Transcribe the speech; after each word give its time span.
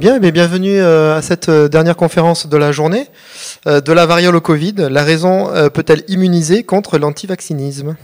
Bien, 0.00 0.18
bienvenue 0.18 0.80
euh, 0.80 1.14
à 1.14 1.20
cette 1.20 1.50
euh, 1.50 1.68
dernière 1.68 1.94
conférence 1.94 2.46
de 2.46 2.56
la 2.56 2.72
journée. 2.72 3.06
Euh, 3.66 3.82
de 3.82 3.92
la 3.92 4.06
variole 4.06 4.34
au 4.34 4.40
Covid, 4.40 4.72
la 4.88 5.04
raison 5.04 5.52
peut-elle 5.74 6.04
immuniser 6.08 6.62
contre 6.62 6.96
l'antivaccinisme? 6.96 7.96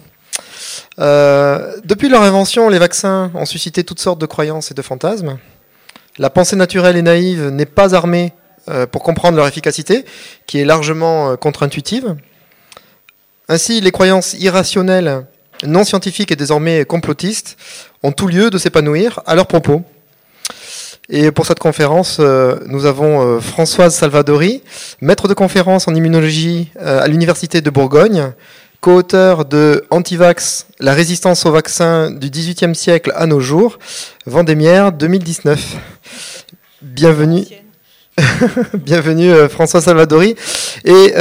Depuis 0.99 2.11
leur 2.11 2.21
invention, 2.21 2.69
les 2.69 2.79
vaccins 2.79 3.31
ont 3.35 3.47
suscité 3.47 3.83
toutes 3.83 3.99
sortes 3.99 4.21
de 4.21 4.27
croyances 4.27 4.71
et 4.71 4.75
de 4.75 4.83
fantasmes. 4.83 5.39
La 6.19 6.29
pensée 6.29 6.57
naturelle 6.57 6.99
et 6.99 7.03
naïve 7.03 7.49
n'est 7.49 7.65
pas 7.65 7.95
armée 7.95 8.35
pour 8.93 9.03
comprendre 9.03 9.39
leur 9.39 9.47
efficacité, 9.47 10.05
qui 10.47 10.59
est 10.59 10.67
largement 10.67 11.35
contre-intuitive. 11.39 12.15
Ainsi, 13.49 13.81
les 13.81 13.91
croyances 13.91 14.35
irrationnelles, 14.35 15.25
non 15.65 15.85
scientifiques 15.85 16.31
et 16.31 16.37
désormais 16.37 16.85
complotistes 16.85 17.57
ont 18.03 18.13
tout 18.13 18.27
lieu 18.27 18.51
de 18.51 18.59
s'épanouir 18.59 19.23
à 19.25 19.35
leur 19.35 19.47
propos. 19.47 19.83
Et 21.09 21.31
pour 21.31 21.47
cette 21.47 21.61
conférence, 21.61 22.17
euh, 22.19 22.57
nous 22.67 22.85
avons 22.85 23.37
euh, 23.37 23.41
Françoise 23.41 23.95
Salvadori, 23.95 24.63
maître 25.01 25.29
de 25.29 25.35
conférence 25.35 25.87
en 25.87 25.95
immunologie 25.95 26.73
euh, 26.81 27.01
à 27.01 27.07
l'Université 27.07 27.61
de 27.61 27.71
Bourgogne, 27.71 28.33
co-auteur 28.81 29.45
de 29.45 29.85
Antivax, 29.91 30.67
la 30.81 30.95
résistance 30.95 31.47
au 31.47 31.53
vaccin 31.53 32.11
du 32.11 32.29
XVIIIe 32.29 32.75
siècle 32.75 33.13
à 33.15 33.27
nos 33.27 33.39
jours, 33.39 33.79
Vendémiaire 34.27 34.91
2019. 34.91 35.77
Bienvenue. 36.83 37.45
Bienvenue 38.75 39.31
François 39.51 39.83
Salvadori 39.83 40.37
et 40.87 41.13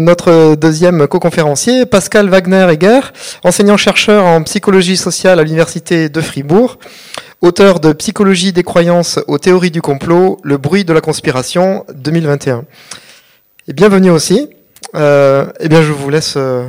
notre 0.00 0.54
deuxième 0.54 1.08
co-conférencier 1.08 1.84
Pascal 1.84 2.28
Wagner-Egger, 2.28 3.00
enseignant-chercheur 3.42 4.24
en 4.24 4.40
psychologie 4.44 4.96
sociale 4.96 5.40
à 5.40 5.42
l'université 5.42 6.08
de 6.08 6.20
Fribourg, 6.20 6.78
auteur 7.44 7.78
de 7.78 7.92
Psychologie 7.92 8.54
des 8.54 8.62
croyances 8.62 9.20
aux 9.26 9.36
théories 9.36 9.70
du 9.70 9.82
complot, 9.82 10.38
le 10.42 10.56
bruit 10.56 10.86
de 10.86 10.94
la 10.94 11.02
conspiration 11.02 11.84
2021. 11.94 12.64
Et 13.68 13.74
bienvenue 13.74 14.10
aussi. 14.10 14.48
Euh, 14.94 15.52
eh 15.60 15.68
bien, 15.68 15.82
je 15.82 15.92
vous 15.92 16.08
laisse 16.08 16.34
euh, 16.38 16.66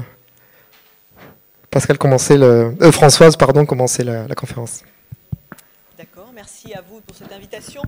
Pascal 1.72 1.98
commencer 1.98 2.38
le, 2.38 2.76
euh, 2.82 2.92
Françoise, 2.92 3.38
pardon, 3.38 3.66
commencer 3.66 4.04
la, 4.04 4.28
conférence. 4.36 4.82
D'accord. 5.98 6.30
Merci 6.36 6.74
à 6.74 6.82
vous 6.82 7.00
pour 7.00 7.16
cette 7.16 7.32
invitation. 7.32 7.82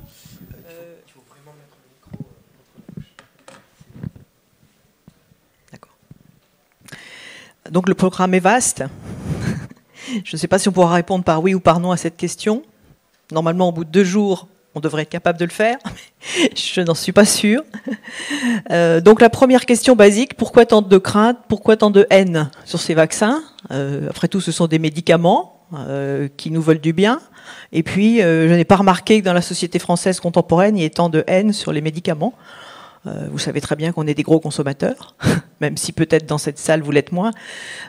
Donc 7.70 7.90
le 7.90 7.96
programme 7.96 8.34
est 8.34 8.40
vaste. 8.40 8.86
Je 10.24 10.38
ne 10.38 10.40
sais 10.40 10.48
pas 10.48 10.58
si 10.58 10.70
on 10.70 10.72
pourra 10.72 10.94
répondre 10.94 11.26
par 11.26 11.44
oui 11.44 11.54
ou 11.54 11.60
par 11.60 11.82
non 11.82 11.92
à 11.92 11.98
cette 11.98 12.16
question. 12.16 12.64
Normalement, 13.32 13.70
au 13.70 13.72
bout 13.72 13.84
de 13.84 13.90
deux 13.90 14.04
jours, 14.04 14.48
on 14.78 14.80
devrait 14.80 15.02
être 15.02 15.10
capable 15.10 15.40
de 15.40 15.46
le 15.46 15.52
faire. 15.52 15.78
Je 16.56 16.82
n'en 16.82 16.94
suis 16.94 17.12
pas 17.12 17.26
sûre. 17.26 17.64
Euh, 18.72 19.02
donc 19.02 19.22
la 19.22 19.30
première 19.30 19.66
question 19.66 19.96
basique, 19.96 20.36
pourquoi 20.36 20.66
tant 20.66 20.82
de 20.82 20.98
crainte, 20.98 21.38
pourquoi 21.48 21.78
tant 21.78 21.90
de 21.90 22.06
haine 22.10 22.50
sur 22.66 22.80
ces 22.80 22.94
vaccins? 22.94 23.44
Euh, 23.72 24.10
Après 24.10 24.28
tout, 24.28 24.42
ce 24.42 24.52
sont 24.52 24.68
des 24.68 24.80
médicaments 24.80 25.66
euh, 25.74 26.28
qui 26.38 26.52
nous 26.52 26.62
veulent 26.62 26.80
du 26.80 26.94
bien. 26.94 27.20
Et 27.72 27.82
puis, 27.82 28.20
je 28.20 28.54
n'ai 28.54 28.66
pas 28.66 28.76
remarqué 28.76 29.20
que 29.20 29.26
dans 29.26 29.34
la 29.34 29.42
société 29.42 29.80
française 29.80 30.20
contemporaine, 30.20 30.78
il 30.78 30.82
y 30.82 30.86
ait 30.86 30.90
tant 30.90 31.10
de 31.10 31.24
haine 31.28 31.54
sur 31.54 31.72
les 31.72 31.82
médicaments. 31.82 32.34
Euh, 33.06 33.28
vous 33.32 33.40
savez 33.40 33.62
très 33.62 33.76
bien 33.76 33.92
qu'on 33.92 34.08
est 34.08 34.14
des 34.14 34.24
gros 34.24 34.40
consommateurs, 34.40 35.16
même 35.62 35.78
si 35.78 35.92
peut-être 35.92 36.26
dans 36.26 36.38
cette 36.38 36.58
salle 36.58 36.82
vous 36.82 36.92
l'êtes 36.92 37.12
moins. 37.12 37.32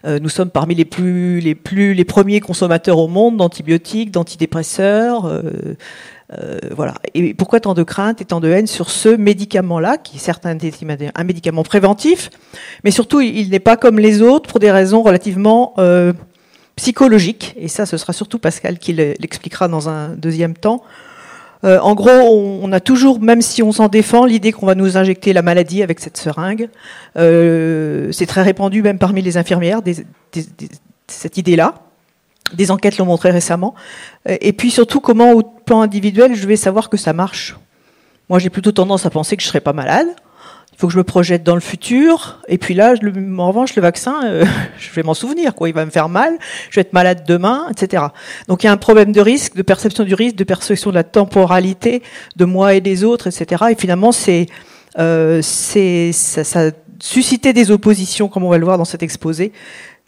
Euh, 0.05 0.19
nous 0.19 0.29
sommes 0.29 0.51
parmi 0.51 0.75
les 0.75 0.85
plus, 0.85 1.41
les 1.41 1.55
plus, 1.55 1.95
les 1.95 2.05
premiers 2.05 2.41
consommateurs 2.41 2.99
au 2.99 3.09
monde 3.09 3.37
d'antibiotiques, 3.37 4.11
d'antidépresseurs. 4.11 5.27
Euh, 5.27 6.59
voilà. 6.73 6.95
Et 7.15 7.33
pourquoi 7.33 7.59
tant 7.59 7.73
de 7.73 7.83
crainte 7.83 8.21
et 8.21 8.27
tant 8.27 8.41
de 8.41 8.49
haine 8.49 8.67
sur 8.67 8.91
ce 8.91 9.09
médicament-là, 9.09 9.97
qui 9.97 10.17
est 10.17 10.21
certes 10.21 10.45
un, 10.45 10.59
un, 11.15 11.25
médicament 11.25 11.63
préventif, 11.63 12.31
mais 12.85 12.91
surtout 12.91 13.23
il 13.23 13.49
n'est 13.49 13.61
pas 13.61 13.79
comme 13.79 13.99
les 13.99 14.21
autres 14.21 14.49
pour 14.51 14.61
des 14.61 14.71
raisons 14.71 15.03
relativement 15.03 15.75
psychologiques. 16.77 17.55
Et 17.57 17.69
ça, 17.69 17.87
ce 17.87 17.97
sera 17.97 18.13
surtout 18.13 18.39
Pascal 18.39 18.79
qui 18.79 18.93
l'expliquera 18.93 19.69
dans 19.69 19.89
un 19.89 20.11
deuxième 20.11 20.55
temps. 20.55 20.83
Euh, 21.65 21.79
en 21.81 21.95
gros, 21.95 22.11
on, 22.11 22.71
a 22.73 22.81
toujours, 22.81 23.21
même 23.21 23.43
si 23.43 23.63
on 23.63 23.73
s'en 23.73 23.89
défend, 23.89 24.25
l'idée 24.25 24.53
qu'on 24.53 24.67
va 24.67 24.75
nous 24.75 24.97
injecter 24.97 25.33
la 25.33 25.43
maladie 25.43 25.83
avec 25.83 26.01
cette 26.01 26.17
seringue. 26.17 26.69
Euh, 27.17 28.13
c'est 28.13 28.27
très 28.27 28.43
répandu 28.43 28.83
même 28.83 28.99
parmi 28.99 29.23
les 29.23 29.37
infirmières, 29.37 29.81
cette 31.09 31.37
idée-là. 31.37 31.75
Des 32.55 32.71
enquêtes 32.71 32.97
l'ont 32.99 33.07
montré 33.07 33.31
récemment. 33.31 33.75
Euh, 34.29 34.37
et 34.41 34.53
puis 34.53 34.71
surtout, 34.71 35.01
comment 35.01 35.33
au 35.33 35.43
plan 35.43 35.83
individuel, 35.83 36.35
je 36.35 36.47
vais 36.47 36.57
savoir 36.57 36.89
que 36.89 36.97
ça 36.97 37.13
marche. 37.13 37.57
Moi, 38.29 38.39
j'ai 38.39 38.51
plutôt 38.51 38.73
tendance 38.73 39.05
à 39.07 39.11
penser 39.11 39.37
que 39.37 39.43
je 39.43 39.49
serai 39.49 39.61
pas 39.61 39.73
malade. 39.73 40.09
Faut 40.79 40.87
que 40.87 40.93
je 40.93 40.99
me 40.99 41.03
projette 41.03 41.43
dans 41.43 41.57
le 41.57 41.61
futur. 41.61 42.41
Et 42.47 42.57
puis 42.57 42.73
là, 42.73 42.95
en 42.95 43.49
revanche, 43.49 43.75
le 43.75 43.83
vaccin, 43.83 44.21
euh, 44.25 44.45
je 44.79 44.91
vais 44.93 45.03
m'en 45.03 45.13
souvenir. 45.13 45.57
Quoi. 45.57 45.69
Il 45.69 45.75
va 45.75 45.85
me 45.85 45.91
faire 45.91 46.09
mal, 46.09 46.39
je 46.71 46.77
vais 46.77 46.83
être 46.83 46.93
malade 46.93 47.25
demain, 47.27 47.67
etc. 47.69 48.05
Donc 48.47 48.63
il 48.63 48.67
y 48.67 48.69
a 48.69 48.73
un 48.73 48.77
problème 48.77 49.11
de 49.11 49.21
risque, 49.21 49.57
de 49.57 49.63
perception 49.63 50.05
du 50.05 50.15
risque, 50.15 50.37
de 50.37 50.45
perception 50.45 50.91
de 50.91 50.95
la 50.95 51.03
temporalité 51.03 52.05
de 52.37 52.45
moi 52.45 52.75
et 52.75 52.81
des 52.81 53.03
autres, 53.03 53.27
etc. 53.27 53.65
Et 53.73 53.75
finalement, 53.75 54.13
c'est, 54.13 54.47
euh, 55.01 55.41
c'est, 55.43 56.13
ça, 56.13 56.45
ça 56.45 56.69
a 56.69 56.71
suscité 57.01 57.53
des 57.53 57.73
oppositions, 57.73 58.29
comme 58.29 58.45
on 58.45 58.51
va 58.51 58.59
le 58.59 58.65
voir 58.65 58.79
dans 58.79 58.85
cet 58.85 59.03
exposé, 59.03 59.53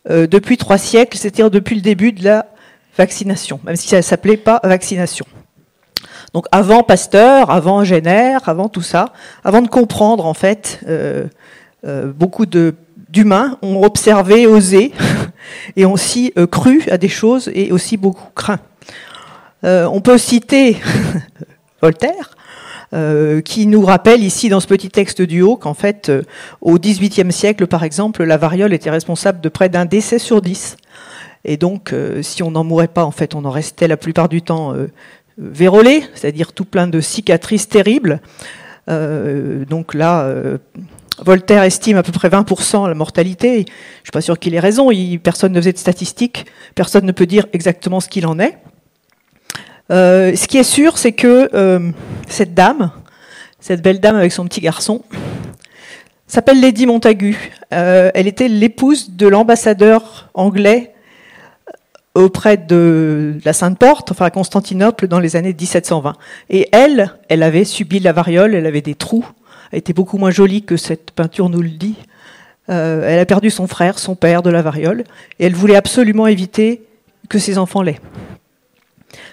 euh, 0.08 0.28
depuis 0.28 0.56
trois 0.56 0.78
siècles, 0.78 1.18
c'est-à-dire 1.18 1.50
depuis 1.50 1.74
le 1.74 1.82
début 1.82 2.12
de 2.12 2.22
la 2.22 2.46
vaccination, 2.96 3.58
même 3.64 3.74
si 3.74 3.88
ça 3.88 3.96
ne 3.96 4.02
s'appelait 4.02 4.36
pas 4.36 4.60
vaccination. 4.62 5.26
Donc 6.32 6.46
avant 6.52 6.82
Pasteur, 6.82 7.50
avant 7.50 7.84
Jenner, 7.84 8.38
avant 8.44 8.68
tout 8.68 8.82
ça, 8.82 9.12
avant 9.42 9.62
de 9.62 9.68
comprendre 9.68 10.26
en 10.26 10.34
fait, 10.34 10.80
euh, 10.86 11.24
euh, 11.86 12.12
beaucoup 12.12 12.46
d'humains 12.46 13.58
ont 13.62 13.82
observé, 13.82 14.46
osé 14.46 14.92
et 15.76 15.84
ont 15.84 15.92
aussi 15.92 16.32
euh, 16.38 16.46
cru 16.46 16.84
à 16.90 16.98
des 16.98 17.08
choses 17.08 17.50
et 17.54 17.72
aussi 17.72 17.96
beaucoup 17.96 18.30
craint. 18.34 18.60
on 19.64 20.00
peut 20.00 20.18
citer 20.18 20.76
Voltaire, 21.82 22.36
qui 23.44 23.66
nous 23.66 23.82
rappelle 23.82 24.22
ici 24.22 24.48
dans 24.48 24.60
ce 24.60 24.66
petit 24.66 24.90
texte 24.90 25.22
du 25.22 25.42
haut 25.42 25.56
qu'en 25.56 25.74
fait, 25.74 26.12
au 26.60 26.78
XVIIIe 26.78 27.32
siècle, 27.32 27.66
par 27.66 27.84
exemple, 27.84 28.22
la 28.24 28.36
variole 28.36 28.74
était 28.74 28.90
responsable 28.90 29.40
de 29.40 29.48
près 29.48 29.68
d'un 29.68 29.86
décès 29.86 30.18
sur 30.18 30.42
dix. 30.42 30.76
Et 31.44 31.56
donc, 31.56 31.94
si 32.20 32.42
on 32.42 32.50
n'en 32.50 32.64
mourait 32.64 32.88
pas, 32.88 33.04
en 33.04 33.12
fait, 33.12 33.34
on 33.34 33.46
en 33.46 33.50
restait 33.50 33.88
la 33.88 33.96
plupart 33.96 34.28
du 34.28 34.42
temps 34.42 34.74
c'est-à-dire 36.14 36.52
tout 36.52 36.64
plein 36.64 36.86
de 36.86 37.00
cicatrices 37.00 37.68
terribles. 37.68 38.20
Euh, 38.88 39.64
donc 39.64 39.94
là, 39.94 40.22
euh, 40.22 40.58
Voltaire 41.24 41.62
estime 41.62 41.96
à 41.96 42.02
peu 42.02 42.12
près 42.12 42.28
20% 42.28 42.88
la 42.88 42.94
mortalité. 42.94 43.54
Je 43.54 43.60
ne 43.60 43.64
suis 44.04 44.12
pas 44.12 44.20
sûr 44.20 44.38
qu'il 44.38 44.54
ait 44.54 44.60
raison. 44.60 44.90
personne 45.22 45.52
ne 45.52 45.60
faisait 45.60 45.72
de 45.72 45.78
statistiques. 45.78 46.46
Personne 46.74 47.04
ne 47.04 47.12
peut 47.12 47.26
dire 47.26 47.46
exactement 47.52 48.00
ce 48.00 48.08
qu'il 48.08 48.26
en 48.26 48.38
est. 48.38 48.58
Euh, 49.90 50.34
ce 50.36 50.46
qui 50.46 50.58
est 50.58 50.64
sûr, 50.64 50.98
c'est 50.98 51.12
que 51.12 51.50
cette 52.28 52.54
dame, 52.54 52.90
cette 53.58 53.82
belle 53.82 54.00
dame 54.00 54.16
avec 54.16 54.32
son 54.32 54.44
petit 54.44 54.60
garçon, 54.60 55.02
s'appelle 56.26 56.60
Lady 56.60 56.86
Montagu. 56.86 57.50
elle 57.70 58.28
était 58.28 58.48
l'épouse 58.48 59.10
de 59.10 59.26
l'ambassadeur 59.26 60.30
anglais 60.34 60.94
auprès 62.14 62.56
de 62.56 63.38
la 63.44 63.52
Sainte 63.52 63.78
Porte, 63.78 64.10
enfin 64.10 64.26
à 64.26 64.30
Constantinople, 64.30 65.06
dans 65.06 65.20
les 65.20 65.36
années 65.36 65.54
1720. 65.54 66.14
Et 66.50 66.68
elle, 66.72 67.14
elle 67.28 67.42
avait 67.42 67.64
subi 67.64 68.00
la 68.00 68.12
variole, 68.12 68.54
elle 68.54 68.66
avait 68.66 68.80
des 68.80 68.94
trous, 68.94 69.26
elle 69.70 69.78
était 69.78 69.92
beaucoup 69.92 70.18
moins 70.18 70.30
jolie 70.30 70.62
que 70.62 70.76
cette 70.76 71.12
peinture 71.12 71.48
nous 71.48 71.62
le 71.62 71.70
dit. 71.70 71.94
Euh, 72.68 73.08
elle 73.08 73.18
a 73.18 73.26
perdu 73.26 73.50
son 73.50 73.66
frère, 73.66 73.98
son 73.98 74.14
père 74.14 74.42
de 74.42 74.50
la 74.50 74.62
variole, 74.62 75.04
et 75.38 75.46
elle 75.46 75.54
voulait 75.54 75.76
absolument 75.76 76.26
éviter 76.26 76.82
que 77.28 77.38
ses 77.38 77.58
enfants 77.58 77.82
l'aient. 77.82 78.00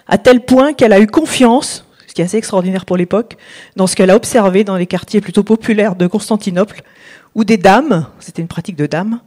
À 0.08 0.18
tel 0.18 0.42
point 0.42 0.74
qu'elle 0.74 0.94
a 0.94 1.00
eu 1.00 1.08
confiance, 1.08 1.86
ce 2.08 2.14
qui 2.14 2.22
est 2.22 2.26
assez 2.26 2.38
extraordinaire 2.38 2.86
pour 2.86 2.98
l'époque, 2.98 3.38
dans 3.76 3.88
ce 3.88 3.96
qu'elle 3.96 4.10
a 4.10 4.16
observé 4.16 4.64
dans 4.64 4.76
les 4.76 4.88
quartiers 4.88 5.22
plutôt 5.22 5.44
populaires 5.44 5.96
de 5.96 6.08
Constantinople, 6.08 6.82
où 7.36 7.44
des 7.44 7.58
dames, 7.58 8.08
c'était 8.20 8.42
une 8.42 8.48
pratique 8.48 8.76
de 8.76 8.86
dames, 8.86 9.20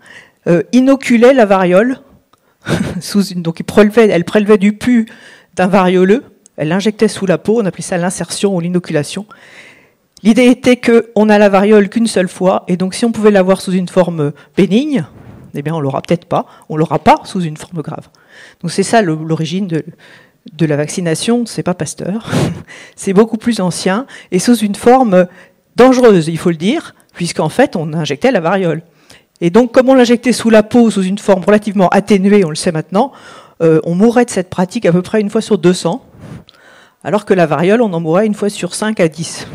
euh, 0.47 0.63
inoculaient 0.73 1.35
la 1.35 1.47
variole 1.47 2.01
donc 3.37 3.61
elle 3.97 4.25
prélevait 4.25 4.59
du 4.59 4.73
pu 4.73 5.07
d'un 5.57 5.67
varioleux, 5.67 6.25
elle 6.57 6.69
l'injectait 6.69 7.09
sous 7.09 7.27
la 7.27 7.39
peau, 7.39 7.61
on 7.61 7.67
appelait 7.67 7.83
ça 7.83 7.97
l'insertion 7.97 8.55
ou 8.55 8.61
l'inoculation. 8.61 9.27
L'idée 10.23 10.47
était 10.47 10.77
qu'on 10.77 11.29
a 11.29 11.39
la 11.39 11.49
variole 11.49 11.89
qu'une 11.89 12.07
seule 12.07 12.29
fois, 12.29 12.65
et 12.69 12.77
donc 12.77 12.95
si 12.95 13.05
on 13.05 13.13
pouvait 13.13 13.31
l'avoir 13.31 13.61
sous 13.61 13.73
une 13.73 13.89
forme 13.89 14.33
bénigne, 14.57 15.07
eh 15.55 15.63
bien 15.63 15.75
on 15.75 15.81
l'aura 15.81 16.03
peut-être 16.03 16.27
pas, 16.27 16.47
on 16.69 16.77
l'aura 16.77 16.99
pas 16.99 17.21
sous 17.25 17.41
une 17.41 17.57
forme 17.57 17.81
grave. 17.81 18.09
Donc 18.61 18.71
c'est 18.71 18.83
ça 18.83 19.01
l'origine 19.01 19.67
de, 19.67 19.83
de 20.53 20.67
la 20.67 20.77
vaccination, 20.77 21.47
c'est 21.47 21.63
pas 21.63 21.75
Pasteur, 21.75 22.31
c'est 22.97 23.15
beaucoup 23.15 23.39
plus 23.39 23.61
ancien, 23.61 24.07
et 24.31 24.39
sous 24.39 24.57
une 24.59 24.75
forme 24.75 25.27
dangereuse, 25.77 26.29
il 26.29 26.39
faut 26.39 26.51
le 26.51 26.57
dire, 26.57 26.95
puisqu'en 27.15 27.49
fait 27.49 27.75
on 27.75 27.95
injectait 27.95 28.33
la 28.33 28.41
variole. 28.41 28.83
Et 29.41 29.51
donc, 29.51 29.73
comme 29.73 29.89
on 29.89 29.95
l'injectait 29.95 30.33
sous 30.33 30.51
la 30.51 30.63
peau 30.63 30.91
sous 30.91 31.03
une 31.03 31.19
forme 31.19 31.45
relativement 31.45 31.89
atténuée, 31.89 32.45
on 32.45 32.51
le 32.51 32.57
sait 32.57 32.73
maintenant, 32.73 33.13
euh, 33.63 33.81
on 33.85 33.95
mourrait 33.95 34.25
de 34.25 34.31
cette 34.31 34.51
pratique 34.51 34.87
à 34.87 34.93
peu 34.93 35.03
près 35.03 35.21
une 35.21 35.31
fois 35.31 35.41
sur 35.41 35.59
200. 35.59 36.05
alors 37.03 37.25
que 37.25 37.33
la 37.33 37.47
variole, 37.47 37.81
on 37.81 37.93
en 37.93 38.01
mourrait 38.01 38.27
une 38.27 38.35
fois 38.35 38.51
sur 38.51 38.75
5 38.75 39.01
à 39.01 39.09
10. 39.09 39.47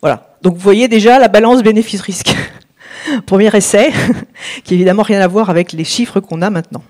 Voilà. 0.00 0.36
Donc 0.42 0.54
vous 0.54 0.60
voyez 0.60 0.88
déjà 0.88 1.18
la 1.18 1.28
balance 1.28 1.62
bénéfice-risque. 1.62 2.34
Premier 3.26 3.54
essai, 3.54 3.92
qui 4.64 4.74
évidemment 4.74 5.02
rien 5.02 5.20
à 5.20 5.26
voir 5.26 5.50
avec 5.50 5.72
les 5.72 5.84
chiffres 5.84 6.20
qu'on 6.20 6.40
a 6.40 6.48
maintenant. 6.50 6.82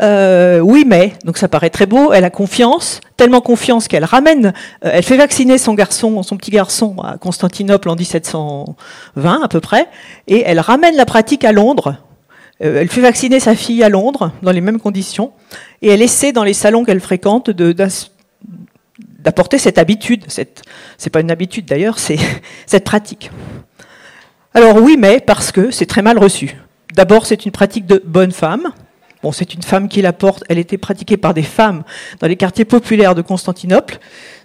Euh, 0.00 0.60
oui, 0.60 0.84
mais, 0.86 1.14
donc 1.24 1.38
ça 1.38 1.48
paraît 1.48 1.70
très 1.70 1.86
beau, 1.86 2.12
elle 2.12 2.24
a 2.24 2.30
confiance, 2.30 3.00
tellement 3.16 3.40
confiance 3.40 3.88
qu'elle 3.88 4.04
ramène, 4.04 4.52
euh, 4.84 4.90
elle 4.92 5.02
fait 5.02 5.16
vacciner 5.16 5.58
son 5.58 5.74
garçon, 5.74 6.22
son 6.22 6.36
petit 6.36 6.52
garçon 6.52 6.94
à 7.02 7.18
Constantinople 7.18 7.88
en 7.88 7.96
1720 7.96 9.42
à 9.42 9.48
peu 9.48 9.58
près, 9.60 9.88
et 10.28 10.44
elle 10.46 10.60
ramène 10.60 10.94
la 10.94 11.04
pratique 11.04 11.44
à 11.44 11.50
Londres. 11.50 11.96
Euh, 12.62 12.80
elle 12.80 12.88
fait 12.88 13.00
vacciner 13.00 13.40
sa 13.40 13.56
fille 13.56 13.82
à 13.82 13.88
Londres, 13.88 14.30
dans 14.42 14.52
les 14.52 14.60
mêmes 14.60 14.80
conditions, 14.80 15.32
et 15.82 15.88
elle 15.88 16.02
essaie 16.02 16.32
dans 16.32 16.44
les 16.44 16.54
salons 16.54 16.84
qu'elle 16.84 17.00
fréquente 17.00 17.50
d'apporter 17.50 19.58
cette 19.58 19.78
habitude, 19.78 20.26
c'est 20.28 21.10
pas 21.10 21.20
une 21.20 21.32
habitude 21.32 21.66
d'ailleurs, 21.66 21.98
c'est 21.98 22.18
cette 22.66 22.84
pratique. 22.84 23.32
Alors 24.54 24.76
oui, 24.76 24.96
mais 24.96 25.18
parce 25.20 25.50
que 25.50 25.72
c'est 25.72 25.86
très 25.86 26.02
mal 26.02 26.18
reçu. 26.18 26.56
D'abord, 26.94 27.26
c'est 27.26 27.44
une 27.44 27.52
pratique 27.52 27.86
de 27.86 28.02
bonne 28.04 28.32
femme, 28.32 28.72
Bon, 29.22 29.32
c'est 29.32 29.54
une 29.54 29.62
femme 29.62 29.88
qui 29.88 30.00
la 30.00 30.12
porte. 30.12 30.44
Elle 30.48 30.58
était 30.58 30.78
pratiquée 30.78 31.16
par 31.16 31.34
des 31.34 31.42
femmes 31.42 31.82
dans 32.20 32.28
les 32.28 32.36
quartiers 32.36 32.64
populaires 32.64 33.14
de 33.14 33.22
Constantinople. 33.22 33.98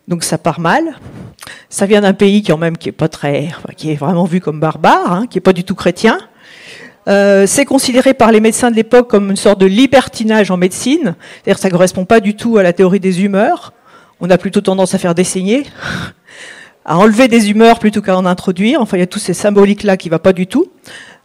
Donc 0.08 0.24
ça 0.24 0.38
part 0.38 0.60
mal. 0.60 0.84
Ça 1.70 1.86
vient 1.86 2.02
d'un 2.02 2.14
pays 2.14 2.42
qui, 2.42 2.54
même, 2.54 2.78
qui 2.78 2.90
est 2.90 2.94
pas 2.94 3.08
très, 3.08 3.50
qui 3.78 3.92
est 3.92 3.96
vraiment 3.96 4.26
vu 4.26 4.42
comme 4.42 4.60
barbare, 4.60 5.12
hein, 5.12 5.28
qui 5.30 5.38
est 5.38 5.42
pas 5.42 5.54
du 5.54 5.64
tout 5.64 5.76
chrétien. 5.76 6.18
Euh, 7.08 7.46
c'est 7.48 7.66
considéré 7.66 8.14
par 8.14 8.32
les 8.32 8.40
médecins 8.40 8.72
de 8.72 8.76
l'époque 8.76 9.10
comme 9.10 9.30
une 9.30 9.36
sorte 9.36 9.60
de 9.60 9.66
libertinage 9.66 10.52
en 10.52 10.58
médecine. 10.58 11.16
C'est-à-dire 11.36 11.60
ça 11.60 11.70
correspond 11.70 12.06
pas 12.06 12.20
du 12.20 12.36
tout 12.36 12.58
à 12.58 12.64
la 12.64 12.74
théorie 12.74 13.00
des 13.00 13.24
humeurs. 13.24 13.74
On 14.20 14.30
a 14.30 14.38
plutôt 14.38 14.62
tendance 14.62 14.96
à 14.96 14.98
faire 14.98 15.16
des 15.16 15.26
saignées, 15.26 15.66
à 16.86 16.98
enlever 16.98 17.28
des 17.28 17.52
humeurs 17.52 17.80
plutôt 17.80 18.02
qu'à 18.02 18.18
en 18.18 18.26
introduire. 18.26 18.82
Enfin, 18.82 18.98
il 18.98 19.02
y 19.02 19.04
a 19.04 19.08
tous 19.08 19.20
ces 19.20 19.34
symboliques-là 19.34 19.98
qui 19.98 20.08
ne 20.08 20.12
va 20.12 20.20
pas 20.20 20.34
du 20.34 20.48
tout. 20.48 20.72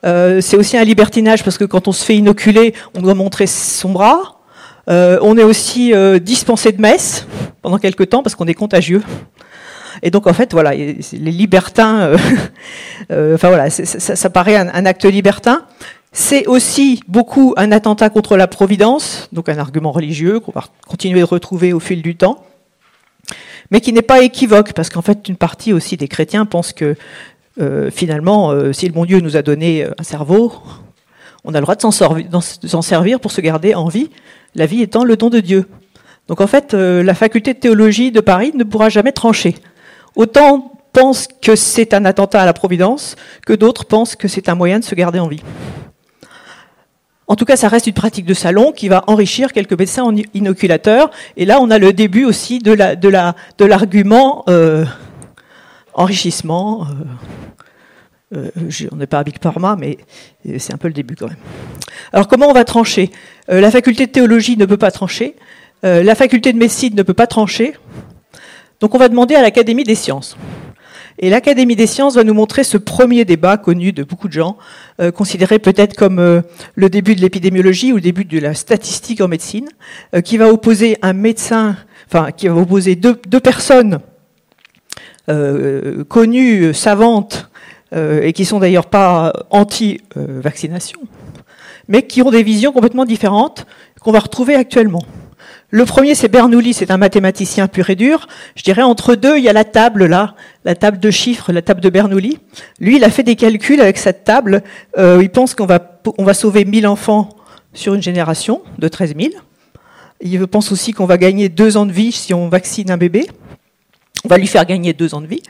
Euh, 0.05 0.41
c'est 0.41 0.57
aussi 0.57 0.77
un 0.77 0.85
libertinage 0.85 1.43
parce 1.43 1.59
que 1.59 1.65
quand 1.65 1.89
on 1.89 1.93
se 1.93 2.05
fait 2.05 2.17
inoculer, 2.17 2.75
on 2.95 3.03
doit 3.03 3.15
montrer 3.15 3.47
son 3.47 3.91
bras. 3.91 4.41
Euh, 4.89 5.19
on 5.23 5.37
est 5.37 5.43
aussi 5.43 5.93
euh, 5.93 6.19
dispensé 6.19 6.73
de 6.73 6.81
messe 6.81 7.27
pendant 7.63 7.79
quelques 7.79 8.09
temps 8.09 8.23
parce 8.23 8.35
qu'on 8.35 8.47
est 8.47 8.55
contagieux. 8.55 9.03
Et 10.03 10.11
donc 10.11 10.27
en 10.27 10.33
fait, 10.33 10.53
voilà, 10.53 10.75
les 10.75 11.03
libertins, 11.13 12.13
enfin 13.11 13.49
voilà, 13.49 13.69
ça, 13.69 14.31
paraît 14.31 14.55
un, 14.55 14.69
un, 14.69 14.87
acte 14.87 15.05
libertin. 15.05 15.65
C'est 16.13 16.47
aussi 16.47 17.03
beaucoup 17.09 17.53
un 17.57 17.73
attentat 17.73 18.09
contre 18.09 18.37
la 18.37 18.47
providence, 18.47 19.29
donc 19.33 19.49
un 19.49 19.59
argument 19.59 19.91
religieux 19.91 20.39
qu'on 20.39 20.53
va 20.53 20.65
continuer 20.87 21.21
de 21.21 21.25
retrouver 21.25 21.73
au 21.73 21.81
fil 21.81 22.01
du 22.01 22.17
temps, 22.17 22.45
mais 23.71 23.81
qui 23.81 23.93
n'est 23.93 24.03
pas 24.03 24.23
équivoque, 24.23 24.73
parce 24.73 24.89
qu'en 24.89 25.03
fait, 25.03 25.29
une 25.29 25.37
partie 25.37 25.73
aussi 25.73 25.97
des 25.97 26.09
chrétiens 26.09 26.47
pensent 26.47 26.73
que 26.73 26.97
euh, 27.61 27.91
finalement, 27.91 28.51
euh, 28.51 28.73
si 28.73 28.87
le 28.87 28.93
bon 28.93 29.05
Dieu 29.05 29.21
nous 29.21 29.37
a 29.37 29.43
donné 29.43 29.85
euh, 29.85 29.91
un 29.99 30.03
cerveau, 30.05 30.53
on 31.45 31.55
a 31.55 31.59
le 31.59 31.63
droit 31.63 31.75
de 31.75 31.81
s'en 31.81 32.83
servir 32.83 33.21
pour 33.21 33.33
se 33.33 33.41
garder 33.41 33.75
en 33.75 33.89
vie, 33.89 34.11
la 34.55 34.67
vie 34.67 34.83
étant 34.83 35.05
le 35.05 35.17
don 35.17 35.29
de 35.29 35.41
Dieu. 35.41 35.67
Donc 36.29 36.41
en 36.41 36.47
fait, 36.47 36.75
la 36.75 37.15
faculté 37.15 37.55
de 37.55 37.59
théologie 37.59 38.13
de 38.13 38.21
Paris 38.21 38.53
ne 38.55 38.65
pourra 38.65 38.91
jamais 38.91 39.13
trancher. 39.13 39.55
Autant 40.15 40.73
pensent 40.93 41.29
que 41.41 41.57
c'est 41.57 41.95
un 41.95 42.05
attentat 42.05 42.43
à 42.43 42.45
la 42.45 42.53
Providence, 42.53 43.17
que 43.47 43.55
d'autres 43.55 43.87
pensent 43.87 44.15
que 44.15 44.29
c'est 44.29 44.51
un 44.51 44.55
moyen 44.55 44.79
de 44.79 44.85
se 44.85 44.95
garder 44.95 45.21
en 45.21 45.29
vie. 45.29 45.41
En 47.29 47.37
tout 47.37 47.47
cas, 47.47 47.57
ça 47.57 47.69
reste 47.69 47.87
une 47.87 47.95
pratique 47.95 48.27
de 48.27 48.35
salon 48.35 48.73
qui 48.73 48.89
va 48.89 49.05
enrichir 49.07 49.53
quelques 49.53 49.79
médecins 49.79 50.13
inoculateurs. 50.35 51.11
Et 51.39 51.47
là, 51.47 51.59
on 51.63 51.71
a 51.71 51.79
le 51.79 51.95
début 51.95 52.27
aussi 52.27 52.59
de 52.59 53.65
l'argument 53.65 54.45
enrichissement. 55.95 56.87
On 58.33 58.97
n'est 58.97 59.07
pas 59.07 59.21
à 59.21 59.25
Big 59.25 59.37
mais 59.79 59.99
euh, 60.47 60.57
c'est 60.59 60.75
un 60.75 60.77
peu 60.77 60.89
le 60.89 60.95
début 60.95 61.15
quand 61.15 61.29
même. 61.29 61.37
Alors 62.13 62.29
comment 62.29 62.49
on 62.49 62.53
va 62.53 62.65
trancher? 62.65 63.11
Euh, 63.51 63.61
La 63.61 63.71
faculté 63.71 64.07
de 64.07 64.13
théologie 64.13 64.57
ne 64.57 64.67
peut 64.67 64.77
pas 64.77 64.91
trancher, 64.91 65.37
la 65.83 66.17
faculté 66.17 66.53
de 66.53 66.59
médecine 66.59 66.97
ne 66.97 67.03
peut 67.05 67.15
pas 67.15 67.29
trancher, 67.29 67.75
donc 68.81 68.97
on 68.97 68.99
va 68.99 69.09
demander 69.09 69.37
à 69.37 69.43
l'Académie 69.43 69.85
des 69.85 69.95
sciences. 69.95 70.37
Et 71.21 71.31
l'Académie 71.31 71.77
des 71.77 71.87
sciences 71.87 72.17
va 72.17 72.25
nous 72.25 72.35
montrer 72.35 72.65
ce 72.65 72.77
premier 72.77 73.25
débat 73.25 73.57
connu 73.59 73.93
de 73.93 74.03
beaucoup 74.03 74.27
de 74.27 74.33
gens, 74.33 74.57
considéré 75.15 75.61
peut-être 75.61 75.95
comme 75.95 76.43
le 76.75 76.91
début 76.91 77.15
de 77.15 77.21
l'épidémiologie 77.21 77.93
ou 77.93 77.97
le 77.97 78.01
début 78.01 78.25
de 78.25 78.41
la 78.41 78.55
statistique 78.55 79.21
en 79.21 79.29
médecine, 79.29 79.69
qui 80.25 80.37
va 80.37 80.53
opposer 80.53 80.99
un 81.03 81.13
médecin, 81.13 81.77
enfin 82.11 82.33
qui 82.33 82.49
va 82.49 82.57
opposer 82.57 82.97
deux, 82.97 83.21
deux 83.29 83.41
personnes 83.41 84.01
connues, 86.09 86.75
savantes, 86.75 87.49
euh, 87.49 87.58
et 87.93 88.33
qui 88.33 88.45
sont 88.45 88.59
d'ailleurs 88.59 88.87
pas 88.87 89.33
anti-vaccination, 89.51 91.01
mais 91.89 92.03
qui 92.03 92.23
ont 92.23 92.31
des 92.31 92.43
visions 92.43 92.73
complètement 92.73 93.05
différentes 93.05 93.67
qu'on 94.01 94.13
va 94.13 94.19
retrouver 94.19 94.55
actuellement. 94.55 95.03
Le 95.71 95.85
premier, 95.85 96.15
c'est 96.15 96.29
Bernoulli, 96.29 96.73
c'est 96.73 96.91
un 96.91 96.97
mathématicien 96.97 97.69
pur 97.69 97.91
et 97.91 97.95
dur. 97.95 98.27
Je 98.57 98.63
dirais 98.63 98.81
entre 98.81 99.15
deux, 99.15 99.37
il 99.37 99.45
y 99.45 99.51
a 99.51 99.53
la 99.53 99.65
table 99.65 100.07
là, 100.07 100.35
la 100.65 100.75
table 100.75 100.99
de 100.99 101.11
chiffres, 101.11 101.53
la 101.53 101.61
table 101.61 101.83
de 101.83 101.91
Bernoulli. 101.91 102.39
Lui, 102.81 102.97
il 102.97 103.05
a 103.05 103.11
fait 103.11 103.23
des 103.23 103.37
calculs 103.37 103.81
avec 103.81 103.99
cette 103.99 104.25
table. 104.25 104.63
Euh, 104.97 105.19
il 105.21 105.29
pense 105.29 105.55
qu'on 105.55 105.67
va, 105.67 106.01
on 106.17 106.25
va 106.25 106.33
sauver 106.33 106.65
1000 106.65 106.87
enfants 106.87 107.29
sur 107.75 107.93
une 107.93 108.03
génération 108.03 108.63
de 108.79 108.89
13 108.89 109.15
000. 109.15 109.29
Il 110.23 110.47
pense 110.47 110.73
aussi 110.73 110.93
qu'on 110.93 111.05
va 111.05 111.19
gagner 111.19 111.51
deux 111.51 111.77
ans 111.77 111.85
de 111.85 111.93
vie 111.93 112.13
si 112.13 112.33
on 112.33 112.49
vaccine 112.49 112.91
un 112.91 112.97
bébé. 112.97 113.27
On 114.25 114.29
va 114.29 114.39
lui 114.39 114.47
faire 114.47 114.65
gagner 114.65 114.95
deux 114.95 115.15
ans 115.15 115.21
de 115.21 115.27
vie. 115.27 115.43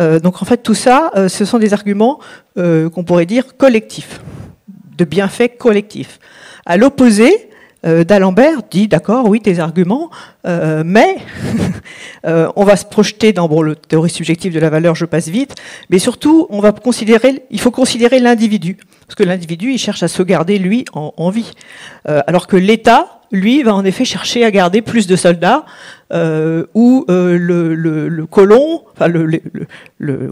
Euh, 0.00 0.20
donc 0.20 0.40
en 0.42 0.44
fait, 0.44 0.58
tout 0.58 0.74
ça, 0.74 1.10
euh, 1.16 1.28
ce 1.28 1.44
sont 1.44 1.58
des 1.58 1.72
arguments 1.72 2.18
euh, 2.58 2.88
qu'on 2.88 3.04
pourrait 3.04 3.26
dire 3.26 3.56
collectifs, 3.56 4.20
de 4.96 5.04
bienfaits 5.04 5.58
collectifs. 5.58 6.18
À 6.66 6.76
l'opposé, 6.76 7.48
d'Alembert 7.84 8.60
dit 8.70 8.86
d'accord, 8.86 9.28
oui, 9.28 9.40
tes 9.40 9.58
arguments, 9.58 10.08
mais 10.44 11.16
on 12.24 12.62
va 12.62 12.76
se 12.76 12.84
projeter 12.84 13.32
dans 13.32 13.48
bon, 13.48 13.62
la 13.62 13.74
théorie 13.74 14.08
subjective 14.08 14.54
de 14.54 14.60
la 14.60 14.70
valeur, 14.70 14.94
je 14.94 15.04
passe 15.04 15.26
vite, 15.26 15.56
mais 15.90 15.98
surtout, 15.98 16.46
on 16.50 16.60
va 16.60 16.70
considérer, 16.70 17.42
il 17.50 17.58
faut 17.58 17.72
considérer 17.72 18.20
l'individu, 18.20 18.76
parce 19.08 19.16
que 19.16 19.24
l'individu, 19.24 19.72
il 19.72 19.78
cherche 19.78 20.04
à 20.04 20.06
se 20.06 20.22
garder 20.22 20.60
lui 20.60 20.84
en 20.92 21.30
vie, 21.30 21.50
alors 22.04 22.46
que 22.46 22.56
l'État, 22.56 23.21
lui, 23.32 23.62
va 23.62 23.74
en 23.74 23.84
effet 23.84 24.04
chercher 24.04 24.44
à 24.44 24.50
garder 24.50 24.82
plus 24.82 25.06
de 25.06 25.16
soldats, 25.16 25.64
euh, 26.12 26.66
où 26.74 27.04
euh, 27.08 27.36
le, 27.36 27.74
le, 27.74 28.08
le, 28.08 28.26
colon, 28.26 28.84
enfin 28.92 29.08
le, 29.08 29.26
le 29.98 30.30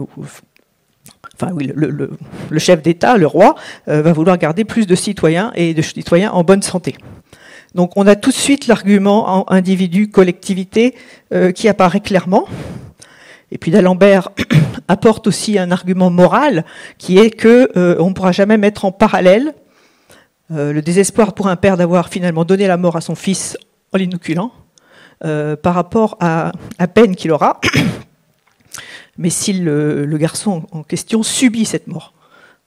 enfin 1.35 1.52
oui, 1.54 1.71
le, 1.75 2.11
le, 2.50 2.59
chef 2.59 2.83
d'État, 2.83 3.16
le 3.16 3.26
roi, 3.26 3.54
euh, 3.88 4.02
va 4.02 4.12
vouloir 4.12 4.37
garder 4.38 4.64
plus 4.64 4.87
de 4.87 4.95
citoyens 4.95 5.52
et 5.54 5.75
de 5.75 5.83
citoyens 5.83 6.30
en 6.33 6.45
bonne 6.45 6.62
santé. 6.62 6.97
Donc 7.75 7.92
on 7.97 8.07
a 8.07 8.16
tout 8.16 8.30
de 8.30 8.35
suite 8.35 8.66
l'argument 8.66 9.49
en 9.49 9.52
individu-collectivité 9.52 10.95
euh, 11.33 11.52
qui 11.52 11.69
apparaît 11.69 12.00
clairement. 12.00 12.47
Et 13.52 13.59
puis 13.59 13.71
d'Alembert 13.71 14.30
apporte 14.88 15.26
aussi 15.26 15.59
un 15.59 15.71
argument 15.71 16.11
moral 16.11 16.64
qui 16.99 17.19
est 17.19 17.30
que 17.30 17.71
euh, 17.76 17.97
on 18.00 18.11
ne 18.11 18.14
pourra 18.14 18.33
jamais 18.33 18.59
mettre 18.59 18.85
en 18.85 18.92
parallèle 18.92 19.54
le 20.50 20.80
désespoir 20.80 21.33
pour 21.35 21.49
un 21.49 21.57
père 21.57 21.76
d'avoir 21.76 22.09
finalement 22.09 22.45
donné 22.45 22.66
la 22.66 22.76
mort 22.76 22.97
à 22.97 23.00
son 23.00 23.14
fils 23.14 23.57
en 23.92 23.99
l'inoculant 23.99 24.52
euh, 25.25 25.54
par 25.54 25.75
rapport 25.75 26.16
à 26.21 26.52
la 26.78 26.88
peine 26.88 27.14
qu'il 27.14 27.30
aura, 27.30 27.61
mais 29.19 29.28
si 29.28 29.52
le, 29.52 30.07
garçon 30.16 30.64
en 30.73 30.83
question 30.83 31.23
subit 31.23 31.66
cette 31.66 31.88
mort. 31.88 32.14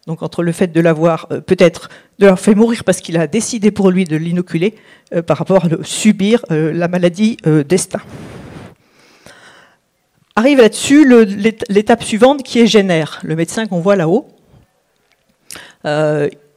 Donc 0.06 0.22
entre 0.22 0.44
le 0.44 0.52
fait 0.52 0.68
de 0.68 0.80
l'avoir 0.80 1.26
euh, 1.32 1.42
peut-être 1.42 1.90
de 2.20 2.26
l'avoir 2.26 2.40
fait 2.40 2.54
mourir 2.54 2.84
parce 2.84 3.02
qu'il 3.02 3.18
a 3.18 3.26
décidé 3.26 3.72
pour 3.72 3.90
lui 3.90 4.06
de 4.06 4.16
l'inoculer, 4.18 4.76
euh, 5.16 5.24
par 5.24 5.40
rapport 5.40 5.66
à 5.66 5.70
subir 5.82 6.46
la 6.50 6.88
maladie 6.88 7.38
destin. 7.68 8.02
Arrive 10.36 10.60
là-dessus 10.60 11.08
l'étape 11.70 12.04
suivante 12.04 12.44
qui 12.44 12.60
est 12.60 12.68
Génère, 12.68 13.20
le 13.24 13.36
médecin 13.36 13.66
qu'on 13.66 13.80
voit 13.80 13.96
là-haut. 13.96 14.28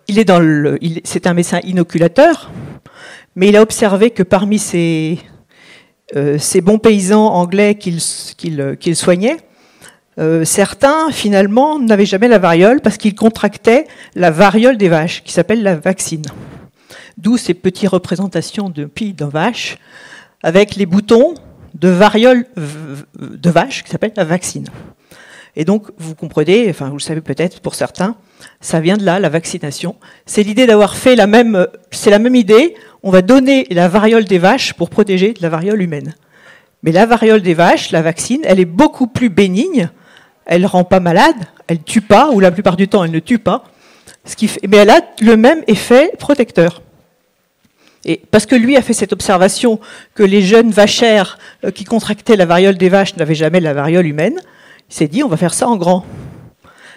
Il 0.08 0.18
est 0.18 0.24
dans 0.24 0.40
le, 0.40 0.78
c'est 1.04 1.26
un 1.26 1.34
médecin 1.34 1.60
inoculateur, 1.64 2.50
mais 3.34 3.48
il 3.48 3.56
a 3.56 3.62
observé 3.62 4.10
que 4.10 4.22
parmi 4.22 4.58
ses, 4.58 5.18
euh, 6.14 6.38
ces 6.38 6.60
bons 6.60 6.78
paysans 6.78 7.26
anglais 7.26 7.74
qu'il 7.76 8.00
soignait, 8.00 9.36
euh, 10.18 10.44
certains, 10.44 11.10
finalement, 11.10 11.78
n'avaient 11.78 12.06
jamais 12.06 12.28
la 12.28 12.38
variole 12.38 12.80
parce 12.80 12.96
qu'ils 12.96 13.14
contractaient 13.14 13.86
la 14.14 14.30
variole 14.30 14.78
des 14.78 14.88
vaches, 14.88 15.22
qui 15.22 15.32
s'appelle 15.32 15.62
la 15.62 15.76
vaccine. 15.76 16.24
D'où 17.18 17.36
ces 17.36 17.54
petites 17.54 17.90
représentations 17.90 18.70
de 18.70 18.84
pieds 18.84 19.12
de 19.12 19.24
vache, 19.24 19.78
avec 20.42 20.76
les 20.76 20.86
boutons 20.86 21.34
de 21.74 21.88
variole 21.88 22.46
de 22.56 23.50
vache, 23.50 23.84
qui 23.84 23.90
s'appelle 23.90 24.12
la 24.16 24.24
vaccine. 24.24 24.66
Et 25.56 25.64
donc, 25.64 25.86
vous 25.96 26.14
comprenez, 26.14 26.68
enfin, 26.68 26.90
vous 26.90 26.98
le 26.98 27.02
savez 27.02 27.22
peut-être 27.22 27.60
pour 27.60 27.74
certains, 27.74 28.16
ça 28.60 28.80
vient 28.80 28.98
de 28.98 29.04
là, 29.04 29.18
la 29.18 29.30
vaccination. 29.30 29.96
C'est 30.26 30.42
l'idée 30.42 30.66
d'avoir 30.66 30.96
fait 30.96 31.16
la 31.16 31.26
même, 31.26 31.66
c'est 31.90 32.10
la 32.10 32.18
même 32.18 32.34
idée. 32.34 32.74
On 33.02 33.10
va 33.10 33.22
donner 33.22 33.66
la 33.70 33.88
variole 33.88 34.24
des 34.24 34.38
vaches 34.38 34.74
pour 34.74 34.90
protéger 34.90 35.32
la 35.40 35.48
variole 35.48 35.80
humaine. 35.80 36.14
Mais 36.82 36.92
la 36.92 37.06
variole 37.06 37.40
des 37.40 37.54
vaches, 37.54 37.90
la 37.90 38.02
vaccine, 38.02 38.42
elle 38.44 38.60
est 38.60 38.66
beaucoup 38.66 39.06
plus 39.06 39.30
bénigne. 39.30 39.88
Elle 40.44 40.66
rend 40.66 40.84
pas 40.84 41.00
malade, 41.00 41.36
elle 41.66 41.82
tue 41.82 42.02
pas, 42.02 42.30
ou 42.30 42.38
la 42.38 42.50
plupart 42.50 42.76
du 42.76 42.86
temps, 42.86 43.02
elle 43.02 43.10
ne 43.10 43.18
tue 43.18 43.38
pas. 43.38 43.64
Ce 44.26 44.36
qui 44.36 44.48
fait, 44.48 44.60
mais 44.68 44.76
elle 44.76 44.90
a 44.90 45.00
le 45.22 45.36
même 45.36 45.62
effet 45.68 46.12
protecteur. 46.18 46.82
Et 48.04 48.20
parce 48.30 48.46
que 48.46 48.54
lui 48.54 48.76
a 48.76 48.82
fait 48.82 48.92
cette 48.92 49.12
observation 49.12 49.80
que 50.14 50.22
les 50.22 50.42
jeunes 50.42 50.70
vachères 50.70 51.38
euh, 51.64 51.70
qui 51.72 51.84
contractaient 51.84 52.36
la 52.36 52.46
variole 52.46 52.76
des 52.76 52.88
vaches 52.88 53.16
n'avaient 53.16 53.34
jamais 53.34 53.58
la 53.58 53.74
variole 53.74 54.06
humaine, 54.06 54.38
il 54.90 54.94
s'est 54.94 55.08
dit 55.08 55.22
on 55.22 55.28
va 55.28 55.36
faire 55.36 55.54
ça 55.54 55.68
en 55.68 55.76
grand. 55.76 56.04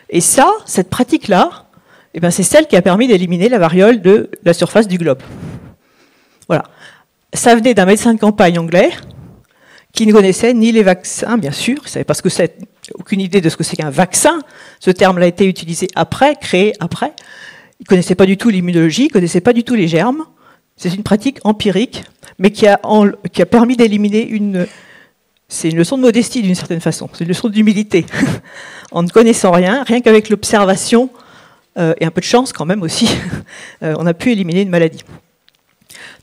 Et 0.10 0.22
ça, 0.22 0.51
cette 0.65 0.89
pratique-là, 0.89 1.65
eh 2.13 2.19
ben, 2.19 2.31
c'est 2.31 2.43
celle 2.43 2.67
qui 2.67 2.75
a 2.75 2.81
permis 2.81 3.08
d'éliminer 3.08 3.50
la 3.50 3.60
variole 3.60 4.01
de 4.01 4.31
la 4.43 4.53
surface 4.53 4.88
du 4.88 4.98
globe. 4.98 5.22
Voilà. 6.48 6.63
Ça 7.34 7.55
venait 7.55 7.75
d'un 7.75 7.86
médecin 7.86 8.13
de 8.13 8.19
campagne 8.19 8.58
anglais 8.58 8.89
qui 9.93 10.08
ne 10.08 10.13
connaissait 10.13 10.53
ni 10.53 10.72
les 10.72 10.84
vaccins, 10.84 11.38
bien 11.38 11.51
sûr, 11.51 11.77
il 11.84 11.89
savait 11.89 12.05
pas 12.05 12.13
ce 12.13 12.22
que 12.22 12.29
c'est, 12.29 12.58
aucune 12.96 13.22
idée 13.22 13.41
de 13.41 13.50
ce 13.50 13.58
que 13.58 13.63
c'est 13.63 13.75
qu'un 13.75 13.89
vaccin. 13.89 14.39
Ce 14.79 14.91
terme 14.91 15.17
a 15.17 15.25
été 15.25 15.46
utilisé 15.46 15.88
après, 15.96 16.36
créé 16.36 16.74
après. 16.79 17.13
Il 17.79 17.88
connaissait 17.88 18.15
pas 18.15 18.25
du 18.25 18.38
tout 18.38 18.50
l'immunologie, 18.50 19.05
il 19.05 19.12
connaissait 19.12 19.41
pas 19.41 19.53
du 19.53 19.63
tout 19.63 19.75
les 19.75 19.88
germes. 19.88 20.25
C'est 20.75 20.93
une 20.93 21.03
pratique 21.03 21.39
empirique, 21.43 22.03
mais 22.38 22.51
qui 22.51 22.67
a 22.67 22.77
permis 23.50 23.75
d'éliminer 23.75 24.27
une. 24.27 24.67
C'est 25.50 25.70
une 25.70 25.77
leçon 25.77 25.98
de 25.98 26.03
modestie 26.03 26.41
d'une 26.41 26.56
certaine 26.56 26.79
façon, 26.79 27.10
c'est 27.12 27.24
une 27.24 27.29
leçon 27.29 27.50
d'humilité. 27.50 28.06
en 28.91 29.03
ne 29.03 29.10
connaissant 29.10 29.51
rien, 29.51 29.84
rien 29.84 30.00
qu'avec 30.00 30.29
l'observation 30.29 31.10
euh, 31.77 31.94
et 32.00 32.06
un 32.06 32.12
peu 32.12 32.22
de 32.22 32.25
chance 32.25 32.53
quand 32.53 32.65
même 32.65 32.84
aussi, 32.84 33.10
euh, 33.84 33.96
on 33.98 34.06
a 34.06 34.13
pu 34.13 34.32
éliminer 34.32 34.62
une 34.62 34.70
maladie. 34.70 35.03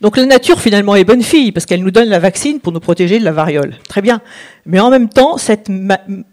Donc 0.01 0.17
la 0.17 0.27
nature 0.27 0.61
finalement 0.61 0.95
est 0.95 1.05
bonne 1.05 1.23
fille 1.23 1.53
parce 1.53 1.67
qu'elle 1.67 1.83
nous 1.83 1.91
donne 1.91 2.09
la 2.09 2.19
vaccine 2.19 2.61
pour 2.61 2.73
nous 2.73 2.81
protéger 2.81 3.19
de 3.19 3.25
la 3.25 3.33
variole. 3.33 3.75
Très 3.89 4.03
bien. 4.03 4.21
Mais 4.67 4.79
en 4.81 4.91
même 4.91 5.09
temps, 5.09 5.39
cette, 5.39 5.69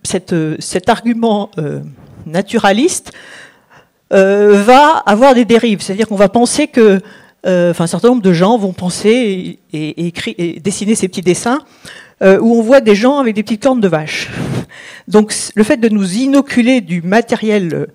cet 0.04 0.90
argument 0.90 1.50
euh, 1.58 1.80
naturaliste 2.26 3.14
euh, 4.12 4.62
va 4.64 4.98
avoir 5.06 5.34
des 5.34 5.46
dérives. 5.46 5.82
C'est-à-dire 5.82 6.08
qu'on 6.08 6.16
va 6.16 6.30
penser 6.30 6.68
que, 6.68 7.00
euh, 7.46 7.72
enfin 7.72 7.86
un 7.86 7.88
certain 7.88 8.10
nombre 8.10 8.22
de 8.22 8.34
gens 8.34 8.58
vont 8.58 8.74
penser 8.74 9.60
et 9.72 10.60
dessiner 10.62 10.96
ces 10.96 11.08
petits 11.08 11.22
dessins 11.22 11.60
où 12.24 12.56
on 12.56 12.62
voit 12.62 12.82
des 12.82 12.96
gens 12.96 13.20
avec 13.20 13.36
des 13.36 13.44
petites 13.44 13.64
cornes 13.64 13.82
de 13.82 13.88
vache. 13.88 14.30
Donc 15.08 15.34
le 15.56 15.64
fait 15.64 15.78
de 15.78 15.90
nous 15.90 16.16
inoculer 16.16 16.82
du 16.82 17.02
matériel, 17.02 17.88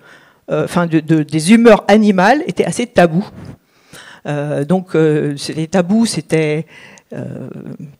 enfin 0.51 0.85
de, 0.85 0.99
de, 0.99 1.23
des 1.23 1.53
humeurs 1.53 1.83
animales 1.87 2.43
était 2.47 2.65
assez 2.65 2.85
tabou. 2.85 3.25
Euh, 4.25 4.65
donc 4.65 4.95
euh, 4.95 5.35
c'était 5.37 5.67
tabou, 5.67 6.05
c'était 6.05 6.65
euh, 7.13 7.49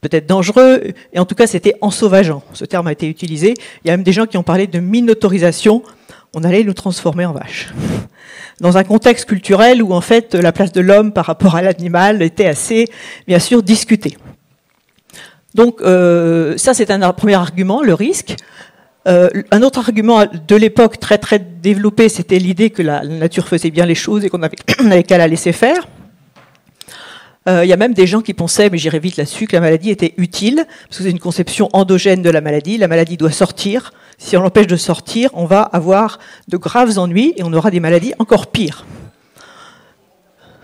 peut-être 0.02 0.28
dangereux, 0.28 0.94
et 1.14 1.20
en 1.20 1.26
tout 1.26 1.36
cas 1.36 1.48
c'était 1.48 1.76
ensauvageant. 1.82 2.44
Ce 2.54 2.66
terme 2.66 2.88
a 2.88 2.92
été 2.92 3.08
utilisé. 3.08 3.54
Il 3.84 3.88
y 3.88 3.92
a 3.92 3.98
même 3.98 4.04
des 4.04 4.12
gens 4.12 4.26
qui 4.26 4.38
ont 4.38 4.44
parlé 4.44 4.68
de 4.68 4.80
minotorisation. 4.80 5.84
On 6.36 6.44
allait 6.44 6.64
nous 6.64 6.74
transformer 6.74 7.26
en 7.26 7.34
vaches. 7.34 7.74
Dans 8.60 8.78
un 8.78 8.84
contexte 8.84 9.26
culturel 9.26 9.82
où 9.82 9.94
en 9.94 10.02
fait 10.02 10.36
la 10.36 10.52
place 10.52 10.72
de 10.72 10.82
l'homme 10.82 11.12
par 11.12 11.26
rapport 11.26 11.56
à 11.56 11.62
l'animal 11.62 12.22
était 12.22 12.46
assez, 12.46 12.86
bien 13.26 13.40
sûr, 13.40 13.64
discutée. 13.64 14.18
Donc 15.56 15.82
euh, 15.82 16.58
ça 16.58 16.74
c'est 16.74 16.92
un 16.92 17.14
premier 17.14 17.36
argument, 17.36 17.82
le 17.82 17.94
risque. 17.94 18.36
Euh, 19.08 19.30
un 19.52 19.62
autre 19.62 19.80
argument 19.80 20.26
de 20.26 20.56
l'époque 20.56 21.00
très 21.00 21.18
très 21.18 21.40
développé, 21.40 22.10
c'était 22.10 22.38
l'idée 22.38 22.70
que 22.70 22.82
la 22.82 23.04
nature 23.06 23.48
faisait 23.48 23.72
bien 23.72 23.86
les 23.86 23.96
choses 23.96 24.26
et 24.26 24.30
qu'on 24.30 24.44
avait 24.44 25.04
qu'à 25.08 25.18
la 25.18 25.28
laisser 25.28 25.52
faire. 25.52 25.88
Euh, 27.48 27.66
il 27.66 27.70
y 27.70 27.74
a 27.74 27.78
même 27.78 27.94
des 27.94 28.06
gens 28.06 28.22
qui 28.22 28.34
pensaient, 28.34 28.70
mais 28.70 28.78
j'irai 28.78 29.00
vite 29.00 29.18
là-dessus, 29.18 29.48
que 29.48 29.56
la 29.56 29.62
maladie 29.62 29.90
était 29.90 30.14
utile, 30.18 30.66
parce 30.88 30.98
que 30.98 31.04
c'est 31.04 31.10
une 31.10 31.20
conception 31.20 31.70
endogène 31.74 32.22
de 32.22 32.30
la 32.30 32.42
maladie. 32.42 32.78
La 32.78 32.88
maladie 32.88 33.18
doit 33.18 33.32
sortir. 33.32 33.94
Si 34.18 34.36
on 34.36 34.44
l'empêche 34.44 34.68
de 34.68 34.76
sortir, 34.76 35.30
on 35.34 35.46
va 35.46 35.62
avoir 35.62 36.20
de 36.50 36.58
graves 36.58 37.00
ennuis 37.00 37.34
et 37.38 37.44
on 37.44 37.54
aura 37.54 37.72
des 37.72 37.80
maladies 37.80 38.14
encore 38.20 38.48
pires. 38.48 38.86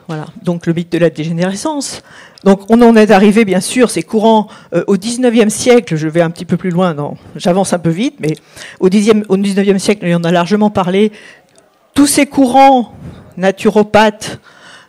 Voilà, 0.08 0.28
donc 0.44 0.68
le 0.68 0.74
mythe 0.74 0.92
de 0.92 1.00
la 1.00 1.10
dégénérescence. 1.10 2.04
Donc 2.44 2.62
on 2.70 2.80
en 2.84 2.96
est 2.96 3.10
arrivé, 3.10 3.44
bien 3.44 3.60
sûr, 3.60 3.90
c'est 3.90 4.04
courant 4.04 4.48
euh, 4.74 4.84
au 4.86 4.98
19e 4.98 5.50
siècle, 5.50 5.96
je 5.96 6.08
vais 6.08 6.22
un 6.22 6.30
petit 6.30 6.46
peu 6.46 6.58
plus 6.58 6.70
loin, 6.70 6.96
j'avance 7.36 7.74
un 7.74 7.80
peu 7.80 7.90
vite, 7.90 8.18
mais 8.20 8.36
au, 8.80 8.88
10e, 8.88 9.24
au 9.30 9.38
19e 9.38 9.80
siècle, 9.80 10.06
il 10.06 10.12
y 10.12 10.16
en 10.16 10.24
a 10.24 10.32
largement 10.32 10.70
parlé, 10.70 11.12
tous 11.96 12.06
ces 12.06 12.28
courants 12.28 12.94
naturopathes, 13.36 14.40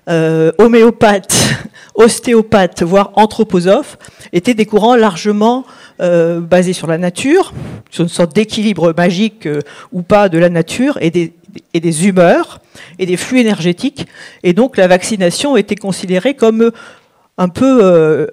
euh, 0.09 0.53
homéopathes, 0.59 1.37
ostéopathes, 1.97 2.85
voire 2.85 3.11
anthroposophes, 3.17 3.99
étaient 4.33 4.55
des 4.55 4.65
courants 4.65 4.95
largement 4.95 5.65
euh, 6.01 6.41
basés 6.41 6.73
sur 6.73 6.87
la 6.87 6.97
nature, 6.97 7.53
sur 7.91 8.05
une 8.05 8.09
sorte 8.09 8.33
d'équilibre 8.33 8.95
magique 8.97 9.47
euh, 9.47 9.63
ou 9.91 10.03
pas 10.03 10.29
de 10.29 10.39
la 10.39 10.49
nature 10.49 10.97
et 11.01 11.11
des, 11.11 12.07
humeurs 12.07 12.61
et 13.01 13.07
des 13.07 13.17
flux 13.17 13.41
énergétiques. 13.41 14.07
Et 14.45 14.53
donc 14.53 14.77
la 14.77 14.87
vaccination 14.87 15.57
était 15.57 15.75
considérée 15.75 16.35
comme 16.35 16.71
un 17.37 17.49
peu 17.49 18.29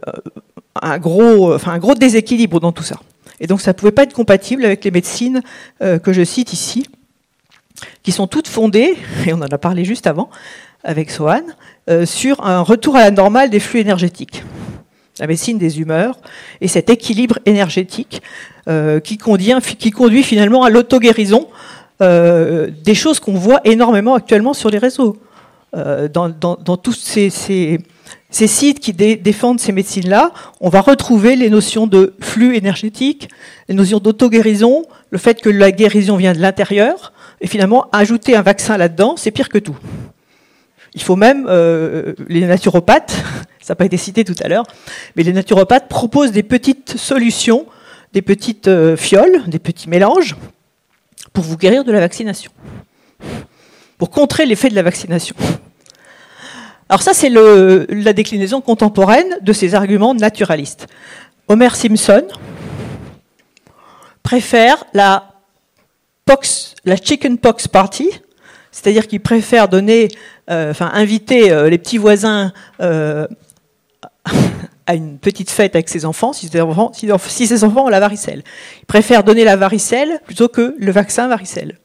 un, 0.81 0.97
gros, 0.99 1.55
enfin, 1.55 1.71
un 1.73 1.79
gros 1.79 1.95
déséquilibre 1.95 2.59
dans 2.59 2.71
tout 2.71 2.83
ça. 2.83 2.97
Et 3.39 3.47
donc 3.47 3.61
ça 3.61 3.71
ne 3.71 3.77
pouvait 3.77 3.91
pas 3.91 4.03
être 4.03 4.13
compatible 4.13 4.63
avec 4.63 4.83
les 4.85 4.91
médecines 4.91 5.41
que 5.79 6.13
je 6.13 6.23
cite 6.23 6.53
ici, 6.53 6.85
qui 8.03 8.11
sont 8.11 8.27
toutes 8.27 8.47
fondées, 8.47 8.95
et 9.25 9.33
on 9.33 9.37
en 9.37 9.41
a 9.41 9.57
parlé 9.57 9.85
juste 9.85 10.07
avant, 10.07 10.29
avec 10.83 11.11
Sohan, 11.11 11.43
euh, 11.89 12.05
sur 12.05 12.45
un 12.45 12.61
retour 12.61 12.95
à 12.95 13.01
la 13.01 13.11
normale 13.11 13.49
des 13.49 13.59
flux 13.59 13.79
énergétiques. 13.79 14.43
La 15.19 15.27
médecine 15.27 15.57
des 15.57 15.79
humeurs 15.79 16.17
et 16.59 16.67
cet 16.67 16.89
équilibre 16.89 17.39
énergétique 17.45 18.21
euh, 18.67 18.99
qui, 18.99 19.17
conduit, 19.17 20.23
finalement 20.23 20.63
à 20.63 20.69
l'auto-guérison 20.69 21.47
euh, 22.01 22.69
des 22.83 22.95
choses 22.95 23.19
qu'on 23.19 23.35
voit 23.35 23.61
énormément 23.63 24.15
actuellement 24.15 24.53
sur 24.53 24.69
les 24.69 24.79
réseaux. 24.79 25.17
Dans, 25.73 26.77
tous 26.77 26.93
ces 26.93 27.29
sites 28.29 28.79
qui 28.79 28.93
défendent 28.93 29.59
ces 29.59 29.71
médecines-là, 29.71 30.31
on 30.61 30.69
va 30.69 30.81
retrouver 30.81 31.35
les 31.35 31.49
notions 31.49 31.87
de 31.87 32.13
flux 32.19 32.55
énergétique, 32.55 33.27
les 33.69 33.73
notions 33.73 33.97
d'auto-guérison, 33.97 34.83
le 35.09 35.17
fait 35.17 35.41
que 35.41 35.49
la 35.49 35.71
guérison 35.71 36.15
vient 36.15 36.33
de 36.33 36.39
l'intérieur, 36.39 37.12
et 37.43 37.47
finalement 37.47 37.87
ajouter 37.91 38.35
un 38.35 38.41
vaccin 38.41 38.77
là-dedans, 38.77 39.15
c'est 39.17 39.29
pire 39.29 39.49
que 39.49 39.57
tout. 39.57 39.75
Il 40.95 41.03
faut 41.03 41.17
même, 41.17 41.45
euh, 41.49 42.13
les 42.29 42.45
naturopathes, 42.45 43.11
ça 43.61 43.73
n'a 43.73 43.75
pas 43.75 43.85
été 43.85 43.97
cité 43.97 44.23
tout 44.23 44.35
à 44.41 44.47
l'heure, 44.47 44.63
mais 45.15 45.23
les 45.23 45.33
naturopathes 45.33 45.89
proposent 45.89 46.31
des 46.31 46.41
petites 46.41 46.97
solutions, 46.97 47.65
des 48.13 48.21
petites 48.21 48.69
euh, 48.69 48.95
fioles, 48.95 49.43
des 49.47 49.59
petits 49.59 49.89
mélanges, 49.89 50.37
pour 51.33 51.43
vous 51.43 51.57
guérir 51.57 51.83
de 51.83 51.91
la 51.91 51.99
vaccination, 51.99 52.51
pour 53.97 54.09
contrer 54.09 54.45
l'effet 54.45 54.69
de 54.69 54.75
la 54.75 54.83
vaccination. 54.83 55.35
Alors 56.87 57.01
ça, 57.01 57.13
c'est 57.13 57.29
la 57.29 58.13
déclinaison 58.13 58.61
contemporaine 58.61 59.37
de 59.41 59.51
ces 59.51 59.75
arguments 59.75 60.13
naturalistes. 60.13 60.87
Homer 61.47 61.69
Simpson 61.75 62.23
préfère 64.21 64.85
la, 64.93 65.33
pox, 66.25 66.72
la 66.85 66.97
chicken 66.97 67.37
pox 67.37 67.67
party, 67.67 68.09
c'est-à-dire 68.71 69.07
qu'il 69.07 69.21
préfère 69.21 69.69
donner, 69.69 70.09
euh, 70.49 70.71
enfin 70.71 70.89
inviter 70.93 71.51
euh, 71.51 71.69
les 71.69 71.77
petits 71.77 71.97
voisins 71.97 72.51
euh, 72.81 73.27
à 74.87 74.95
une 74.95 75.17
petite 75.19 75.49
fête 75.51 75.75
avec 75.75 75.87
ses 75.87 76.05
enfants 76.05 76.33
si, 76.33 76.49
ses 76.49 76.61
enfants, 76.61 76.91
ont 77.85 77.89
la 77.89 77.99
varicelle. 77.99 78.43
Il 78.81 78.85
préfère 78.85 79.23
donner 79.23 79.43
la 79.45 79.55
varicelle 79.55 80.19
plutôt 80.25 80.49
que 80.49 80.75
le 80.77 80.91
vaccin 80.91 81.27
varicelle. 81.27 81.77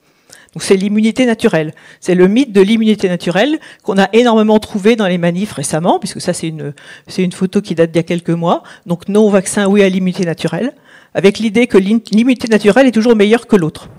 Donc 0.55 0.63
c'est 0.63 0.77
l'immunité 0.77 1.27
naturelle. 1.27 1.75
C'est 2.01 2.15
le 2.15 2.27
mythe 2.27 2.53
de 2.53 2.63
l'immunité 2.63 3.09
naturelle 3.09 3.61
qu'on 3.83 3.99
a 3.99 4.09
énormément 4.15 4.59
trouvé 4.59 4.97
dans 4.97 5.07
les 5.07 5.19
manifs 5.19 5.53
récemment, 5.53 5.99
puisque 5.99 6.23
ça 6.23 6.33
c'est 6.33 6.49
une, 6.49 6.73
c'est 7.07 7.23
une 7.23 7.33
photo 7.33 7.61
qui 7.61 7.75
date 7.75 7.91
d'il 7.91 7.99
y 7.99 8.01
a 8.01 8.03
quelques 8.03 8.31
mois. 8.31 8.63
Donc 8.87 9.09
non 9.09 9.27
au 9.27 9.31
vaccin, 9.31 9.69
oui 9.69 9.83
à 9.83 9.89
l'immunité 9.91 10.25
naturelle, 10.25 10.73
avec 11.13 11.39
l'idée 11.39 11.67
que 11.67 11.77
l'immunité 11.77 12.49
naturelle 12.49 12.87
est 12.87 12.93
toujours 12.93 13.15
meilleure 13.15 13.47
que 13.47 13.57
l'autre. 13.57 13.91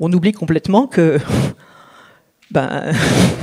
On 0.00 0.12
oublie 0.12 0.32
complètement 0.32 0.86
que 0.86 1.18
ben, 2.50 2.92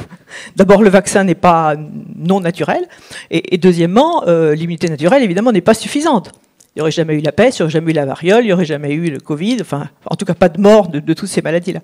d'abord 0.56 0.82
le 0.82 0.90
vaccin 0.90 1.24
n'est 1.24 1.36
pas 1.36 1.76
non 2.16 2.40
naturel, 2.40 2.88
et, 3.30 3.58
deuxièmement, 3.58 4.28
euh, 4.28 4.56
l'immunité 4.56 4.90
naturelle 4.90 5.24
évidemment 5.24 5.52
n'est 5.52 5.62
pas 5.62 5.74
suffisante. 5.74 6.32
Il 6.76 6.80
n'y 6.80 6.82
aurait 6.84 6.92
jamais 6.92 7.16
eu 7.16 7.22
la 7.22 7.34
peste, 7.34 7.60
il 7.60 7.62
n'y 7.62 7.64
aurait 7.66 7.72
jamais 7.72 7.92
eu 7.92 7.96
la 7.96 8.06
variole, 8.06 8.44
il 8.44 8.48
n'y 8.48 8.54
aurait 8.54 8.66
jamais 8.66 8.94
eu 8.94 9.10
le 9.10 9.20
Covid, 9.20 9.58
enfin, 9.60 9.90
en 10.06 10.16
tout 10.16 10.26
cas 10.26 10.34
pas 10.34 10.50
de 10.50 10.60
mort 10.60 10.88
de, 10.88 11.14
toutes 11.14 11.28
ces 11.28 11.42
maladies-là. 11.42 11.82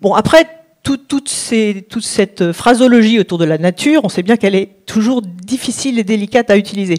Bon, 0.00 0.14
après, 0.14 0.48
toute 0.82 1.28
cette 1.28 2.52
phrasologie 2.52 3.20
autour 3.20 3.38
de 3.38 3.44
la 3.44 3.58
nature, 3.58 4.00
on 4.04 4.08
sait 4.08 4.22
bien 4.22 4.36
qu'elle 4.36 4.56
est 4.56 4.84
toujours 4.86 5.22
difficile 5.22 5.98
et 5.98 6.04
délicate 6.04 6.50
à 6.50 6.56
utiliser. 6.56 6.96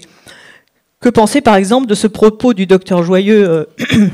Que 1.01 1.09
penser 1.09 1.41
par 1.41 1.55
exemple 1.55 1.87
de 1.87 1.95
ce 1.95 2.07
propos 2.07 2.53
du 2.53 2.67
docteur 2.67 3.03
Joyeux 3.03 3.49
euh, 3.49 3.65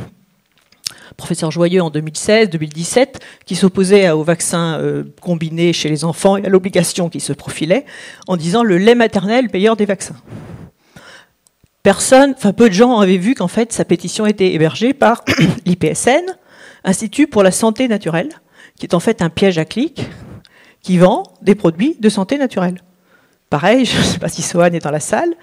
professeur 1.17 1.51
Joyeux 1.51 1.81
en 1.81 1.89
2016-2017, 1.89 3.15
qui 3.45 3.55
s'opposait 3.55 4.09
au 4.12 4.24
vaccin 4.24 4.79
euh, 4.79 5.03
combiné 5.19 5.74
chez 5.74 5.89
les 5.89 6.05
enfants 6.05 6.38
et 6.38 6.45
à 6.45 6.50
l'obligation 6.50 7.09
qui 7.09 7.19
se 7.19 7.33
profilait, 7.33 7.86
en 8.27 8.38
disant 8.38 8.63
le 8.63 8.77
lait 8.77 8.95
maternel 8.95 9.50
meilleur 9.51 9.75
des 9.75 9.86
vaccins. 9.86 10.15
personne, 11.83 12.33
enfin 12.38 12.53
peu 12.53 12.69
de 12.69 12.74
gens 12.74 13.00
avaient 13.00 13.17
vu 13.17 13.33
qu'en 13.33 13.47
fait 13.47 13.74
sa 13.74 13.83
pétition 13.83 14.25
était 14.25 14.53
hébergée 14.53 14.93
par 14.93 15.24
l'IPSN, 15.65 16.38
Institut 16.83 17.27
pour 17.27 17.43
la 17.43 17.51
santé 17.51 17.89
naturelle, 17.89 18.29
qui 18.79 18.86
est 18.86 18.93
en 18.93 19.01
fait 19.01 19.21
un 19.21 19.29
piège 19.29 19.57
à 19.57 19.65
clics 19.65 20.07
qui 20.81 20.97
vend 20.97 21.24
des 21.41 21.53
produits 21.53 21.97
de 22.00 22.07
santé 22.07 22.38
naturelle. 22.38 22.81
Pareil, 23.50 23.86
je 23.86 23.97
ne 23.97 24.03
sais 24.03 24.19
pas 24.19 24.29
si 24.29 24.41
Sohan 24.41 24.67
est 24.67 24.83
dans 24.83 24.91
la 24.91 25.01
salle, 25.01 25.33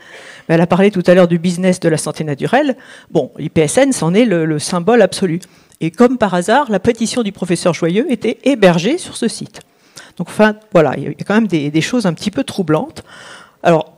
mais 0.49 0.55
elle 0.55 0.61
a 0.61 0.67
parlé 0.67 0.91
tout 0.91 1.03
à 1.07 1.15
l'heure 1.15 1.29
du 1.29 1.39
business 1.39 1.81
de 1.81 1.89
la 1.89 1.99
santé 1.99 2.25
naturelle. 2.25 2.77
Bon, 3.11 3.31
l'IPSN, 3.37 3.93
c'en 3.93 4.15
est 4.15 4.25
le, 4.25 4.59
symbole 4.59 5.03
absolu. 5.03 5.41
Et 5.81 5.91
comme 5.91 6.19
par 6.19 6.35
hasard, 6.35 6.71
la 6.71 6.79
pétition 6.79 7.23
du 7.23 7.33
professeur 7.33 7.75
Joyeux 7.75 8.11
était 8.11 8.39
hébergée 8.45 8.99
sur 8.99 9.17
ce 9.17 9.29
site. 9.29 9.61
Donc, 10.17 10.29
voilà, 10.73 10.95
il 10.97 11.05
y 11.05 11.09
a 11.09 11.25
quand 11.27 11.35
même 11.35 11.49
des, 11.49 11.81
choses 11.81 12.07
un 12.07 12.13
petit 12.13 12.31
peu 12.31 12.45
troublantes. 12.45 13.05
Alors, 13.63 13.95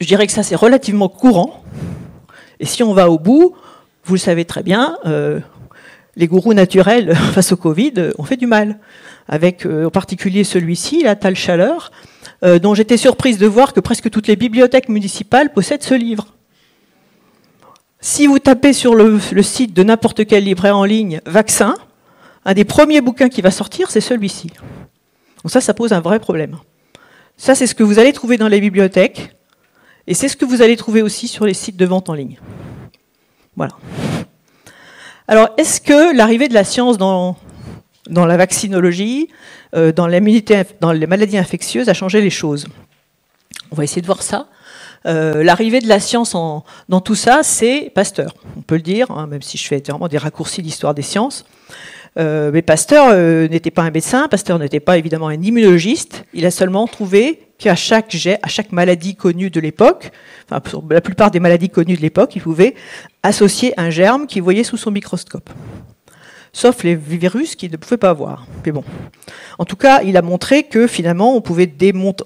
je 0.00 0.06
dirais 0.06 0.26
que 0.26 0.32
ça, 0.32 0.42
c'est 0.42 0.56
relativement 0.56 1.08
courant. 1.08 1.62
Et 2.60 2.66
si 2.66 2.82
on 2.82 2.92
va 2.92 3.08
au 3.08 3.18
bout, 3.18 3.54
vous 4.04 4.14
le 4.14 4.20
savez 4.20 4.44
très 4.44 4.62
bien, 4.62 4.96
euh, 5.06 5.40
les 6.16 6.26
gourous 6.26 6.54
naturels 6.54 7.14
face 7.32 7.52
au 7.52 7.56
Covid 7.56 7.92
ont 8.18 8.24
fait 8.24 8.36
du 8.36 8.46
mal. 8.46 8.78
Avec 9.28 9.64
euh, 9.64 9.86
en 9.86 9.90
particulier 9.90 10.44
celui-ci, 10.44 11.02
la 11.02 11.16
Tal 11.16 11.34
Chaleur, 11.36 11.90
euh, 12.44 12.58
dont 12.58 12.74
j'étais 12.74 12.96
surprise 12.96 13.38
de 13.38 13.46
voir 13.46 13.72
que 13.72 13.80
presque 13.80 14.10
toutes 14.10 14.26
les 14.26 14.36
bibliothèques 14.36 14.88
municipales 14.88 15.52
possèdent 15.52 15.82
ce 15.82 15.94
livre. 15.94 16.33
Si 18.06 18.26
vous 18.26 18.38
tapez 18.38 18.74
sur 18.74 18.94
le, 18.94 19.18
site 19.42 19.72
de 19.72 19.82
n'importe 19.82 20.26
quel 20.26 20.44
libraire 20.44 20.76
en 20.76 20.84
ligne 20.84 21.22
vaccin, 21.24 21.74
un 22.44 22.52
des 22.52 22.66
premiers 22.66 23.00
bouquins 23.00 23.30
qui 23.30 23.40
va 23.40 23.50
sortir, 23.50 23.90
c'est 23.90 24.02
celui-ci. 24.02 24.50
Donc 25.42 25.50
ça, 25.50 25.62
ça 25.62 25.72
pose 25.72 25.94
un 25.94 26.00
vrai 26.00 26.20
problème. 26.20 26.58
Ça, 27.38 27.54
c'est 27.54 27.66
ce 27.66 27.74
que 27.74 27.82
vous 27.82 27.98
allez 27.98 28.12
trouver 28.12 28.36
dans 28.36 28.46
les 28.46 28.60
bibliothèques, 28.60 29.34
et 30.06 30.12
c'est 30.12 30.28
ce 30.28 30.36
que 30.36 30.44
vous 30.44 30.60
allez 30.60 30.76
trouver 30.76 31.00
aussi 31.00 31.28
sur 31.28 31.46
les 31.46 31.54
sites 31.54 31.78
de 31.78 31.86
vente 31.86 32.10
en 32.10 32.12
ligne. 32.12 32.38
Voilà. 33.56 33.72
Alors, 35.26 35.48
est-ce 35.56 35.80
que 35.80 36.14
l'arrivée 36.14 36.48
de 36.48 36.54
la 36.54 36.64
science 36.64 36.98
dans, 36.98 37.38
la 38.10 38.36
vaccinologie, 38.36 39.30
euh, 39.74 39.92
dans, 39.92 40.08
dans 40.80 40.92
les 40.92 41.06
maladies 41.06 41.38
infectieuses 41.38 41.88
a 41.88 41.94
changé 41.94 42.20
les 42.20 42.28
choses? 42.28 42.66
On 43.70 43.76
va 43.76 43.84
essayer 43.84 44.02
de 44.02 44.06
voir 44.06 44.22
ça. 44.22 44.48
Euh, 45.06 45.42
l'arrivée 45.42 45.80
de 45.80 45.88
la 45.88 46.00
science 46.00 46.32
dans 46.32 47.00
tout 47.00 47.14
ça, 47.14 47.42
c'est 47.42 47.90
Pasteur. 47.94 48.34
On 48.56 48.62
peut 48.62 48.76
le 48.76 48.82
dire, 48.82 49.10
hein, 49.10 49.26
même 49.26 49.42
si 49.42 49.58
je 49.58 49.66
fais 49.66 49.82
vraiment 49.86 50.08
des 50.08 50.18
raccourcis 50.18 50.62
d'histoire 50.62 50.94
des 50.94 51.02
sciences. 51.02 51.44
Euh, 52.16 52.50
mais 52.52 52.62
Pasteur 52.62 53.14
n'était 53.50 53.70
pas 53.72 53.82
un 53.82 53.90
médecin, 53.90 54.28
Pasteur 54.28 54.58
n'était 54.58 54.80
pas 54.80 54.96
évidemment 54.98 55.28
un 55.28 55.42
immunologiste. 55.42 56.24
Il 56.32 56.46
a 56.46 56.50
seulement 56.50 56.86
trouvé 56.86 57.40
qu'à 57.58 57.74
chaque, 57.74 58.12
maladie 58.72 59.16
connue 59.16 59.50
de 59.50 59.60
l'époque, 59.60 60.10
la 60.50 61.00
plupart 61.00 61.30
des 61.30 61.40
maladies 61.40 61.70
connues 61.70 61.96
de 61.96 62.02
l'époque, 62.02 62.36
il 62.36 62.42
pouvait 62.42 62.74
associer 63.22 63.74
un 63.78 63.90
germe 63.90 64.26
qu'il 64.26 64.42
voyait 64.42 64.64
sous 64.64 64.76
son 64.76 64.90
microscope. 64.90 65.50
Sauf 66.54 66.84
les 66.84 66.94
virus 66.94 67.56
qu'il 67.56 67.72
ne 67.72 67.76
pouvait 67.76 67.96
pas 67.96 68.12
voir. 68.12 68.46
Mais 68.64 68.70
bon. 68.70 68.84
En 69.58 69.64
tout 69.64 69.74
cas, 69.74 70.02
il 70.02 70.16
a 70.16 70.22
montré 70.22 70.62
que 70.62 70.86
finalement, 70.86 71.34
on 71.34 71.40
pouvait, 71.40 71.74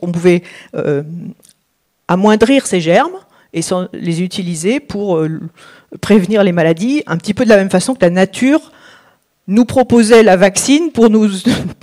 on 0.03 0.13
pouvait 0.13 0.43
euh, 0.77 1.03
amoindrir 2.09 2.67
ces 2.67 2.81
germes 2.81 3.19
et 3.53 3.61
les 3.93 4.23
utiliser 4.23 4.81
pour 4.81 5.19
euh, 5.19 5.41
prévenir 6.01 6.43
les 6.43 6.53
maladies, 6.53 7.03
un 7.07 7.17
petit 7.17 7.35
peu 7.35 7.45
de 7.45 7.51
la 7.51 7.57
même 7.57 7.71
façon 7.71 7.95
que 7.95 8.03
la 8.03 8.11
nature 8.11 8.73
nous 9.47 9.65
proposait 9.65 10.23
la 10.23 10.37
vaccine 10.37 10.91
pour 10.93 11.09
nous, 11.09 11.29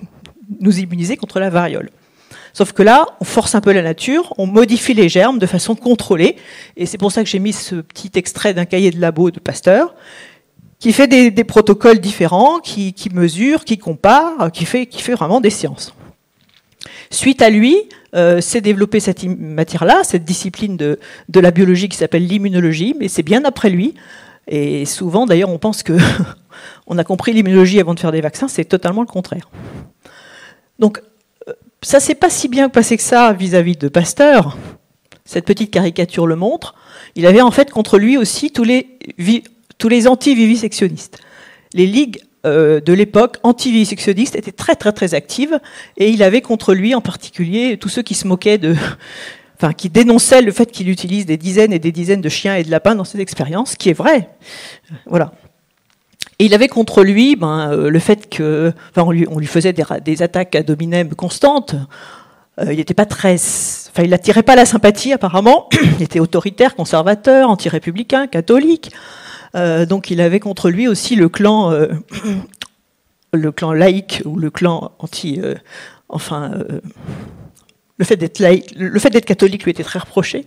nous 0.59 0.79
immuniser 0.79 1.17
contre 1.17 1.39
la 1.39 1.49
variole. 1.49 1.89
Sauf 2.53 2.71
que 2.71 2.83
là, 2.83 3.05
on 3.19 3.25
force 3.25 3.53
un 3.53 3.59
peu 3.59 3.73
la 3.73 3.81
nature, 3.81 4.33
on 4.37 4.45
modifie 4.45 4.93
les 4.93 5.09
germes 5.09 5.39
de 5.39 5.45
façon 5.45 5.75
contrôlée. 5.75 6.37
Et 6.77 6.85
c'est 6.85 6.97
pour 6.97 7.11
ça 7.11 7.21
que 7.21 7.29
j'ai 7.29 7.39
mis 7.39 7.51
ce 7.51 7.75
petit 7.75 8.11
extrait 8.15 8.53
d'un 8.53 8.63
cahier 8.63 8.91
de 8.91 9.01
labo 9.01 9.29
de 9.29 9.41
Pasteur, 9.41 9.93
qui 10.79 10.93
fait 10.93 11.07
des, 11.07 11.43
protocoles 11.43 11.99
différents, 11.99 12.59
qui, 12.59 12.93
mesure, 13.11 13.65
qui 13.65 13.77
compare, 13.77 14.51
qui 14.53 14.63
fait, 14.63 14.85
qui 14.85 15.01
fait 15.01 15.15
vraiment 15.15 15.41
des 15.41 15.49
sciences. 15.49 15.93
Suite 17.09 17.41
à 17.41 17.49
lui, 17.49 17.75
euh, 18.15 18.41
s'est 18.41 18.61
cette 18.99 19.23
matière-là, 19.23 20.03
cette 20.03 20.23
discipline 20.23 20.77
de, 20.77 20.99
la 21.33 21.51
biologie 21.51 21.89
qui 21.89 21.97
s'appelle 21.97 22.25
l'immunologie, 22.25 22.95
mais 22.99 23.07
c'est 23.07 23.23
bien 23.23 23.43
après 23.45 23.69
lui. 23.69 23.95
Et 24.47 24.85
souvent, 24.85 25.25
d'ailleurs, 25.25 25.49
on 25.49 25.57
pense 25.57 25.83
que 25.83 25.93
on 26.87 26.97
a 26.97 27.03
compris 27.03 27.33
l'immunologie 27.33 27.79
avant 27.79 27.93
de 27.93 27.99
faire 27.99 28.11
des 28.11 28.21
vaccins, 28.21 28.47
c'est 28.47 28.65
totalement 28.65 29.01
le 29.01 29.07
contraire. 29.07 29.49
Donc, 30.79 31.01
ça 31.81 31.99
s'est 31.99 32.15
pas 32.15 32.29
si 32.29 32.47
bien 32.47 32.69
passé 32.69 32.97
que 32.97 33.03
ça 33.03 33.31
vis-à-vis 33.33 33.77
de 33.77 33.87
Pasteur. 33.87 34.57
Cette 35.23 35.45
petite 35.45 35.71
caricature 35.71 36.25
le 36.25 36.35
montre. 36.35 36.75
Il 37.15 37.27
avait 37.27 37.41
en 37.41 37.51
fait 37.51 37.69
contre 37.69 37.97
lui 37.97 38.17
aussi 38.17 38.51
tous 38.51 38.63
les, 38.63 38.97
tous 39.77 39.87
les 39.87 40.07
anti-vivisectionnistes. 40.07 41.19
Les 41.73 41.85
ligues 41.85 42.21
euh, 42.45 42.79
de 42.79 42.93
l'époque 42.93 43.37
anti-vivisectionnistes 43.43 44.35
étaient 44.35 44.51
très 44.51 44.75
très 44.75 44.91
très 44.91 45.13
actives 45.13 45.59
et 45.97 46.09
il 46.09 46.21
avait 46.23 46.41
contre 46.41 46.73
lui 46.73 46.93
en 46.93 47.01
particulier 47.01 47.77
tous 47.77 47.89
ceux 47.89 48.03
qui 48.03 48.13
se 48.13 48.27
moquaient 48.27 48.57
de, 48.57 48.75
enfin 49.57 49.73
qui 49.73 49.89
dénonçaient 49.89 50.41
le 50.41 50.51
fait 50.51 50.71
qu'il 50.71 50.89
utilise 50.89 51.25
des 51.25 51.37
dizaines 51.37 51.73
et 51.73 51.79
des 51.79 51.91
dizaines 51.91 52.21
de 52.21 52.29
chiens 52.29 52.55
et 52.55 52.63
de 52.63 52.71
lapins 52.71 52.95
dans 52.95 53.03
ses 53.03 53.19
expériences, 53.19 53.75
qui 53.75 53.89
est 53.89 53.93
vrai. 53.93 54.29
Voilà. 55.05 55.33
Et 56.39 56.45
il 56.45 56.53
avait 56.53 56.67
contre 56.67 57.03
lui 57.03 57.35
ben, 57.35 57.71
euh, 57.71 57.89
le 57.89 57.99
fait 57.99 58.29
que, 58.29 58.73
enfin, 58.91 59.07
on 59.07 59.11
lui, 59.11 59.25
on 59.29 59.39
lui 59.39 59.47
faisait 59.47 59.73
des, 59.73 59.83
des, 60.03 60.21
attaques 60.21 60.55
à 60.55 60.63
dominem 60.63 61.15
constantes. 61.15 61.75
Euh, 62.59 62.71
il 62.71 62.77
n'était 62.77 62.93
pas 62.93 63.05
très, 63.05 63.35
enfin, 63.35 64.03
il 64.03 64.09
n'attirait 64.09 64.43
pas 64.43 64.55
la 64.55 64.65
sympathie 64.65 65.13
apparemment. 65.13 65.69
il 65.97 66.03
était 66.03 66.19
autoritaire, 66.19 66.75
conservateur, 66.75 67.49
anti-républicain, 67.49 68.27
catholique. 68.27 68.91
Euh, 69.55 69.85
donc, 69.85 70.11
il 70.11 70.21
avait 70.21 70.39
contre 70.39 70.69
lui 70.69 70.87
aussi 70.87 71.15
le 71.15 71.29
clan, 71.29 71.71
euh, 71.71 71.87
le 73.33 73.51
clan 73.51 73.73
laïque 73.73 74.21
ou 74.25 74.37
le 74.37 74.49
clan 74.49 74.91
anti, 74.99 75.39
euh, 75.41 75.55
enfin, 76.09 76.51
le 77.97 78.05
fait 78.05 78.17
d'être 78.17 79.25
catholique 79.25 79.63
lui 79.63 79.71
était 79.71 79.83
très 79.83 79.99
reproché. 79.99 80.45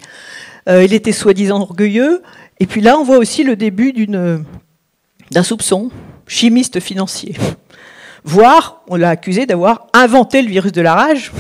il 0.67 0.93
était 0.93 1.13
soi-disant 1.13 1.61
orgueilleux. 1.61 2.23
Et 2.61 2.67
puis 2.67 2.81
là, 2.81 2.99
on 2.99 3.05
voit 3.05 3.19
aussi 3.19 3.45
le 3.45 3.57
début 3.57 3.93
d'un 4.07 5.43
soupçon 5.43 5.91
chimiste 6.27 6.81
financier. 6.81 7.37
Voire, 8.25 8.83
on 8.89 8.97
l'a 8.97 9.11
accusé 9.11 9.47
d'avoir 9.47 9.87
inventé 9.95 10.43
le 10.43 10.49
virus 10.49 10.73
de 10.73 10.83
la 10.83 10.95
rage, 10.95 11.33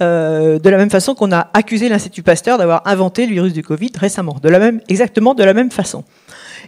de 0.00 0.68
la 0.68 0.76
même 0.76 0.90
façon 0.90 1.14
qu'on 1.14 1.30
a 1.30 1.48
accusé 1.54 1.88
l'Institut 1.88 2.24
Pasteur 2.24 2.58
d'avoir 2.58 2.82
inventé 2.86 3.26
le 3.26 3.34
virus 3.34 3.52
du 3.52 3.62
Covid 3.62 3.92
récemment, 3.96 4.36
de 4.42 4.48
la 4.48 4.58
même, 4.58 4.80
exactement 4.88 5.34
de 5.34 5.44
la 5.44 5.54
même 5.54 5.70
façon. 5.70 6.04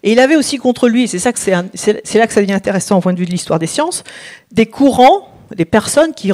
Et 0.03 0.13
il 0.13 0.19
avait 0.19 0.37
aussi 0.37 0.59
contre 0.59 0.89
lui, 0.89 1.09
c'est 1.09 1.19
ça 1.19 1.33
que 1.33 1.39
c'est, 1.39 1.51
là 1.51 2.27
que 2.27 2.33
ça 2.33 2.41
devient 2.41 2.53
intéressant 2.53 2.99
au 2.99 3.01
point 3.01 3.13
de 3.13 3.19
vue 3.19 3.27
de 3.27 3.31
l'histoire 3.31 3.59
des 3.59 3.67
sciences, 3.67 4.05
des 4.53 4.67
courants, 4.67 5.29
des 5.55 5.65
personnes 5.65 6.13
qui, 6.15 6.33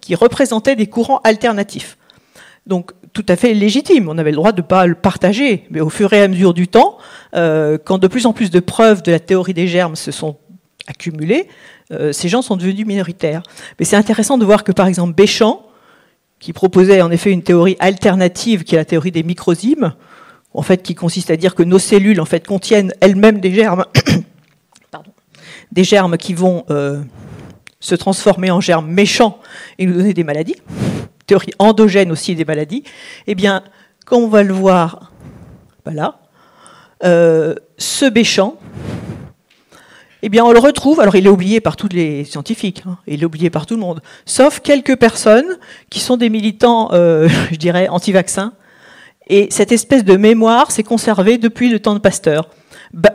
qui, 0.00 0.14
représentaient 0.14 0.76
des 0.76 0.86
courants 0.86 1.20
alternatifs. 1.24 1.96
Donc 2.66 2.92
tout 3.12 3.26
à 3.28 3.36
fait 3.36 3.54
légitime. 3.54 4.08
On 4.08 4.18
avait 4.18 4.30
le 4.30 4.36
droit 4.36 4.52
de 4.52 4.62
ne 4.62 4.66
pas 4.66 4.86
le 4.86 4.94
partager, 4.94 5.66
mais 5.70 5.80
au 5.80 5.90
fur 5.90 6.12
et 6.12 6.22
à 6.22 6.28
mesure 6.28 6.54
du 6.54 6.68
temps, 6.68 6.98
euh, 7.34 7.76
quand 7.82 7.98
de 7.98 8.06
plus 8.06 8.26
en 8.26 8.32
plus 8.32 8.50
de 8.50 8.60
preuves 8.60 9.02
de 9.02 9.12
la 9.12 9.20
théorie 9.20 9.54
des 9.54 9.66
germes 9.66 9.96
se 9.96 10.10
sont 10.10 10.36
accumulées, 10.86 11.48
euh, 11.92 12.12
ces 12.12 12.28
gens 12.28 12.42
sont 12.42 12.56
devenus 12.56 12.86
minoritaires. 12.86 13.42
Mais 13.78 13.84
c'est 13.84 13.96
intéressant 13.96 14.38
de 14.38 14.44
voir 14.44 14.64
que, 14.64 14.72
par 14.72 14.86
exemple, 14.86 15.14
Béchamp, 15.14 15.66
qui 16.38 16.52
proposait 16.52 17.02
en 17.02 17.10
effet 17.10 17.30
une 17.30 17.42
théorie 17.42 17.76
alternative, 17.78 18.64
qui 18.64 18.74
est 18.74 18.78
la 18.78 18.84
théorie 18.84 19.12
des 19.12 19.22
microzymes, 19.22 19.94
en 20.54 20.62
fait, 20.62 20.82
qui 20.82 20.94
consiste 20.94 21.30
à 21.30 21.36
dire 21.36 21.54
que 21.54 21.62
nos 21.62 21.78
cellules, 21.78 22.20
en 22.20 22.24
fait, 22.24 22.46
contiennent 22.46 22.92
elles-mêmes 23.00 23.40
des 23.40 23.52
germes, 23.52 23.86
des 25.72 25.84
germes 25.84 26.16
qui 26.16 26.34
vont 26.34 26.64
euh, 26.70 27.02
se 27.80 27.94
transformer 27.94 28.50
en 28.50 28.60
germes 28.60 28.90
méchants 28.90 29.38
et 29.78 29.86
nous 29.86 29.94
donner 29.94 30.14
des 30.14 30.24
maladies, 30.24 30.56
théorie 31.26 31.52
endogène 31.58 32.12
aussi 32.12 32.34
des 32.34 32.44
maladies. 32.44 32.84
Eh 33.26 33.34
bien, 33.34 33.62
quand 34.04 34.18
on 34.18 34.28
va 34.28 34.42
le 34.42 34.52
voir, 34.52 35.12
voilà, 35.84 36.20
euh, 37.04 37.54
ce 37.78 38.04
Béchamp, 38.04 38.58
eh 40.24 40.28
bien, 40.28 40.44
on 40.44 40.52
le 40.52 40.58
retrouve. 40.58 41.00
Alors, 41.00 41.16
il 41.16 41.26
est 41.26 41.30
oublié 41.30 41.60
par 41.60 41.76
tous 41.76 41.88
les 41.88 42.24
scientifiques, 42.24 42.84
hein, 42.86 42.98
il 43.06 43.22
est 43.22 43.24
oublié 43.24 43.50
par 43.50 43.66
tout 43.66 43.74
le 43.74 43.80
monde, 43.80 44.00
sauf 44.24 44.60
quelques 44.60 44.96
personnes 44.96 45.58
qui 45.90 45.98
sont 45.98 46.16
des 46.16 46.30
militants, 46.30 46.90
euh, 46.92 47.28
je 47.50 47.56
dirais, 47.56 47.88
anti-vaccins. 47.88 48.52
Et 49.28 49.48
cette 49.50 49.72
espèce 49.72 50.04
de 50.04 50.16
mémoire 50.16 50.70
s'est 50.70 50.82
conservée 50.82 51.38
depuis 51.38 51.70
le 51.70 51.78
temps 51.78 51.94
de 51.94 52.00
Pasteur. 52.00 52.48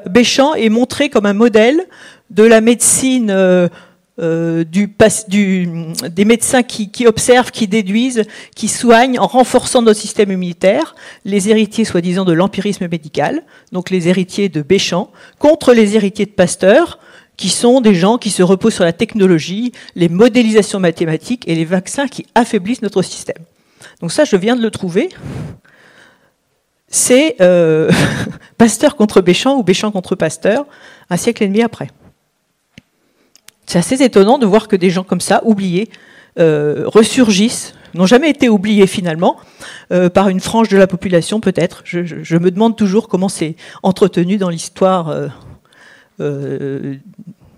Béchamp 0.09 0.55
est 0.55 0.69
montré 0.69 1.09
comme 1.09 1.25
un 1.25 1.33
modèle 1.33 1.81
de 2.29 2.43
la 2.43 2.61
médecine 2.61 3.29
euh, 3.29 3.67
euh, 4.19 4.63
des 4.63 6.25
médecins 6.25 6.63
qui, 6.63 7.05
observent, 7.05 7.51
qui 7.51 7.67
déduisent, 7.67 8.23
qui 8.55 8.67
soignent 8.67 9.19
en 9.19 9.27
renforçant 9.27 9.83
notre 9.83 9.99
système 9.99 10.31
immunitaire, 10.31 10.95
les 11.23 11.49
héritiers 11.49 11.85
soi-disant 11.85 12.25
de 12.25 12.33
l'empirisme 12.33 12.87
médical, 12.87 13.43
donc 13.71 13.91
les 13.91 14.07
héritiers 14.07 14.49
de 14.49 14.63
Béchamp, 14.63 15.11
contre 15.37 15.73
les 15.73 15.95
héritiers 15.95 16.25
de 16.25 16.31
Pasteur, 16.31 16.97
qui 17.35 17.49
sont 17.49 17.81
des 17.81 17.93
gens 17.93 18.17
qui 18.17 18.31
se 18.31 18.41
reposent 18.41 18.73
sur 18.73 18.83
la 18.83 18.93
technologie, 18.93 19.71
les 19.95 20.09
modélisations 20.09 20.79
mathématiques 20.79 21.47
et 21.47 21.53
les 21.53 21.65
vaccins 21.65 22.07
qui 22.07 22.25
affaiblissent 22.33 22.81
notre 22.81 23.03
système. 23.03 23.43
Donc 24.01 24.11
ça, 24.11 24.25
je 24.25 24.35
viens 24.35 24.55
de 24.55 24.63
le 24.63 24.71
trouver. 24.71 25.09
C'est 26.87 27.37
Pasteur 28.57 28.95
contre 28.95 29.21
Béchamp 29.21 29.57
ou 29.57 29.63
Béchamp 29.63 29.91
contre 29.91 30.15
Pasteur, 30.15 30.65
un 31.09 31.17
siècle 31.17 31.43
et 31.43 31.47
demi 31.47 31.61
après. 31.61 31.89
C'est 33.65 33.79
assez 33.79 34.01
étonnant 34.01 34.37
de 34.37 34.45
voir 34.45 34.67
que 34.67 34.75
des 34.75 34.89
gens 34.89 35.03
comme 35.03 35.21
ça, 35.21 35.41
oubliés, 35.43 35.89
ressurgissent, 36.37 37.73
n'ont 37.93 38.05
jamais 38.05 38.29
été 38.29 38.47
oubliés 38.47 38.87
finalement, 38.87 39.37
par 40.13 40.29
une 40.29 40.39
frange 40.39 40.69
de 40.69 40.77
la 40.77 40.87
population 40.87 41.41
peut-être. 41.41 41.81
Je, 41.83 42.37
me 42.37 42.51
demande 42.51 42.77
toujours 42.77 43.09
comment 43.09 43.29
c'est 43.29 43.55
entretenu 43.83 44.37
dans 44.37 44.49
l'histoire 44.49 45.13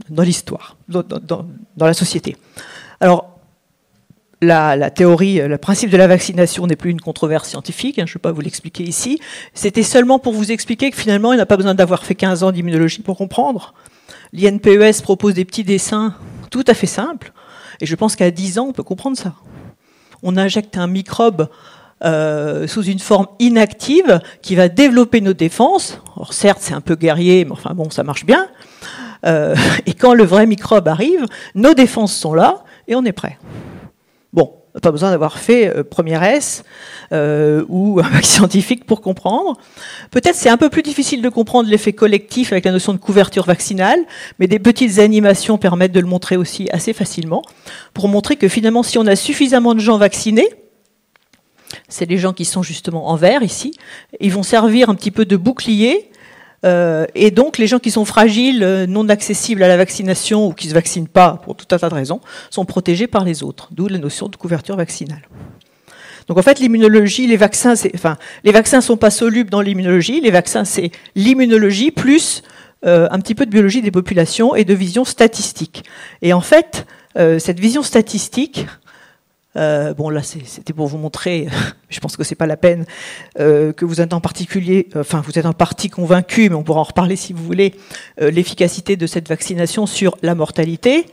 dans 0.10 0.24
l'histoire, 0.24 0.76
dans, 0.88 1.46
la 1.78 1.94
société. 1.94 2.36
Alors, 3.00 3.39
la, 4.42 4.90
théorie, 4.90 5.40
le 5.48 5.58
principe 5.58 5.90
de 5.90 5.98
la 5.98 6.08
vaccination 6.08 6.66
n'est 6.68 6.76
plus 6.76 6.92
une 6.92 7.02
controverse 7.02 7.50
scientifique, 7.50 8.00
hein, 8.00 8.06
je 8.06 8.12
ne 8.12 8.14
vais 8.16 8.22
pas 8.22 8.32
vous 8.32 8.42
l'expliquer 8.42 8.84
ici. 8.84 9.20
C'était 9.54 9.84
seulement 9.84 10.20
pour 10.20 10.34
vous 10.34 10.52
expliquer 10.52 10.92
que 10.92 10.98
finalement, 10.98 11.34
il 11.34 11.38
n'a 11.38 11.46
pas 11.46 11.58
besoin 11.58 11.76
d'avoir 11.76 12.04
fait 12.04 12.16
15 12.16 12.44
ans 12.44 12.52
d'immunologie 12.52 13.02
pour 13.02 13.18
comprendre. 13.18 13.74
L'INPES 14.32 15.02
propose 15.04 15.34
des 15.34 15.46
petits 15.46 15.64
dessins 15.64 16.16
tout 16.52 16.64
à 16.68 16.74
fait 16.74 16.88
simples, 16.88 17.34
et 17.82 17.86
je 17.86 17.96
pense 17.96 18.16
qu'à 18.16 18.32
10 18.32 18.60
ans, 18.60 18.68
on 18.70 18.74
peut 18.74 18.84
comprendre 18.84 19.18
ça. 19.18 19.34
On 20.24 20.38
injecte 20.38 20.78
un 20.78 20.88
microbe 20.88 21.50
euh, 22.04 22.66
sous 22.68 22.84
une 22.84 23.00
forme 23.00 23.28
inactive 23.40 24.22
qui 24.42 24.56
va 24.56 24.70
développer 24.70 25.20
nos 25.20 25.34
défenses. 25.34 26.02
Or, 26.16 26.34
certes, 26.34 26.60
c'est 26.62 26.74
un 26.74 26.82
peu 26.82 26.96
guerrier, 26.96 27.44
mais 27.44 27.52
enfin 27.52 27.74
bon, 27.74 27.90
ça 27.90 28.04
marche 28.04 28.26
bien. 28.26 28.48
Euh, 29.26 29.56
et 29.86 29.94
quand 29.94 30.14
le 30.14 30.24
vrai 30.24 30.46
microbe 30.46 30.88
arrive, 30.88 31.26
nos 31.56 31.74
défenses 31.74 32.14
sont 32.16 32.34
là 32.34 32.64
et 32.88 32.96
on 32.96 33.04
est 33.04 33.12
prêt. 33.12 33.38
Pas 34.82 34.92
besoin 34.92 35.12
d'avoir 35.12 35.40
fait 35.40 35.68
euh, 35.68 35.84
première 35.84 36.24
S 36.24 36.64
euh, 37.12 37.66
ou 37.70 38.00
un 38.00 38.10
bac 38.10 38.26
scientifique 38.26 38.86
pour 38.86 39.02
comprendre. 39.02 39.58
Peut-être 40.12 40.36
c'est 40.36 40.50
un 40.50 40.58
peu 40.58 40.70
plus 40.70 40.84
difficile 40.84 41.22
de 41.22 41.30
comprendre 41.30 41.70
l'effet 41.70 41.94
collectif 41.94 42.52
avec 42.52 42.66
la 42.66 42.72
notion 42.72 42.94
de 42.94 43.00
couverture 43.00 43.46
vaccinale, 43.46 44.00
mais 44.38 44.48
des 44.48 44.60
petites 44.60 45.00
animations 45.00 45.58
permettent 45.58 45.92
de 45.92 46.00
le 46.00 46.08
montrer 46.08 46.38
aussi 46.38 46.70
assez 46.72 46.94
facilement, 46.94 47.42
pour 47.94 48.08
montrer 48.08 48.36
que 48.36 48.48
finalement 48.48 48.84
si 48.84 48.98
on 48.98 49.08
a 49.08 49.16
suffisamment 49.16 49.74
de 49.74 49.80
gens 49.80 49.98
vaccinés, 49.98 50.48
c'est 51.88 52.06
les 52.06 52.18
gens 52.18 52.34
qui 52.34 52.46
sont 52.46 52.64
justement 52.64 53.10
en 53.10 53.16
vert 53.16 53.44
ici, 53.44 53.74
ils 54.20 54.32
vont 54.32 54.44
servir 54.44 54.90
un 54.90 54.96
petit 54.96 55.12
peu 55.12 55.26
de 55.26 55.36
bouclier 55.36 56.09
euh, 56.66 57.06
et 57.16 57.32
donc, 57.32 57.58
les 57.58 57.68
gens 57.68 57.80
qui 57.80 57.92
sont 57.92 58.06
fragiles, 58.06 58.64
euh, 58.64 58.86
non 58.86 59.08
accessibles 59.10 59.64
à 59.64 59.68
la 59.68 59.78
vaccination 59.78 60.48
ou 60.48 60.54
qui 60.54 60.68
ne 60.68 60.70
se 60.70 60.76
vaccinent 60.76 61.08
pas 61.08 61.40
pour 61.44 61.56
tout 61.56 61.66
un 61.72 61.78
tas 61.78 61.90
de 61.90 61.94
raisons, 61.94 62.22
sont 62.50 62.66
protégés 62.66 63.08
par 63.08 63.24
les 63.24 63.44
autres, 63.44 63.70
d'où 63.72 63.88
la 63.88 63.98
notion 63.98 64.28
de 64.28 64.36
couverture 64.36 64.76
vaccinale. 64.76 65.22
Donc 66.28 66.38
en 66.38 66.42
fait, 66.42 66.60
l'immunologie, 66.60 67.26
les 67.26 67.38
vaccins, 67.38 67.74
enfin, 67.96 68.18
les 68.44 68.52
vaccins 68.52 68.82
sont 68.82 68.98
pas 68.98 69.10
solubles 69.10 69.50
dans 69.50 69.62
l'immunologie. 69.62 70.22
Les 70.22 70.32
vaccins, 70.32 70.64
c'est 70.64 70.92
l'immunologie 71.16 71.90
plus 71.90 72.44
euh, 72.86 73.08
un 73.10 73.20
petit 73.20 73.34
peu 73.34 73.46
de 73.46 73.52
biologie 73.52 73.82
des 73.82 73.90
populations 73.90 74.54
et 74.54 74.64
de 74.64 74.74
vision 74.74 75.06
statistique. 75.06 75.84
Et 76.22 76.34
en 76.34 76.42
fait, 76.42 76.86
cette 77.40 77.60
vision 77.60 77.84
statistique, 77.84 78.66
euh, 79.56 79.96
bon, 79.96 80.10
là, 80.10 80.22
c'était 80.22 80.74
pour 80.74 80.88
vous 80.88 80.98
montrer, 80.98 81.48
je 81.90 82.00
pense 82.00 82.16
que 82.16 82.24
c'est 82.24 82.36
pas 82.36 82.46
la 82.46 82.58
peine, 82.58 82.86
euh, 83.40 83.74
que 83.74 83.84
vous 83.84 84.00
êtes 84.00 84.14
en 84.14 84.22
particulier, 84.22 84.88
enfin, 84.96 85.22
vous 85.26 85.40
êtes 85.40 85.46
en 85.46 85.54
partie 85.54 85.90
convaincu, 85.90 86.50
mais 86.50 86.56
on 86.56 86.64
pourra 86.64 86.82
en 86.82 86.84
reparler 86.84 87.16
si 87.16 87.34
vous 87.34 87.44
voulez, 87.44 87.74
euh, 88.22 88.30
l'efficacité 88.30 88.96
de 88.96 89.08
cette 89.08 89.28
vaccination 89.28 89.88
sur 89.88 90.18
la 90.22 90.36
mortalité. 90.36 91.06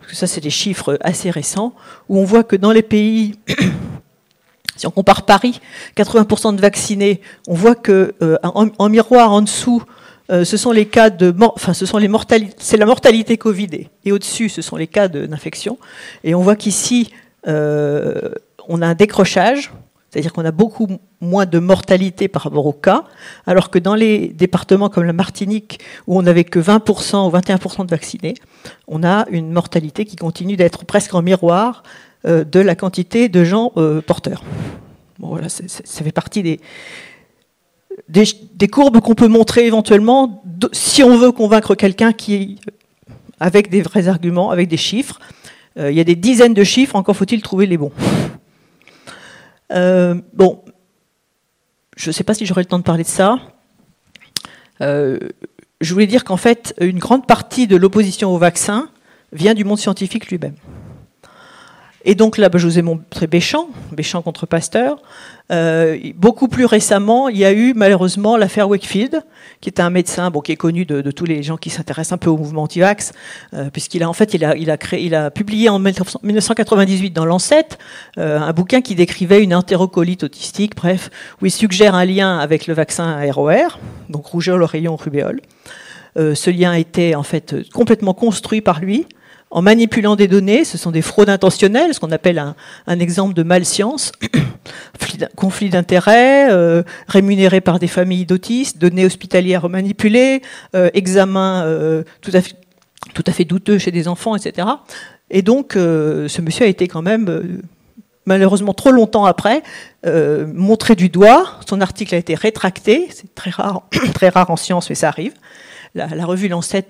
Parce 0.00 0.12
que 0.12 0.16
ça, 0.16 0.26
c'est 0.26 0.40
des 0.40 0.50
chiffres 0.50 0.98
assez 1.02 1.30
récents, 1.30 1.74
où 2.08 2.18
on 2.18 2.24
voit 2.24 2.44
que 2.44 2.56
dans 2.56 2.72
les 2.72 2.82
pays, 2.82 3.34
si 4.76 4.86
on 4.86 4.90
compare 4.90 5.26
Paris, 5.26 5.60
80% 5.96 6.56
de 6.56 6.60
vaccinés, 6.60 7.20
on 7.46 7.54
voit 7.54 7.74
que 7.74 8.14
en, 8.42 8.88
miroir 8.88 9.32
en 9.32 9.42
dessous, 9.42 9.82
ce 10.28 10.56
sont 10.56 10.70
les 10.70 10.86
cas 10.86 11.10
de, 11.10 11.34
enfin, 11.40 11.72
ce 11.72 11.86
sont 11.86 11.98
les 11.98 12.08
mortalités, 12.08 12.54
c'est 12.58 12.76
la 12.76 12.86
mortalité 12.86 13.36
Covid, 13.36 13.88
et 14.04 14.12
au-dessus, 14.12 14.48
ce 14.48 14.62
sont 14.62 14.76
les 14.76 14.86
cas 14.86 15.08
d'infection. 15.08 15.78
Et 16.22 16.34
on 16.34 16.42
voit 16.42 16.56
qu'ici, 16.56 17.10
euh, 17.46 18.30
on 18.68 18.82
a 18.82 18.86
un 18.86 18.94
décrochage, 18.94 19.72
c'est-à-dire 20.10 20.32
qu'on 20.32 20.44
a 20.44 20.50
beaucoup 20.50 20.88
moins 21.20 21.46
de 21.46 21.58
mortalité 21.58 22.28
par 22.28 22.42
rapport 22.42 22.66
au 22.66 22.72
cas, 22.72 23.04
alors 23.46 23.70
que 23.70 23.78
dans 23.78 23.94
les 23.94 24.28
départements 24.28 24.88
comme 24.88 25.04
la 25.04 25.12
Martinique, 25.12 25.80
où 26.06 26.18
on 26.18 26.22
n'avait 26.22 26.44
que 26.44 26.58
20% 26.58 27.28
ou 27.28 27.36
21% 27.36 27.84
de 27.84 27.90
vaccinés, 27.90 28.34
on 28.88 29.04
a 29.04 29.26
une 29.30 29.50
mortalité 29.50 30.04
qui 30.04 30.16
continue 30.16 30.56
d'être 30.56 30.84
presque 30.84 31.14
en 31.14 31.22
miroir 31.22 31.82
euh, 32.26 32.44
de 32.44 32.60
la 32.60 32.74
quantité 32.74 33.28
de 33.28 33.44
gens 33.44 33.72
euh, 33.76 34.00
porteurs. 34.00 34.42
Voilà, 35.18 35.48
ça 35.48 36.04
fait 36.04 36.12
partie 36.12 36.42
des, 36.42 36.60
des, 38.08 38.68
courbes 38.68 39.00
qu'on 39.00 39.14
peut 39.14 39.28
montrer 39.28 39.66
éventuellement 39.66 40.42
si 40.72 41.02
on 41.02 41.16
veut 41.16 41.32
convaincre 41.32 41.74
quelqu'un 41.74 42.12
qui, 42.12 42.58
avec 43.40 43.70
des 43.70 43.82
vrais 43.82 44.08
arguments, 44.08 44.50
avec 44.50 44.68
des 44.68 44.76
chiffres. 44.76 45.20
Euh, 45.78 45.90
il 45.90 45.96
y 45.96 46.00
a 46.00 46.04
des 46.04 46.16
dizaines 46.16 46.54
de 46.54 46.64
chiffres, 46.64 46.96
encore 46.96 47.16
faut-il 47.16 47.42
trouver 47.42 47.66
les 47.66 47.76
bons. 47.76 47.92
Euh, 49.72 50.14
bon, 50.32 50.62
je 51.96 52.10
ne 52.10 52.12
sais 52.12 52.24
pas 52.24 52.34
si 52.34 52.46
j'aurai 52.46 52.62
le 52.62 52.66
temps 52.66 52.78
de 52.78 52.84
parler 52.84 53.02
de 53.02 53.08
ça. 53.08 53.38
Euh, 54.80 55.18
je 55.80 55.92
voulais 55.92 56.06
dire 56.06 56.24
qu'en 56.24 56.36
fait, 56.36 56.74
une 56.80 56.98
grande 56.98 57.26
partie 57.26 57.66
de 57.66 57.76
l'opposition 57.76 58.34
au 58.34 58.38
vaccin 58.38 58.88
vient 59.32 59.54
du 59.54 59.64
monde 59.64 59.78
scientifique 59.78 60.28
lui-même. 60.28 60.54
Et 62.08 62.14
donc 62.14 62.38
là, 62.38 62.48
bah, 62.48 62.58
je 62.58 62.66
vous 62.68 62.78
ai 62.78 62.82
montré 62.82 63.26
Béchamp, 63.26 63.68
Béchamp 63.90 64.22
contre 64.22 64.46
Pasteur. 64.46 65.02
Euh, 65.50 65.98
beaucoup 66.14 66.46
plus 66.46 66.64
récemment, 66.64 67.28
il 67.28 67.36
y 67.36 67.44
a 67.44 67.52
eu 67.52 67.74
malheureusement 67.74 68.36
l'affaire 68.36 68.68
Wakefield, 68.68 69.24
qui 69.60 69.68
est 69.68 69.80
un 69.80 69.90
médecin 69.90 70.30
bon, 70.30 70.40
qui 70.40 70.52
est 70.52 70.56
connu 70.56 70.84
de, 70.86 71.10
tous 71.10 71.24
les 71.24 71.42
gens 71.42 71.56
qui 71.56 71.68
s'intéressent 71.68 72.12
un 72.12 72.18
peu 72.18 72.30
au 72.30 72.36
mouvement 72.36 72.62
anti-vax, 72.62 73.12
euh, 73.54 73.70
puisqu'il 73.70 74.04
a 74.04 74.08
en 74.08 74.12
fait 74.12 74.34
il 74.34 74.44
a, 75.14 75.30
publié 75.32 75.68
en 75.68 75.80
1998 75.80 77.10
dans 77.10 77.24
Lancet 77.24 77.66
euh, 78.18 78.38
un 78.38 78.52
bouquin 78.52 78.82
qui 78.82 78.94
décrivait 78.94 79.42
une 79.42 79.54
entérocolite 79.54 80.22
autistique, 80.22 80.76
bref, 80.76 81.10
où 81.42 81.46
il 81.46 81.50
suggère 81.50 81.96
un 81.96 82.04
lien 82.04 82.38
avec 82.38 82.68
le 82.68 82.74
vaccin 82.74 83.18
ROR, 83.32 83.80
donc 84.10 84.26
rougeole, 84.26 84.62
rayon, 84.62 84.94
rubéole. 84.94 85.40
ce 86.16 86.50
lien 86.50 86.72
était 86.74 87.16
en 87.16 87.24
fait 87.24 87.56
complètement 87.72 88.14
construit 88.14 88.60
par 88.60 88.78
lui 88.78 89.06
en 89.50 89.62
manipulant 89.62 90.16
des 90.16 90.26
données, 90.26 90.64
ce 90.64 90.76
sont 90.76 90.90
des 90.90 91.02
fraudes 91.02 91.30
intentionnelles, 91.30 91.94
ce 91.94 92.00
qu'on 92.00 92.10
appelle 92.10 92.54
un, 92.86 92.98
exemple 92.98 93.32
de 93.32 93.44
malscience, 93.44 94.10
conflit 95.36 95.70
d'intérêts, 95.70 96.50
euh, 96.50 96.82
rémunéré 97.06 97.60
par 97.60 97.78
des 97.78 97.86
familles 97.86 98.26
d'autistes, 98.26 98.78
données 98.78 99.06
hospitalières 99.06 99.68
manipulées, 99.68 100.42
euh, 100.74 100.90
examens 100.94 101.62
euh, 101.64 102.02
tout, 102.22 102.32
à 102.34 103.32
fait, 103.32 103.44
douteux 103.44 103.78
chez 103.78 103.92
des 103.92 104.08
enfants, 104.08 104.34
etc. 104.34 104.66
Et 105.30 105.42
donc, 105.42 105.72
ce 105.74 106.40
monsieur 106.40 106.66
a 106.66 106.68
été 106.68 106.86
quand 106.86 107.02
même 107.02 107.62
malheureusement 108.26 108.74
trop 108.74 108.90
longtemps 108.90 109.24
après, 109.24 109.62
montré 110.04 110.94
du 110.94 111.08
doigt. 111.08 111.58
Son 111.68 111.80
article 111.80 112.14
a 112.14 112.18
été 112.18 112.34
rétracté. 112.34 113.08
C'est 113.10 113.34
très 113.34 113.50
rare, 113.50 113.82
très 114.14 114.30
en 114.36 114.56
science, 114.56 114.88
mais 114.88 114.94
ça 114.94 115.08
arrive. 115.08 115.32
La, 115.94 116.26
revue 116.26 116.48
Lancet 116.48 116.88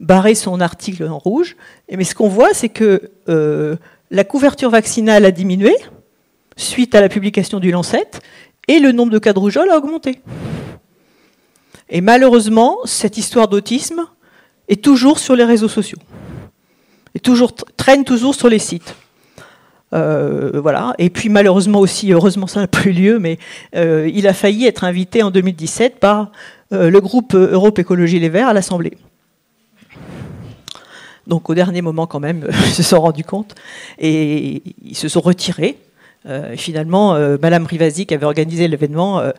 barrer 0.00 0.34
son 0.34 0.60
article 0.60 1.04
en 1.04 1.18
rouge. 1.18 1.56
Mais 1.94 2.04
ce 2.04 2.14
qu'on 2.14 2.28
voit, 2.28 2.52
c'est 2.52 2.68
que 2.68 3.10
euh, 3.28 3.76
la 4.10 4.24
couverture 4.24 4.70
vaccinale 4.70 5.24
a 5.24 5.30
diminué 5.30 5.74
suite 6.56 6.94
à 6.94 7.00
la 7.00 7.08
publication 7.08 7.60
du 7.60 7.70
Lancet 7.70 8.10
et 8.66 8.80
le 8.80 8.92
nombre 8.92 9.12
de 9.12 9.18
cas 9.18 9.32
de 9.32 9.38
rougeole 9.38 9.70
a 9.70 9.76
augmenté. 9.76 10.20
Et 11.88 12.00
malheureusement, 12.00 12.78
cette 12.84 13.18
histoire 13.18 13.48
d'autisme 13.48 14.06
est 14.68 14.82
toujours 14.82 15.18
sur 15.18 15.36
les 15.36 15.44
réseaux 15.44 15.68
sociaux. 15.68 15.98
Et 17.14 17.18
toujours, 17.18 17.54
traîne 17.76 18.04
toujours 18.04 18.34
sur 18.34 18.48
les 18.48 18.60
sites. 18.60 18.94
Euh, 19.92 20.60
voilà. 20.60 20.94
Et 20.98 21.10
puis 21.10 21.28
malheureusement 21.28 21.80
aussi, 21.80 22.12
heureusement 22.12 22.46
ça 22.46 22.60
n'a 22.60 22.68
eu 22.86 22.92
lieu, 22.92 23.18
mais 23.18 23.38
euh, 23.74 24.08
il 24.14 24.28
a 24.28 24.32
failli 24.32 24.66
être 24.66 24.84
invité 24.84 25.22
en 25.22 25.30
2017 25.30 25.98
par 25.98 26.30
le 26.72 27.00
groupe 27.00 27.34
Europe 27.34 27.80
Écologie 27.80 28.20
Les 28.20 28.28
Verts 28.28 28.46
à 28.46 28.52
l'Assemblée. 28.52 28.92
Donc 31.30 31.48
au 31.48 31.54
dernier 31.54 31.80
moment 31.80 32.06
quand 32.06 32.20
même, 32.20 32.46
ils 32.66 32.74
se 32.74 32.82
sont 32.82 33.00
rendus 33.00 33.24
compte 33.24 33.54
et 33.98 34.62
ils 34.84 34.96
se 34.96 35.08
sont 35.08 35.20
retirés. 35.20 35.78
Euh, 36.26 36.54
finalement, 36.54 37.14
euh, 37.14 37.38
Madame 37.40 37.64
Rivasi, 37.64 38.04
qui 38.04 38.12
avait 38.12 38.26
organisé 38.26 38.68
l'événement, 38.68 39.20
euh, 39.20 39.30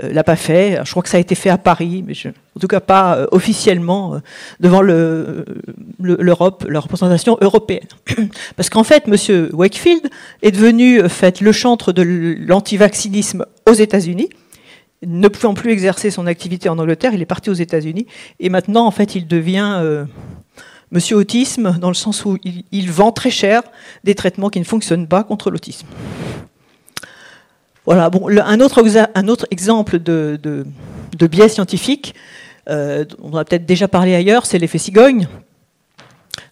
l'a 0.00 0.22
pas 0.22 0.36
fait. 0.36 0.78
Je 0.84 0.90
crois 0.92 1.02
que 1.02 1.08
ça 1.08 1.16
a 1.16 1.20
été 1.20 1.34
fait 1.34 1.50
à 1.50 1.58
Paris, 1.58 2.04
mais 2.06 2.12
en 2.56 2.60
tout 2.60 2.68
cas 2.68 2.78
pas 2.78 3.26
officiellement 3.32 4.20
devant 4.60 4.82
l'Europe, 4.82 6.66
la 6.68 6.78
représentation 6.78 7.36
européenne. 7.40 7.88
Parce 8.56 8.68
qu'en 8.68 8.84
fait, 8.84 9.08
Monsieur 9.08 9.50
Wakefield 9.52 10.08
est 10.42 10.52
devenu 10.52 11.08
fait 11.08 11.40
le 11.40 11.50
chantre 11.50 11.90
de 11.92 12.02
l'antivaccinisme 12.46 13.44
aux 13.68 13.74
États-Unis 13.74 14.28
ne 15.06 15.28
pouvant 15.28 15.54
plus 15.54 15.72
exercer 15.72 16.10
son 16.10 16.26
activité 16.26 16.68
en 16.68 16.78
Angleterre, 16.78 17.14
il 17.14 17.22
est 17.22 17.26
parti 17.26 17.48
aux 17.48 17.54
États-Unis. 17.54 18.06
Et 18.38 18.50
maintenant, 18.50 18.84
en 18.84 18.90
fait, 18.90 19.14
il 19.14 19.26
devient 19.26 20.04
Monsieur 20.92 21.16
Autisme, 21.16 21.78
dans 21.78 21.88
le 21.88 21.94
sens 21.94 22.24
où 22.24 22.36
il, 22.44 22.90
vend 22.90 23.12
très 23.12 23.30
cher 23.30 23.62
des 24.02 24.16
traitements 24.16 24.48
qui 24.48 24.58
ne 24.58 24.64
fonctionnent 24.64 25.06
pas 25.06 25.22
contre 25.22 25.50
l'autisme. 25.50 25.86
Voilà, 27.86 28.10
bon, 28.10 28.28
un, 28.28 28.60
autre, 28.60 28.82
un 29.14 29.36
exemple 29.50 30.00
de, 30.00 30.66
biais 31.30 31.48
scientifique, 31.48 32.14
euh, 32.68 33.04
on 33.22 33.36
a 33.36 33.44
peut-être 33.44 33.66
déjà 33.66 33.88
parlé 33.88 34.14
ailleurs, 34.14 34.46
c'est 34.46 34.58
l'effet 34.58 34.78
cigogne. 34.78 35.28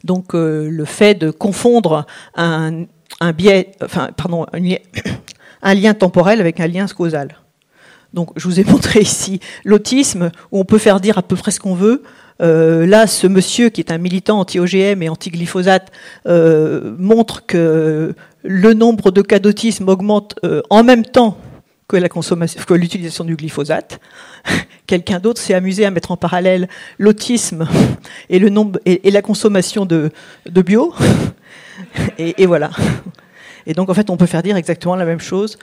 Donc 0.04 0.34
euh, 0.34 0.68
le 0.70 0.84
fait 0.84 1.14
de 1.14 1.30
confondre 1.30 2.06
un, 2.36 2.84
un 3.20 3.32
biais, 3.32 3.72
pardon, 4.16 4.46
un, 5.62 5.74
lien 5.74 5.94
temporel 5.94 6.40
avec 6.40 6.60
un 6.60 6.68
lien 6.68 6.86
causal. 6.86 7.36
Donc 8.14 8.30
je 8.36 8.46
vous 8.46 8.60
ai 8.60 8.64
montré 8.70 9.00
ici 9.00 9.40
l'autisme, 9.64 10.30
où 10.52 10.60
on 10.60 10.64
peut 10.64 10.78
faire 10.78 11.00
dire 11.00 11.18
à 11.18 11.22
peu 11.22 11.36
près 11.36 11.50
ce 11.50 11.60
qu'on 11.60 11.74
veut. 11.74 12.02
Euh, 12.40 12.86
là, 12.86 13.06
ce 13.06 13.26
monsieur 13.26 13.68
qui 13.68 13.80
est 13.80 13.90
un 13.90 13.98
militant 13.98 14.40
anti-OGM 14.40 15.02
et 15.02 15.08
anti-glyphosate 15.08 15.90
euh, 16.26 16.94
montre 16.98 17.46
que 17.46 18.14
le 18.44 18.74
nombre 18.74 19.10
de 19.10 19.22
cas 19.22 19.38
d'autisme 19.38 19.88
augmente 19.88 20.36
euh, 20.44 20.62
en 20.70 20.84
même 20.84 21.04
temps 21.04 21.38
que 21.88 22.74
l'utilisation 22.74 23.24
du 23.24 23.34
glyphosate. 23.34 23.98
Quelqu'un 24.86 25.20
d'autre 25.20 25.40
s'est 25.40 25.54
amusé 25.54 25.86
à 25.86 25.90
mettre 25.90 26.10
en 26.10 26.18
parallèle 26.18 26.68
l'autisme 26.98 27.66
et, 28.28 28.38
la 28.38 29.22
consommation 29.22 29.86
de, 29.86 30.10
bio. 30.46 30.94
et 32.18 32.44
voilà. 32.44 32.70
Et 33.68 33.74
donc, 33.74 33.90
en 33.90 33.94
fait, 33.94 34.08
on 34.08 34.16
peut 34.16 34.26
faire 34.26 34.42
dire 34.42 34.56
exactement 34.56 34.96
la 34.96 35.04
même 35.04 35.20
chose. 35.20 35.58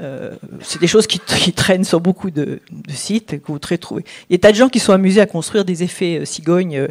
Euh, 0.00 0.32
c'est 0.60 0.80
des 0.80 0.88
choses 0.88 1.06
qui, 1.06 1.20
traînent 1.52 1.84
sur 1.84 2.00
beaucoup 2.00 2.32
de, 2.32 2.60
sites 2.88 3.40
que 3.40 3.52
vous. 3.52 3.60
Il 3.62 3.96
y 3.96 3.98
a 3.98 4.02
des 4.30 4.38
tas 4.38 4.50
de 4.50 4.56
gens 4.56 4.68
qui 4.68 4.80
sont 4.80 4.92
amusés 4.92 5.20
à 5.20 5.26
construire 5.26 5.64
des 5.64 5.84
effets 5.84 6.18
euh, 6.18 6.24
cigognes 6.24 6.88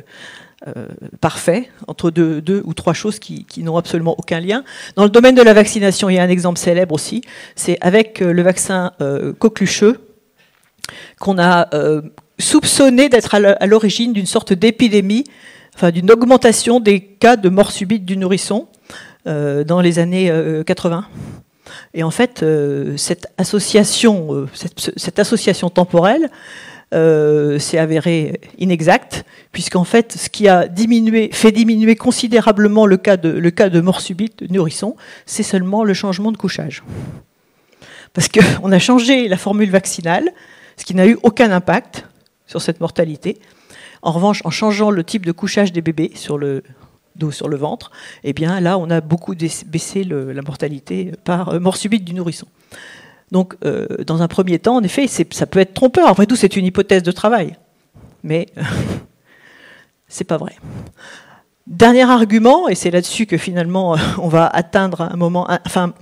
euh, 0.65 0.87
parfaits 1.19 1.65
entre 1.87 2.09
deux, 2.09 2.63
ou 2.63 2.73
trois 2.73 2.93
choses 2.93 3.19
qui, 3.19 3.45
n'ont 3.57 3.75
absolument 3.75 4.15
aucun 4.17 4.39
lien. 4.39 4.63
Dans 4.95 5.03
le 5.03 5.09
domaine 5.09 5.35
de 5.35 5.41
la 5.41 5.53
vaccination, 5.53 6.09
il 6.09 6.15
y 6.15 6.19
a 6.19 6.23
un 6.23 6.29
exemple 6.29 6.57
célèbre 6.57 6.95
aussi. 6.95 7.21
C'est 7.57 7.77
avec 7.81 8.21
le 8.21 8.41
vaccin 8.41 8.93
coquelucheux 9.37 9.99
qu'on 11.19 11.37
a 11.37 11.67
soupçonné 12.39 13.09
d'être 13.09 13.35
à 13.35 13.65
l'origine 13.67 14.13
d'une 14.13 14.25
sorte 14.25 14.53
d'épidémie, 14.53 15.25
enfin 15.75 15.91
d'une 15.91 16.09
augmentation 16.09 16.79
des 16.79 17.01
cas 17.01 17.35
de 17.35 17.49
mort 17.49 17.71
subite 17.71 18.05
du 18.05 18.17
nourrisson. 18.17 18.67
Euh, 19.27 19.63
dans 19.63 19.81
les 19.81 19.97
années 19.97 20.31
80. 20.67 20.97
Euh, 20.97 21.71
Et 21.95 22.03
en 22.03 22.11
fait, 22.11 22.43
euh, 22.43 22.95
cette 22.95 23.25
association, 23.39 24.45
cette, 24.53 25.17
association 25.17 25.71
temporelle 25.71 26.29
s'est 26.91 27.79
avérée 27.79 28.39
inexacte, 28.59 29.25
puisqu'en 29.51 29.83
fait, 29.83 30.13
ce 30.13 30.29
qui 30.29 30.47
a 30.47 30.67
diminué, 30.67 31.31
fait 31.33 31.51
diminuer 31.51 31.95
considérablement 31.95 32.85
le 32.85 32.97
cas 32.97 33.17
de, 33.17 33.29
le 33.29 33.49
cas 33.49 33.69
de 33.69 33.81
mort 33.81 33.99
subite 33.99 34.43
de 34.43 34.53
nourrisson, 34.53 34.95
c'est 35.25 35.43
seulement 35.43 35.83
le 35.83 35.95
changement 35.95 36.31
de 36.31 36.37
couchage. 36.37 36.83
Parce 38.13 38.29
qu'on 38.29 38.71
a 38.71 38.79
changé 38.79 39.27
la 39.27 39.37
formule 39.37 39.71
vaccinale, 39.71 40.29
ce 40.77 40.85
qui 40.85 40.93
n'a 40.93 41.07
eu 41.07 41.17
aucun 41.23 41.49
impact 41.51 42.05
sur 42.45 42.61
cette 42.61 42.79
mortalité. 42.79 43.39
En 44.03 44.11
revanche, 44.11 44.41
en 44.45 44.51
changeant 44.51 44.91
le 44.91 45.03
type 45.03 45.25
de 45.25 45.31
couchage 45.31 45.73
des 45.73 45.81
bébés 45.81 46.11
sur 46.13 46.37
le, 46.37 46.61
d'eau 47.15 47.31
sur 47.31 47.47
le 47.47 47.57
ventre, 47.57 47.91
eh 48.23 48.33
bien 48.33 48.59
là, 48.59 48.77
on 48.77 48.89
a 48.89 49.01
beaucoup 49.01 49.33
baissé 49.65 50.03
la 50.03 50.41
mortalité 50.41 51.11
par 51.23 51.49
euh, 51.49 51.59
mort 51.59 51.77
subite 51.77 52.03
du 52.03 52.13
nourrisson. 52.13 52.47
Donc, 53.31 53.55
euh, 53.65 53.87
dans 54.05 54.21
un 54.21 54.27
premier 54.27 54.59
temps, 54.59 54.75
en 54.75 54.83
effet, 54.83 55.07
ça 55.07 55.45
peut 55.45 55.59
être 55.59 55.73
trompeur. 55.73 56.07
Après 56.07 56.25
tout, 56.25 56.35
c'est 56.35 56.55
une 56.55 56.65
hypothèse 56.65 57.03
de 57.03 57.11
travail, 57.11 57.55
mais 58.23 58.47
c'est 60.07 60.23
pas 60.23 60.37
vrai. 60.37 60.53
Dernier 61.67 62.03
argument, 62.03 62.69
et 62.69 62.75
c'est 62.75 62.91
là-dessus 62.91 63.25
que 63.25 63.37
finalement 63.37 63.95
on 64.19 64.27
va 64.27 64.47
atteindre 64.47 65.01
un 65.01 65.15
moment, 65.15 65.47
enfin, 65.65 65.93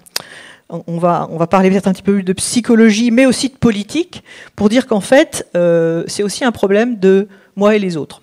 on 0.87 0.97
va, 0.97 1.27
on 1.29 1.37
va 1.37 1.47
parler 1.47 1.69
peut-être 1.69 1.87
un 1.87 1.93
petit 1.93 2.01
peu 2.01 2.23
de 2.23 2.33
psychologie, 2.33 3.11
mais 3.11 3.25
aussi 3.25 3.49
de 3.49 3.55
politique, 3.55 4.23
pour 4.55 4.69
dire 4.69 4.87
qu'en 4.87 5.01
fait, 5.01 5.47
euh, 5.55 6.03
c'est 6.07 6.23
aussi 6.23 6.43
un 6.43 6.51
problème 6.51 6.97
de 6.99 7.27
moi 7.55 7.75
et 7.75 7.79
les 7.79 7.97
autres. 7.97 8.21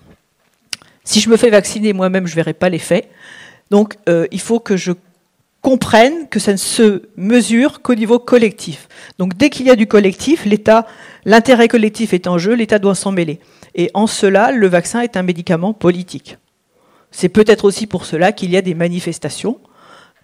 Si 1.11 1.19
je 1.19 1.29
me 1.29 1.35
fais 1.35 1.49
vacciner 1.49 1.91
moi-même, 1.91 2.25
je 2.25 2.31
ne 2.31 2.35
verrai 2.37 2.53
pas 2.53 2.69
l'effet. 2.69 3.09
Donc 3.69 3.97
euh, 4.07 4.27
il 4.31 4.39
faut 4.39 4.61
que 4.61 4.77
je 4.77 4.93
comprenne 5.59 6.29
que 6.29 6.39
ça 6.39 6.53
ne 6.53 6.57
se 6.57 7.01
mesure 7.17 7.81
qu'au 7.81 7.95
niveau 7.95 8.17
collectif. 8.17 8.87
Donc 9.19 9.35
dès 9.35 9.49
qu'il 9.49 9.65
y 9.65 9.69
a 9.69 9.75
du 9.75 9.87
collectif, 9.87 10.45
l'État, 10.45 10.87
l'intérêt 11.25 11.67
collectif 11.67 12.13
est 12.13 12.27
en 12.27 12.37
jeu, 12.37 12.53
l'État 12.53 12.79
doit 12.79 12.95
s'en 12.95 13.11
mêler. 13.11 13.41
Et 13.75 13.91
en 13.93 14.07
cela, 14.07 14.53
le 14.53 14.69
vaccin 14.69 15.01
est 15.01 15.17
un 15.17 15.21
médicament 15.21 15.73
politique. 15.73 16.37
C'est 17.11 17.27
peut-être 17.27 17.65
aussi 17.65 17.87
pour 17.87 18.05
cela 18.05 18.31
qu'il 18.31 18.49
y 18.49 18.55
a 18.55 18.61
des 18.61 18.73
manifestations, 18.73 19.59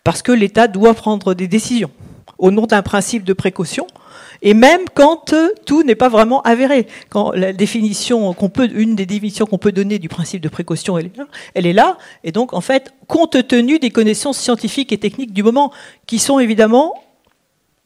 parce 0.06 0.22
que 0.22 0.32
l'État 0.32 0.70
doit 0.70 0.94
prendre 0.94 1.34
des 1.34 1.50
décisions 1.50 1.92
au 2.38 2.50
nom 2.50 2.66
d'un 2.66 2.82
principe 2.82 3.26
de 3.26 3.34
précaution 3.34 3.88
et 4.42 4.54
même 4.54 4.82
quand 4.94 5.34
euh, 5.34 5.50
tout 5.66 5.84
n'est 5.84 5.96
pas 5.96 6.10
vraiment 6.10 6.42
avéré. 6.42 6.88
Quand 7.10 7.32
la 7.32 7.54
définition 7.54 8.34
qu'on 8.34 8.50
peut, 8.50 8.70
une 8.74 8.96
des 8.96 9.06
définitions 9.06 9.46
qu'on 9.46 9.58
peut 9.58 9.72
donner 9.72 10.00
du 10.00 10.10
principe 10.10 10.42
de 10.42 10.50
précaution, 10.50 10.98
elle 10.98 11.66
est, 11.66 11.74
là. 11.74 11.98
Et 12.24 12.32
donc, 12.32 12.54
en 12.54 12.62
fait, 12.62 12.94
compte 13.08 13.48
tenu 13.48 13.80
des 13.80 13.90
connaissances 13.90 14.38
scientifiques 14.38 14.92
et 14.92 14.98
techniques 14.98 15.34
du 15.34 15.44
moment, 15.44 15.72
qui 16.06 16.20
sont 16.20 16.40
évidemment 16.40 16.94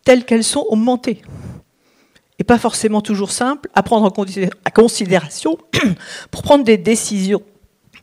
telles 0.03 0.25
qu'elles 0.25 0.43
sont 0.43 0.65
augmentées, 0.69 1.21
et 2.39 2.43
pas 2.43 2.57
forcément 2.57 3.01
toujours 3.01 3.31
simples 3.31 3.69
à 3.75 3.83
prendre 3.83 4.07
en 4.07 4.71
considération 4.73 5.57
pour 6.31 6.41
prendre 6.41 6.63
des 6.63 6.77
décisions 6.77 7.43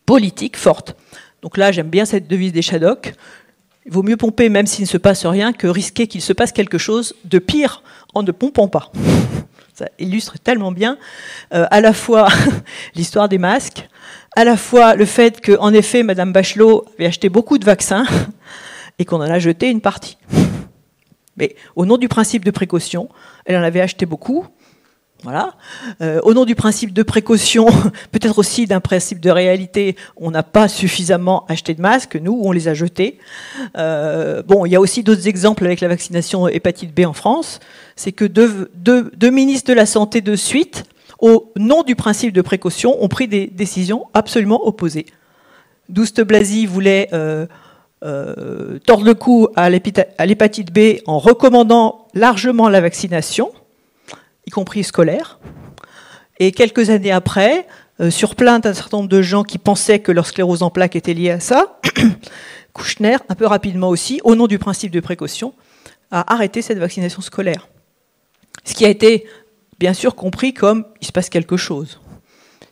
politiques 0.07 0.57
fortes. 0.57 0.97
Donc 1.43 1.57
là, 1.57 1.73
j'aime 1.73 1.89
bien 1.89 2.05
cette 2.05 2.29
devise 2.29 2.53
des 2.53 2.63
Shadocks. 2.63 3.15
Il 3.85 3.93
vaut 3.93 4.03
mieux 4.03 4.17
pomper 4.17 4.49
même 4.49 4.67
s'il 4.67 4.85
ne 4.85 4.89
se 4.89 4.99
passe 4.99 5.25
rien 5.25 5.53
que 5.53 5.67
risquer 5.67 6.07
qu'il 6.07 6.21
se 6.21 6.33
passe 6.33 6.53
quelque 6.53 6.79
chose 6.79 7.15
de 7.25 7.39
pire 7.39 7.83
en 8.15 8.23
ne 8.23 8.33
pompant 8.33 8.69
pas. 8.69 8.91
Ça 9.75 9.89
illustre 9.99 10.39
tellement 10.39 10.73
bien 10.73 10.99
euh, 11.55 11.67
à 11.71 11.81
la 11.81 11.93
fois 11.93 12.29
l'histoire 12.95 13.29
des 13.29 13.39
masques, 13.39 13.89
à 14.37 14.45
la 14.45 14.57
fois 14.57 14.95
le 14.95 15.05
fait 15.05 15.41
qu'en 15.41 15.73
effet, 15.73 16.03
Madame 16.03 16.33
Bachelot 16.33 16.85
avait 16.97 17.07
acheté 17.07 17.29
beaucoup 17.29 17.59
de 17.59 17.65
vaccins 17.65 18.05
et 18.99 19.05
qu'on 19.05 19.19
en 19.19 19.31
a 19.31 19.39
jeté 19.39 19.71
une 19.71 19.81
partie. 19.81 20.19
Mais 21.37 21.55
au 21.77 21.87
nom 21.87 21.97
du 21.97 22.09
principe 22.09 22.45
de 22.45 22.51
précaution, 22.51 23.09
elle 23.45 23.57
en 23.57 23.63
avait 23.63 23.81
acheté 23.81 24.07
beaucoup, 24.07 24.47
voilà. 25.25 25.55
Euh, 26.01 26.21
au 26.23 26.33
nom 26.33 26.45
du 26.45 26.55
principe 26.55 26.93
de 26.93 27.03
précaution, 27.03 27.67
peut-être 28.13 28.39
aussi 28.39 28.67
d'un 28.67 28.79
principe 28.79 29.19
de 29.19 29.31
réalité, 29.31 29.97
on 30.17 30.31
n'a 30.31 30.45
pas 30.45 30.69
suffisamment 30.69 31.45
acheté 31.49 31.75
de 31.75 31.83
masques, 31.83 32.15
nous, 32.15 32.41
on 32.45 32.53
les 32.53 32.69
a 32.69 32.75
jetés. 32.75 33.19
Euh, 33.77 34.43
bon, 34.45 34.65
il 34.65 34.71
y 34.71 34.77
a 34.77 34.81
aussi 34.81 35.03
d'autres 35.03 35.27
exemples 35.27 35.65
avec 35.65 35.81
la 35.81 35.89
vaccination 35.89 36.47
hépatite 36.47 36.95
B 36.95 37.05
en 37.05 37.13
France. 37.13 37.59
C'est 37.97 38.13
que 38.13 38.25
deux, 38.25 39.31
ministres 39.31 39.69
de 39.71 39.75
la 39.75 39.87
Santé 39.87 40.21
de 40.21 40.37
suite, 40.37 40.85
au 41.19 41.53
nom 41.57 41.83
du 41.83 41.97
principe 41.97 42.33
de 42.33 42.43
précaution, 42.43 43.03
ont 43.03 43.09
pris 43.09 43.27
des 43.27 43.49
décisions 43.49 44.07
absolument 44.15 44.69
opposées. 44.69 45.07
Douste 45.89 46.21
Blasi 46.21 46.67
voulait 46.67 47.09
euh, 47.13 47.47
tordre 48.87 49.05
le 49.05 49.15
cou 49.15 49.49
à 49.57 49.69
l'hépatite 49.69 50.73
B 50.73 51.01
en 51.07 51.19
recommandant 51.19 52.07
largement 52.15 52.69
la 52.69 52.81
vaccination 52.81 53.51
y 54.49 54.51
compris 54.51 54.83
scolaire. 54.83 55.39
Et 56.39 56.53
quelques 56.53 56.89
années 56.89 57.13
après, 57.13 57.67
euh, 58.01 58.11
sur 58.11 58.35
plainte 58.35 58.65
d'un 58.65 58.75
certain 58.75 58.99
nombre 58.99 59.09
de 59.09 59.21
gens 59.21 59.43
qui 59.45 59.59
pensaient 59.59 59.99
que 59.99 60.11
leur 60.11 60.27
sclérose 60.27 60.63
en 60.63 60.71
plaques 60.71 60.97
était 60.97 61.15
liée 61.15 61.31
à 61.31 61.41
ça, 61.41 61.81
Kouchner, 62.73 63.17
un 63.29 63.35
peu 63.35 63.47
rapidement 63.47 63.89
aussi, 63.89 64.21
au 64.25 64.35
nom 64.35 64.47
du 64.47 64.59
principe 64.59 64.91
de 64.91 65.01
précaution, 65.01 65.53
a 66.11 66.33
arrêté 66.33 66.63
cette 66.63 66.79
vaccination 66.79 67.21
scolaire. 67.21 67.69
Ce 68.65 68.73
qui 68.73 68.85
a 68.87 68.89
été 68.89 69.27
bien 69.79 69.93
sûr 69.93 70.15
compris 70.15 70.55
comme 70.55 70.87
il 71.01 71.07
se 71.07 71.13
passe 71.13 71.29
quelque 71.29 71.57
chose. 71.57 72.01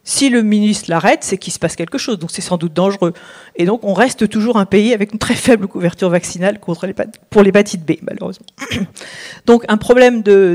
Si 0.08 0.30
le 0.30 0.42
ministre 0.42 0.88
l'arrête, 0.88 1.24
c'est 1.24 1.36
qu'il 1.36 1.52
se 1.52 1.58
passe 1.58 1.74
quelque 1.74 1.98
chose, 1.98 2.16
donc 2.20 2.30
c'est 2.30 2.40
sans 2.40 2.58
doute 2.58 2.72
dangereux. 2.72 3.12
Et 3.56 3.64
donc 3.64 3.82
on 3.82 3.92
reste 3.92 4.28
toujours 4.28 4.56
un 4.56 4.64
pays 4.64 4.94
avec 4.94 5.12
une 5.12 5.18
très 5.18 5.34
faible 5.34 5.66
couverture 5.66 6.08
vaccinale 6.08 6.60
contre 6.60 6.86
pour 7.28 7.42
l'hépatite 7.42 7.84
B, 7.84 7.94
malheureusement. 8.02 8.46
Donc 9.46 9.64
un 9.66 9.76
problème 9.76 10.22
de, 10.22 10.54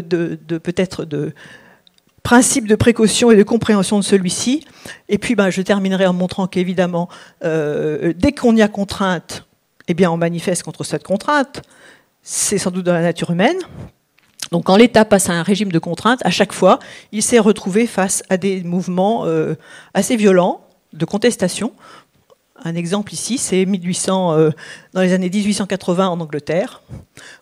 peut-être 0.63 1.03
de 1.03 1.33
principe 2.23 2.65
de 2.65 2.75
précaution 2.75 3.29
et 3.29 3.35
de 3.35 3.43
compréhension 3.43 3.99
de 3.99 4.05
celui-ci. 4.05 4.65
Et 5.09 5.17
puis 5.17 5.35
ben, 5.35 5.49
je 5.49 5.61
terminerai 5.61 6.05
en 6.05 6.13
montrant 6.13 6.47
qu'évidemment, 6.47 7.09
euh, 7.43 8.13
dès 8.15 8.31
qu'on 8.31 8.55
y 8.55 8.61
a 8.61 8.69
contrainte, 8.69 9.45
eh 9.89 9.93
bien 9.93 10.09
on 10.09 10.17
manifeste 10.17 10.63
contre 10.63 10.85
cette 10.85 11.03
contrainte. 11.03 11.61
C'est 12.21 12.57
sans 12.57 12.71
doute 12.71 12.85
dans 12.85 12.93
la 12.93 13.01
nature 13.01 13.31
humaine. 13.31 13.57
Donc 14.51 14.65
quand 14.65 14.75
l'État 14.75 15.05
passe 15.05 15.29
à 15.29 15.33
un 15.33 15.43
régime 15.43 15.71
de 15.71 15.79
contrainte, 15.79 16.19
à 16.25 16.29
chaque 16.29 16.51
fois, 16.51 16.79
il 17.11 17.23
s'est 17.23 17.39
retrouvé 17.39 17.87
face 17.87 18.23
à 18.29 18.37
des 18.37 18.61
mouvements 18.63 19.25
euh, 19.25 19.55
assez 19.93 20.17
violents 20.17 20.61
de 20.93 21.05
contestation. 21.05 21.71
Un 22.63 22.75
exemple 22.75 23.13
ici, 23.13 23.37
c'est 23.37 23.65
1800, 23.65 24.33
euh, 24.33 24.49
dans 24.93 25.01
les 25.01 25.13
années 25.13 25.29
1880 25.29 26.07
en 26.07 26.19
Angleterre, 26.19 26.81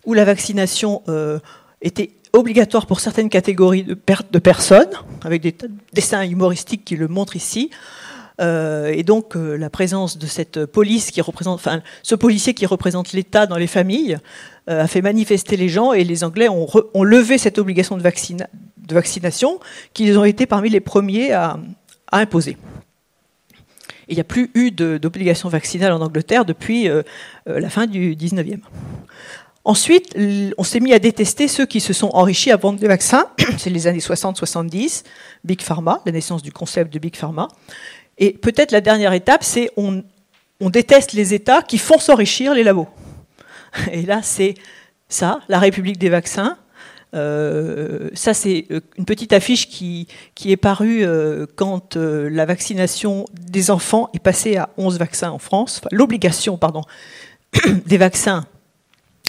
où 0.06 0.14
la 0.14 0.24
vaccination 0.24 1.02
euh, 1.10 1.40
était 1.82 2.12
obligatoire 2.32 2.86
pour 2.86 3.00
certaines 3.00 3.30
catégories 3.30 3.84
de, 3.84 4.40
personnes, 4.40 4.92
avec 5.24 5.42
des 5.42 5.56
dessins 5.94 6.22
humoristiques 6.22 6.86
qui 6.86 6.96
le 6.96 7.08
montrent 7.08 7.36
ici. 7.36 7.72
et 8.40 9.04
donc 9.04 9.34
la 9.36 9.70
présence 9.72 10.20
de 10.20 10.28
cette 10.28 10.66
police 10.68 11.12
ce 12.04 12.16
policier 12.16 12.54
qui 12.54 12.66
représente 12.68 13.14
l'État 13.14 13.48
dans 13.48 13.58
les 13.58 13.68
familles 13.68 14.20
a 14.78 14.88
fait 14.88 15.02
manifester 15.02 15.58
les 15.58 15.70
gens 15.70 15.94
et 15.94 16.04
les 16.04 16.24
Anglais 16.24 16.48
ont, 16.50 17.04
levé 17.04 17.38
cette 17.38 17.58
obligation 17.58 17.98
de, 17.98 18.04
vaccination 18.92 19.60
qu'ils 19.94 20.18
ont 20.18 20.24
été 20.24 20.46
parmi 20.46 20.70
les 20.70 20.80
premiers 20.80 21.32
à, 21.32 21.60
imposer. 22.12 22.58
il 24.08 24.16
n'y 24.16 24.22
a 24.22 24.24
plus 24.24 24.50
eu 24.54 24.72
d'obligation 24.72 25.50
vaccinale 25.50 25.92
en 25.92 26.02
Angleterre 26.02 26.46
depuis 26.46 26.90
la 27.46 27.70
fin 27.70 27.86
du 27.86 28.16
19e. 28.16 28.60
Ensuite, 29.66 30.16
on 30.58 30.64
s'est 30.64 30.80
mis 30.80 30.94
à 30.94 31.00
détester 31.00 31.48
ceux 31.48 31.66
qui 31.66 31.80
se 31.80 31.94
sont 31.94 32.10
enrichis 32.14 32.52
à 32.52 32.58
vendre 32.58 32.80
des 32.80 32.88
vaccins. 32.88 33.28
C'est 33.58 33.70
les 33.70 33.88
années 33.88 34.00
60-70, 34.00 35.04
Big 35.44 35.62
Pharma, 35.62 36.02
la 36.06 36.12
naissance 36.12 36.42
du 36.42 36.52
concept 36.52 36.92
de 36.92 36.98
Big 36.98 37.16
Pharma. 37.16 37.48
Et 38.18 38.32
peut-être 38.32 38.72
la 38.72 38.82
dernière 38.82 39.14
étape, 39.14 39.44
c'est 39.44 39.70
on, 39.78 40.04
on 40.60 40.70
déteste 40.70 41.14
les 41.14 41.34
États 41.34 41.62
qui 41.62 41.78
font 41.78 42.00
s'enrichir 42.00 42.54
les 42.54 42.64
labos. 42.64 42.88
Et 43.92 44.04
là, 44.04 44.22
c'est 44.22 44.56
ça, 45.08 45.40
la 45.50 45.60
République 45.60 45.98
des 45.98 46.10
vaccins. 46.10 46.58
Euh, 47.16 48.10
ça, 48.14 48.34
c'est 48.34 48.68
euh, 48.72 48.82
une 48.98 49.06
petite 49.06 49.34
affiche 49.34 49.68
qui, 49.68 50.08
qui 50.36 50.52
est 50.52 50.58
parue 50.58 51.04
euh, 51.04 51.48
quand 51.56 51.96
la 51.96 52.46
vaccination 52.46 53.26
des 53.34 53.72
enfants 53.72 54.10
est 54.14 54.20
passée 54.20 54.58
à 54.58 54.70
11 54.78 55.00
vaccins 55.00 55.32
en 55.32 55.40
France. 55.40 55.82
L'obligation, 55.92 56.58
pardon, 56.58 56.82
des 57.86 57.98
vaccins 57.98 58.46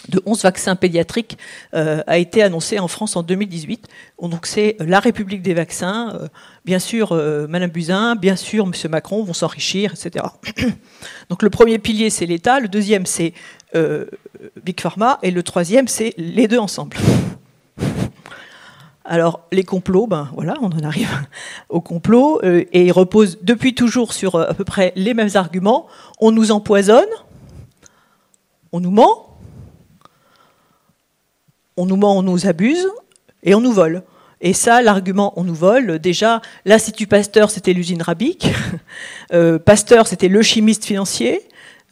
de 0.09 0.21
11 0.25 0.43
vaccins 0.43 0.77
pédiatriques 0.77 1.37
a 1.73 2.17
été 2.17 2.43
annoncé 2.43 2.79
en 2.79 2.89
France 2.89 3.17
en 3.17 3.23
2018. 3.23 3.87
Donc 4.23 4.47
c'est 4.47 4.77
la 4.81 4.99
République 4.99 5.43
des 5.43 5.53
vaccins. 5.53 6.31
Bien 6.67 6.79
sûr, 6.79 7.13
euh, 7.13 7.47
Madame 7.49 7.71
Buzyn, 7.71 8.17
bien 8.17 8.37
sûr, 8.37 8.67
Monsieur 8.67 8.91
Macron 8.91 9.25
vont 9.25 9.33
s'enrichir, 9.33 9.95
etc. 9.95 10.27
Donc 11.31 11.43
le 11.43 11.49
premier 11.49 11.79
pilier, 11.79 12.11
c'est 12.11 12.27
l'État. 12.27 12.61
Le 12.61 12.69
deuxième, 12.69 13.07
c'est 13.07 13.33
Big 14.63 14.81
Pharma. 14.81 15.19
Et 15.23 15.31
le 15.31 15.43
troisième, 15.43 15.89
c'est 15.89 16.15
les 16.17 16.49
deux 16.49 16.59
ensemble. 16.59 16.97
Alors 19.11 19.41
les 19.51 19.65
complots, 19.65 20.07
ben 20.07 20.31
voilà, 20.35 20.55
on 20.61 20.67
en 20.67 20.85
arrive 20.85 21.11
au 21.69 21.81
complot, 21.81 22.41
et 22.45 22.87
ils 22.87 22.93
reposent 22.93 23.39
depuis 23.43 23.75
toujours 23.75 24.13
sur 24.13 24.37
à 24.37 24.55
peu 24.55 24.65
près 24.65 24.93
les 24.95 25.15
mêmes 25.15 25.31
arguments. 25.35 25.89
On 26.21 26.31
nous 26.31 26.53
empoisonne, 26.53 27.09
on 28.71 28.79
nous 28.79 28.93
ment, 28.93 29.37
on 31.77 31.87
nous 31.87 31.97
ment, 31.97 32.17
on 32.17 32.23
nous 32.23 32.47
abuse 32.47 32.87
et 33.43 33.55
on 33.55 33.61
nous 33.61 33.73
vole. 33.73 34.05
Et 34.43 34.53
ça, 34.53 34.81
l'argument 34.81 35.33
on 35.37 35.45
nous 35.45 35.55
vole, 35.55 35.99
déjà, 35.99 36.41
l'Institut 36.65 37.07
Pasteur, 37.07 37.51
c'était 37.51 37.73
l'usine 37.73 38.03
Rabic. 38.03 38.49
Euh, 39.33 39.61
Pasteur, 39.61 40.09
c'était 40.09 40.27
le 40.27 40.43
chimiste 40.43 40.85
financier. 40.85 41.41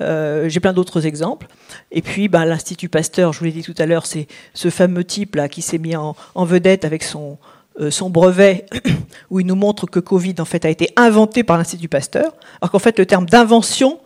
Euh, 0.00 0.48
j'ai 0.48 0.60
plein 0.60 0.72
d'autres 0.72 1.06
exemples. 1.06 1.48
Et 1.90 2.02
puis, 2.02 2.28
ben, 2.28 2.44
l'Institut 2.44 2.88
Pasteur, 2.88 3.32
je 3.32 3.40
vous 3.40 3.46
l'ai 3.46 3.52
dit 3.52 3.62
tout 3.62 3.74
à 3.78 3.86
l'heure, 3.86 4.06
c'est 4.06 4.26
ce 4.54 4.70
fameux 4.70 5.04
type 5.04 5.34
là 5.36 5.48
qui 5.48 5.62
s'est 5.62 5.78
mis 5.78 5.96
en, 5.96 6.14
vedette 6.36 6.84
avec 6.84 7.02
son, 7.02 7.38
euh, 7.80 7.90
son 7.90 8.10
brevet, 8.10 8.66
où 9.30 9.40
il 9.40 9.46
nous 9.46 9.56
montre 9.56 9.86
que 9.86 10.00
Covid 10.00 10.36
en 10.38 10.44
fait 10.44 10.64
a 10.64 10.70
été 10.70 10.90
inventé 10.96 11.42
par 11.42 11.58
l'Institut 11.58 11.88
Pasteur, 11.88 12.32
alors 12.60 12.70
qu'en 12.70 12.78
fait 12.78 12.98
le 12.98 13.06
terme 13.06 13.26
d'invention 13.26 13.98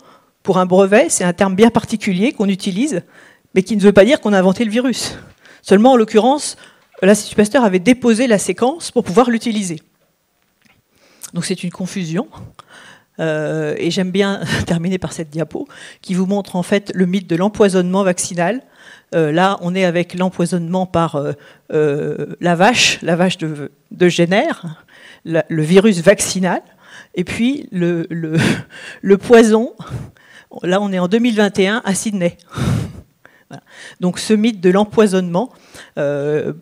pour 0.42 0.58
un 0.58 0.66
brevet, 0.66 1.08
c'est 1.08 1.24
un 1.24 1.32
terme 1.32 1.54
bien 1.54 1.70
particulier 1.70 2.32
qu'on 2.32 2.48
utilise, 2.48 3.02
mais 3.54 3.62
qui 3.62 3.76
ne 3.76 3.82
veut 3.82 3.92
pas 3.92 4.04
dire 4.04 4.20
qu'on 4.20 4.32
a 4.32 4.38
inventé 4.38 4.64
le 4.64 4.70
virus. 4.70 5.16
Seulement, 5.60 5.92
en 5.92 5.96
l'occurrence, 5.96 6.56
l'Institut 7.02 7.36
Pasteur 7.36 7.64
avait 7.64 7.78
déposé 7.78 8.26
la 8.26 8.38
séquence 8.38 8.90
pour 8.90 9.04
pouvoir 9.04 9.30
l'utiliser. 9.30 9.80
Donc 11.32 11.44
c'est 11.44 11.62
une 11.62 11.70
confusion. 11.70 12.28
Euh, 13.20 13.74
et 13.78 13.90
j'aime 13.90 14.10
bien 14.10 14.40
terminer 14.66 14.98
par 14.98 15.12
cette 15.12 15.30
diapo 15.30 15.68
qui 16.00 16.14
vous 16.14 16.26
montre 16.26 16.56
en 16.56 16.62
fait 16.62 16.90
le 16.94 17.06
mythe 17.06 17.28
de 17.28 17.36
l'empoisonnement 17.36 18.04
vaccinal. 18.04 18.62
Euh, 19.14 19.30
là, 19.32 19.58
on 19.60 19.74
est 19.74 19.84
avec 19.84 20.14
l'empoisonnement 20.14 20.86
par 20.86 21.22
euh, 21.72 22.36
la 22.40 22.54
vache, 22.54 22.98
la 23.02 23.16
vache 23.16 23.38
de, 23.38 23.70
de 23.90 24.08
Génère, 24.08 24.84
le 25.24 25.62
virus 25.62 26.00
vaccinal, 26.00 26.62
et 27.14 27.24
puis 27.24 27.68
le, 27.70 28.06
poison. 29.16 29.74
Là, 30.62 30.80
on 30.80 30.92
est 30.92 30.98
en 30.98 31.08
2021 31.08 31.82
à 31.84 31.94
Sydney. 31.94 32.38
Donc 34.00 34.18
ce 34.18 34.32
mythe 34.32 34.62
de 34.62 34.70
l'empoisonnement, 34.70 35.52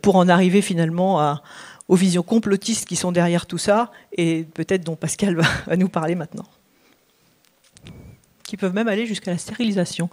pour 0.02 0.16
en 0.16 0.28
arriver 0.28 0.60
finalement 0.60 1.38
aux 1.90 1.96
visions 1.96 2.22
complotistes 2.22 2.86
qui 2.86 2.94
sont 2.94 3.10
derrière 3.10 3.46
tout 3.46 3.58
ça, 3.58 3.90
et 4.16 4.44
peut-être 4.54 4.84
dont 4.84 4.94
Pascal 4.94 5.34
va, 5.34 5.76
nous 5.76 5.88
parler 5.88 6.14
maintenant, 6.14 6.46
qui 8.44 8.56
peuvent 8.56 8.72
même 8.72 8.86
aller 8.86 9.06
jusqu'à 9.06 9.32
la 9.32 9.38
stérilisation. 9.38 10.08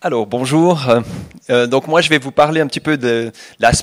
Alors 0.00 0.28
bonjour. 0.28 0.86
Euh, 1.50 1.66
donc 1.66 1.88
moi 1.88 2.00
je 2.00 2.08
vais 2.08 2.18
vous 2.18 2.30
parler 2.30 2.60
un 2.60 2.68
petit 2.68 2.78
peu 2.78 2.96
de, 2.96 3.32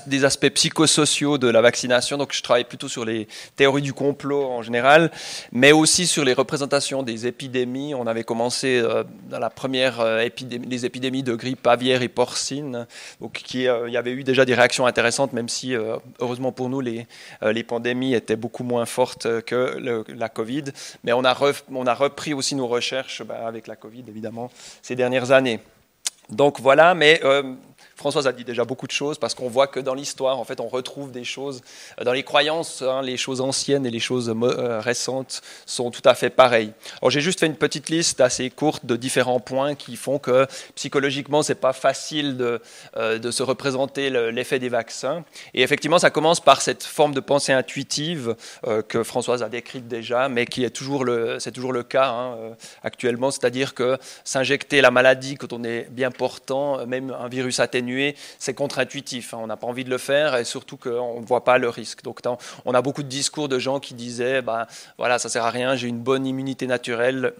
des 0.07 0.23
aspects 0.23 0.47
psychosociaux 0.47 1.37
de 1.37 1.49
la 1.49 1.59
vaccination. 1.59 2.17
Donc 2.17 2.31
je 2.31 2.41
travaille 2.41 2.63
plutôt 2.63 2.87
sur 2.87 3.03
les 3.03 3.27
théories 3.57 3.81
du 3.81 3.91
complot 3.91 4.45
en 4.45 4.61
général, 4.61 5.11
mais 5.51 5.73
aussi 5.73 6.07
sur 6.07 6.23
les 6.23 6.31
représentations 6.31 7.03
des 7.03 7.27
épidémies. 7.27 7.93
On 7.95 8.07
avait 8.07 8.23
commencé 8.23 8.79
euh, 8.79 9.03
dans 9.29 9.39
la 9.39 9.49
première 9.49 9.99
euh, 9.99 10.21
épidémie, 10.21 10.65
les 10.67 10.85
épidémies 10.85 11.21
de 11.21 11.35
grippe 11.35 11.67
aviaire 11.67 12.01
et 12.01 12.07
porcine, 12.07 12.87
donc 13.19 13.53
il 13.53 13.63
y 13.63 13.97
avait 13.97 14.11
eu 14.11 14.23
déjà 14.23 14.45
des 14.45 14.53
réactions 14.53 14.85
intéressantes, 14.85 15.33
même 15.33 15.49
si 15.49 15.75
heureusement 16.19 16.53
pour 16.53 16.69
nous 16.69 16.79
les, 16.79 17.07
les 17.41 17.63
pandémies 17.63 18.13
étaient 18.13 18.37
beaucoup 18.37 18.63
moins 18.63 18.85
fortes 18.85 19.41
que 19.41 20.05
la 20.07 20.29
Covid. 20.29 20.63
Mais 21.03 21.11
on 21.11 21.25
a, 21.25 21.37
on 21.73 21.85
a 21.85 21.93
repris 21.93 22.33
aussi 22.33 22.55
nos 22.55 22.67
recherches 22.67 23.21
bah, 23.23 23.45
avec 23.45 23.67
la 23.67 23.75
Covid 23.75 24.05
évidemment 24.07 24.49
ces 24.81 24.95
dernières 24.95 25.31
années. 25.31 25.59
Donc 26.29 26.59
voilà, 26.59 26.95
mais 26.95 27.19
euh, 27.23 27.55
Françoise 27.95 28.27
a 28.27 28.33
dit 28.33 28.43
déjà 28.43 28.65
beaucoup 28.65 28.87
de 28.87 28.91
choses 28.91 29.17
parce 29.17 29.33
qu'on 29.33 29.47
voit 29.47 29.67
que 29.67 29.79
dans 29.79 29.93
l'histoire, 29.93 30.37
en 30.37 30.43
fait, 30.43 30.59
on 30.59 30.67
retrouve 30.67 31.11
des 31.11 31.23
choses. 31.23 31.61
Euh, 31.99 32.03
dans 32.03 32.11
les 32.11 32.23
croyances, 32.23 32.81
hein, 32.81 33.01
les 33.01 33.15
choses 33.15 33.39
anciennes 33.39 33.85
et 33.85 33.91
les 33.91 34.01
choses 34.01 34.29
euh, 34.29 34.81
récentes 34.81 35.41
sont 35.65 35.91
tout 35.91 36.01
à 36.03 36.13
fait 36.13 36.29
pareilles. 36.29 36.73
Alors 37.01 37.09
j'ai 37.09 37.21
juste 37.21 37.39
fait 37.39 37.45
une 37.45 37.55
petite 37.55 37.89
liste 37.89 38.19
assez 38.19 38.49
courte 38.49 38.85
de 38.85 38.97
différents 38.97 39.39
points 39.39 39.75
qui 39.75 39.95
font 39.95 40.19
que 40.19 40.45
psychologiquement, 40.75 41.41
c'est 41.41 41.55
pas 41.55 41.71
facile 41.71 42.35
de, 42.35 42.61
euh, 42.97 43.31
se 43.31 43.43
représenter 43.43 44.09
l'effet 44.09 44.59
des 44.59 44.69
vaccins. 44.69 45.23
Et 45.53 45.61
effectivement, 45.61 45.99
ça 45.99 46.09
commence 46.09 46.41
par 46.41 46.61
cette 46.61 46.83
forme 46.83 47.13
de 47.13 47.19
pensée 47.19 47.53
intuitive 47.53 48.35
que 48.87 49.03
Françoise 49.03 49.43
a 49.43 49.49
décrite 49.49 49.87
déjà, 49.87 50.29
mais 50.29 50.45
qui 50.45 50.63
est 50.63 50.69
toujours 50.69 51.03
le, 51.03 51.39
c'est 51.39 51.51
toujours 51.51 51.73
le 51.73 51.83
cas 51.83 52.07
hein, 52.09 52.37
actuellement, 52.83 53.31
c'est-à-dire 53.31 53.73
que 53.73 53.97
s'injecter 54.23 54.81
la 54.81 54.91
maladie 54.91 55.35
quand 55.35 55.51
on 55.53 55.63
est 55.63 55.87
bien 55.89 56.11
portant, 56.11 56.85
même 56.85 57.11
un 57.11 57.27
virus 57.27 57.59
atténué 57.59 57.84
c'est 58.39 58.53
contre-intuitif. 58.53 59.33
Hein. 59.33 59.39
On 59.41 59.47
n'a 59.47 59.57
pas 59.57 59.67
envie 59.67 59.83
de 59.83 59.89
le 59.89 59.97
faire 59.97 60.35
et 60.35 60.43
surtout 60.43 60.77
qu'on 60.77 61.21
ne 61.21 61.25
voit 61.25 61.43
pas 61.43 61.57
le 61.57 61.69
risque. 61.69 62.03
Donc 62.03 62.19
on 62.65 62.73
a 62.73 62.81
beaucoup 62.81 63.03
de 63.03 63.07
discours 63.07 63.49
de 63.49 63.59
gens 63.59 63.79
qui 63.79 63.93
disaient, 63.93 64.41
bah, 64.41 64.67
voilà, 64.97 65.19
ça 65.19 65.29
sert 65.29 65.45
à 65.45 65.51
rien, 65.51 65.75
j'ai 65.75 65.87
une 65.87 65.99
bonne 65.99 66.25
immunité 66.25 66.67
naturelle. 66.67 67.33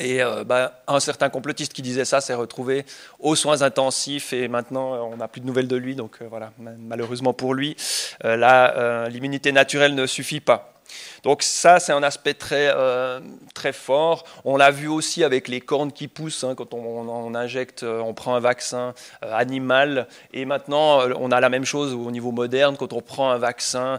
Et 0.00 0.22
euh, 0.22 0.44
bah, 0.44 0.82
un 0.86 1.00
certain 1.00 1.28
complotiste 1.28 1.72
qui 1.72 1.82
disait 1.82 2.04
ça 2.04 2.20
s'est 2.20 2.34
retrouvé 2.34 2.84
aux 3.18 3.34
soins 3.34 3.62
intensifs 3.62 4.32
et 4.32 4.46
maintenant 4.46 5.10
on 5.10 5.16
n'a 5.16 5.28
plus 5.28 5.40
de 5.40 5.46
nouvelles 5.46 5.68
de 5.68 5.76
lui. 5.76 5.96
Donc 5.96 6.18
euh, 6.22 6.26
voilà, 6.28 6.52
malheureusement 6.58 7.32
pour 7.32 7.54
lui, 7.54 7.76
euh, 8.24 9.08
l'immunité 9.08 9.50
naturelle 9.52 9.94
ne 9.94 10.06
suffit 10.06 10.40
pas. 10.40 10.77
Donc 11.22 11.42
ça, 11.42 11.80
c'est 11.80 11.92
un 11.92 12.02
aspect 12.02 12.34
très, 12.34 12.70
euh, 12.74 13.20
très 13.54 13.72
fort. 13.72 14.24
On 14.44 14.56
l'a 14.56 14.70
vu 14.70 14.88
aussi 14.88 15.24
avec 15.24 15.48
les 15.48 15.60
cornes 15.60 15.92
qui 15.92 16.08
poussent, 16.08 16.44
hein, 16.44 16.54
quand 16.56 16.74
on, 16.74 17.34
injecte, 17.34 17.82
euh, 17.82 18.00
on 18.00 18.14
prend 18.14 18.34
un 18.34 18.40
vaccin 18.40 18.94
euh, 19.24 19.32
animal. 19.34 20.06
Et 20.32 20.44
maintenant, 20.44 21.00
on 21.18 21.30
a 21.30 21.40
la 21.40 21.48
même 21.48 21.64
chose 21.64 21.94
au 21.94 22.10
niveau 22.10 22.32
moderne, 22.32 22.76
quand 22.76 22.92
on 22.92 23.00
prend 23.00 23.30
un 23.30 23.38
vaccin 23.38 23.98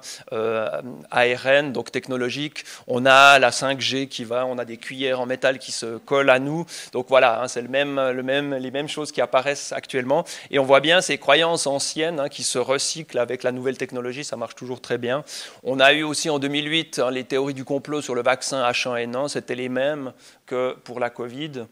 ARN, 1.12 1.72
donc 1.74 1.92
technologique, 1.92 2.66
on 2.88 3.06
a 3.06 3.40
la 3.40 3.52
5G 3.52 4.08
qui 4.08 4.24
va, 4.24 4.46
on 4.46 4.58
a 4.58 4.66
des 4.66 4.78
cuillères 4.78 5.20
en 5.20 5.26
métal 5.26 5.60
qui 5.60 5.72
se 5.72 5.98
collent 5.98 6.30
à 6.30 6.40
nous. 6.40 6.66
Donc 6.94 7.08
voilà, 7.10 7.42
hein, 7.42 7.48
c'est 7.48 7.62
le 7.62 7.68
même, 7.68 8.00
le 8.00 8.24
même, 8.24 8.56
les 8.56 8.72
mêmes 8.72 8.88
choses 8.88 9.12
qui 9.12 9.22
apparaissent 9.22 9.72
actuellement. 9.72 10.24
Et 10.52 10.60
on 10.60 10.66
voit 10.66 10.80
bien 10.80 11.02
ces 11.02 11.18
croyances 11.18 11.68
anciennes 11.68 12.20
hein, 12.20 12.30
qui 12.30 12.44
se 12.44 12.58
recyclent 12.58 13.20
avec 13.20 13.44
la 13.44 13.52
nouvelle 13.52 13.78
technologie, 13.78 14.24
ça 14.24 14.36
marche 14.36 14.56
toujours 14.56 14.82
très 14.82 14.98
bien. 14.98 15.24
On 15.64 15.80
a 15.80 15.94
eu 15.94 16.04
aussi 16.04 16.30
en 16.30 16.40
2008 16.40 16.78
les 17.11 17.23
théories 17.23 17.53
du 17.53 17.65
complot 17.65 18.01
sur 18.01 18.15
le 18.15 18.23
vaccin 18.23 18.63
H1N1, 18.69 19.27
c'était 19.30 19.55
les 19.55 19.69
mêmes 19.69 20.13
que 20.45 20.75
pour 20.84 20.99
la 20.99 21.09
Covid. 21.09 21.65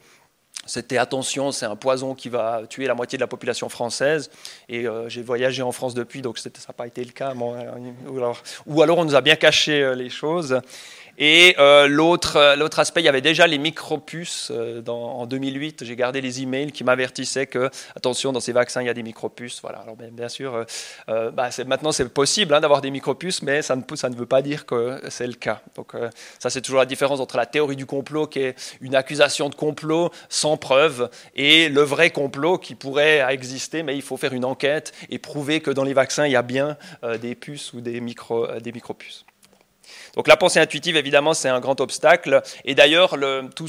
C'était 0.65 0.97
attention, 0.97 1.51
c'est 1.53 1.65
un 1.65 1.77
poison 1.77 2.13
qui 2.13 2.27
va 2.27 2.63
tuer 2.67 2.87
la 2.87 2.93
moitié 2.93 3.17
de 3.17 3.23
la 3.23 3.27
population 3.27 3.69
française. 3.69 4.29
Et 4.67 4.85
euh, 4.85 5.07
j'ai 5.07 5.21
voyagé 5.21 5.61
en 5.61 5.71
France 5.71 5.93
depuis, 5.93 6.21
donc 6.21 6.37
ça 6.37 6.49
n'a 6.49 6.73
pas 6.73 6.87
été 6.87 7.03
le 7.03 7.11
cas. 7.11 7.33
ou, 7.33 8.17
alors, 8.17 8.43
ou, 8.65 8.81
alors, 8.81 8.97
on 8.97 9.05
nous 9.05 9.15
a 9.15 9.21
bien 9.21 9.37
caché 9.37 9.81
euh, 9.81 9.95
les 9.95 10.09
choses. 10.09 10.59
Et 11.17 11.55
euh, 11.57 11.87
l'autre, 11.87 12.55
l'autre 12.57 12.79
aspect, 12.79 13.01
il 13.01 13.05
y 13.05 13.09
avait 13.09 13.21
déjà 13.21 13.47
les 13.47 13.57
micropuces. 13.57 14.51
en 14.87 15.25
2008, 15.25 15.83
j'ai 15.83 15.95
gardé 15.95 16.21
les 16.21 16.41
emails 16.43 16.71
qui 16.71 16.83
m'avertissaient 16.83 17.47
que, 17.47 17.69
attention, 17.95 18.31
dans 18.31 18.39
ces 18.39 18.51
vaccins, 18.51 18.81
il 18.81 18.85
y 18.85 18.89
a 18.89 18.93
des 18.93 19.03
micropuces. 19.03 19.59
Voilà. 19.61 19.79
Alors, 19.79 19.95
bien, 19.95 20.29
sûr, 20.29 20.65
bah, 21.07 21.49
maintenant, 21.65 21.91
c'est 21.91 22.07
possible 22.09 22.53
hein, 22.53 22.61
d'avoir 22.61 22.81
des 22.81 22.91
micropuces, 22.91 23.41
mais 23.41 23.61
ça 23.61 23.75
ne, 23.75 23.81
ça 23.95 24.09
ne 24.09 24.15
veut 24.15 24.27
pas 24.27 24.41
dire 24.41 24.65
que 24.65 25.01
c'est 25.09 25.27
le 25.27 25.33
cas. 25.33 25.61
Donc, 25.75 25.93
ça, 26.37 26.49
c'est 26.49 26.61
toujours 26.61 26.79
la 26.79 26.85
différence 26.85 27.19
entre 27.19 27.37
la 27.37 27.47
théorie 27.47 27.75
du 27.75 27.85
complot, 27.85 28.27
qui 28.27 28.39
est 28.39 28.77
une 28.81 28.95
accusation 28.95 29.49
de 29.49 29.55
complot 29.55 30.11
sans 30.29 30.57
preuve, 30.57 31.09
et 31.35 31.69
le 31.69 31.81
vrai 31.81 32.11
complot 32.11 32.59
qui 32.59 32.75
pourrait 32.75 33.25
exister, 33.33 33.81
mais 33.81 33.95
il 33.95 34.03
faut 34.03 34.17
faire 34.17 34.33
une 34.33 34.45
enquête 34.45 34.93
et 35.09 35.17
prouver 35.17 35.61
que 35.61 35.71
dans 35.71 35.83
les 35.83 35.93
vaccins, 35.93 36.27
il 36.27 36.31
y 36.31 36.35
a 36.35 36.43
bien 36.43 36.77
des 37.21 37.33
puces 37.33 37.73
ou 37.73 37.81
des, 37.81 37.99
micro, 38.01 38.47
des 38.59 38.71
micropuces. 38.71 39.25
Donc 40.17 40.27
la 40.27 40.35
pensée 40.35 40.59
intuitive, 40.59 40.97
évidemment, 40.97 41.35
c'est 41.35 41.47
un 41.47 41.59
grand 41.59 41.79
obstacle. 41.79 42.41
Et 42.65 42.73
d'ailleurs, 42.73 43.15
tout 43.55 43.67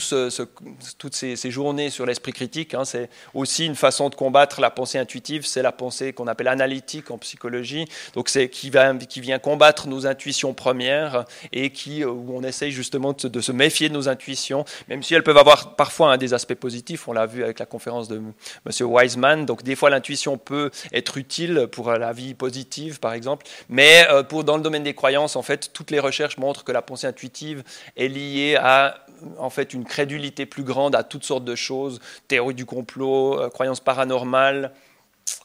toutes 0.99 1.15
ces, 1.15 1.51
journées 1.51 1.91
sur 1.91 2.07
l'esprit 2.07 2.33
critique, 2.33 2.73
hein, 2.73 2.87
c'est 2.87 3.11
aussi 3.35 3.67
une 3.67 3.75
façon 3.75 4.09
de 4.09 4.15
combattre 4.15 4.63
la 4.63 4.71
pensée 4.71 4.99
intuitive. 4.99 5.45
C'est 5.45 5.61
la 5.61 5.73
pensée 5.73 6.15
qu'on 6.15 6.27
appelle 6.27 6.49
analytique 6.49 7.11
en 7.11 7.19
psychologie. 7.19 7.85
Donc 8.15 8.31
c'est 8.31 8.49
qui, 8.49 8.73
qui 9.11 9.21
vient 9.21 9.39
combattre 9.39 9.89
nos 9.89 10.07
intuitions 10.07 10.55
premières 10.55 11.27
et 11.53 11.69
qui, 11.71 12.03
euh, 12.03 12.09
où 12.09 12.35
on 12.35 12.43
essaye 12.43 12.73
justement 12.73 13.13
de, 13.13 13.41
se 13.43 13.53
méfier 13.53 13.91
de 13.91 13.95
nos 13.95 14.09
intuitions, 14.09 14.65
même 14.89 15.03
si 15.03 15.15
elles 15.15 15.23
peuvent 15.23 15.37
avoir 15.37 15.77
parfois 15.77 16.17
des 16.17 16.33
aspects 16.33 16.55
positifs. 16.55 17.09
On 17.09 17.13
l'a 17.13 17.27
vu 17.27 17.45
avec 17.45 17.59
la 17.59 17.67
conférence 17.67 18.09
de 18.09 18.17
M. 18.17 18.33
Wiseman. 18.81 19.45
Donc 19.45 19.65
des 19.65 19.77
fois, 19.77 19.91
l'intuition 19.91 20.39
peut 20.39 20.71
être 20.95 21.19
utile 21.19 21.69
pour 21.71 21.93
la 21.93 22.15
vie 22.15 22.33
positive, 22.33 23.01
par 23.01 23.13
exemple. 23.13 23.45
Mais 23.69 24.07
euh, 24.11 24.23
pour, 24.23 24.45
dans 24.45 24.57
le 24.57 24.63
domaine 24.63 24.83
des 24.83 24.95
croyances, 24.95 25.37
en 25.37 25.43
fait, 25.43 25.75
toutes 25.75 25.91
les 25.91 26.01
recherches 26.01 26.38
montre 26.39 26.65
que 26.65 26.73
la 26.73 26.83
pensée 26.83 27.07
intuitive 27.07 27.63
est 27.97 28.09
liée 28.09 28.57
à 28.61 29.05
en 29.39 29.51
fait 29.51 29.75
une 29.75 29.85
crédulité 29.85 30.47
plus 30.47 30.63
grande 30.63 30.95
à 30.95 31.03
toutes 31.03 31.25
sortes 31.25 31.45
de 31.45 31.55
choses, 31.55 32.01
théorie 32.29 32.55
du 32.55 32.67
complot, 32.67 33.41
euh, 33.41 33.49
croyances 33.49 33.81
paranormales, 33.81 34.73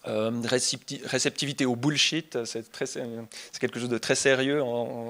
euh, 0.07 0.31
réceptivité 1.05 1.65
au 1.65 1.75
bullshit, 1.75 2.43
c'est 2.45 2.69
quelque 3.59 3.79
chose 3.79 3.89
de 3.89 3.97
très 3.97 4.15
sérieux 4.15 4.61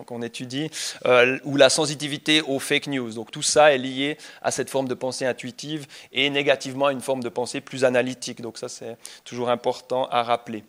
qu'on 0.05 0.21
étudie, 0.21 0.69
euh, 1.05 1.39
ou 1.43 1.57
la 1.57 1.69
sensitivité 1.69 2.41
aux 2.41 2.59
fake 2.59 2.87
news. 2.87 3.11
Donc 3.13 3.31
tout 3.31 3.41
ça 3.41 3.73
est 3.73 3.79
lié 3.79 4.17
à 4.41 4.51
cette 4.51 4.69
forme 4.69 4.87
de 4.87 4.93
pensée 4.93 5.25
intuitive 5.25 5.87
et 6.11 6.29
négativement 6.29 6.87
à 6.87 6.91
une 6.91 7.01
forme 7.01 7.23
de 7.23 7.29
pensée 7.29 7.59
plus 7.59 7.85
analytique. 7.85 8.41
Donc 8.41 8.57
ça 8.57 8.69
c'est 8.69 8.97
toujours 9.23 9.49
important 9.49 10.07
à 10.09 10.21
rappeler. 10.21 10.63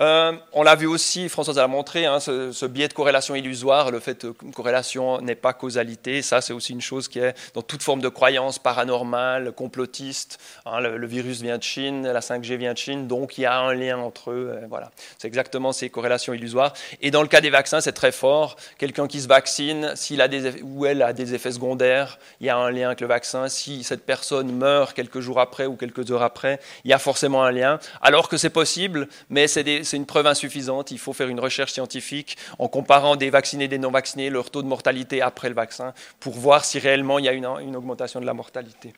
Euh, 0.00 0.32
on 0.52 0.62
l'a 0.62 0.76
vu 0.76 0.86
aussi, 0.86 1.28
Françoise 1.28 1.56
l'a 1.56 1.66
montré, 1.66 2.06
hein, 2.06 2.20
ce, 2.20 2.66
biais 2.66 2.88
de 2.88 2.92
corrélation 2.92 3.34
illusoire, 3.34 3.90
le 3.90 3.98
fait 3.98 4.26
qu'une 4.38 4.52
corrélation 4.52 5.20
n'est 5.20 5.34
pas 5.34 5.52
causalité, 5.52 6.22
ça 6.22 6.40
c'est 6.40 6.52
aussi 6.52 6.72
une 6.72 6.80
chose 6.80 7.08
qui 7.08 7.18
est 7.18 7.34
dans 7.54 7.62
toute 7.62 7.82
forme 7.82 8.00
de 8.00 8.08
croyance 8.08 8.58
paranormale, 8.58 9.52
complotiste. 9.52 10.38
Hein, 10.66 10.80
le, 10.80 11.06
virus 11.06 11.40
vient 11.40 11.58
de 11.58 11.62
Chine, 11.62 12.06
la 12.06 12.20
5G 12.20 12.56
vient 12.56 12.74
de 12.74 12.78
Chine, 12.78 13.08
donc 13.08 13.38
il 13.38 13.42
y 13.42 13.46
a 13.46 13.58
un 13.58 13.74
lien 13.74 13.98
entre 13.98 14.30
eux. 14.30 14.52
Euh, 14.52 14.66
voilà, 14.68 14.90
c'est 15.18 15.26
exactement 15.26 15.72
ces 15.72 15.90
corrélations 15.90 16.32
illusoires. 16.32 16.74
Et 17.00 17.10
dans 17.10 17.22
le 17.22 17.28
cas 17.28 17.40
des 17.40 17.50
vaccins, 17.50 17.80
c'est 17.80 17.92
très 17.92 18.12
fort. 18.12 18.56
Quelqu'un 18.76 19.08
qui 19.08 19.20
se 19.20 19.26
vaccine, 19.28 19.92
s'il 19.96 20.20
a 20.20 20.28
des 20.28 20.62
ou 20.62 20.86
elle 20.86 21.02
a 21.02 21.12
des 21.12 21.34
effets 21.34 21.52
secondaires, 21.52 22.18
il 22.40 22.46
y 22.46 22.50
a 22.50 22.56
un 22.56 22.70
lien 22.70 22.88
avec 22.88 23.00
le 23.00 23.06
vaccin. 23.06 23.48
Si 23.48 23.82
cette 23.82 24.04
personne 24.04 24.52
meurt 24.52 24.94
quelques 24.94 25.20
jours 25.20 25.40
après 25.40 25.66
ou 25.66 25.76
quelques 25.76 26.10
heures 26.10 26.22
après, 26.22 26.60
il 26.84 26.90
y 26.90 26.94
a 26.94 26.98
forcément 26.98 27.42
un 27.42 27.50
lien. 27.50 27.80
Alors 28.00 28.28
que 28.28 28.36
c'est 28.36 28.50
possible, 28.50 29.08
mais 29.30 29.48
c'est 29.48 29.64
des 29.64 29.82
c'est 29.88 29.96
une 29.96 30.06
preuve 30.06 30.26
insuffisante. 30.26 30.90
Il 30.90 30.98
faut 30.98 31.12
faire 31.12 31.28
une 31.28 31.40
recherche 31.40 31.72
scientifique 31.72 32.36
en 32.58 32.68
comparant 32.68 33.16
des 33.16 33.30
vaccinés 33.30 33.64
et 33.64 33.68
des 33.68 33.78
non 33.78 33.90
vaccinés, 33.90 34.30
leur 34.30 34.50
taux 34.50 34.62
de 34.62 34.68
mortalité 34.68 35.22
après 35.22 35.48
le 35.48 35.54
vaccin, 35.54 35.94
pour 36.20 36.34
voir 36.34 36.64
si 36.64 36.78
réellement 36.78 37.18
il 37.18 37.24
y 37.24 37.28
a 37.28 37.32
une, 37.32 37.46
augmentation 37.76 38.20
de 38.20 38.26
la 38.26 38.34
mortalité. 38.34 38.92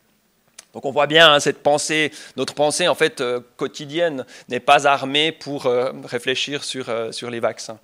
Donc 0.72 0.84
on 0.84 0.90
voit 0.90 1.06
bien 1.06 1.32
hein, 1.32 1.40
cette 1.40 1.62
pensée, 1.62 2.12
notre 2.36 2.54
pensée 2.54 2.86
en 2.86 2.94
fait 2.94 3.20
euh, 3.20 3.40
quotidienne 3.56 4.24
n'est 4.48 4.60
pas 4.60 4.86
armée 4.86 5.32
pour 5.32 5.66
euh, 5.66 5.92
réfléchir 6.04 6.62
sur, 6.62 6.88
euh, 6.88 7.10
sur 7.10 7.30
les 7.30 7.40
vaccins. 7.40 7.78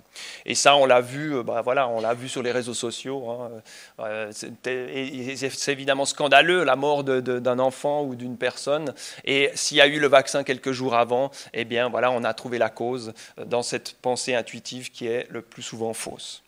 Et 0.45 0.55
ça, 0.55 0.75
on 0.75 0.85
l'a 0.85 1.01
vu, 1.01 1.43
bah, 1.43 1.61
voilà, 1.61 1.87
on 1.89 1.99
l'a 1.99 2.13
vu 2.13 2.29
sur 2.29 2.41
les 2.41 2.51
réseaux 2.51 2.73
sociaux. 2.73 3.29
Hein. 3.29 4.29
c'est 4.31 5.71
évidemment 5.71 6.05
scandaleux 6.05 6.63
la 6.63 6.75
mort 6.75 7.03
d'un 7.03 7.59
enfant 7.59 8.03
ou 8.03 8.15
d'une 8.15 8.37
personne. 8.37 8.93
Et 9.25 9.51
s'il 9.53 9.77
y 9.77 9.81
a 9.81 9.87
eu 9.87 9.99
le 9.99 10.07
vaccin 10.07 10.43
quelques 10.43 10.71
jours 10.71 10.95
avant, 10.95 11.29
eh 11.53 11.65
bien 11.65 11.89
voilà, 11.89 12.09
on 12.09 12.23
a 12.23 12.33
trouvé 12.33 12.57
la 12.57 12.69
cause 12.69 13.13
dans 13.45 13.61
cette 13.61 13.95
pensée 14.01 14.33
intuitive 14.33 14.91
qui 14.91 15.07
est 15.07 15.27
le 15.29 15.41
plus 15.41 15.61
souvent 15.61 15.93
fausse. 15.93 16.43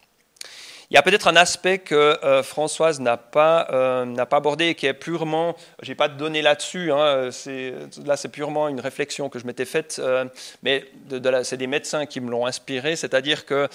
Il 0.91 0.95
y 0.95 0.97
a 0.97 1.03
peut-être 1.03 1.27
un 1.27 1.35
aspect 1.35 1.77
que 1.77 1.95
euh, 1.95 2.41
Françoise 2.41 2.99
n'a 2.99 3.15
pas, 3.15 3.67
euh, 3.71 4.25
pas 4.25 4.37
abordé 4.37 4.69
et 4.69 4.75
qui 4.75 4.87
est 4.87 4.93
purement, 4.95 5.55
je 5.83 5.89
n'ai 5.89 5.95
pas 5.95 6.07
de 6.07 6.17
données 6.17 6.41
là-dessus, 6.41 6.91
hein, 6.91 7.29
là 8.05 8.17
c'est 8.17 8.29
purement 8.29 8.67
une 8.67 8.79
réflexion 8.79 9.29
que 9.29 9.37
je 9.37 9.45
m'étais 9.45 9.65
faite, 9.65 9.97
euh, 9.99 10.25
mais 10.63 10.85
c'est 11.43 11.57
des 11.57 11.67
médecins 11.67 12.07
qui 12.07 12.19
me 12.21 12.31
l'ont 12.31 12.47
inspiré, 12.47 12.95
c'est-à-dire 12.95 13.45
que 13.45 13.67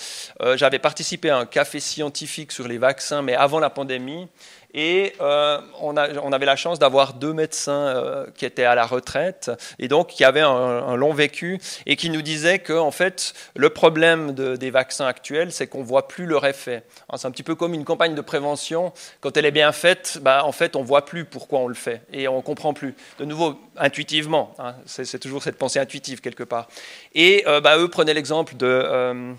j'avais 0.57 0.81
participé 0.81 1.31
à 1.31 1.39
un 1.39 1.47
café 1.47 1.79
scientifique 1.79 2.51
sur 2.51 2.67
les 2.67 2.79
vaccins, 2.79 3.23
mais 3.23 3.35
avant 3.35 3.61
la 3.61 3.71
pandémie, 3.71 4.27
et 4.75 5.14
euh, 5.20 5.61
on, 5.81 5.97
avait 5.97 6.47
la 6.47 6.57
chance 6.57 6.81
d'avoir 6.81 7.14
deux 7.14 7.33
médecins 7.33 7.72
euh, 7.72 8.27
qui 8.35 8.45
étaient 8.45 8.64
à 8.64 8.75
la 8.75 8.85
retraite 8.85 9.53
et 9.79 9.87
donc 9.87 10.09
qui 10.09 10.25
avaient 10.25 10.41
un, 10.41 10.97
long 10.97 11.12
vécu 11.12 11.61
et 11.87 11.97
qui 11.97 12.11
nous 12.11 12.22
disaient 12.22 12.59
que 12.59 12.72
en 12.72 12.91
fait 12.91 13.35
le 13.55 13.70
problème 13.70 14.33
des 14.33 14.70
vaccins 14.70 15.07
actuels, 15.07 15.53
c'est 15.53 15.68
qu'on 15.68 15.83
voit 15.83 16.09
plus 16.09 16.27
leur 16.27 16.45
effet. 16.45 16.83
Hein, 17.09 17.16
c'est 17.16 17.29
un 17.29 17.31
petit 17.31 17.43
peu 17.45 17.55
comme 17.55 17.72
une 17.72 17.85
campagne 17.85 18.14
de 18.14 18.20
prévention. 18.20 18.93
Quand 19.20 19.37
elle 19.37 19.47
est 19.47 19.53
bien 19.53 19.70
faite, 19.72 20.18
bah, 20.22 20.45
en 20.45 20.53
fait 20.53 20.75
on 20.75 20.83
voit 20.83 21.05
plus 21.05 21.25
pourquoi 21.25 21.61
on 21.61 21.68
le 21.68 21.75
fait 21.75 22.03
et 22.12 22.27
on 22.27 22.43
comprend 22.43 22.75
plus. 22.75 22.95
De 23.18 23.25
nouveau 23.25 23.59
intuitivement, 23.77 24.55
hein, 24.59 24.75
c'est, 24.87 25.18
toujours 25.20 25.43
cette 25.43 25.57
pensée 25.57 25.79
intuitive 25.79 26.20
quelque 26.20 26.45
part. 26.45 26.68
Et 27.14 27.45
euh, 27.47 27.61
bah, 27.61 27.79
eux 27.79 27.89
prenaient 27.89 28.14
l'exemple 28.14 28.57
de 28.57 29.35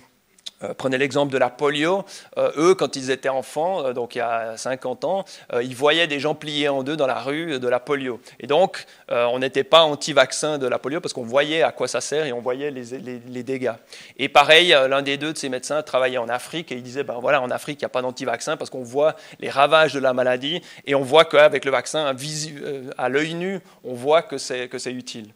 prenez 0.73 0.97
l'exemple 0.97 1.31
de 1.31 1.37
la 1.37 1.49
polio. 1.49 2.05
Euh, 2.37 2.51
eux, 2.57 2.75
quand 2.75 2.95
ils 2.95 3.11
étaient 3.11 3.29
enfants, 3.29 3.85
euh, 3.85 3.93
donc 3.93 4.15
il 4.15 4.19
y 4.19 4.21
a 4.21 4.57
50 4.57 5.05
ans, 5.05 5.25
ils 5.61 5.75
voyaient 5.75 6.07
des 6.07 6.19
gens 6.19 6.35
pliés 6.35 6.69
en 6.69 6.83
deux 6.83 6.95
dans 6.95 7.07
la 7.07 7.19
rue 7.19 7.59
de 7.59 7.67
la 7.67 7.79
polio. 7.79 8.19
Et 8.39 8.47
donc, 8.47 8.85
on 9.09 9.39
n'était 9.39 9.63
pas 9.63 9.81
anti-vaccin 9.81 10.57
de 10.57 10.67
la 10.67 10.79
polio 10.79 10.99
parce 11.01 11.13
qu'on 11.13 11.23
voyait 11.23 11.61
à 11.61 11.71
quoi 11.71 11.87
ça 11.87 12.01
sert 12.01 12.25
et 12.25 12.33
on 12.33 12.41
voyait 12.41 12.71
les, 12.71 13.43
dégâts. 13.43 13.73
Et 14.17 14.29
pareil, 14.29 14.69
l'un 14.69 15.01
des 15.01 15.17
deux 15.17 15.33
de 15.33 15.37
ces 15.37 15.49
médecins 15.49 15.81
travaillait 15.81 16.17
en 16.17 16.29
Afrique 16.29 16.71
et 16.71 16.75
il 16.75 16.83
disait, 16.83 17.03
ben 17.03 17.17
voilà, 17.21 17.41
en 17.41 17.51
Afrique, 17.51 17.81
il 17.81 17.83
n'y 17.83 17.87
a 17.87 17.89
pas 17.89 18.01
d'anti-vaccin 18.01 18.57
parce 18.57 18.69
qu'on 18.69 18.83
voit 18.83 19.15
les 19.39 19.49
ravages 19.49 19.93
de 19.93 19.99
la 19.99 20.13
maladie 20.13 20.61
et 20.85 20.95
on 20.95 21.03
voit 21.03 21.25
qu'avec 21.25 21.65
le 21.65 21.71
vaccin, 21.71 22.13
à 22.97 23.09
l'œil 23.09 23.33
nu, 23.33 23.59
on 23.83 23.93
voit 23.93 24.21
que 24.21 24.37
c'est 24.37 24.69
utile. 24.87 25.31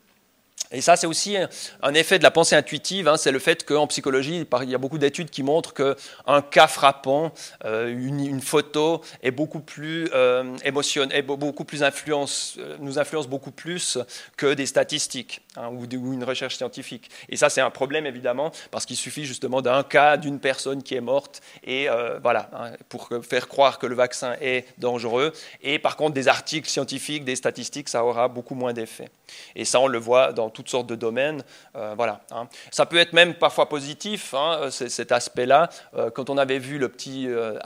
Et 0.71 0.81
ça, 0.81 0.95
c'est 0.95 1.07
aussi 1.07 1.35
un 1.81 1.93
effet 1.95 2.19
de 2.19 2.23
la 2.23 2.29
pensée 2.29 2.55
intuitive, 2.55 3.07
hein, 3.07 3.17
c'est 3.17 3.31
le 3.31 3.39
fait 3.39 3.65
qu'en 3.65 3.87
psychologie, 3.87 4.45
il 4.61 4.69
y 4.69 4.75
a 4.75 4.77
beaucoup 4.77 4.99
d'études 4.99 5.31
qui 5.31 5.41
montrent 5.41 5.73
qu'un 5.73 6.41
cas 6.43 6.67
frappant, 6.67 7.33
euh, 7.65 7.89
une, 7.89 8.39
photo, 8.39 9.01
est 9.23 9.31
beaucoup 9.31 9.61
plus 9.61 10.07
euh, 10.13 10.55
émotionnel, 10.63 11.23
beaucoup 11.23 11.65
plus 11.65 11.81
influence, 11.81 12.57
euh, 12.59 12.77
nous 12.79 12.99
influence 12.99 13.27
beaucoup 13.27 13.49
plus 13.49 13.97
que 14.37 14.53
des 14.53 14.67
statistiques 14.67 15.41
hein, 15.55 15.69
ou, 15.71 15.85
une 16.13 16.23
recherche 16.23 16.57
scientifique. 16.57 17.09
Et 17.29 17.35
ça, 17.35 17.49
c'est 17.49 17.61
un 17.61 17.71
problème 17.71 18.05
évidemment, 18.05 18.51
parce 18.69 18.85
qu'il 18.85 18.97
suffit 18.97 19.25
justement 19.25 19.63
d'un 19.63 19.81
cas 19.81 20.17
d'une 20.17 20.39
personne 20.39 20.83
qui 20.83 20.93
est 20.93 21.01
morte, 21.01 21.41
et 21.63 21.87
voilà, 22.21 22.51
hein, 22.53 22.71
pour 22.89 23.09
faire 23.27 23.47
croire 23.47 23.79
que 23.79 23.87
le 23.87 23.95
vaccin 23.95 24.35
est 24.39 24.67
dangereux. 24.77 25.33
Et 25.63 25.79
par 25.79 25.95
contre, 25.95 26.13
des 26.13 26.27
articles 26.27 26.69
scientifiques, 26.69 27.25
des 27.25 27.35
statistiques, 27.35 27.89
ça 27.89 28.05
aura 28.05 28.27
beaucoup 28.27 28.53
moins 28.53 28.73
d'effet. 28.73 29.09
Et 29.55 29.65
ça, 29.65 29.79
on 29.79 29.87
le 29.87 29.97
voit 29.97 30.31
dans 30.31 30.49
toutes 30.59 30.67
sortes 30.67 30.87
de 30.87 30.95
domaines. 30.95 31.41
Euh, 31.77 31.93
voilà, 31.95 32.19
hein. 32.31 32.49
Ça 32.69 32.85
peut 32.85 32.97
être 32.97 33.13
même 33.13 33.33
parfois 33.33 33.69
positif, 33.69 34.33
hein, 34.33 34.69
cet 34.69 35.13
aspect-là. 35.13 35.69
Euh, 35.95 36.09
quand 36.09 36.29
on 36.29 36.37
avait 36.37 36.59
vu 36.59 36.77
le 36.77 36.89
petit 36.89 37.27
euh, 37.29 37.57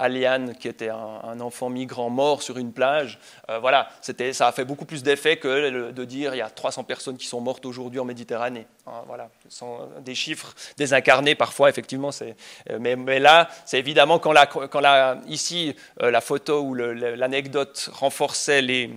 qui 0.60 0.68
était 0.68 0.90
un, 0.90 1.40
enfant 1.40 1.70
migrant 1.70 2.12
mort 2.12 2.44
sur 2.44 2.60
une 2.60 2.72
plage, 2.72 3.18
voilà, 3.62 3.90
ça 4.02 4.48
a 4.48 4.52
fait 4.52 4.66
beaucoup 4.66 4.86
plus 4.86 5.02
d'effet 5.02 5.38
que 5.38 5.92
de 5.92 6.06
dire 6.06 6.36
il 6.36 6.38
y 6.38 6.42
a 6.42 6.50
300 6.50 6.84
personnes 6.84 7.18
qui 7.18 7.26
sont 7.26 7.42
mortes 7.42 7.66
aujourd'hui 7.66 8.00
en 8.00 8.06
Méditerranée. 8.06 8.68
Hein, 8.86 9.02
voilà, 9.08 9.30
sont 9.50 9.90
des 10.02 10.14
chiffres 10.14 10.54
désincarnés 10.78 11.34
parfois, 11.34 11.70
effectivement. 11.70 12.12
Mais, 12.80 13.20
là, 13.20 13.50
c'est 13.66 13.80
évidemment 13.80 14.20
quand, 14.20 14.34
quand 14.70 14.80
la, 14.80 15.18
ici 15.28 15.76
la 16.00 16.22
photo 16.22 16.62
ou 16.62 16.76
l'anecdote 16.76 17.90
renforçait 17.92 18.62
les 18.62 18.92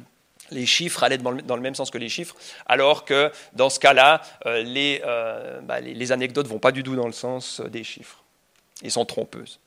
les 0.51 0.67
chiffres 0.67 1.03
allaient 1.03 1.19
dans 1.19 1.31
le, 1.31 1.61
même 1.61 1.75
sens 1.75 1.91
que 1.91 1.99
les 1.99 2.09
chiffres, 2.09 2.37
alors 2.67 3.05
que 3.05 3.31
dans 3.53 3.71
ce 3.71 3.81
cas-là, 3.81 4.23
euh, 4.47 4.65
euh, 4.77 5.61
bah, 5.61 5.81
les, 5.81 6.13
anecdotes 6.13 6.47
ne 6.47 6.51
vont 6.51 6.59
pas 6.59 6.73
du 6.73 6.83
tout 6.83 6.97
dans 6.97 7.07
le 7.07 7.13
sens 7.13 7.61
des 7.61 7.85
chiffres. 7.85 8.23
Ils 8.83 8.91
sont 8.91 9.05
trompeuses. 9.05 9.59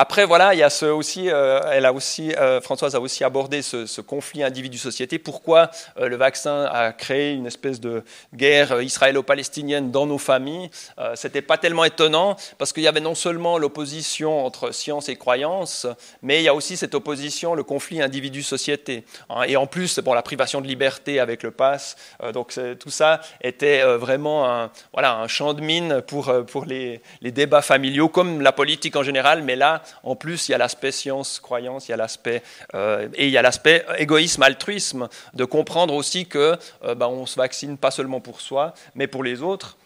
Après, 0.00 0.26
voilà, 0.26 0.54
il 0.54 0.58
y 0.58 0.62
a 0.62 0.70
ce 0.70 0.86
aussi, 0.86 1.28
euh, 1.28 1.60
elle 1.72 1.84
a 1.84 1.92
aussi, 1.92 2.32
euh, 2.36 2.60
Françoise 2.60 2.94
a 2.94 3.00
aussi 3.00 3.24
abordé 3.24 3.62
ce, 3.62 4.00
conflit 4.00 4.44
individu-société. 4.44 5.18
Pourquoi 5.18 5.72
le 6.00 6.14
vaccin 6.14 6.66
a 6.70 6.92
créé 6.92 7.32
une 7.32 7.46
espèce 7.46 7.80
de 7.80 8.04
guerre 8.32 8.80
israélo-palestinienne 8.80 9.90
dans 9.90 10.06
nos 10.06 10.18
familles 10.18 10.70
C'était 11.16 11.42
pas 11.42 11.58
tellement 11.58 11.84
étonnant 11.84 12.36
parce 12.58 12.72
qu'il 12.72 12.84
y 12.84 12.86
avait 12.86 13.00
non 13.00 13.16
seulement 13.16 13.58
l'opposition 13.58 14.46
entre 14.46 14.70
science 14.70 15.08
et 15.08 15.16
croyance, 15.16 15.88
mais 16.22 16.38
il 16.40 16.44
y 16.44 16.48
a 16.48 16.54
aussi 16.54 16.76
cette 16.76 16.94
opposition, 16.94 17.56
le 17.56 17.64
conflit 17.64 18.00
individu-société. 18.00 19.04
Hein. 19.30 19.42
et 19.48 19.56
en 19.56 19.66
plus, 19.66 19.98
bon, 19.98 20.14
la 20.14 20.22
privation 20.22 20.60
de 20.60 20.68
liberté 20.68 21.18
avec 21.18 21.42
le 21.42 21.50
pass. 21.50 21.96
donc 22.32 22.54
tout 22.78 22.90
ça 22.90 23.20
était 23.42 23.82
vraiment 23.96 24.48
un, 24.48 24.70
voilà, 24.92 25.16
un 25.16 25.26
champ 25.26 25.54
de 25.54 25.60
mine 25.60 26.02
pour, 26.06 26.32
pour 26.46 26.66
les, 26.66 27.00
les 27.20 27.32
débats 27.32 27.62
familiaux, 27.62 28.08
comme 28.08 28.40
la 28.40 28.52
politique 28.52 28.94
en 28.94 29.02
général, 29.02 29.42
mais 29.42 29.56
là, 29.56 29.82
en 30.02 30.16
plus, 30.16 30.48
il 30.48 30.52
y 30.52 30.54
a 30.54 30.58
l'aspect 30.58 30.92
science-croyance, 30.92 31.88
il 31.88 31.92
y 31.92 31.94
a 31.94 31.96
l'aspect 31.96 32.42
euh, 32.74 33.08
et 33.14 33.26
il 33.26 33.30
y 33.30 33.38
a 33.38 33.42
l'aspect 33.42 33.84
égoïsme-altruisme, 33.98 35.08
de 35.34 35.44
comprendre 35.44 35.94
aussi 35.94 36.26
que 36.26 36.56
euh, 36.84 36.94
ben, 36.94 37.06
on 37.06 37.26
se 37.26 37.36
vaccine 37.36 37.76
pas 37.78 37.90
seulement 37.90 38.20
pour 38.20 38.40
soi, 38.40 38.74
mais 38.94 39.06
pour 39.06 39.24
les 39.24 39.42
autres. 39.42 39.76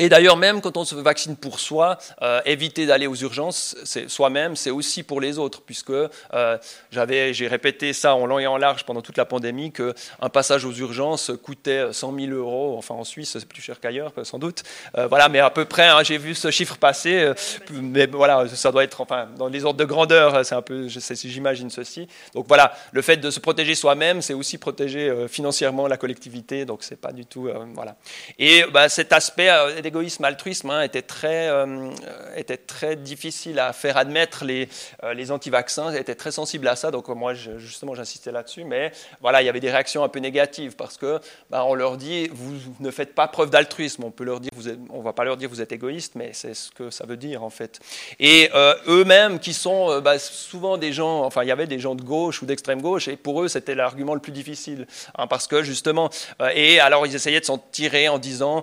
Et 0.00 0.08
d'ailleurs, 0.08 0.36
même 0.36 0.60
quand 0.60 0.76
on 0.76 0.84
se 0.84 0.94
vaccine 0.94 1.36
pour 1.36 1.58
soi, 1.58 1.98
euh, 2.22 2.40
éviter 2.44 2.86
d'aller 2.86 3.08
aux 3.08 3.16
urgences 3.16 3.76
soi-même, 4.06 4.54
c'est 4.54 4.70
aussi 4.70 5.02
pour 5.02 5.20
les 5.20 5.38
autres, 5.38 5.60
puisque 5.62 5.90
euh, 5.90 6.58
j'ai 6.92 7.48
répété 7.48 7.92
ça 7.92 8.14
en 8.14 8.24
long 8.26 8.38
et 8.38 8.46
en 8.46 8.58
large 8.58 8.84
pendant 8.84 9.02
toute 9.02 9.16
la 9.16 9.24
pandémie, 9.24 9.72
qu'un 9.72 10.28
passage 10.32 10.64
aux 10.64 10.72
urgences 10.72 11.32
coûtait 11.42 11.92
100 11.92 12.14
000 12.14 12.30
euros, 12.30 12.76
enfin 12.78 12.94
en 12.94 13.02
Suisse 13.02 13.30
c'est 13.32 13.48
plus 13.48 13.60
cher 13.60 13.80
qu'ailleurs 13.80 14.12
sans 14.22 14.38
doute, 14.38 14.62
euh, 14.96 15.08
voilà, 15.08 15.28
mais 15.28 15.40
à 15.40 15.50
peu 15.50 15.64
près, 15.64 15.88
hein, 15.88 16.04
j'ai 16.04 16.18
vu 16.18 16.36
ce 16.36 16.52
chiffre 16.52 16.76
passer, 16.76 17.32
mais 17.72 18.06
voilà, 18.06 18.46
ça 18.48 18.70
doit 18.70 18.84
être, 18.84 19.00
enfin, 19.00 19.26
dans 19.36 19.48
les 19.48 19.64
ordres 19.64 19.80
de 19.80 19.84
grandeur, 19.84 20.46
c'est 20.46 20.54
un 20.54 20.62
peu, 20.62 20.86
j'imagine 20.88 21.70
ceci. 21.70 22.06
Donc 22.34 22.46
voilà, 22.46 22.72
le 22.92 23.02
fait 23.02 23.16
de 23.16 23.30
se 23.30 23.40
protéger 23.40 23.74
soi-même, 23.74 24.22
c'est 24.22 24.34
aussi 24.34 24.58
protéger 24.58 25.26
financièrement 25.28 25.88
la 25.88 25.96
collectivité, 25.96 26.64
donc 26.64 26.84
c'est 26.84 27.00
pas 27.00 27.10
du 27.10 27.26
tout, 27.26 27.50
voilà. 27.74 27.96
Et 28.38 28.64
bah, 28.72 28.88
cet 28.88 29.12
aspect 29.12 29.48
l'égoïsme 29.88 30.24
altruisme 30.24 30.68
hein, 30.68 30.82
était, 30.82 31.00
très, 31.00 31.48
euh, 31.48 31.90
était 32.36 32.58
très 32.58 32.94
difficile 32.94 33.58
à 33.58 33.72
faire 33.72 33.96
admettre. 33.96 34.44
Les, 34.44 34.68
euh, 35.02 35.14
les 35.14 35.32
anti-vaccins 35.32 35.92
étaient 35.94 36.14
très 36.14 36.30
sensibles 36.30 36.68
à 36.68 36.76
ça, 36.76 36.90
donc 36.90 37.08
moi, 37.08 37.32
justement, 37.32 37.94
j'insistais 37.94 38.30
là-dessus. 38.32 38.64
Mais 38.64 38.92
voilà, 39.22 39.40
il 39.40 39.46
y 39.46 39.48
avait 39.48 39.60
des 39.60 39.70
réactions 39.70 40.04
un 40.04 40.10
peu 40.10 40.18
négatives 40.18 40.76
parce 40.76 40.98
que 40.98 41.20
bah, 41.48 41.64
on 41.64 41.74
leur 41.74 41.96
dit, 41.96 42.28
vous 42.28 42.54
ne 42.80 42.90
faites 42.90 43.14
pas 43.14 43.28
preuve 43.28 43.48
d'altruisme. 43.48 44.04
On 44.04 44.10
peut 44.10 44.24
leur 44.24 44.40
dire, 44.40 44.50
on 44.90 45.00
va 45.00 45.14
pas 45.14 45.24
leur 45.24 45.38
dire, 45.38 45.48
vous 45.48 45.62
êtes 45.62 45.72
égoïste, 45.72 46.16
mais 46.16 46.32
c'est 46.34 46.52
ce 46.52 46.70
que 46.70 46.90
ça 46.90 47.06
veut 47.06 47.16
dire 47.16 47.42
en 47.42 47.50
fait. 47.50 47.80
Et 48.20 48.50
euh, 48.54 48.74
eux-mêmes, 48.88 49.38
qui 49.38 49.54
sont 49.54 50.00
bah, 50.00 50.18
souvent 50.18 50.76
des 50.76 50.92
gens, 50.92 51.24
enfin, 51.24 51.44
il 51.44 51.48
y 51.48 51.52
avait 51.52 51.66
des 51.66 51.78
gens 51.78 51.94
de 51.94 52.02
gauche 52.02 52.42
ou 52.42 52.46
d'extrême 52.46 52.82
gauche, 52.82 53.08
et 53.08 53.16
pour 53.16 53.42
eux, 53.42 53.48
c'était 53.48 53.74
l'argument 53.74 54.14
le 54.14 54.20
plus 54.20 54.32
difficile, 54.32 54.86
hein, 55.16 55.26
parce 55.26 55.46
que 55.46 55.62
justement, 55.62 56.10
et 56.54 56.78
alors 56.80 57.06
ils 57.06 57.14
essayaient 57.14 57.40
de 57.40 57.44
s'en 57.46 57.58
tirer 57.58 58.08
en 58.08 58.18
disant, 58.18 58.62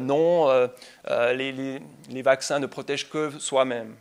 non 0.00 0.63
euh, 0.64 1.32
euh, 1.34 1.80
les, 2.08 2.22
vaccins 2.22 2.58
ne 2.58 2.66
protègent 2.66 3.08
que 3.08 3.30
soi-même. 3.38 3.94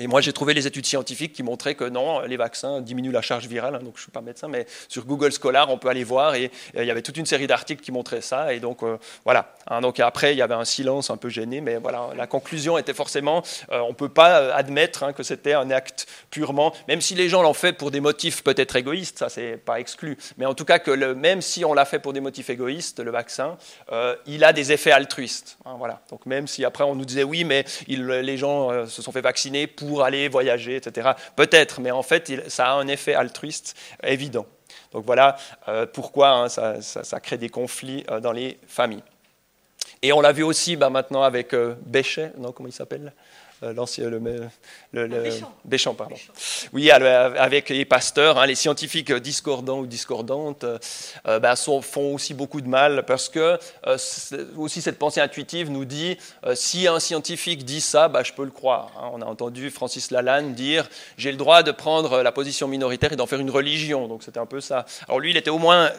Et 0.00 0.06
moi, 0.06 0.20
j'ai 0.20 0.32
trouvé 0.32 0.54
les 0.54 0.66
études 0.66 0.86
scientifiques 0.86 1.32
qui 1.32 1.42
montraient 1.42 1.74
que 1.74 1.84
non, 1.84 2.20
les 2.20 2.36
vaccins 2.36 2.80
diminuent 2.80 3.10
la 3.10 3.20
charge 3.20 3.46
virale. 3.46 3.74
Hein, 3.74 3.80
donc, 3.82 3.94
je 3.94 4.00
ne 4.00 4.02
suis 4.02 4.12
pas 4.12 4.20
médecin, 4.20 4.46
mais 4.46 4.64
sur 4.88 5.04
Google 5.04 5.32
Scholar, 5.32 5.70
on 5.70 5.78
peut 5.78 5.88
aller 5.88 6.04
voir. 6.04 6.36
Et, 6.36 6.52
il 6.74 6.84
y 6.84 6.90
avait 6.90 7.02
toute 7.02 7.16
une 7.16 7.26
série 7.26 7.48
d'articles 7.48 7.82
qui 7.82 7.90
montraient 7.90 8.20
ça. 8.20 8.54
Et 8.54 8.60
donc, 8.60 8.84
euh, 8.84 8.96
voilà. 9.24 9.54
Hein, 9.66 9.80
donc, 9.80 9.98
après, 9.98 10.34
il 10.34 10.38
y 10.38 10.42
avait 10.42 10.54
un 10.54 10.64
silence 10.64 11.10
un 11.10 11.16
peu 11.16 11.28
gêné. 11.28 11.60
Mais 11.60 11.78
voilà, 11.78 12.10
la 12.16 12.28
conclusion 12.28 12.78
était 12.78 12.94
forcément 12.94 13.42
euh, 13.72 13.80
on 13.80 13.88
ne 13.88 13.94
peut 13.94 14.08
pas 14.08 14.40
euh, 14.40 14.52
admettre 14.54 15.02
hein, 15.02 15.12
que 15.12 15.24
c'était 15.24 15.54
un 15.54 15.70
acte 15.70 16.06
purement, 16.30 16.72
même 16.86 17.00
si 17.00 17.14
les 17.14 17.28
gens 17.28 17.42
l'ont 17.42 17.54
fait 17.54 17.72
pour 17.72 17.90
des 17.90 18.00
motifs 18.00 18.44
peut-être 18.44 18.76
égoïstes, 18.76 19.18
ça, 19.18 19.28
c'est 19.28 19.56
pas 19.56 19.80
exclu. 19.80 20.16
Mais 20.36 20.46
en 20.46 20.54
tout 20.54 20.64
cas, 20.64 20.78
que 20.78 20.90
même 21.14 21.42
si 21.42 21.64
on 21.64 21.74
l'a 21.74 21.84
fait 21.84 21.98
pour 21.98 22.12
des 22.12 22.20
motifs 22.20 22.50
égoïstes, 22.50 23.00
le 23.00 23.10
vaccin, 23.10 23.56
il 24.26 24.44
a 24.44 24.52
des 24.52 24.72
effets 24.72 24.92
altruistes. 24.92 25.58
voilà. 25.78 26.00
Donc, 26.10 26.26
même 26.26 26.46
si 26.46 26.64
après, 26.64 26.84
on 26.84 26.94
nous 26.94 27.04
disait 27.04 27.24
oui, 27.24 27.44
mais 27.44 27.64
les 27.88 28.36
gens 28.36 28.86
se 28.86 29.02
sont 29.02 29.12
fait 29.12 29.20
vacciner 29.20 29.66
pour 29.66 29.87
pour 29.88 30.04
aller 30.04 30.28
voyager, 30.28 30.76
etc. 30.76 31.12
Peut-être, 31.34 31.80
mais 31.80 31.90
en 31.90 32.02
fait, 32.02 32.50
ça 32.50 32.66
a 32.66 32.72
un 32.74 32.88
effet 32.88 33.14
altruiste 33.14 33.74
évident. 34.02 34.46
Donc 34.92 35.04
voilà 35.06 35.36
euh, 35.68 35.86
pourquoi 35.86 36.30
hein, 36.30 36.48
ça, 36.48 37.20
crée 37.20 37.38
des 37.38 37.48
conflits 37.48 38.04
euh, 38.10 38.20
dans 38.20 38.32
les 38.32 38.58
familles. 38.66 39.02
Et 40.02 40.12
on 40.12 40.20
l'a 40.20 40.32
vu 40.32 40.42
aussi 40.42 40.76
bah, 40.76 40.90
maintenant 40.90 41.22
avec 41.22 41.54
euh, 41.54 41.74
Béchet, 41.86 42.32
non, 42.36 42.52
comment 42.52 42.68
il 42.68 42.72
s'appelle? 42.72 43.12
L'ancien 43.62 44.08
le, 44.08 44.20
le, 44.92 45.08
Béchamp. 45.64 45.94
pardon. 45.94 46.14
Oui, 46.72 46.90
avec 46.90 47.68
les 47.68 47.84
pasteurs, 47.84 48.38
hein, 48.38 48.46
les 48.46 48.54
scientifiques 48.54 49.12
discordants 49.12 49.80
ou 49.80 49.86
discordantes 49.86 50.64
euh, 50.64 51.38
bah, 51.38 51.54
font 51.56 52.14
aussi 52.14 52.34
beaucoup 52.34 52.60
de 52.60 52.68
mal 52.68 53.04
parce 53.06 53.28
que 53.28 53.58
euh, 53.86 53.96
aussi 54.56 54.80
cette 54.80 54.98
pensée 54.98 55.20
intuitive 55.20 55.70
nous 55.70 55.84
dit 55.84 56.16
si 56.54 56.86
un 56.86 57.00
scientifique 57.00 57.64
dit 57.64 57.80
ça, 57.80 58.08
bah, 58.08 58.22
je 58.22 58.32
peux 58.32 58.44
le 58.44 58.50
croire. 58.50 58.92
Hein. 58.96 59.10
On 59.12 59.22
a 59.22 59.26
entendu 59.26 59.70
Francis 59.70 60.10
Lalanne 60.10 60.54
dire 60.54 60.88
j'ai 61.16 61.30
le 61.30 61.36
droit 61.36 61.62
de 61.62 61.72
prendre 61.72 62.22
la 62.22 62.32
position 62.32 62.68
minoritaire 62.68 63.12
et 63.12 63.16
d'en 63.16 63.26
faire 63.26 63.40
une 63.40 63.50
religion. 63.50 64.08
Donc 64.08 64.22
c'était 64.22 64.40
un 64.40 64.46
peu 64.46 64.60
ça. 64.60 64.86
Alors 65.08 65.20
lui, 65.20 65.30
il 65.30 65.36
était 65.36 65.50
au 65.50 65.58
moins 65.58 65.90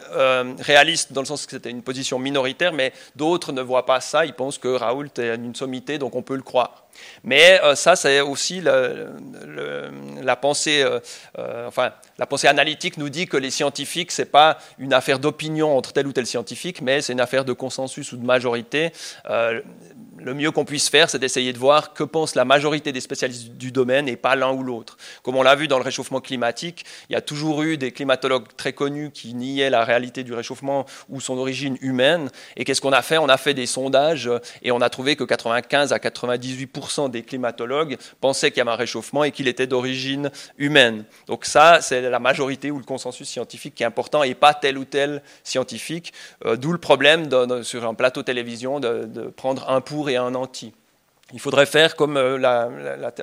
réaliste 0.60 1.12
dans 1.12 1.20
le 1.20 1.26
sens 1.26 1.46
que 1.46 1.52
c'était 1.52 1.70
une 1.70 1.82
position 1.82 2.18
minoritaire, 2.18 2.72
mais 2.72 2.92
d'autres 3.16 3.52
ne 3.52 3.62
voient 3.62 3.86
pas 3.86 4.00
ça. 4.00 4.24
Ils 4.24 4.34
pensent 4.34 4.58
que 4.58 4.68
Raoult 4.68 5.18
est 5.18 5.34
une 5.36 5.54
sommité, 5.54 5.98
donc 5.98 6.14
on 6.14 6.22
peut 6.22 6.36
le 6.36 6.42
croire. 6.42 6.86
Mais 7.24 7.60
euh, 7.62 7.74
ça, 7.74 7.96
c'est 7.96 8.20
aussi 8.20 8.60
la 8.60 10.36
pensée, 10.36 10.82
euh, 10.82 11.00
euh, 11.38 11.68
enfin, 11.68 11.92
la 12.18 12.26
pensée 12.26 12.48
analytique 12.48 12.96
nous 12.96 13.08
dit 13.08 13.26
que 13.26 13.36
les 13.36 13.50
scientifiques, 13.50 14.12
c'est 14.12 14.30
pas 14.30 14.58
une 14.78 14.92
affaire 14.92 15.18
d'opinion 15.18 15.76
entre 15.76 15.92
tel 15.92 16.06
ou 16.06 16.12
tel 16.12 16.26
scientifique, 16.26 16.80
mais 16.82 17.00
c'est 17.00 17.12
une 17.12 17.20
affaire 17.20 17.44
de 17.44 17.52
consensus 17.52 18.12
ou 18.12 18.16
de 18.16 18.24
majorité 18.24 18.92
le 20.22 20.34
mieux 20.34 20.50
qu'on 20.50 20.64
puisse 20.64 20.88
faire, 20.88 21.08
c'est 21.08 21.18
d'essayer 21.18 21.52
de 21.52 21.58
voir 21.58 21.92
que 21.94 22.04
pense 22.04 22.34
la 22.34 22.44
majorité 22.44 22.92
des 22.92 23.00
spécialistes 23.00 23.52
du 23.52 23.72
domaine 23.72 24.08
et 24.08 24.16
pas 24.16 24.36
l'un 24.36 24.52
ou 24.52 24.62
l'autre. 24.62 24.96
Comme 25.22 25.36
on 25.36 25.42
l'a 25.42 25.54
vu 25.54 25.68
dans 25.68 25.78
le 25.78 25.84
réchauffement 25.84 26.20
climatique, 26.20 26.84
il 27.08 27.14
y 27.14 27.16
a 27.16 27.20
toujours 27.20 27.62
eu 27.62 27.76
des 27.76 27.92
climatologues 27.92 28.46
très 28.56 28.72
connus 28.72 29.10
qui 29.12 29.34
niaient 29.34 29.70
la 29.70 29.84
réalité 29.84 30.22
du 30.22 30.34
réchauffement 30.34 30.86
ou 31.08 31.20
son 31.20 31.38
origine 31.38 31.78
humaine. 31.80 32.30
Et 32.56 32.64
qu'est-ce 32.64 32.80
qu'on 32.80 32.92
a 32.92 33.02
fait? 33.02 33.18
On 33.18 33.28
a 33.28 33.36
fait 33.36 33.54
des 33.54 33.66
sondages 33.66 34.30
et 34.62 34.72
on 34.72 34.80
a 34.80 34.90
trouvé 34.90 35.16
que 35.16 35.24
95 35.24 35.92
à 35.92 35.98
98% 35.98 37.10
des 37.10 37.22
climatologues 37.22 37.96
pensaient 38.20 38.50
qu'il 38.50 38.58
y 38.58 38.60
avait 38.62 38.70
un 38.70 38.76
réchauffement 38.76 39.24
et 39.24 39.30
qu'il 39.30 39.48
était 39.48 39.66
d'origine 39.66 40.30
humaine. 40.58 41.04
Donc 41.26 41.44
ça, 41.44 41.80
c'est 41.80 42.02
la 42.02 42.18
majorité 42.18 42.70
ou 42.70 42.78
le 42.78 42.84
consensus 42.84 43.28
scientifique 43.28 43.74
qui 43.74 43.82
est 43.82 43.86
important 43.86 44.22
et 44.22 44.34
pas 44.34 44.54
tel 44.54 44.76
ou 44.78 44.84
tel 44.84 45.22
scientifique. 45.44 46.12
Euh, 46.44 46.56
d'où 46.56 46.72
le 46.72 46.78
problème 46.78 47.28
sur 47.62 47.86
un 47.86 47.94
plateau 47.94 48.22
télévision 48.22 48.80
de, 48.80 49.04
de 49.04 49.22
prendre 49.22 49.68
un 49.68 49.80
pour 49.80 50.09
et 50.10 50.16
un 50.16 50.34
anti. 50.34 50.72
Il 51.32 51.40
faudrait 51.40 51.66
faire 51.66 51.94
comme 51.96 52.16
euh, 52.16 52.38
la, 52.38 52.68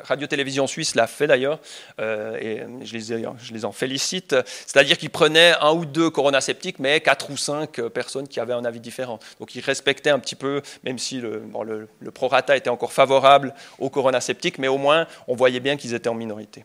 radio-télévision 0.04 0.66
suisse 0.68 0.96
l'a 0.96 1.08
fait 1.08 1.28
d'ailleurs, 1.28 1.60
euh, 2.00 2.38
et 2.38 2.64
je 2.86 3.54
les, 3.54 3.66
en 3.66 3.72
félicite, 3.72 4.36
c'est-à-dire 4.66 4.98
qu'ils 4.98 5.10
prenaient 5.10 5.54
un 5.60 5.74
ou 5.74 5.86
deux 5.86 6.10
coronasceptiques, 6.10 6.80
mais 6.80 7.02
quatre 7.02 7.30
ou 7.30 7.38
cinq 7.38 7.82
personnes 7.82 8.28
qui 8.28 8.40
avaient 8.40 8.54
un 8.54 8.66
avis 8.66 8.80
différent. 8.80 9.20
Donc 9.40 9.56
ils 9.56 9.62
respectaient 9.62 10.10
un 10.10 10.20
petit 10.20 10.36
peu, 10.36 10.62
même 10.84 11.00
si 11.00 11.20
le, 11.20 11.44
le, 11.66 11.88
le 12.00 12.12
prorata 12.12 12.56
était 12.56 12.70
encore 12.70 12.94
favorable 12.94 13.54
aux 13.80 13.90
coronasceptiques, 13.90 14.58
mais 14.58 14.68
au 14.68 14.78
moins 14.78 15.08
on 15.28 15.36
voyait 15.36 15.60
bien 15.60 15.76
qu'ils 15.76 15.94
étaient 15.94 16.10
en 16.10 16.16
minorité. 16.16 16.64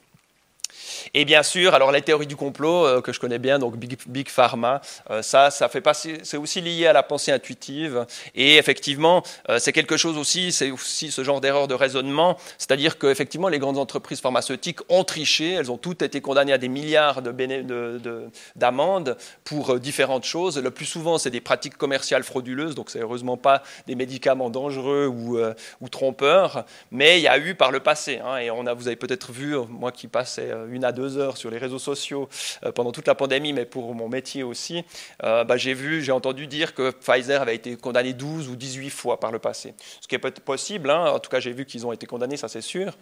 Et 1.14 1.24
bien 1.24 1.42
sûr, 1.42 1.74
alors 1.74 1.92
la 1.92 2.00
théorie 2.00 2.26
du 2.26 2.36
complot 2.36 2.86
euh, 2.86 3.00
que 3.00 3.12
je 3.12 3.20
connais 3.20 3.38
bien, 3.38 3.58
donc 3.58 3.76
Big, 3.76 4.28
Pharma, 4.28 4.80
euh, 5.10 5.22
ça, 5.22 5.50
ça 5.50 5.68
fait 5.68 5.82
c'est 6.22 6.36
aussi 6.36 6.60
lié 6.60 6.86
à 6.86 6.92
la 6.92 7.02
pensée 7.02 7.32
intuitive. 7.32 8.06
Et 8.34 8.56
effectivement, 8.56 9.22
euh, 9.48 9.58
c'est 9.58 9.72
quelque 9.72 9.96
chose 9.96 10.16
aussi, 10.16 10.52
c'est 10.52 10.70
aussi 10.70 11.10
ce 11.10 11.24
genre 11.24 11.40
d'erreur 11.40 11.68
de 11.68 11.74
raisonnement, 11.74 12.38
c'est-à-dire 12.58 12.98
qu'effectivement, 12.98 13.48
les 13.48 13.58
grandes 13.58 13.78
entreprises 13.78 14.20
pharmaceutiques 14.20 14.78
ont 14.88 15.04
triché, 15.04 15.52
elles 15.52 15.70
ont 15.70 15.76
toutes 15.76 16.02
été 16.02 16.20
condamnées 16.20 16.52
à 16.52 16.58
des 16.58 16.68
milliards 16.68 17.20
d'amendes 17.22 19.04
de, 19.04 19.16
pour 19.44 19.78
différentes 19.78 20.24
choses. 20.24 20.58
Le 20.58 20.70
plus 20.70 20.86
souvent, 20.86 21.18
c'est 21.18 21.30
des 21.30 21.40
pratiques 21.40 21.76
commerciales 21.76 22.22
frauduleuses, 22.22 22.74
donc 22.74 22.90
c'est 22.90 23.00
heureusement 23.00 23.36
pas 23.36 23.62
des 23.86 23.94
médicaments 23.94 24.50
dangereux 24.50 25.06
ou, 25.06 25.88
trompeurs, 25.90 26.64
mais 26.90 27.18
il 27.18 27.22
y 27.22 27.28
a 27.28 27.38
eu 27.38 27.54
par 27.54 27.70
le 27.70 27.80
passé, 27.80 28.20
hein, 28.24 28.38
et 28.38 28.48
vous 28.48 28.86
avez 28.86 28.96
peut-être 28.96 29.30
vu, 29.30 29.56
moi 29.68 29.92
qui 29.92 30.08
passais 30.08 30.50
une 30.70 30.84
deux 30.92 31.18
heures 31.18 31.36
sur 31.36 31.50
les 31.50 31.58
réseaux 31.58 31.78
sociaux 31.78 32.28
euh, 32.64 32.72
pendant 32.72 32.92
toute 32.92 33.06
la 33.06 33.14
pandémie, 33.14 33.52
mais 33.52 33.64
pour 33.64 33.94
mon 33.94 34.08
métier 34.08 34.42
aussi, 34.42 34.84
euh, 35.22 35.44
bah, 35.44 35.56
j'ai 35.56 35.74
vu, 35.74 36.02
j'ai 36.02 36.12
entendu 36.12 36.46
dire 36.46 36.74
que 36.74 36.90
Pfizer 36.90 37.42
avait 37.42 37.54
été 37.54 37.76
condamné 37.76 38.12
12 38.12 38.48
ou 38.48 38.56
18 38.56 38.90
fois 38.90 39.20
par 39.20 39.32
le 39.32 39.38
passé. 39.38 39.74
Ce 40.00 40.08
qui 40.08 40.14
est 40.14 40.18
possible, 40.18 40.90
hein. 40.90 41.12
en 41.12 41.18
tout 41.18 41.30
cas 41.30 41.40
j'ai 41.40 41.52
vu 41.52 41.64
qu'ils 41.64 41.86
ont 41.86 41.92
été 41.92 42.06
condamnés, 42.06 42.36
ça 42.36 42.48
c'est 42.48 42.60
sûr. 42.60 42.92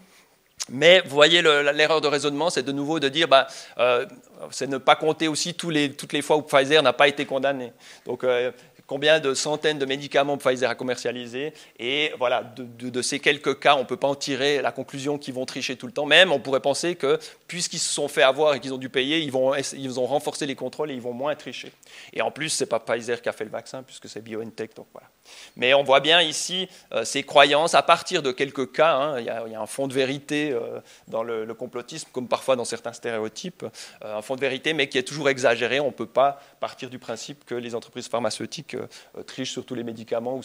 Mais 0.69 1.01
vous 1.05 1.15
voyez, 1.15 1.43
l'erreur 1.43 2.01
de 2.01 2.07
raisonnement, 2.07 2.51
c'est 2.51 2.63
de 2.63 2.71
nouveau 2.71 3.01
de 3.01 3.09
dire, 3.09 3.27
bah, 3.27 3.47
euh, 3.79 4.07
c'est 4.51 4.69
ne 4.69 4.79
pas 4.79 4.95
compter 4.95 5.27
aussi 5.27 5.55
toutes 5.55 5.73
les 6.13 6.23
fois 6.23 6.37
où 6.37 6.43
Pfizer 6.43 6.83
n'a 6.83 6.93
pas 6.93 7.09
été 7.09 7.25
condamné. 7.25 7.73
Donc, 8.05 8.25
combien 8.91 9.21
de 9.21 9.35
centaines 9.35 9.79
de 9.79 9.87
médicaments 9.87 10.37
Pfizer 10.37 10.69
a 10.69 10.75
commercialisé. 10.75 11.55
Et 11.79 12.13
voilà, 12.19 12.43
de, 12.57 13.03
ces 13.03 13.21
quelques 13.21 13.61
cas, 13.61 13.77
on 13.77 13.83
ne 13.83 13.85
peut 13.85 13.97
pas 13.97 14.09
en 14.09 14.17
tirer 14.17 14.61
la 14.61 14.73
conclusion 14.73 15.17
qu'ils 15.17 15.35
vont 15.35 15.47
tricher 15.47 15.77
tout 15.77 15.87
le 15.87 15.93
temps. 15.93 16.07
Même, 16.07 16.33
on 16.33 16.41
pourrait 16.41 16.59
penser 16.59 16.97
que 16.97 17.21
puisqu'ils 17.47 17.79
se 17.79 17.95
sont 17.95 18.09
fait 18.09 18.25
avoir 18.25 18.55
et 18.55 18.59
qu'ils 18.59 18.75
ont 18.75 18.79
dû 18.79 18.89
payer, 18.89 19.21
ils, 19.21 19.31
vont, 19.31 19.55
ils 19.55 20.01
ont 20.01 20.07
renforcé 20.07 20.45
les 20.45 20.57
contrôles 20.57 20.91
et 20.91 20.95
ils 20.95 21.01
vont 21.01 21.13
moins 21.13 21.37
tricher. 21.37 21.71
Et 22.13 22.21
en 22.21 22.33
plus, 22.33 22.49
ce 22.49 22.65
n'est 22.65 22.69
pas 22.69 22.81
Pfizer 22.81 23.23
qui 23.23 23.29
a 23.29 23.33
fait 23.33 23.45
le 23.45 23.51
vaccin, 23.51 23.85
puisque 23.85 24.09
c'est 24.09 24.23
BioNTech. 24.23 24.75
Donc 24.75 24.89
voilà. 24.93 25.09
Mais 25.55 25.73
on 25.73 25.85
voit 25.85 26.01
bien 26.01 26.21
ici 26.21 26.69
euh, 26.93 27.05
ces 27.05 27.23
croyances 27.23 27.75
à 27.75 27.83
partir 27.83 28.25
de 28.25 28.33
quelques 28.33 28.73
cas. 28.73 28.95
Hein. 28.95 29.21
il, 29.21 29.27
y 29.27 29.55
a, 29.55 29.61
un 29.61 29.67
fond 29.67 29.87
de 29.87 29.95
vérité 29.95 30.51
euh, 30.51 30.81
dans 31.07 31.23
le, 31.23 31.47
complotisme, 31.55 32.09
comme 32.11 32.27
parfois 32.27 32.57
dans 32.57 32.65
certains 32.65 32.93
stéréotypes, 32.93 33.65
euh, 34.05 34.19
un 34.19 34.23
fond 34.23 34.35
de 34.35 34.41
vérité, 34.41 34.73
mais 34.73 34.89
qui 34.89 34.99
est 34.99 35.05
toujours 35.05 35.29
exagéré. 35.29 35.79
On 35.79 35.87
ne 35.87 35.91
peut 35.93 36.07
pas 36.07 36.41
partir 36.59 36.91
du 36.91 36.99
principe 36.99 37.45
que 37.45 37.55
les 37.55 37.77
entreprises 37.77 38.09
pharmaceutiques 38.09 38.77
trichent 39.27 39.53
sur 39.53 39.65
tous 39.65 39.75
les 39.75 39.85
médicaments. 39.85 40.41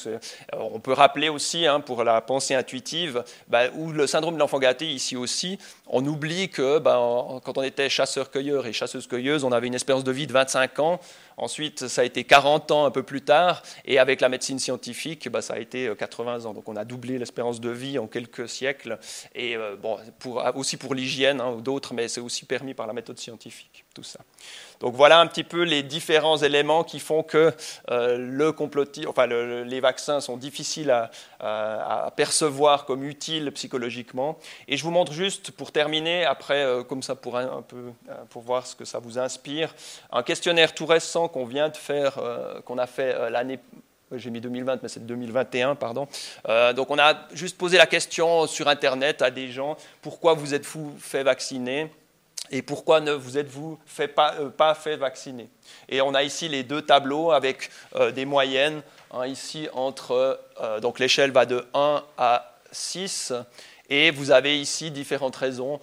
on 0.53 0.79
peut 0.79 0.93
rappeler 0.93 1.29
aussi, 1.29 1.65
hein, 1.65 1.79
pour 1.79 2.03
la 2.03 2.21
pensée 2.21 2.55
intuitive, 2.55 3.23
bah, 3.47 3.69
ou 3.75 3.91
le 3.91 4.07
syndrome 4.07 4.35
de 4.35 4.39
l'enfant 4.39 4.59
gâté 4.59 4.85
ici 4.85 5.15
aussi, 5.15 5.59
on 5.87 6.05
oublie 6.05 6.49
que 6.49 6.79
bah, 6.79 6.95
quand 7.43 7.57
on 7.57 7.63
était 7.63 7.89
chasseur-cueilleur 7.89 8.65
et 8.65 8.73
chasseuse-cueilleuse, 8.73 9.43
on 9.43 9.51
avait 9.51 9.67
une 9.67 9.75
espérance 9.75 10.03
de 10.03 10.11
vie 10.11 10.27
de 10.27 10.33
25 10.33 10.79
ans. 10.79 10.99
Ensuite, 11.37 11.87
ça 11.87 12.01
a 12.01 12.03
été 12.05 12.23
40 12.23 12.71
ans 12.71 12.85
un 12.85 12.91
peu 12.91 13.03
plus 13.03 13.21
tard, 13.21 13.61
et 13.83 13.99
avec 13.99 14.21
la 14.21 14.29
médecine 14.29 14.57
scientifique, 14.57 15.29
bah, 15.29 15.41
ça 15.41 15.55
a 15.55 15.59
été 15.59 15.91
80 15.97 16.45
euh, 16.45 16.45
ans. 16.47 16.53
Donc 16.53 16.69
on 16.69 16.75
a 16.75 16.85
doublé 16.85 17.17
l'espérance 17.17 17.59
de 17.59 17.69
vie 17.69 17.99
en 17.99 18.07
quelques 18.07 18.47
siècles, 18.47 18.97
et 19.33 19.55
euh, 19.57 19.75
bon, 19.75 19.97
aussi 20.55 20.77
pour 20.77 20.95
l'hygiène 20.95 21.41
hein, 21.41 21.51
ou 21.51 21.61
d'autres, 21.61 21.93
mais 21.93 22.07
c'est 22.07 22.21
aussi 22.21 22.45
permis 22.45 22.73
par 22.73 22.87
la 22.87 22.93
méthode 22.93 23.19
scientifique, 23.19 23.83
tout 23.93 24.03
ça. 24.03 24.19
Donc 24.79 24.95
voilà 24.95 25.19
un 25.19 25.27
petit 25.27 25.43
peu 25.43 25.63
les 25.63 25.83
différents 25.83 26.37
éléments 26.37 26.83
qui 26.83 26.99
font 26.99 27.23
que 27.23 27.53
euh, 27.91 28.17
le 28.17 28.53
enfin, 29.07 29.27
les 29.27 29.79
vaccins 29.79 30.19
sont 30.19 30.37
difficiles 30.37 30.91
à, 30.91 32.11
percevoir 32.15 32.85
comme 32.85 33.03
utiles 33.03 33.51
psychologiquement. 33.51 34.37
Et 34.67 34.77
je 34.77 34.83
vous 34.83 34.91
montre 34.91 35.13
juste, 35.13 35.51
pour 35.51 35.71
terminer, 35.75 36.25
après, 36.25 36.63
euh, 36.63 36.83
comme 36.83 37.03
ça 37.03 37.15
pour, 37.15 37.37
un, 37.37 37.61
peu, 37.61 37.91
euh, 38.09 38.13
pour 38.29 38.41
voir 38.41 38.65
ce 38.65 38.75
que 38.75 38.85
ça 38.85 38.99
vous 38.99 39.19
inspire, 39.19 39.75
un 40.11 40.23
questionnaire 40.23 40.73
tout 40.73 40.85
récent 40.85 41.27
qu'on 41.27 41.45
vient 41.45 41.69
de 41.69 41.77
faire, 41.77 42.17
qu'on 42.65 42.77
a 42.77 42.87
fait 42.87 43.29
l'année 43.29 43.59
j'ai 44.11 44.29
mis 44.29 44.39
2020, 44.39 44.83
mais 44.83 44.87
c'est 44.87 45.05
2021, 45.05 45.75
pardon. 45.75 46.07
donc 46.75 46.91
on 46.91 46.99
a 46.99 47.27
juste 47.33 47.57
posé 47.57 47.77
la 47.77 47.87
question 47.87 48.45
sur 48.45 48.67
Internet 48.67 49.21
à 49.21 49.31
des 49.31 49.51
gens, 49.51 49.75
pourquoi 50.01 50.35
vous 50.35 50.53
êtes-vous 50.53 50.95
fait 50.99 51.23
vacciner? 51.23 51.89
Et 52.51 52.61
pourquoi 52.61 52.99
ne 52.99 53.11
vous 53.11 53.37
êtes-vous 53.37 53.79
pas, 54.15 54.35
euh, 54.35 54.73
fait 54.75 54.97
vacciner? 54.97 55.49
Et 55.89 56.01
on 56.01 56.13
a 56.13 56.23
ici 56.23 56.47
les 56.47 56.63
deux 56.63 56.81
tableaux 56.81 57.31
avec 57.31 57.69
euh, 57.95 58.11
des 58.11 58.25
moyennes. 58.25 58.81
Hein, 59.11 59.27
ici, 59.27 59.67
entre, 59.73 60.39
euh, 60.61 60.79
donc 60.79 60.99
l'échelle 60.99 61.31
va 61.31 61.45
de 61.45 61.65
1 61.73 62.03
à 62.17 62.55
6. 62.71 63.33
Et 63.89 64.11
vous 64.11 64.31
avez 64.31 64.59
ici 64.59 64.91
différentes 64.91 65.35
raisons 65.35 65.79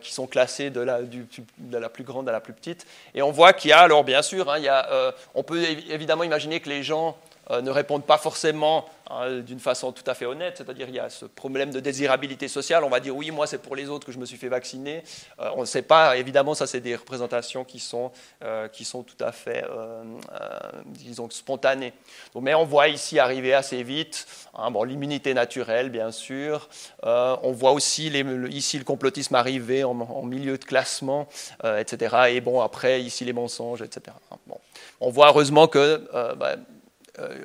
qui 0.00 0.12
sont 0.12 0.26
classées 0.26 0.70
de 0.70 0.80
la, 0.80 1.88
plus 1.88 2.04
grande 2.04 2.28
à 2.28 2.32
la 2.32 2.40
plus 2.40 2.52
petite. 2.52 2.86
Et 3.14 3.22
on 3.22 3.30
voit 3.30 3.52
qu'il 3.52 3.70
y 3.70 3.72
a, 3.72 3.80
alors 3.80 4.04
bien 4.04 4.22
sûr, 4.22 4.50
hein, 4.50 4.62
a, 4.68 5.12
on 5.34 5.42
peut 5.42 5.62
évidemment 5.90 6.24
imaginer 6.24 6.60
que 6.60 6.68
les 6.68 6.82
gens 6.82 7.16
ne 7.50 7.70
répondent 7.70 8.04
pas 8.04 8.18
forcément 8.18 8.86
Hein, 9.08 9.38
d'une 9.38 9.60
façon 9.60 9.92
tout 9.92 10.02
à 10.08 10.14
fait 10.14 10.26
honnête, 10.26 10.56
c'est-à-dire 10.56 10.88
il 10.88 10.96
y 10.96 10.98
a 10.98 11.08
ce 11.08 11.26
problème 11.26 11.70
de 11.70 11.78
désirabilité 11.78 12.48
sociale, 12.48 12.82
on 12.82 12.88
va 12.88 12.98
dire 12.98 13.14
oui, 13.14 13.30
moi 13.30 13.46
c'est 13.46 13.58
pour 13.58 13.76
les 13.76 13.88
autres 13.88 14.04
que 14.04 14.10
je 14.10 14.18
me 14.18 14.24
suis 14.24 14.36
fait 14.36 14.48
vacciner, 14.48 15.04
euh, 15.38 15.50
on 15.54 15.60
ne 15.60 15.64
sait 15.64 15.82
pas, 15.82 16.16
évidemment 16.16 16.54
ça 16.54 16.66
c'est 16.66 16.80
des 16.80 16.96
représentations 16.96 17.62
qui 17.62 17.78
sont, 17.78 18.10
euh, 18.42 18.66
qui 18.66 18.84
sont 18.84 19.04
tout 19.04 19.24
à 19.24 19.30
fait, 19.30 19.64
euh, 19.70 20.02
disons, 20.86 21.30
spontanées. 21.30 21.92
Donc, 22.34 22.42
mais 22.42 22.54
on 22.54 22.64
voit 22.64 22.88
ici 22.88 23.20
arriver 23.20 23.54
assez 23.54 23.84
vite 23.84 24.26
hein, 24.54 24.72
bon, 24.72 24.82
l'immunité 24.82 25.32
naturelle, 25.34 25.90
bien 25.90 26.10
sûr, 26.10 26.68
on 27.04 27.52
voit 27.52 27.72
aussi 27.72 28.08
ici 28.50 28.76
le 28.76 28.84
complotisme 28.84 29.36
arriver 29.36 29.84
en, 29.84 30.22
milieu 30.24 30.58
de 30.58 30.64
classement, 30.64 31.28
etc. 31.62 32.16
Et 32.30 32.40
bon, 32.40 32.60
après, 32.60 33.02
ici 33.02 33.24
les 33.24 33.32
mensonges, 33.32 33.82
etc. 33.82 34.16
Bon. 34.48 34.58
On 35.00 35.10
voit 35.10 35.28
heureusement 35.28 35.68
que... 35.68 36.08
Bah, 36.34 36.56
euh, 36.56 36.56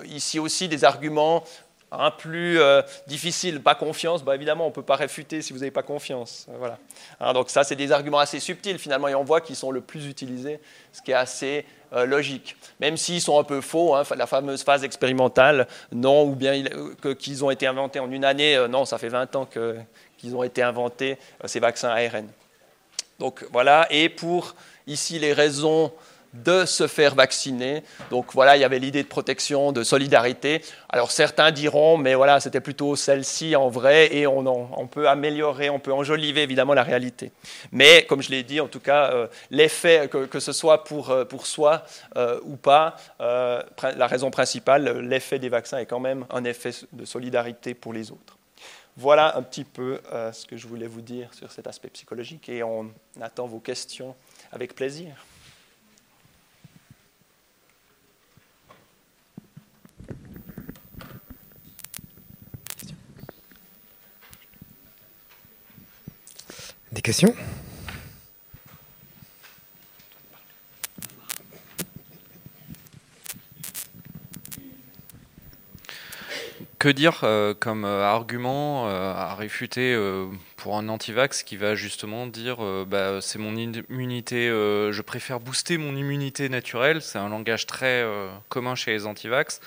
ici 0.05 0.39
aussi 0.39 0.67
des 0.67 0.83
arguments 0.83 1.43
un 1.91 2.09
plus 2.09 2.59
euh, 2.59 2.81
difficiles, 3.07 3.61
pas 3.61 3.75
confiance, 3.75 4.23
bah, 4.23 4.33
évidemment 4.35 4.65
on 4.65 4.69
ne 4.69 4.73
peut 4.73 4.81
pas 4.81 4.95
réfuter 4.95 5.41
si 5.41 5.51
vous 5.51 5.59
n'avez 5.59 5.71
pas 5.71 5.83
confiance. 5.83 6.47
Euh, 6.49 6.55
voilà. 6.57 6.77
Hein, 7.19 7.33
donc 7.33 7.49
ça 7.49 7.63
c'est 7.63 7.75
des 7.75 7.91
arguments 7.91 8.19
assez 8.19 8.39
subtils 8.39 8.79
finalement 8.79 9.09
et 9.09 9.15
on 9.15 9.25
voit 9.25 9.41
qu'ils 9.41 9.57
sont 9.57 9.71
le 9.71 9.81
plus 9.81 10.07
utilisés, 10.07 10.59
ce 10.93 11.01
qui 11.01 11.11
est 11.11 11.15
assez 11.15 11.65
logique. 12.05 12.55
Même 12.79 12.95
s'ils 12.95 13.19
sont 13.19 13.37
un 13.37 13.43
peu 13.43 13.59
faux, 13.59 13.95
hein, 13.95 14.03
la 14.15 14.25
fameuse 14.25 14.63
phase 14.63 14.85
expérimentale, 14.85 15.67
non, 15.91 16.23
ou 16.23 16.35
bien 16.35 16.63
qu'ils 17.19 17.43
ont 17.43 17.51
été 17.51 17.67
inventés 17.67 17.99
en 17.99 18.09
une 18.09 18.23
année, 18.23 18.65
non, 18.69 18.85
ça 18.85 18.97
fait 18.97 19.09
20 19.09 19.35
ans 19.35 19.45
qu'ils 20.17 20.33
ont 20.33 20.43
été 20.43 20.63
inventés, 20.63 21.17
ces 21.43 21.59
vaccins 21.59 21.89
ARN. 21.89 22.29
Donc 23.19 23.45
voilà, 23.51 23.87
et 23.89 24.07
pour 24.07 24.55
ici 24.87 25.19
les 25.19 25.33
raisons 25.33 25.91
de 26.33 26.65
se 26.65 26.87
faire 26.87 27.15
vacciner. 27.15 27.83
Donc 28.09 28.33
voilà, 28.33 28.55
il 28.55 28.61
y 28.61 28.63
avait 28.63 28.79
l'idée 28.79 29.03
de 29.03 29.07
protection, 29.07 29.71
de 29.71 29.83
solidarité. 29.83 30.61
Alors 30.89 31.11
certains 31.11 31.51
diront, 31.51 31.97
mais 31.97 32.15
voilà, 32.15 32.39
c'était 32.39 32.61
plutôt 32.61 32.95
celle-ci 32.95 33.55
en 33.55 33.69
vrai, 33.69 34.15
et 34.15 34.27
on, 34.27 34.87
peut 34.87 35.09
améliorer, 35.09 35.69
on 35.69 35.79
peut 35.79 35.93
enjoliver 35.93 36.43
évidemment 36.43 36.73
la 36.73 36.83
réalité. 36.83 37.31
Mais 37.71 38.05
comme 38.05 38.21
je 38.21 38.29
l'ai 38.29 38.43
dit, 38.43 38.61
en 38.61 38.67
tout 38.67 38.79
cas, 38.79 39.11
euh, 39.11 39.27
l'effet, 39.49 40.09
que, 40.09 40.39
ce 40.39 40.51
soit 40.51 40.83
pour, 40.83 41.09
euh, 41.09 41.25
pour 41.25 41.45
soi 41.45 41.85
euh, 42.15 42.39
ou 42.43 42.55
pas, 42.55 42.95
la 43.19 44.07
raison 44.07 44.31
principale, 44.31 44.99
l'effet 44.99 45.39
des 45.39 45.49
vaccins 45.49 45.77
est 45.77 45.85
quand 45.85 45.99
même 45.99 46.25
un 46.29 46.43
effet 46.43 46.71
de 46.93 47.05
solidarité 47.05 47.73
pour 47.73 47.93
les 47.93 48.11
autres. 48.11 48.37
Voilà 48.97 49.37
un 49.37 49.41
petit 49.41 49.63
peu 49.63 49.99
ce 50.33 50.45
que 50.45 50.57
je 50.57 50.67
voulais 50.67 50.87
vous 50.87 51.01
dire 51.01 51.33
sur 51.33 51.51
cet 51.51 51.67
aspect 51.67 51.89
psychologique, 51.89 52.49
et 52.49 52.63
on 52.63 52.91
attend 53.21 53.47
vos 53.47 53.59
questions 53.59 54.15
avec 54.51 54.75
plaisir. 54.75 55.15
Des 66.91 67.01
questions? 67.01 67.33
Que 76.79 76.89
dire 76.89 77.21
euh, 77.23 77.53
comme 77.53 77.85
euh, 77.85 78.03
argument 78.03 78.89
euh, 78.89 79.13
à 79.13 79.35
réfuter 79.35 79.95
pour 80.57 80.77
un 80.77 80.89
anti-vax 80.89 81.43
qui 81.43 81.55
va 81.55 81.75
justement 81.75 82.27
dire 82.27 82.57
bah, 82.87 83.21
c'est 83.21 83.39
mon 83.39 83.55
immunité, 83.55 84.47
je 84.47 85.01
préfère 85.01 85.39
booster 85.39 85.77
mon 85.77 85.95
immunité 85.95 86.49
naturelle, 86.49 87.01
c'est 87.01 87.19
un 87.19 87.29
langage 87.29 87.67
très 87.67 88.05
commun 88.49 88.75
chez 88.75 88.91
les 88.91 89.05
anti-vax. 89.05 89.61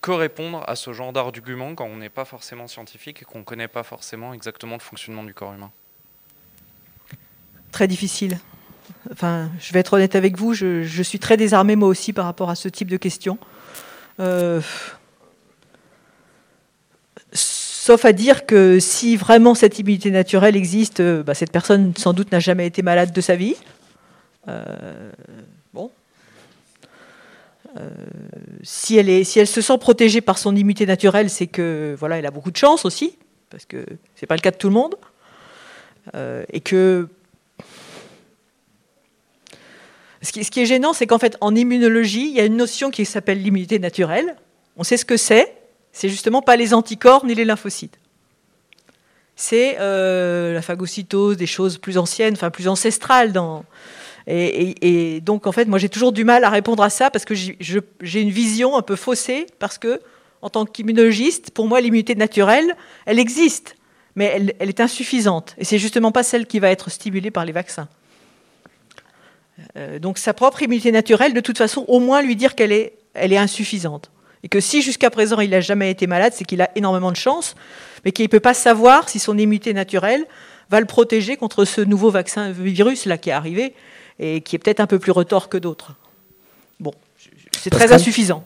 Que 0.00 0.12
répondre 0.12 0.64
à 0.66 0.76
ce 0.76 0.94
genre 0.94 1.12
d'argument 1.12 1.74
quand 1.74 1.84
on 1.84 1.96
n'est 1.96 2.08
pas 2.08 2.24
forcément 2.24 2.66
scientifique 2.66 3.20
et 3.20 3.24
qu'on 3.26 3.40
ne 3.40 3.44
connaît 3.44 3.68
pas 3.68 3.82
forcément 3.82 4.32
exactement 4.32 4.76
le 4.76 4.80
fonctionnement 4.80 5.24
du 5.24 5.34
corps 5.34 5.52
humain? 5.52 5.70
Très 7.70 7.88
difficile. 7.88 8.38
Enfin, 9.10 9.50
je 9.60 9.72
vais 9.72 9.80
être 9.80 9.94
honnête 9.94 10.14
avec 10.14 10.36
vous, 10.36 10.52
je, 10.52 11.02
suis 11.02 11.18
très 11.18 11.36
désarmé 11.36 11.76
moi 11.76 11.88
aussi 11.88 12.12
par 12.12 12.26
rapport 12.26 12.50
à 12.50 12.54
ce 12.54 12.68
type 12.68 12.88
de 12.88 12.96
questions. 12.96 13.38
Euh, 14.20 14.60
sauf 17.32 18.04
à 18.04 18.12
dire 18.12 18.44
que 18.44 18.78
si 18.78 19.16
vraiment 19.16 19.54
cette 19.54 19.78
immunité 19.78 20.10
naturelle 20.10 20.56
existe, 20.56 21.00
euh, 21.00 21.22
bah, 21.22 21.34
cette 21.34 21.50
personne 21.50 21.94
sans 21.96 22.12
doute 22.12 22.30
n'a 22.30 22.40
jamais 22.40 22.66
été 22.66 22.82
malade 22.82 23.12
de 23.12 23.20
sa 23.20 23.36
vie. 23.36 23.56
Euh, 24.48 25.10
bon. 25.72 25.90
si, 28.62 28.96
elle 28.98 29.08
est, 29.08 29.24
si 29.24 29.38
elle 29.38 29.46
se 29.46 29.60
sent 29.60 29.78
protégée 29.78 30.20
par 30.20 30.36
son 30.36 30.54
immunité 30.54 30.84
naturelle, 30.84 31.30
c'est 31.30 31.46
que 31.46 31.96
voilà, 31.98 32.18
elle 32.18 32.26
a 32.26 32.30
beaucoup 32.30 32.50
de 32.50 32.56
chance 32.56 32.84
aussi, 32.84 33.16
parce 33.48 33.64
que 33.64 33.84
c'est 34.14 34.26
pas 34.26 34.36
le 34.36 34.42
cas 34.42 34.50
de 34.50 34.56
tout 34.56 34.68
le 34.68 34.74
monde, 34.74 34.96
et 36.52 36.60
que 36.60 37.08
ce 40.22 40.32
qui, 40.32 40.60
est 40.60 40.66
gênant, 40.66 40.92
c'est 40.92 41.06
qu'en 41.06 41.18
fait, 41.18 41.36
en 41.40 41.54
immunologie, 41.54 42.28
il 42.28 42.34
y 42.34 42.40
a 42.40 42.44
une 42.44 42.56
notion 42.56 42.90
qui 42.90 43.06
s'appelle 43.06 43.42
l'immunité 43.42 43.78
naturelle. 43.78 44.36
On 44.76 44.84
sait 44.84 44.98
ce 44.98 45.04
que 45.06 45.16
c'est. 45.16 45.54
C'est 45.92 46.10
justement 46.10 46.42
pas 46.42 46.56
les 46.56 46.74
anticorps 46.74 47.24
ni 47.24 47.34
les 47.34 47.44
lymphocytes. 47.44 47.98
C'est 49.34 49.78
euh, 49.80 50.52
la 50.52 50.60
phagocytose, 50.60 51.38
des 51.38 51.46
choses 51.46 51.78
plus 51.78 51.96
anciennes, 51.96 52.34
enfin 52.34 52.50
plus 52.50 52.68
ancestrales. 52.68 53.32
Et, 54.26 55.20
donc, 55.22 55.46
en 55.46 55.52
fait, 55.52 55.64
moi, 55.64 55.78
j'ai 55.78 55.88
toujours 55.88 56.12
du 56.12 56.24
mal 56.24 56.44
à 56.44 56.50
répondre 56.50 56.82
à 56.82 56.90
ça 56.90 57.10
parce 57.10 57.24
que 57.24 57.34
j'ai 57.34 58.20
une 58.20 58.30
vision 58.30 58.76
un 58.76 58.82
peu 58.82 58.96
faussée. 58.96 59.46
Parce 59.58 59.78
que, 59.78 60.00
en 60.42 60.50
tant 60.50 60.66
qu'immunologiste, 60.66 61.50
pour 61.50 61.66
moi, 61.66 61.80
l'immunité 61.80 62.14
naturelle, 62.14 62.76
elle 63.06 63.18
existe, 63.18 63.74
mais 64.16 64.26
elle, 64.26 64.54
elle 64.58 64.68
est 64.68 64.80
insuffisante. 64.80 65.54
Et 65.56 65.64
c'est 65.64 65.78
justement 65.78 66.12
pas 66.12 66.22
celle 66.22 66.46
qui 66.46 66.58
va 66.58 66.70
être 66.70 66.90
stimulée 66.90 67.30
par 67.30 67.46
les 67.46 67.52
vaccins. 67.52 67.88
Euh, 69.76 69.98
donc 69.98 70.18
sa 70.18 70.34
propre 70.34 70.62
immunité 70.62 70.92
naturelle, 70.92 71.34
de 71.34 71.40
toute 71.40 71.58
façon, 71.58 71.84
au 71.88 72.00
moins 72.00 72.22
lui 72.22 72.36
dire 72.36 72.54
qu'elle 72.54 72.72
est 72.72 72.94
elle 73.14 73.32
est 73.32 73.38
insuffisante. 73.38 74.10
Et 74.42 74.48
que 74.48 74.60
si 74.60 74.82
jusqu'à 74.82 75.10
présent 75.10 75.40
il 75.40 75.50
n'a 75.50 75.60
jamais 75.60 75.90
été 75.90 76.06
malade, 76.06 76.32
c'est 76.34 76.44
qu'il 76.44 76.62
a 76.62 76.70
énormément 76.76 77.10
de 77.10 77.16
chance, 77.16 77.54
mais 78.04 78.12
qu'il 78.12 78.24
ne 78.24 78.30
peut 78.30 78.40
pas 78.40 78.54
savoir 78.54 79.08
si 79.08 79.18
son 79.18 79.36
immunité 79.36 79.74
naturelle 79.74 80.24
va 80.70 80.80
le 80.80 80.86
protéger 80.86 81.36
contre 81.36 81.64
ce 81.64 81.80
nouveau 81.80 82.10
vaccin 82.10 82.50
virus 82.52 83.04
là 83.06 83.18
qui 83.18 83.30
est 83.30 83.32
arrivé 83.32 83.74
et 84.18 84.40
qui 84.40 84.56
est 84.56 84.58
peut-être 84.58 84.80
un 84.80 84.86
peu 84.86 84.98
plus 84.98 85.12
retors 85.12 85.48
que 85.48 85.58
d'autres. 85.58 85.94
Bon, 86.78 86.94
c'est 87.52 87.70
très 87.70 87.92
insuffisant. 87.92 88.44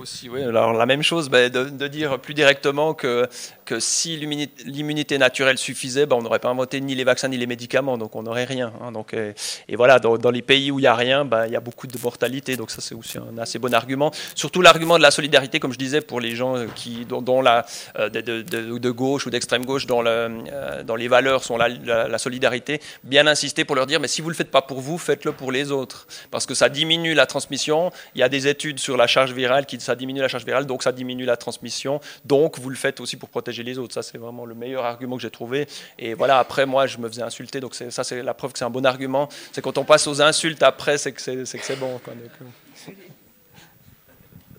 Aussi, 0.00 0.28
oui. 0.28 0.42
Alors 0.42 0.72
la 0.72 0.86
même 0.86 1.02
chose, 1.02 1.28
ben, 1.28 1.50
de, 1.50 1.88
dire 1.88 2.18
plus 2.18 2.34
directement 2.34 2.94
que, 2.94 3.28
que 3.64 3.80
si 3.80 4.16
l'immunité 4.16 5.18
naturelle 5.18 5.58
suffisait, 5.58 6.06
ben, 6.06 6.16
on 6.16 6.22
n'aurait 6.22 6.38
pas 6.38 6.50
inventé 6.50 6.80
ni 6.80 6.94
les 6.94 7.04
vaccins 7.04 7.28
ni 7.28 7.36
les 7.36 7.46
médicaments, 7.46 7.98
donc 7.98 8.16
on 8.16 8.22
n'aurait 8.22 8.44
rien. 8.44 8.72
Hein. 8.82 8.92
donc, 8.92 9.14
et, 9.14 9.76
voilà, 9.76 9.98
dans, 9.98 10.30
les 10.30 10.42
pays 10.42 10.70
où 10.70 10.78
il 10.78 10.82
n'y 10.82 10.88
a 10.88 10.94
rien, 10.94 11.24
ben, 11.24 11.46
il 11.46 11.52
y 11.52 11.56
a 11.56 11.60
beaucoup 11.60 11.86
de 11.86 11.98
mortalité, 12.02 12.56
donc 12.56 12.70
ça 12.70 12.80
c'est 12.80 12.94
aussi 12.94 13.18
un 13.18 13.38
assez 13.38 13.58
bon 13.58 13.74
argument. 13.74 14.10
Surtout 14.34 14.62
l'argument 14.62 14.96
de 14.98 15.02
la 15.02 15.10
solidarité, 15.10 15.60
comme 15.60 15.72
je 15.72 15.78
disais, 15.78 16.00
pour 16.00 16.20
les 16.20 16.34
gens 16.34 16.66
qui, 16.74 17.04
dont, 17.04 17.42
la, 17.42 17.66
euh, 17.98 18.08
de, 18.08 18.90
gauche 18.90 19.26
ou 19.26 19.30
d'extrême 19.30 19.64
gauche, 19.64 19.86
dont, 19.86 20.02
le, 20.02 20.10
euh, 20.10 20.96
les 20.96 21.08
valeurs 21.08 21.44
sont 21.44 21.56
la, 21.56 21.68
la, 21.68 22.18
solidarité, 22.18 22.80
bien 23.04 23.26
insister 23.26 23.64
pour 23.64 23.76
leur 23.76 23.86
dire, 23.86 24.00
mais 24.00 24.08
si 24.08 24.20
vous 24.20 24.28
ne 24.28 24.32
le 24.32 24.36
faites 24.36 24.50
pas 24.50 24.62
pour 24.62 24.80
vous, 24.80 24.98
faites-le 24.98 25.32
pour 25.32 25.52
les 25.52 25.70
autres, 25.70 26.06
parce 26.30 26.46
que 26.46 26.54
ça 26.54 26.68
diminue 26.68 27.14
la 27.14 27.26
transmission. 27.26 27.90
Il 28.14 28.20
y 28.20 28.22
a 28.22 28.28
des 28.28 28.48
études 28.48 28.78
sur 28.78 28.96
la 28.96 29.06
charge 29.06 29.32
virale, 29.40 29.66
qui, 29.66 29.80
ça 29.80 29.94
diminue 29.94 30.20
la 30.20 30.28
charge 30.28 30.44
virale, 30.44 30.66
donc 30.66 30.82
ça 30.82 30.92
diminue 30.92 31.24
la 31.24 31.36
transmission. 31.36 32.00
Donc 32.24 32.58
vous 32.58 32.70
le 32.70 32.76
faites 32.76 33.00
aussi 33.00 33.16
pour 33.16 33.28
protéger 33.28 33.62
les 33.62 33.78
autres. 33.78 33.94
Ça, 33.94 34.02
c'est 34.02 34.18
vraiment 34.18 34.44
le 34.44 34.54
meilleur 34.54 34.84
argument 34.84 35.16
que 35.16 35.22
j'ai 35.22 35.30
trouvé. 35.30 35.66
Et 35.98 36.14
voilà, 36.14 36.38
après, 36.38 36.66
moi, 36.66 36.86
je 36.86 36.98
me 36.98 37.08
faisais 37.08 37.22
insulter. 37.22 37.60
Donc 37.60 37.74
ça, 37.74 38.04
c'est 38.04 38.22
la 38.22 38.34
preuve 38.34 38.52
que 38.52 38.58
c'est 38.58 38.64
un 38.64 38.70
bon 38.70 38.86
argument. 38.86 39.28
C'est 39.52 39.62
quand 39.62 39.78
on 39.78 39.84
passe 39.84 40.06
aux 40.06 40.20
insultes 40.20 40.62
après, 40.62 40.98
c'est 40.98 41.12
que 41.12 41.20
c'est 41.20 41.78
bon. 41.78 42.00
Euh. 42.08 42.92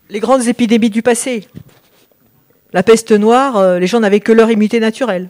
Les 0.10 0.20
grandes 0.20 0.48
épidémies 0.48 0.90
du 0.90 1.02
passé. 1.02 1.48
La 2.74 2.84
peste 2.84 3.12
noire, 3.12 3.58
euh, 3.58 3.80
les 3.80 3.88
gens 3.88 4.00
n'avaient 4.00 4.22
que 4.22 4.32
leur 4.32 4.50
immunité 4.50 4.80
naturelle. 4.80 5.30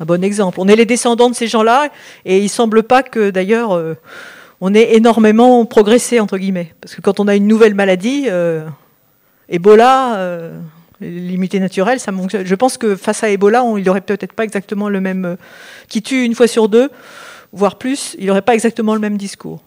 Un 0.00 0.04
bon 0.04 0.22
exemple. 0.22 0.60
On 0.60 0.68
est 0.68 0.76
les 0.76 0.86
descendants 0.86 1.28
de 1.28 1.34
ces 1.34 1.48
gens-là, 1.48 1.90
et 2.24 2.38
il 2.38 2.48
semble 2.48 2.82
pas 2.82 3.02
que 3.02 3.30
d'ailleurs 3.30 3.76
euh, 3.76 3.94
on 4.60 4.74
est 4.74 4.94
énormément 4.94 5.64
progressé, 5.66 6.20
entre 6.20 6.38
guillemets. 6.38 6.74
Parce 6.80 6.94
que 6.94 7.00
quand 7.00 7.20
on 7.20 7.28
a 7.28 7.36
une 7.36 7.46
nouvelle 7.46 7.74
maladie, 7.74 8.26
euh, 8.28 8.66
Ebola, 9.48 10.16
euh, 10.16 10.58
l'immunité 11.00 11.60
naturelle, 11.60 12.00
ça 12.00 12.12
Je 12.44 12.54
pense 12.54 12.76
que 12.76 12.96
face 12.96 13.22
à 13.22 13.30
Ebola, 13.30 13.64
il 13.76 13.84
n'aurait 13.84 14.00
peut-être 14.00 14.32
pas 14.32 14.44
exactement 14.44 14.88
le 14.88 15.00
même. 15.00 15.24
Euh, 15.24 15.36
qui 15.88 16.02
tue 16.02 16.24
une 16.24 16.34
fois 16.34 16.48
sur 16.48 16.68
deux, 16.68 16.90
voire 17.52 17.78
plus, 17.78 18.16
il 18.18 18.26
n'aurait 18.26 18.42
pas 18.42 18.54
exactement 18.54 18.94
le 18.94 19.00
même 19.00 19.16
discours. 19.16 19.62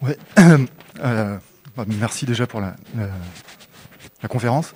Bah, 0.00 0.12
merci 1.86 2.24
déjà 2.24 2.46
pour 2.46 2.60
la 2.60 4.28
conférence. 4.28 4.74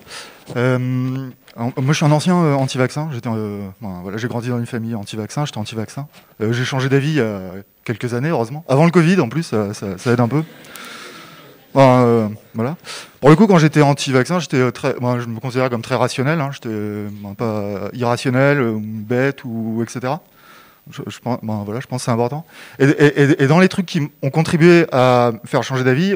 Moi, 1.55 1.75
je 1.89 1.93
suis 1.93 2.05
un 2.05 2.11
ancien 2.11 2.35
euh, 2.35 2.55
anti-vaccin. 2.55 3.09
Euh, 3.27 3.69
j'ai 4.15 4.27
grandi 4.27 4.49
dans 4.49 4.59
une 4.59 4.65
famille 4.65 4.95
anti-vaccin. 4.95 5.45
J'étais 5.45 5.59
anti-vaccin. 5.59 6.07
Euh, 6.41 6.51
j'ai 6.51 6.65
changé 6.65 6.89
d'avis 6.89 7.09
il 7.09 7.15
y 7.15 7.21
a 7.21 7.39
quelques 7.83 8.13
années, 8.13 8.29
heureusement. 8.29 8.65
Avant 8.67 8.85
le 8.85 8.91
Covid, 8.91 9.19
en 9.19 9.29
plus, 9.29 9.43
ça, 9.43 10.11
aide 10.11 10.19
un 10.19 10.27
peu. 10.27 10.43
voilà. 11.73 12.75
Pour 13.19 13.29
le 13.29 13.35
coup, 13.35 13.47
quand 13.47 13.59
j'étais 13.59 13.81
anti-vaccin, 13.81 14.39
j'étais 14.39 14.71
très, 14.71 14.95
je 14.99 15.27
me 15.27 15.39
considérais 15.39 15.69
comme 15.69 15.83
très 15.83 15.95
rationnel. 15.95 16.41
Hein. 16.41 16.49
J'étais 16.51 17.05
pas 17.37 17.89
irrationnel, 17.93 18.75
bête 18.79 19.43
ou 19.45 19.83
etc. 19.83 20.13
Je, 20.91 21.19
pense, 21.19 21.39
voilà, 21.43 21.79
je 21.79 21.87
pense 21.87 22.01
que 22.01 22.05
c'est 22.05 22.11
important. 22.11 22.45
Et, 22.79 23.47
dans 23.47 23.59
les 23.59 23.69
trucs 23.69 23.85
qui 23.85 24.09
ont 24.21 24.29
contribué 24.31 24.85
à 24.91 25.31
faire 25.45 25.63
changer 25.63 25.83
d'avis, 25.83 26.15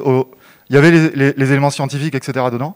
il 0.69 0.75
y 0.75 0.78
avait 0.78 0.91
les 0.91 1.51
éléments 1.51 1.69
scientifiques, 1.69 2.15
etc. 2.15 2.47
dedans 2.51 2.75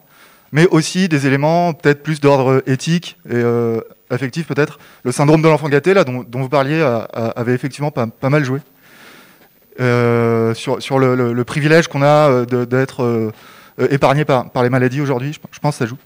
mais 0.52 0.66
aussi 0.68 1.08
des 1.08 1.26
éléments 1.26 1.72
peut-être 1.72 2.02
plus 2.02 2.20
d'ordre 2.20 2.62
éthique 2.66 3.16
et 3.28 3.32
euh, 3.34 3.80
affectif 4.10 4.46
peut-être. 4.46 4.78
Le 5.02 5.10
syndrome 5.10 5.40
de 5.40 5.48
l'enfant 5.48 5.68
gâté, 5.68 5.94
là, 5.94 6.04
dont, 6.04 6.24
vous 6.30 6.48
parliez, 6.48 6.80
avait 7.12 7.54
effectivement 7.54 7.90
pas, 7.90 8.06
mal 8.28 8.44
joué. 8.44 8.60
Euh, 9.80 10.52
sur, 10.54 10.98
le, 10.98 11.42
privilège 11.44 11.88
qu'on 11.88 12.02
a 12.02 12.28
euh, 12.30 12.66
d'être 12.66 13.32
épargné 13.90 14.26
par, 14.26 14.50
par 14.50 14.62
les 14.62 14.68
maladies 14.68 15.00
aujourd'hui, 15.00 15.32
je, 15.32 15.58
pense 15.58 15.78
que 15.78 15.84
ça 15.84 15.86
joue. 15.86 15.96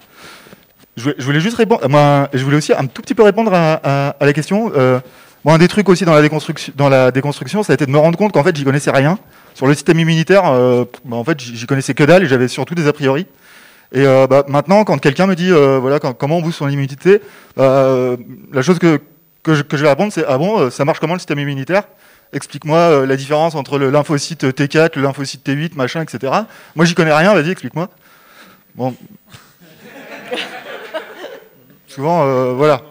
Je, 0.97 1.11
voulais 1.19 1.41
juste 1.41 1.57
répondre, 1.57 1.87
moi, 1.89 2.29
je 2.33 2.43
voulais 2.45 2.57
aussi 2.57 2.73
un 2.73 2.87
tout 2.87 3.03
petit 3.03 3.15
peu 3.15 3.25
répondre 3.25 3.53
à, 3.53 4.17
la 4.21 4.33
question. 4.33 4.73
Bon, 5.45 5.53
un 5.53 5.59
des 5.59 5.69
trucs 5.69 5.89
aussi 5.89 6.05
dans 6.05 6.15
la 6.15 6.23
déconstruction, 6.23 6.73
dans 6.77 6.89
la 6.89 7.11
déconstruction, 7.11 7.63
ça 7.63 7.73
a 7.73 7.75
été 7.75 7.87
de 7.87 7.91
me 7.91 7.99
rendre 7.99 8.17
compte 8.17 8.33
qu'en 8.33 8.43
fait, 8.43 8.57
j'y 8.57 8.65
connaissais 8.65 8.91
rien. 8.91 9.19
Sur 9.55 9.67
le 9.67 9.75
système 9.75 9.99
immunitaire, 9.99 10.43
bah, 11.05 11.17
en 11.17 11.25
fait, 11.25 11.41
j'y 11.41 11.67
connaissais 11.67 11.95
que 11.95 12.05
dalle 12.05 12.23
et 12.23 12.29
j'avais 12.29 12.49
surtout 12.49 12.77
des 12.77 12.87
a 12.87 12.93
priori. 12.93 13.27
Et 13.93 14.05
euh, 14.05 14.27
bah, 14.27 14.45
maintenant, 14.49 14.85
quand 14.85 14.99
quelqu'un 14.99 15.27
me 15.27 15.35
dit 15.35 15.51
euh, 15.51 15.79
voilà 15.79 16.01
comment 16.01 16.39
on 16.39 16.43
booste 16.43 16.59
son 16.59 16.69
immunité, 16.69 17.21
euh, 17.59 18.17
la 18.53 18.63
chose 18.63 18.79
que, 18.79 19.01
que, 19.43 19.55
je, 19.55 19.63
vais 19.63 19.89
répondre, 19.89 20.13
c'est 20.13 20.25
ah 20.27 20.39
bon, 20.39 20.71
ça 20.71 20.85
marche 20.85 20.99
comment 20.99 21.15
le 21.15 21.19
système 21.19 21.39
immunitaire? 21.39 21.85
Explique-moi 22.33 23.07
la 23.07 23.17
différence 23.17 23.55
entre 23.55 23.79
le 23.79 23.91
lymphocyte 23.91 24.45
T4, 24.45 24.97
le 24.97 25.03
lymphocyte 25.03 25.47
T8, 25.49 25.77
machin, 25.77 26.03
etc. 26.03 26.33
Moi, 26.75 26.85
j'y 26.85 26.95
connais 26.95 27.13
rien. 27.13 27.33
Vas-y, 27.33 27.51
explique-moi. 27.51 27.89
Bon. 28.75 28.95
Souvent, 31.87 32.55
voilà. 32.55 32.83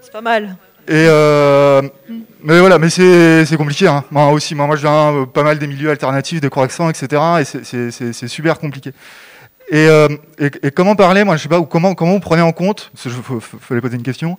C'est 0.00 0.12
pas 0.12 0.22
mal. 0.22 0.56
Et 0.88 1.06
mais 2.42 2.60
voilà, 2.60 2.78
mais 2.78 2.88
c'est 2.90 3.56
compliqué. 3.56 3.88
Hein. 3.88 4.04
Moi 4.10 4.28
aussi, 4.30 4.54
moi, 4.54 4.76
je 4.76 4.82
viens 4.82 5.26
pas 5.26 5.42
mal 5.42 5.58
des 5.58 5.66
milieux 5.66 5.90
alternatifs, 5.90 6.40
des 6.40 6.48
corrections, 6.48 6.88
etc. 6.88 7.20
Et 7.40 7.44
c'est 7.44 8.28
super 8.28 8.58
compliqué. 8.58 8.92
Euh, 9.72 10.08
et, 10.38 10.50
et, 10.62 10.70
comment 10.70 10.94
parler, 10.94 11.24
moi 11.24 11.36
je 11.36 11.42
sais 11.42 11.48
pas, 11.48 11.58
ou 11.58 11.64
comment, 11.64 11.94
comment 11.94 12.12
vous 12.12 12.20
prenez 12.20 12.42
en 12.42 12.52
compte, 12.52 12.92
il 13.04 13.10
fallait 13.60 13.80
poser 13.80 13.96
une 13.96 14.04
question, 14.04 14.38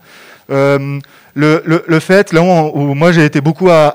euh, 0.49 0.99
le, 1.33 1.61
le, 1.65 1.83
le, 1.85 1.99
fait, 1.99 2.31
là 2.31 2.41
où, 2.41 2.93
moi 2.93 3.11
j'ai 3.11 3.25
été 3.25 3.41
beaucoup 3.41 3.69
à, 3.69 3.93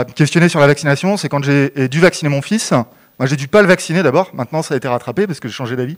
à, 0.00 0.04
questionner 0.04 0.48
sur 0.48 0.60
la 0.60 0.68
vaccination, 0.68 1.16
c'est 1.16 1.28
quand 1.28 1.42
j'ai 1.42 1.88
dû 1.88 2.00
vacciner 2.00 2.28
mon 2.28 2.42
fils. 2.42 2.72
Moi 3.18 3.26
j'ai 3.26 3.34
dû 3.34 3.48
pas 3.48 3.62
le 3.62 3.66
vacciner 3.66 4.04
d'abord, 4.04 4.30
maintenant 4.32 4.62
ça 4.62 4.74
a 4.74 4.76
été 4.76 4.86
rattrapé 4.86 5.26
parce 5.26 5.40
que 5.40 5.48
j'ai 5.48 5.54
changé 5.54 5.74
d'avis. 5.74 5.96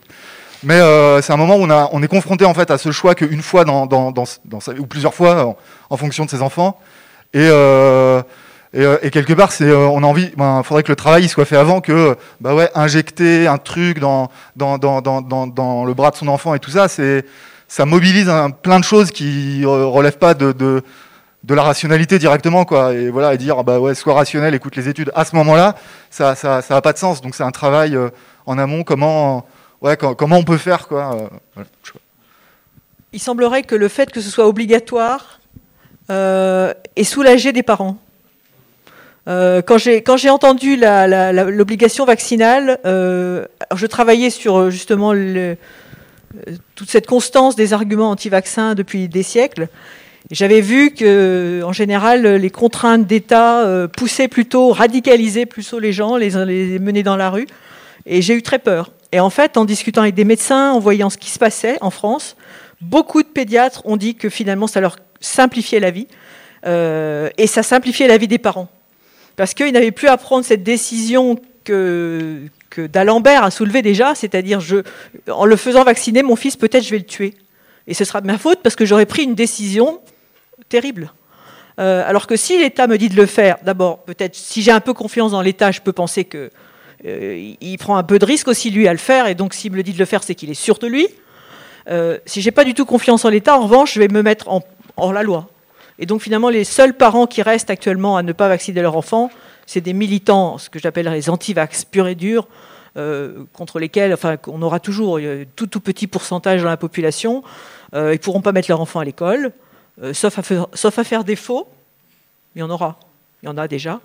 Mais 0.62 0.80
euh, 0.80 1.20
c'est 1.20 1.34
un 1.34 1.36
moment 1.36 1.56
où 1.56 1.62
on, 1.62 1.70
a, 1.70 1.90
on 1.92 2.02
est 2.02 2.08
confronté 2.08 2.46
en 2.46 2.54
fait 2.54 2.70
à 2.70 2.78
ce 2.78 2.90
choix 2.90 3.14
qu'une 3.14 3.42
fois 3.42 3.64
dans, 3.64 3.84
dans, 3.84 4.10
dans, 4.10 4.24
dans 4.46 4.58
ou 4.78 4.86
plusieurs 4.86 5.12
fois 5.12 5.44
en, 5.44 5.56
en, 5.90 5.96
fonction 5.98 6.24
de 6.24 6.30
ses 6.30 6.40
enfants. 6.40 6.78
Et 7.34 7.48
euh, 8.74 8.94
euh, 8.94 8.98
et, 9.02 9.10
quelque 9.10 9.32
part, 9.32 9.52
c'est, 9.52 9.64
euh, 9.64 9.88
on 9.88 10.02
a 10.02 10.06
envie, 10.06 10.30
il 10.32 10.36
ben, 10.36 10.62
faudrait 10.62 10.82
que 10.82 10.92
le 10.92 10.96
travail 10.96 11.28
soit 11.28 11.44
fait 11.44 11.56
avant 11.56 11.80
que, 11.80 12.16
bah 12.40 12.54
ouais, 12.54 12.70
injecter 12.74 13.46
un 13.46 13.58
truc 13.58 13.98
dans, 13.98 14.30
le 14.56 15.92
bras 15.92 16.10
de 16.10 16.16
son 16.16 16.28
enfant 16.28 16.54
et 16.54 16.58
tout 16.58 16.70
ça, 16.70 16.88
c'est, 16.88 17.24
ça 17.68 17.84
mobilise 17.84 18.30
plein 18.62 18.78
de 18.78 18.84
choses 18.84 19.10
qui 19.10 19.64
relèvent 19.64 20.18
pas 20.18 20.34
de, 20.34 20.82
la 21.48 21.62
rationalité 21.62 22.18
directement, 22.18 22.64
quoi. 22.64 22.94
Et 22.94 23.10
voilà, 23.10 23.34
et 23.34 23.38
dire, 23.38 23.64
bah 23.64 23.80
ouais, 23.80 23.94
sois 23.94 24.14
rationnel, 24.14 24.54
écoute 24.54 24.76
les 24.76 24.88
études. 24.88 25.10
À 25.14 25.24
ce 25.24 25.34
moment-là, 25.36 25.74
ça, 26.10 26.34
ça, 26.34 26.62
ça 26.62 26.76
a 26.76 26.80
pas 26.80 26.92
de 26.92 26.98
sens. 26.98 27.20
Donc 27.20 27.34
c'est 27.34 27.44
un 27.44 27.50
travail 27.50 27.96
euh, 27.96 28.10
en 28.46 28.58
amont, 28.58 28.84
comment, 28.84 29.46
ouais, 29.80 29.96
comment 29.96 30.36
on 30.36 30.44
peut 30.44 30.58
faire, 30.58 30.86
quoi. 30.86 31.30
Il 33.12 33.20
semblerait 33.20 33.64
que 33.64 33.74
le 33.74 33.88
fait 33.88 34.12
que 34.12 34.20
ce 34.20 34.30
soit 34.30 34.46
obligatoire 34.46 35.40
euh, 36.10 36.72
ait 36.94 37.04
soulagé 37.04 37.52
des 37.52 37.64
parents. 37.64 37.96
Euh, 39.30 39.62
quand 39.62 39.78
j'ai 40.16 40.30
entendu 40.30 40.76
l'obligation 40.76 42.04
vaccinale, 42.04 42.78
euh, 42.84 43.44
je 43.74 43.86
travaillais 43.86 44.30
sur 44.30 44.56
euh, 44.56 44.70
justement 44.70 45.12
toute 46.74 46.90
cette 46.90 47.06
constance 47.06 47.54
des 47.54 47.72
arguments 47.72 48.10
anti-vaccins 48.10 48.74
depuis 48.74 49.08
des 49.08 49.22
siècles. 49.22 49.68
J'avais 50.30 50.60
vu 50.60 50.92
que, 50.92 51.62
en 51.64 51.72
général, 51.72 52.26
les 52.26 52.50
contraintes 52.50 53.06
d'État 53.06 53.64
poussaient 53.96 54.28
plutôt, 54.28 54.70
radicalisaient 54.70 55.46
plutôt 55.46 55.78
les 55.78 55.92
gens, 55.92 56.16
les, 56.16 56.78
menaient 56.78 57.02
dans 57.02 57.16
la 57.16 57.30
rue. 57.30 57.46
Et 58.06 58.20
j'ai 58.22 58.34
eu 58.34 58.42
très 58.42 58.58
peur. 58.58 58.92
Et 59.12 59.18
en 59.18 59.30
fait, 59.30 59.56
en 59.56 59.64
discutant 59.64 60.02
avec 60.02 60.14
des 60.14 60.24
médecins, 60.24 60.72
en 60.72 60.78
voyant 60.78 61.10
ce 61.10 61.16
qui 61.16 61.30
se 61.30 61.38
passait 61.38 61.78
en 61.80 61.90
France, 61.90 62.36
beaucoup 62.80 63.22
de 63.22 63.28
pédiatres 63.28 63.82
ont 63.86 63.96
dit 63.96 64.14
que 64.14 64.28
finalement, 64.28 64.66
ça 64.66 64.80
leur 64.80 64.98
simplifiait 65.20 65.80
la 65.80 65.90
vie. 65.90 66.06
et 66.66 67.46
ça 67.46 67.62
simplifiait 67.62 68.06
la 68.06 68.18
vie 68.18 68.28
des 68.28 68.38
parents 68.38 68.68
parce 69.40 69.54
qu'il 69.54 69.72
n'avait 69.72 69.90
plus 69.90 70.08
à 70.08 70.18
prendre 70.18 70.44
cette 70.44 70.62
décision 70.62 71.40
que, 71.64 72.42
d'Alembert 72.76 73.42
a 73.42 73.50
soulevée 73.50 73.80
déjà, 73.80 74.14
c'est-à-dire 74.14 74.60
je, 74.60 74.82
en 75.30 75.46
le 75.46 75.56
faisant 75.56 75.82
vacciner, 75.82 76.22
mon 76.22 76.36
fils, 76.36 76.58
peut-être 76.58 76.84
je 76.84 76.90
vais 76.90 76.98
le 76.98 77.06
tuer. 77.06 77.32
Et 77.86 77.94
ce 77.94 78.04
sera 78.04 78.20
de 78.20 78.26
ma 78.26 78.36
faute 78.36 78.58
parce 78.62 78.76
que 78.76 78.84
j'aurais 78.84 79.06
pris 79.06 79.22
une 79.22 79.34
décision 79.34 80.02
terrible. 80.68 81.14
Euh, 81.78 82.06
alors 82.06 82.26
que 82.26 82.36
si 82.36 82.58
l'État 82.58 82.86
me 82.86 82.98
dit 82.98 83.08
de 83.08 83.16
le 83.16 83.24
faire, 83.24 83.56
d'abord, 83.62 84.00
peut-être, 84.00 84.34
si 84.34 84.60
j'ai 84.60 84.72
un 84.72 84.80
peu 84.80 84.92
confiance 84.92 85.30
dans 85.32 85.40
l'État, 85.40 85.70
je 85.70 85.80
peux 85.80 85.94
penser 85.94 86.26
qu'il 86.26 86.50
euh, 87.06 87.76
prend 87.78 87.96
un 87.96 88.02
peu 88.02 88.18
de 88.18 88.26
risque 88.26 88.46
aussi 88.46 88.70
lui 88.70 88.88
à 88.88 88.92
le 88.92 88.98
faire, 88.98 89.26
et 89.26 89.34
donc 89.34 89.54
s'il 89.54 89.72
me 89.72 89.76
le 89.76 89.82
dit 89.82 89.94
de 89.94 89.98
le 89.98 90.04
faire, 90.04 90.22
c'est 90.22 90.34
qu'il 90.34 90.50
est 90.50 90.54
sûr 90.54 90.76
de 90.76 90.86
lui. 90.86 91.08
Euh, 91.88 92.18
si 92.26 92.42
j'ai 92.42 92.50
pas 92.50 92.64
du 92.64 92.74
tout 92.74 92.84
confiance 92.84 93.24
en 93.24 93.30
l'État, 93.30 93.56
en 93.56 93.62
revanche, 93.62 93.94
je 93.94 94.00
vais 94.00 94.08
me 94.08 94.22
mettre 94.22 94.50
en, 94.50 94.62
hors 94.98 95.14
la 95.14 95.22
loi. 95.22 95.48
Et 96.00 96.06
donc 96.06 96.22
finalement, 96.22 96.48
les 96.48 96.64
seuls 96.64 96.94
parents 96.94 97.26
qui 97.26 97.42
restent 97.42 97.70
actuellement 97.70 98.16
à 98.16 98.22
ne 98.22 98.32
pas 98.32 98.48
vacciner 98.48 98.80
leur 98.80 98.96
enfant, 98.96 99.30
c'est 99.66 99.82
des 99.82 99.92
militants, 99.92 100.58
ce 100.58 100.68
que 100.70 100.80
j'appellerais 100.80 101.14
les 101.14 101.30
anti-vax 101.30 101.84
purs 101.84 102.08
et 102.08 102.16
durs, 102.16 102.48
euh, 102.96 103.44
contre 103.52 103.78
lesquels, 103.78 104.12
enfin, 104.12 104.36
on 104.48 104.62
aura 104.62 104.80
toujours 104.80 105.20
tout, 105.54 105.68
tout 105.68 105.78
petit 105.78 106.08
pourcentage 106.08 106.62
dans 106.62 106.68
la 106.68 106.76
population. 106.76 107.44
Euh, 107.94 108.10
ils 108.12 108.16
ne 108.16 108.18
pourront 108.18 108.40
pas 108.40 108.50
mettre 108.50 108.68
leur 108.68 108.80
enfant 108.80 108.98
à 108.98 109.04
l'école, 109.04 109.52
euh, 110.02 110.12
sauf, 110.12 110.38
à 110.38 111.04
faire, 111.04 111.22
défaut. 111.22 111.68
Il 112.56 112.60
y 112.60 112.62
en 112.64 112.70
aura, 112.70 112.98
il 113.42 113.46
y 113.46 113.48
en 113.48 113.58
a 113.58 113.68
déjà. 113.68 114.00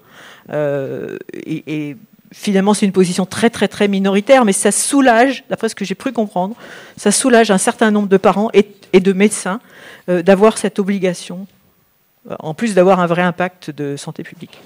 Et, 0.54 1.96
finalement, 2.32 2.74
c'est 2.74 2.86
une 2.86 2.92
position 2.92 3.26
très, 3.26 3.50
très, 3.50 3.68
très 3.68 3.88
minoritaire, 3.88 4.46
mais 4.46 4.54
ça 4.54 4.72
soulage, 4.72 5.46
d'après 5.50 5.70
ce 5.70 5.76
que 5.76 5.86
j'ai 5.86 5.96
pu 5.96 6.12
comprendre, 6.12 6.56
ça 6.98 7.12
soulage 7.12 7.50
un 7.50 7.58
certain 7.58 7.90
nombre 7.90 8.10
de 8.10 8.18
parents 8.18 8.50
et 8.54 9.00
de 9.00 9.14
médecins 9.14 9.62
d'avoir 10.08 10.58
cette 10.58 10.78
obligation, 10.78 11.48
en 12.40 12.54
plus 12.54 12.74
d'avoir 12.74 13.00
un 13.00 13.08
vrai 13.08 13.22
impact 13.22 13.72
de 13.72 13.96
santé 13.98 14.24
publique. 14.24 14.60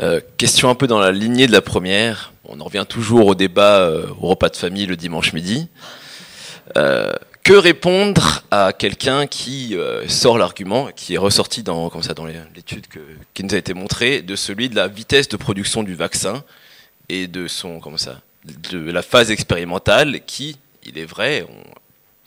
Euh, 0.00 0.20
question 0.38 0.70
un 0.70 0.74
peu 0.74 0.86
dans 0.86 0.98
la 0.98 1.12
lignée 1.12 1.46
de 1.46 1.52
la 1.52 1.60
première. 1.60 2.32
On 2.44 2.60
en 2.60 2.64
revient 2.64 2.86
toujours 2.88 3.26
au 3.26 3.34
débat 3.34 3.80
euh, 3.80 4.06
au 4.20 4.28
repas 4.28 4.48
de 4.48 4.56
famille 4.56 4.86
le 4.86 4.96
dimanche 4.96 5.32
midi. 5.34 5.68
Euh, 6.78 7.12
que 7.42 7.52
répondre 7.52 8.44
à 8.50 8.72
quelqu'un 8.72 9.26
qui 9.26 9.74
sort 10.08 10.36
l'argument, 10.36 10.90
qui 10.94 11.14
est 11.14 11.18
ressorti 11.18 11.62
dans, 11.62 11.88
comme 11.88 12.02
ça, 12.02 12.12
dans 12.12 12.26
l'étude 12.26 12.84
qui 13.32 13.42
nous 13.42 13.54
a 13.54 13.58
été 13.58 13.72
montrée, 13.72 14.20
de 14.20 14.36
celui 14.36 14.68
de 14.68 14.76
la 14.76 14.88
vitesse 14.88 15.26
de 15.28 15.38
production 15.38 15.82
du 15.82 15.94
vaccin 15.94 16.44
et 17.08 17.26
de 17.28 17.48
son, 17.48 17.80
comme 17.80 17.96
ça, 17.96 18.20
de 18.44 18.78
la 18.90 19.00
phase 19.00 19.30
expérimentale 19.30 20.20
qui, 20.26 20.58
il 20.84 20.98
est 20.98 21.06
vrai, 21.06 21.46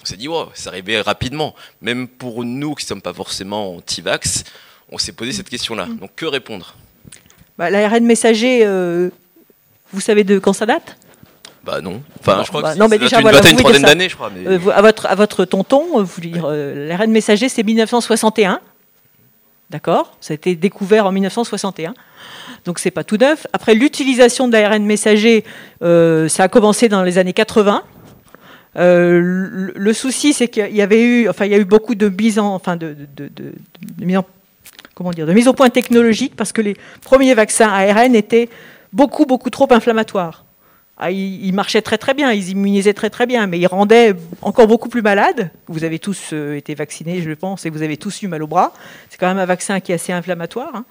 s'est 0.05 0.17
dit, 0.17 0.27
wow, 0.27 0.49
ça 0.53 0.69
arrivait 0.69 1.01
rapidement. 1.01 1.55
Même 1.81 2.07
pour 2.07 2.43
nous 2.43 2.75
qui 2.75 2.85
ne 2.85 2.87
sommes 2.87 3.01
pas 3.01 3.13
forcément 3.13 3.75
anti-vax, 3.75 4.43
on 4.91 4.97
s'est 4.97 5.13
posé 5.13 5.31
cette 5.31 5.49
question-là. 5.49 5.87
Donc 5.99 6.11
que 6.15 6.25
répondre? 6.25 6.75
Bah, 7.57 7.69
L'ARN 7.69 8.03
messager, 8.03 8.61
euh, 8.63 9.09
vous 9.91 10.01
savez 10.01 10.23
de 10.23 10.39
quand 10.39 10.53
ça 10.53 10.65
date? 10.65 10.97
Bah 11.63 11.79
non. 11.81 12.01
Enfin, 12.19 12.41
je 12.43 12.49
crois 12.49 12.61
bah, 12.61 12.73
que 12.73 12.79
non, 12.79 12.87
mais 12.89 12.97
déjà, 12.97 13.17
une 13.17 13.21
voilà, 13.21 13.39
vingtaine, 13.39 13.57
trentaine 13.57 13.83
d'années, 13.83 14.09
je 14.09 14.15
crois. 14.15 14.29
Mais... 14.29 14.45
Euh, 14.45 14.59
à, 14.73 14.81
votre, 14.81 15.05
à 15.05 15.15
votre 15.15 15.45
tonton, 15.45 15.99
euh, 15.99 16.03
vous 16.03 16.19
dire, 16.19 16.43
euh, 16.45 16.87
l'ARN 16.89 17.09
messager, 17.09 17.47
c'est 17.47 17.63
1961. 17.63 18.59
D'accord? 19.69 20.15
Ça 20.19 20.33
a 20.33 20.35
été 20.35 20.55
découvert 20.55 21.05
en 21.05 21.11
1961. 21.11 21.93
Donc 22.65 22.79
c'est 22.79 22.91
pas 22.91 23.03
tout 23.03 23.17
neuf. 23.17 23.47
Après 23.53 23.73
l'utilisation 23.73 24.47
de 24.47 24.53
l'ARN 24.53 24.83
messager, 24.83 25.43
euh, 25.81 26.27
ça 26.27 26.43
a 26.43 26.47
commencé 26.47 26.89
dans 26.89 27.03
les 27.03 27.17
années 27.17 27.33
80. 27.33 27.83
Euh, 28.75 29.71
le, 29.75 29.93
souci, 29.93 30.33
c'est 30.33 30.47
qu'il 30.47 30.75
y 30.75 30.81
avait 30.81 31.03
eu, 31.03 31.29
enfin, 31.29 31.45
il 31.45 31.51
y 31.51 31.55
a 31.55 31.59
eu 31.59 31.65
beaucoup 31.65 31.95
de 31.95 32.09
mises 32.09 32.39
en, 32.39 32.55
enfin, 32.55 32.75
de, 32.75 32.95
de, 33.15 33.29
mise 33.99 34.19
de 34.99 35.33
mise 35.33 35.47
au 35.47 35.53
point 35.53 35.69
technologique 35.69 36.35
parce 36.35 36.51
que 36.51 36.61
les 36.61 36.75
premiers 37.01 37.33
vaccins 37.33 37.69
ARN 37.69 38.15
étaient 38.15 38.49
beaucoup, 38.91 39.25
beaucoup 39.25 39.49
trop 39.49 39.71
inflammatoires. 39.71 40.45
Ah, 40.97 41.09
ils, 41.09 41.53
marchaient 41.53 41.81
très 41.81 41.97
très 41.97 42.13
bien, 42.13 42.31
ils 42.31 42.49
immunisaient 42.49 42.93
très 42.93 43.09
très 43.09 43.25
bien, 43.25 43.47
mais 43.47 43.57
ils 43.59 43.65
rendaient 43.65 44.13
encore 44.43 44.67
beaucoup 44.67 44.89
plus 44.89 45.01
malades. 45.01 45.49
Vous 45.67 45.83
avez 45.83 45.97
tous 45.97 46.29
euh, 46.33 46.55
été 46.55 46.75
vaccinés, 46.75 47.21
je 47.21 47.31
pense, 47.31 47.65
et 47.65 47.71
vous 47.71 47.81
avez 47.81 47.97
tous 47.97 48.21
eu 48.21 48.27
mal 48.27 48.43
au 48.43 48.47
bras. 48.47 48.73
C'est 49.09 49.19
quand 49.19 49.27
même 49.27 49.39
un 49.39 49.45
vaccin 49.45 49.79
qui 49.79 49.91
est 49.91 49.95
assez 49.95 50.13
inflammatoire. 50.13 50.75
Hein 50.75 50.85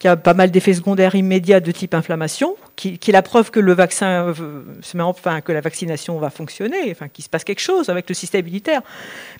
qui 0.00 0.08
a 0.08 0.16
pas 0.16 0.32
mal 0.32 0.50
d'effets 0.50 0.72
secondaires 0.72 1.14
immédiats 1.14 1.60
de 1.60 1.70
type 1.70 1.92
inflammation, 1.92 2.56
qui, 2.74 2.94
est 2.94 3.12
la 3.12 3.20
preuve 3.20 3.50
que 3.50 3.60
le 3.60 3.74
vaccin, 3.74 4.34
enfin 4.98 5.42
que 5.42 5.52
la 5.52 5.60
vaccination 5.60 6.18
va 6.18 6.30
fonctionner, 6.30 6.90
enfin 6.90 7.08
qu'il 7.08 7.22
se 7.22 7.28
passe 7.28 7.44
quelque 7.44 7.60
chose 7.60 7.90
avec 7.90 8.08
le 8.08 8.14
système 8.14 8.40
immunitaire. 8.40 8.80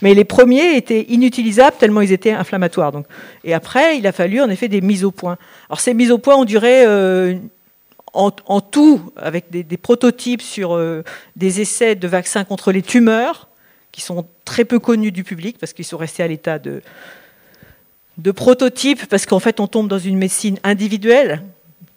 Mais 0.03 0.13
les 0.13 0.25
premiers 0.25 0.77
étaient 0.77 1.07
inutilisables 1.09 1.79
tellement 1.79 2.03
ils 2.03 2.13
étaient 2.13 2.33
inflammatoires. 2.33 2.93
Et 3.43 3.55
après, 3.55 3.97
il 3.97 4.07
a 4.07 4.13
fallu 4.13 4.43
en 4.43 4.51
effet 4.51 4.69
des 4.69 4.83
mises 4.83 5.03
au 5.03 5.11
point. 5.11 5.39
Alors 5.71 5.81
ces 5.81 5.95
mises 5.95 6.11
au 6.11 6.19
point 6.19 6.37
ont 6.37 6.45
duré 6.45 6.85
euh, 6.85 7.37
en, 8.13 8.61
tout, 8.61 9.01
avec 9.17 9.51
des, 9.51 9.63
des 9.63 9.79
prototypes 9.79 10.43
sur 10.43 10.77
euh, 10.77 11.03
des 11.37 11.63
essais 11.63 11.95
de 11.95 12.07
vaccins 12.07 12.45
contre 12.45 12.71
les 12.71 12.83
tumeurs, 12.83 13.49
qui 13.93 14.03
sont 14.03 14.27
très 14.45 14.67
peu 14.67 14.79
connus 14.79 15.11
du 15.11 15.25
public 15.25 15.57
parce 15.59 15.73
qu'ils 15.73 15.87
sont 15.87 15.97
restés 15.97 16.23
à 16.23 16.29
l'état 16.29 16.59
de 16.59 16.83
de 18.21 18.31
prototypes, 18.31 19.07
parce 19.07 19.27
qu'en 19.27 19.39
fait, 19.39 19.61
on 19.61 19.67
tombe 19.67 19.89
dans 19.89 19.99
une 19.99 20.19
médecine 20.19 20.59
individuelle. 20.63 21.43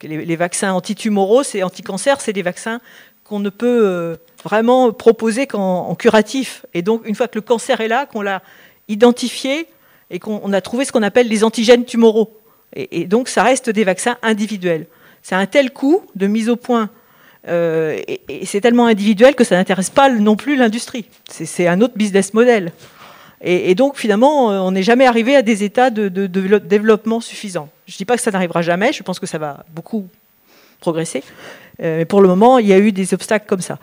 Les, 0.01 0.35
vaccins 0.35 0.73
antitumoraux 0.73 1.43
et 1.53 1.63
anticancer, 1.63 2.13
c'est 2.19 2.33
des 2.33 2.41
vaccins 2.41 2.81
qu'on 3.23 3.39
ne 3.39 3.49
peut 3.49 3.81
euh, 3.85 4.17
vraiment 4.43 4.91
proposer 4.91 5.47
qu'en 5.47 5.95
curatif. 5.95 6.65
Et 6.73 6.81
donc, 6.81 7.07
une 7.07 7.15
fois 7.15 7.29
que 7.29 7.37
le 7.37 7.41
cancer 7.41 7.79
est 7.79 7.87
là, 7.87 8.05
qu'on 8.05 8.21
l'a 8.21 8.41
identifié 8.89 9.67
et 10.09 10.19
qu'on 10.19 10.51
a 10.51 10.61
trouvé 10.61 10.83
ce 10.83 10.91
qu'on 10.91 11.03
appelle 11.03 11.29
les 11.29 11.45
antigènes 11.45 11.85
tumoraux. 11.85 12.37
Et, 12.75 13.05
donc, 13.05 13.29
ça 13.29 13.43
reste 13.43 13.69
des 13.69 13.85
vaccins 13.85 14.17
individuels. 14.23 14.87
C'est 15.21 15.35
un 15.35 15.45
tel 15.45 15.71
coût 15.71 16.03
de 16.15 16.27
mise 16.27 16.49
au 16.49 16.57
point. 16.57 16.89
Euh, 17.47 18.01
et 18.07 18.45
c'est 18.45 18.61
tellement 18.61 18.87
individuel 18.87 19.35
que 19.35 19.43
ça 19.43 19.55
n'intéresse 19.55 19.89
pas 19.89 20.09
non 20.09 20.35
plus 20.35 20.55
l'industrie. 20.57 21.05
C'est 21.29 21.67
un 21.67 21.79
autre 21.81 21.93
business 21.95 22.33
model. 22.33 22.73
Et, 23.45 23.75
donc, 23.75 23.97
finalement, 23.97 24.51
euh, 24.51 24.59
on 24.59 24.71
n'est 24.71 24.83
jamais 24.83 25.05
arrivé 25.05 25.35
à 25.35 25.41
des 25.41 25.65
états 25.65 25.89
de, 25.89 26.07
développement 26.07 27.19
suffisants. 27.19 27.67
Je 27.87 27.93
ne 27.93 27.97
dis 27.97 28.05
pas 28.05 28.15
que 28.15 28.21
ça 28.21 28.31
n'arrivera 28.31 28.61
jamais, 28.61 28.93
je 28.93 29.03
pense 29.03 29.19
que 29.19 29.25
ça 29.25 29.37
va 29.37 29.65
beaucoup 29.75 30.07
progresser. 30.79 31.23
Euh, 31.81 31.97
mais 31.97 32.05
pour 32.05 32.21
le 32.21 32.29
moment, 32.29 32.57
il 32.57 32.67
y 32.67 32.73
a 32.73 32.79
eu 32.79 32.93
des 32.93 33.13
obstacles 33.13 33.45
comme 33.45 33.59
ça. 33.59 33.79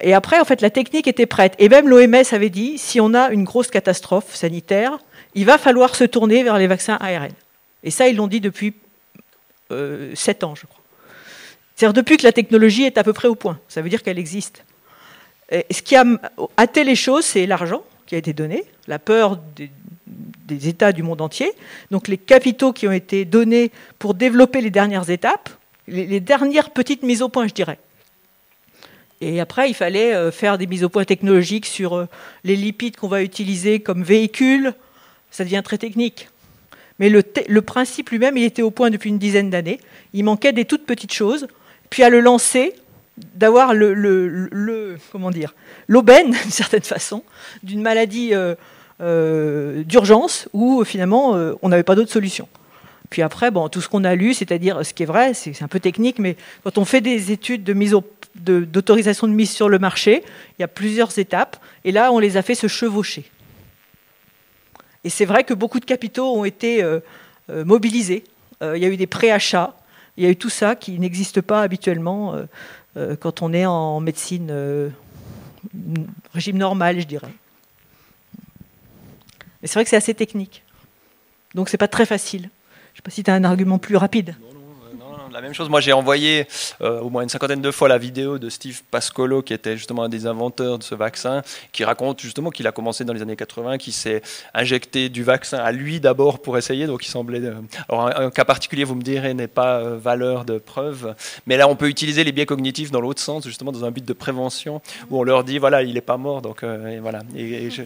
Et 0.00 0.14
après, 0.14 0.38
en 0.38 0.44
fait, 0.44 0.60
la 0.60 0.70
technique 0.70 1.08
était 1.08 1.26
prête. 1.26 1.54
Et 1.58 1.68
même 1.68 1.88
l'OMS 1.88 2.22
avait 2.30 2.50
dit, 2.50 2.78
si 2.78 3.00
on 3.00 3.12
a 3.12 3.30
une 3.30 3.42
grosse 3.42 3.66
catastrophe 3.66 4.32
sanitaire, 4.32 4.96
il 5.34 5.44
va 5.44 5.58
falloir 5.58 5.96
se 5.96 6.04
tourner 6.04 6.44
vers 6.44 6.56
les 6.56 6.68
vaccins 6.68 6.96
ARN. 7.00 7.32
Et 7.82 7.90
ça, 7.90 8.06
ils 8.06 8.14
l'ont 8.14 8.28
dit 8.28 8.40
depuis 8.40 8.74
euh, 9.72 10.12
7 10.14 10.44
ans, 10.44 10.54
je 10.54 10.66
crois. 10.66 10.80
C'est-à-dire 11.74 11.94
depuis 11.94 12.16
que 12.16 12.24
la 12.24 12.32
technologie 12.32 12.84
est 12.84 12.96
à 12.96 13.02
peu 13.02 13.12
près 13.12 13.26
au 13.26 13.34
point. 13.34 13.58
Ça 13.66 13.82
veut 13.82 13.88
dire 13.88 14.04
qu'elle 14.04 14.18
existe. 14.18 14.64
Ce 15.50 15.82
qui 15.82 15.96
a 15.96 16.04
hâté 16.56 16.84
les 16.84 16.94
choses, 16.94 17.24
c'est 17.24 17.44
l'argent 17.44 17.82
a 18.14 18.18
été 18.18 18.32
donné, 18.32 18.64
la 18.86 18.98
peur 18.98 19.38
des, 19.56 19.70
États 20.68 20.90
du 20.90 21.04
monde 21.04 21.20
entier, 21.20 21.52
donc 21.92 22.08
les 22.08 22.18
capitaux 22.18 22.72
qui 22.72 22.88
ont 22.88 22.92
été 22.92 23.24
donnés 23.24 23.70
pour 24.00 24.14
développer 24.14 24.60
les 24.60 24.70
dernières 24.70 25.08
étapes, 25.08 25.48
les, 25.86 26.18
dernières 26.18 26.70
petites 26.70 27.04
mises 27.04 27.22
au 27.22 27.28
point, 27.28 27.46
je 27.46 27.54
dirais. 27.54 27.78
Et 29.20 29.38
après, 29.40 29.68
il 29.68 29.74
fallait 29.74 30.12
euh, 30.12 30.32
faire 30.32 30.58
des 30.58 30.66
mises 30.66 30.82
au 30.82 30.88
point 30.88 31.04
technologiques 31.04 31.66
sur 31.66 31.94
euh, 31.94 32.08
les 32.42 32.56
lipides 32.56 32.96
qu'on 32.96 33.06
va 33.06 33.22
utiliser 33.22 33.78
comme 33.78 34.02
véhicule. 34.02 34.74
Ça 35.30 35.44
devient 35.44 35.62
très 35.64 35.78
technique. 35.78 36.28
Mais 36.98 37.08
le 37.08 37.62
principe 37.62 38.10
lui-même, 38.10 38.36
il 38.36 38.44
était 38.44 38.62
au 38.62 38.70
point 38.70 38.90
depuis 38.90 39.08
une 39.08 39.18
dizaine 39.18 39.50
d'années. 39.50 39.80
Il 40.12 40.24
manquait 40.24 40.52
des 40.52 40.64
toutes 40.66 40.84
petites 40.84 41.14
choses. 41.14 41.46
Puis 41.88 42.02
à 42.02 42.10
le 42.10 42.20
lancer, 42.20 42.74
d'avoir 43.34 43.74
le, 43.74 44.96
comment 45.12 45.30
dire 45.30 45.54
l'aubaine 45.88 46.30
d'une 46.42 46.50
certaine 46.50 46.82
façon 46.82 47.22
d'une 47.62 47.82
maladie 47.82 48.30
euh, 48.32 48.54
euh, 49.00 49.82
d'urgence 49.84 50.48
où 50.52 50.84
finalement 50.84 51.34
euh, 51.34 51.54
on 51.62 51.68
n'avait 51.68 51.82
pas 51.82 51.94
d'autre 51.94 52.12
solution. 52.12 52.48
Puis 53.08 53.22
après, 53.22 53.50
bon, 53.50 53.68
tout 53.68 53.80
ce 53.80 53.88
qu'on 53.88 54.04
a 54.04 54.14
lu, 54.14 54.34
c'est-à-dire 54.34 54.86
ce 54.86 54.94
qui 54.94 55.02
est 55.02 55.06
vrai, 55.06 55.34
c'est 55.34 55.62
un 55.62 55.68
peu 55.68 55.80
technique, 55.80 56.20
mais 56.20 56.36
quand 56.62 56.78
on 56.78 56.84
fait 56.84 57.00
des 57.00 57.32
études 57.32 57.64
de 57.64 57.72
mise 57.72 57.96
d'autorisation 58.36 59.26
de, 59.26 59.32
mise 59.32 59.50
sur 59.50 59.68
le 59.68 59.80
marché, 59.80 60.22
il 60.58 60.62
y 60.62 60.64
a 60.64 60.68
plusieurs 60.68 61.18
étapes, 61.18 61.56
et 61.84 61.90
là 61.90 62.12
on 62.12 62.20
les 62.20 62.36
a 62.36 62.42
fait 62.42 62.54
se 62.54 62.68
chevaucher. 62.68 63.24
Et 65.02 65.10
c'est 65.10 65.24
vrai 65.24 65.42
que 65.42 65.54
beaucoup 65.54 65.80
de 65.80 65.84
capitaux 65.84 66.36
ont 66.36 66.44
été 66.44 66.84
mobilisés. 67.48 68.22
Il 68.62 68.78
y 68.78 68.84
a 68.84 68.88
eu 68.88 68.96
des 68.96 69.08
préachats, 69.08 69.74
il 70.16 70.22
y 70.22 70.26
a 70.28 70.30
eu 70.30 70.36
tout 70.36 70.50
ça 70.50 70.76
qui 70.76 71.00
n'existe 71.00 71.40
pas 71.40 71.62
habituellement 71.62 72.36
quand 72.94 73.42
on 73.42 73.52
est 73.52 73.66
en 73.66 74.00
médecine 74.00 74.48
euh, 74.50 74.90
régime 76.32 76.58
normal, 76.58 77.00
je 77.00 77.06
dirais. 77.06 77.32
Mais 79.60 79.68
c'est 79.68 79.74
vrai 79.74 79.84
que 79.84 79.90
c'est 79.90 79.96
assez 79.96 80.14
technique. 80.14 80.64
Donc 81.54 81.68
c'est 81.68 81.76
pas 81.78 81.88
très 81.88 82.06
facile. 82.06 82.42
Je 82.42 82.46
ne 82.46 82.96
sais 82.96 83.02
pas 83.02 83.10
si 83.10 83.22
tu 83.22 83.30
as 83.30 83.34
un 83.34 83.44
argument 83.44 83.78
plus 83.78 83.96
rapide. 83.96 84.34
La 85.32 85.40
même 85.40 85.54
chose. 85.54 85.68
Moi, 85.68 85.80
j'ai 85.80 85.92
envoyé 85.92 86.46
euh, 86.80 87.00
au 87.00 87.10
moins 87.10 87.22
une 87.22 87.28
cinquantaine 87.28 87.62
de 87.62 87.70
fois 87.70 87.88
la 87.88 87.98
vidéo 87.98 88.38
de 88.38 88.48
Steve 88.48 88.82
Pascolo, 88.90 89.42
qui 89.42 89.52
était 89.52 89.76
justement 89.76 90.04
un 90.04 90.08
des 90.08 90.26
inventeurs 90.26 90.78
de 90.78 90.82
ce 90.82 90.94
vaccin, 90.94 91.42
qui 91.72 91.84
raconte 91.84 92.20
justement 92.20 92.50
qu'il 92.50 92.66
a 92.66 92.72
commencé 92.72 93.04
dans 93.04 93.12
les 93.12 93.22
années 93.22 93.36
80, 93.36 93.78
qui 93.78 93.92
s'est 93.92 94.22
injecté 94.54 95.08
du 95.08 95.22
vaccin 95.22 95.58
à 95.58 95.72
lui 95.72 96.00
d'abord 96.00 96.40
pour 96.40 96.58
essayer. 96.58 96.86
Donc, 96.86 97.04
il 97.06 97.10
semblait. 97.10 97.40
Euh, 97.40 97.54
alors, 97.88 98.06
un, 98.18 98.30
cas 98.30 98.44
particulier, 98.44 98.84
vous 98.84 98.94
me 98.94 99.02
direz, 99.02 99.34
n'est 99.34 99.46
pas 99.46 99.78
euh, 99.78 99.98
valeur 99.98 100.44
de 100.44 100.58
preuve. 100.58 101.14
Mais 101.46 101.56
là, 101.56 101.68
on 101.68 101.76
peut 101.76 101.88
utiliser 101.88 102.24
les 102.24 102.32
biais 102.32 102.46
cognitifs 102.46 102.90
dans 102.90 103.00
l'autre 103.00 103.22
sens, 103.22 103.44
justement 103.46 103.72
dans 103.72 103.84
un 103.84 103.90
but 103.90 104.04
de 104.04 104.12
prévention, 104.12 104.80
où 105.10 105.20
on 105.20 105.22
leur 105.22 105.44
dit 105.44 105.58
voilà, 105.58 105.82
il 105.82 105.94
n'est 105.94 106.00
pas 106.00 106.16
mort. 106.16 106.42
Donc, 106.42 106.64
voilà. 107.00 107.20
Et 107.36 107.70
je, 107.70 107.82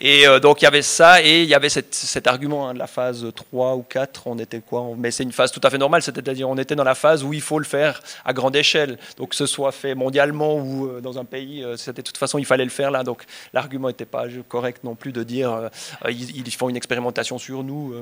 Et 0.00 0.26
euh, 0.26 0.38
donc 0.38 0.62
il 0.62 0.64
y 0.64 0.68
avait 0.68 0.82
ça, 0.82 1.22
et 1.22 1.42
il 1.42 1.48
y 1.48 1.54
avait 1.54 1.68
cet, 1.68 2.26
argument 2.26 2.68
hein, 2.68 2.74
de 2.74 2.78
la 2.78 2.86
phase 2.86 3.26
3 3.34 3.74
ou 3.74 3.82
4, 3.82 4.26
on 4.26 4.38
était 4.38 4.60
quoi 4.60 4.86
Mais 4.96 5.10
c'est 5.10 5.24
une 5.24 5.32
phase 5.32 5.50
tout 5.50 5.60
à 5.64 5.70
fait 5.70 5.78
normale, 5.78 6.02
c'est-à-dire 6.02 6.48
on 6.48 6.56
était 6.56 6.76
dans 6.76 6.84
la 6.84 6.94
phase 6.94 7.24
où 7.24 7.32
il 7.32 7.40
faut 7.40 7.58
le 7.58 7.64
faire 7.64 8.00
à 8.24 8.32
grande 8.32 8.54
échelle. 8.54 8.98
Donc 9.16 9.30
que 9.30 9.36
ce 9.36 9.46
soit 9.46 9.72
fait 9.72 9.94
mondialement 9.94 10.56
ou 10.56 10.86
euh, 10.86 11.00
dans 11.00 11.18
un 11.18 11.24
pays, 11.24 11.64
euh, 11.64 11.76
c'était 11.76 12.02
de 12.02 12.06
toute 12.06 12.16
façon, 12.16 12.38
il 12.38 12.46
fallait 12.46 12.64
le 12.64 12.70
faire 12.70 12.90
là. 12.90 13.02
Donc 13.02 13.24
l'argument 13.52 13.88
n'était 13.88 14.04
pas 14.04 14.26
correct 14.48 14.84
non 14.84 14.94
plus 14.94 15.12
de 15.12 15.24
dire 15.24 15.70
ils, 16.08 16.54
font 16.54 16.68
une 16.68 16.76
expérimentation 16.76 17.38
sur 17.38 17.62
nous 17.64 17.94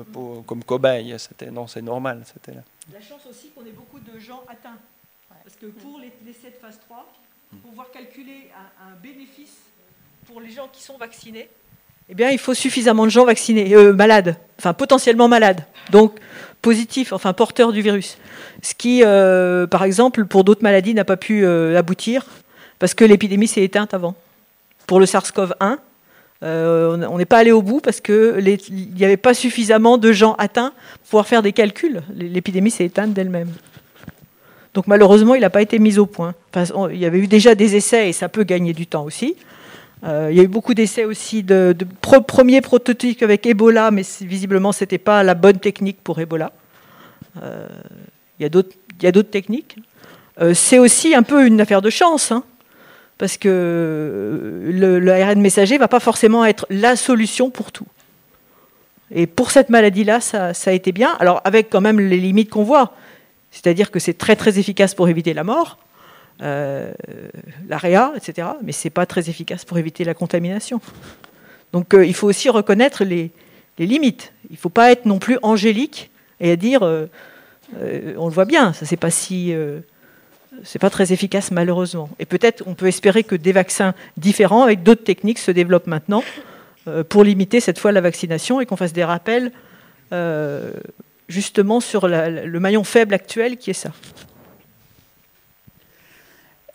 comme 0.45 0.63
cobayes. 0.63 1.15
Non, 1.51 1.67
c'est 1.67 1.81
normal. 1.81 2.23
La 2.93 3.01
chance 3.01 3.21
aussi 3.29 3.49
qu'on 3.49 3.65
ait 3.65 3.71
beaucoup 3.71 3.99
de 3.99 4.19
gens 4.19 4.43
atteints. 4.47 4.77
Parce 5.43 5.55
que 5.55 5.67
pour 5.67 5.99
les, 5.99 6.11
l'essai 6.25 6.49
de 6.49 6.57
phase 6.61 6.79
3, 6.87 7.07
pour 7.49 7.71
pouvoir 7.71 7.91
calculer 7.91 8.49
un 8.81 8.95
bénéfice 9.01 9.57
pour 10.25 10.41
les 10.41 10.51
gens 10.51 10.67
qui 10.67 10.83
sont 10.83 10.97
vaccinés, 10.97 11.49
eh 12.09 12.15
bien, 12.15 12.29
il 12.29 12.37
faut 12.37 12.53
suffisamment 12.53 13.05
de 13.05 13.09
gens 13.09 13.25
vaccinés, 13.25 13.73
euh, 13.75 13.93
malades, 13.93 14.35
enfin 14.59 14.73
potentiellement 14.73 15.27
malades, 15.27 15.61
donc 15.91 16.13
positifs, 16.61 17.11
enfin 17.13 17.33
porteurs 17.33 17.71
du 17.71 17.81
virus. 17.81 18.17
Ce 18.61 18.73
qui, 18.73 19.01
euh, 19.03 19.67
par 19.67 19.83
exemple, 19.83 20.25
pour 20.25 20.43
d'autres 20.43 20.63
maladies, 20.63 20.93
n'a 20.93 21.05
pas 21.05 21.17
pu 21.17 21.45
euh, 21.45 21.77
aboutir 21.77 22.25
parce 22.79 22.93
que 22.93 23.05
l'épidémie 23.05 23.47
s'est 23.47 23.63
éteinte 23.63 23.93
avant. 23.93 24.15
Pour 24.87 24.99
le 24.99 25.05
SARS-CoV-1, 25.05 25.77
euh, 26.43 27.05
on 27.09 27.17
n'est 27.17 27.25
pas 27.25 27.39
allé 27.39 27.51
au 27.51 27.61
bout 27.61 27.81
parce 27.81 27.99
que 27.99 28.35
les- 28.39 28.59
il 28.69 28.93
n'y 28.93 29.03
avait 29.03 29.17
pas 29.17 29.33
suffisamment 29.33 29.97
de 29.97 30.11
gens 30.11 30.33
atteints 30.35 30.71
pour 31.01 31.09
pouvoir 31.09 31.27
faire 31.27 31.41
des 31.41 31.51
calculs. 31.51 32.01
L'épidémie 32.15 32.71
s'est 32.71 32.85
éteinte 32.85 33.13
d'elle-même. 33.13 33.49
Donc 34.73 34.87
malheureusement, 34.87 35.33
il 35.35 35.41
n'a 35.41 35.49
pas 35.49 35.61
été 35.63 35.79
mis 35.79 35.97
au 35.97 36.05
point. 36.05 36.35
Il 36.91 36.97
y 36.97 37.05
avait 37.05 37.19
eu 37.19 37.27
déjà 37.27 37.55
des 37.55 37.75
essais 37.75 38.09
et 38.09 38.13
ça 38.13 38.29
peut 38.29 38.43
gagner 38.43 38.73
du 38.73 38.85
temps 38.85 39.03
aussi. 39.03 39.35
Euh, 40.03 40.27
il 40.31 40.37
y 40.37 40.39
a 40.39 40.43
eu 40.43 40.47
beaucoup 40.47 40.73
d'essais 40.73 41.05
aussi 41.05 41.41
de, 41.43 41.75
de 41.77 41.85
pro- 42.01 42.21
premiers 42.21 42.61
prototypes 42.61 43.23
avec 43.23 43.45
Ebola, 43.45 43.89
mais 43.91 44.03
visiblement, 44.21 44.71
ce 44.71 44.83
n'était 44.83 44.99
pas 44.99 45.23
la 45.23 45.33
bonne 45.33 45.59
technique 45.59 45.97
pour 46.03 46.19
Ebola. 46.19 46.51
Euh, 47.41 47.67
il 48.39 48.43
y 48.43 48.45
a 48.45 49.11
d'autres 49.11 49.31
techniques. 49.31 49.77
Euh, 50.39 50.53
c'est 50.53 50.77
aussi 50.77 51.15
un 51.15 51.23
peu 51.23 51.47
une 51.47 51.59
affaire 51.59 51.81
de 51.81 51.89
chance, 51.89 52.31
hein, 52.31 52.43
parce 53.17 53.37
que 53.37 54.61
le, 54.65 54.99
le 54.99 55.35
messager 55.35 55.75
ne 55.75 55.79
va 55.79 55.87
pas 55.87 55.99
forcément 55.99 56.45
être 56.45 56.67
la 56.69 56.95
solution 56.95 57.49
pour 57.49 57.71
tout. 57.71 57.87
Et 59.09 59.25
pour 59.25 59.49
cette 59.49 59.69
maladie-là, 59.69 60.19
ça, 60.19 60.53
ça 60.53 60.69
a 60.69 60.73
été 60.73 60.91
bien. 60.91 61.15
Alors 61.19 61.41
avec 61.43 61.69
quand 61.69 61.81
même 61.81 61.99
les 61.99 62.17
limites 62.17 62.51
qu'on 62.51 62.63
voit. 62.63 62.93
C'est-à-dire 63.49 63.89
que 63.89 63.99
c'est 63.99 64.17
très 64.17 64.35
très 64.35 64.59
efficace 64.59 64.93
pour 64.93 65.09
éviter 65.09 65.33
la 65.33 65.43
mort, 65.43 65.79
euh, 66.41 66.93
l'AREA, 67.67 68.13
etc. 68.15 68.49
Mais 68.61 68.71
c'est 68.71 68.91
pas 68.91 69.07
très 69.07 69.29
efficace 69.29 69.65
pour 69.65 69.79
éviter 69.79 70.03
la 70.03 70.13
contamination. 70.13 70.79
Donc 71.73 71.93
euh, 71.93 72.05
il 72.05 72.13
faut 72.13 72.27
aussi 72.27 72.49
reconnaître 72.49 73.03
les, 73.03 73.31
limites. 73.79 74.33
Il 74.49 74.53
ne 74.53 74.57
faut 74.57 74.69
pas 74.69 74.91
être 74.91 75.05
non 75.05 75.17
plus 75.17 75.39
angélique 75.41 76.11
et 76.39 76.55
dire, 76.55 76.83
euh, 76.83 77.07
on 78.17 78.27
le 78.27 78.33
voit 78.33 78.45
bien, 78.45 78.71
ça 78.73 78.85
c'est 78.85 78.97
pas 78.97 79.09
si, 79.09 79.53
pas 80.79 80.89
très 80.89 81.11
efficace 81.11 81.51
malheureusement. 81.51 82.09
Et 82.19 82.25
peut-être 82.25 82.63
on 82.67 82.75
peut 82.75 82.87
espérer 82.87 83.23
que 83.23 83.35
des 83.35 83.51
vaccins 83.51 83.93
différents 84.15 84.63
avec 84.63 84.83
d'autres 84.83 85.03
techniques 85.03 85.39
se 85.39 85.51
développent 85.51 85.87
maintenant 85.87 86.23
pour 87.09 87.23
limiter 87.23 87.59
cette 87.59 87.79
fois 87.79 87.91
la 87.91 88.01
vaccination 88.01 88.61
et 88.61 88.65
qu'on 88.65 88.77
fasse 88.77 88.93
des 88.93 89.03
rappels 89.03 89.51
justement 91.27 91.79
sur 91.79 92.07
le 92.07 92.59
maillon 92.59 92.83
faible 92.83 93.13
actuel 93.13 93.57
qui 93.57 93.71
est 93.71 93.73
ça. 93.73 93.91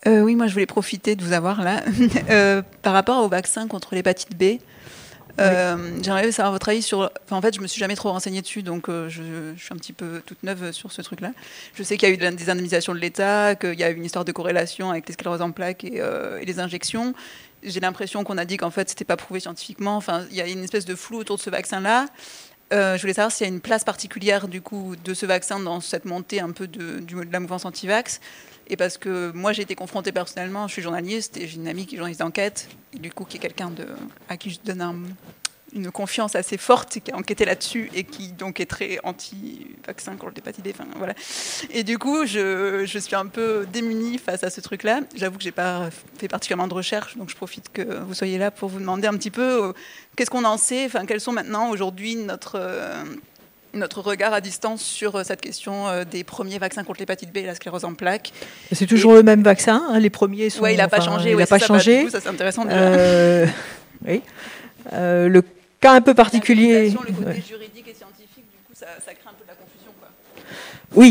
Euh, 0.07 0.21
oui, 0.21 0.35
moi 0.35 0.47
je 0.47 0.53
voulais 0.53 0.65
profiter 0.65 1.15
de 1.15 1.23
vous 1.23 1.33
avoir 1.33 1.63
là. 1.63 1.83
Euh, 2.29 2.61
par 2.81 2.93
rapport 2.93 3.23
au 3.23 3.27
vaccin 3.27 3.67
contre 3.67 3.95
l'hépatite 3.95 4.37
B, 4.37 4.59
euh, 5.39 5.97
j'aimerais 6.01 6.31
savoir 6.31 6.51
votre 6.53 6.69
avis 6.69 6.81
sur. 6.81 7.11
Enfin, 7.25 7.35
en 7.35 7.41
fait, 7.41 7.55
je 7.55 7.61
me 7.61 7.67
suis 7.67 7.79
jamais 7.79 7.95
trop 7.95 8.11
renseignée 8.11 8.41
dessus, 8.41 8.63
donc 8.63 8.89
je, 8.89 9.07
je 9.55 9.63
suis 9.63 9.73
un 9.73 9.77
petit 9.77 9.93
peu 9.93 10.21
toute 10.25 10.41
neuve 10.43 10.71
sur 10.71 10.91
ce 10.91 11.01
truc-là. 11.01 11.31
Je 11.75 11.83
sais 11.83 11.97
qu'il 11.97 12.07
y 12.07 12.11
a 12.11 12.15
eu 12.15 12.17
des 12.17 12.49
indemnisations 12.49 12.93
de 12.93 12.99
l'État, 12.99 13.55
qu'il 13.55 13.79
y 13.79 13.83
a 13.83 13.89
eu 13.89 13.95
une 13.95 14.05
histoire 14.05 14.25
de 14.25 14.31
corrélation 14.31 14.91
avec 14.91 15.07
les 15.07 15.13
scléroses 15.13 15.41
en 15.41 15.51
plaques 15.51 15.83
et, 15.83 16.01
et 16.41 16.45
les 16.45 16.59
injections. 16.59 17.13
J'ai 17.61 17.79
l'impression 17.79 18.23
qu'on 18.23 18.37
a 18.37 18.45
dit 18.45 18.57
qu'en 18.57 18.71
fait, 18.71 18.89
c'était 18.89 19.05
pas 19.05 19.17
prouvé 19.17 19.39
scientifiquement. 19.39 19.95
Enfin, 19.95 20.25
il 20.31 20.37
y 20.37 20.41
a 20.41 20.47
une 20.47 20.63
espèce 20.63 20.85
de 20.85 20.95
flou 20.95 21.19
autour 21.19 21.37
de 21.37 21.41
ce 21.41 21.49
vaccin-là. 21.49 22.07
Euh, 22.73 22.97
je 22.97 23.01
voulais 23.01 23.13
savoir 23.13 23.31
s'il 23.31 23.45
y 23.45 23.49
a 23.49 23.53
une 23.53 23.61
place 23.61 23.83
particulière 23.83 24.47
du 24.47 24.61
coup 24.61 24.95
de 24.95 25.13
ce 25.13 25.27
vaccin 25.27 25.59
dans 25.59 25.79
cette 25.79 26.05
montée 26.05 26.39
un 26.39 26.51
peu 26.51 26.67
de, 26.67 27.03
la 27.31 27.39
mouvance 27.39 27.65
anti-vax. 27.65 28.19
Et 28.67 28.77
parce 28.77 28.97
que 28.97 29.31
moi 29.33 29.53
j'ai 29.53 29.61
été 29.61 29.75
confrontée 29.75 30.11
personnellement, 30.11 30.67
je 30.67 30.73
suis 30.73 30.81
journaliste 30.81 31.37
et 31.37 31.47
j'ai 31.47 31.57
une 31.57 31.67
amie 31.67 31.85
qui 31.85 31.95
est 31.95 31.97
journaliste 31.97 32.21
d'enquête, 32.21 32.69
et 32.93 32.99
du 32.99 33.11
coup 33.11 33.25
qui 33.25 33.37
est 33.37 33.39
quelqu'un 33.39 33.69
de, 33.69 33.85
à 34.29 34.37
qui 34.37 34.49
je 34.51 34.59
donne 34.63 34.81
un- 34.81 34.95
une 35.75 35.91
confiance 35.91 36.35
assez 36.35 36.57
forte, 36.57 36.99
qui 36.99 37.11
a 37.11 37.15
enquêté 37.15 37.45
là-dessus 37.45 37.89
et 37.93 38.03
qui 38.03 38.31
donc 38.31 38.59
est 38.59 38.65
très 38.65 38.99
anti-vaccin 39.03 40.15
contre 40.15 40.33
l'hépatite 40.35 40.63
B. 40.63 40.69
Enfin, 40.71 40.85
voilà. 40.97 41.13
Et 41.71 41.83
du 41.83 41.97
coup 41.97 42.25
je, 42.25 42.83
je 42.85 42.99
suis 42.99 43.15
un 43.15 43.25
peu 43.25 43.65
démunie 43.71 44.17
face 44.17 44.43
à 44.43 44.49
ce 44.49 44.61
truc-là. 44.61 45.01
J'avoue 45.15 45.37
que 45.37 45.43
j'ai 45.43 45.51
pas 45.51 45.89
fait 46.17 46.27
particulièrement 46.27 46.67
de 46.67 46.73
recherche, 46.73 47.17
donc 47.17 47.29
je 47.29 47.35
profite 47.35 47.71
que 47.71 47.99
vous 48.03 48.13
soyez 48.13 48.37
là 48.37 48.51
pour 48.51 48.69
vous 48.69 48.79
demander 48.79 49.07
un 49.07 49.13
petit 49.13 49.31
peu 49.31 49.65
euh, 49.65 49.73
qu'est-ce 50.15 50.29
qu'on 50.29 50.45
en 50.45 50.57
sait, 50.57 50.85
enfin 50.85 51.05
quels 51.05 51.21
sont 51.21 51.33
maintenant 51.33 51.69
aujourd'hui 51.69 52.15
notre 52.15 52.55
euh, 52.55 53.03
notre 53.73 54.01
regard 54.01 54.33
à 54.33 54.41
distance 54.41 54.83
sur 54.83 55.15
euh, 55.15 55.23
cette 55.23 55.41
question 55.41 56.03
des 56.09 56.23
premiers 56.23 56.59
vaccins 56.59 56.83
contre 56.83 56.99
l'hépatite 56.99 57.33
B 57.33 57.37
et 57.37 57.45
la 57.45 57.55
sclérose 57.55 57.85
en 57.85 57.95
plaques? 57.95 58.31
C'est 58.71 58.85
toujours 58.85 59.13
le 59.13 59.23
même 59.23 59.41
vaccin, 59.41 59.83
hein, 59.89 59.99
les 59.99 60.11
premiers 60.11 60.49
sont. 60.49 60.61
Ouais, 60.61 60.73
il 60.73 60.77
n'a 60.77 60.87
pas 60.87 61.01
changé. 61.01 61.31
Il 61.31 61.35
ouais, 61.35 61.43
n'a 61.43 61.47
pas 61.47 61.57
bah, 61.57 61.65
changé. 61.65 61.99
du 61.99 62.05
coup, 62.05 62.11
ça 62.11 62.21
c'est 62.21 62.29
intéressant. 62.29 62.65
déjà. 62.65 62.77
Euh, 62.77 63.47
oui. 64.05 64.21
Euh, 64.91 65.27
le 65.27 65.43
cas 65.83 65.93
un 65.93 66.01
peu 66.01 66.13
particulier. 66.13 66.73
La 66.73 66.79
le 66.83 66.91
côté 66.91 67.25
ouais. 67.25 67.43
juridique 67.47 67.87
et 67.91 67.95
scientifique, 68.01 68.47
du 68.55 68.59
coup, 68.65 68.73
ça, 68.73 68.87
ça 69.05 69.11
crée 69.13 69.29
un 69.29 69.37
peu 69.39 69.43
de 69.43 69.51
la 69.53 69.57
confusion. 69.61 69.91
Quoi. 69.99 70.09
Oui, 70.95 71.09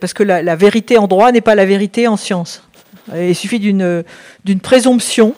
parce 0.00 0.14
que 0.14 0.24
la, 0.24 0.42
la 0.42 0.56
vérité 0.56 0.98
en 0.98 1.06
droit 1.06 1.30
n'est 1.32 1.46
pas 1.50 1.54
la 1.54 1.64
vérité 1.64 2.08
en 2.08 2.16
science. 2.16 2.62
Euh, 3.12 3.28
Il 3.28 3.36
suffit 3.36 3.60
d'une 3.60 4.60
présomption 4.60 5.34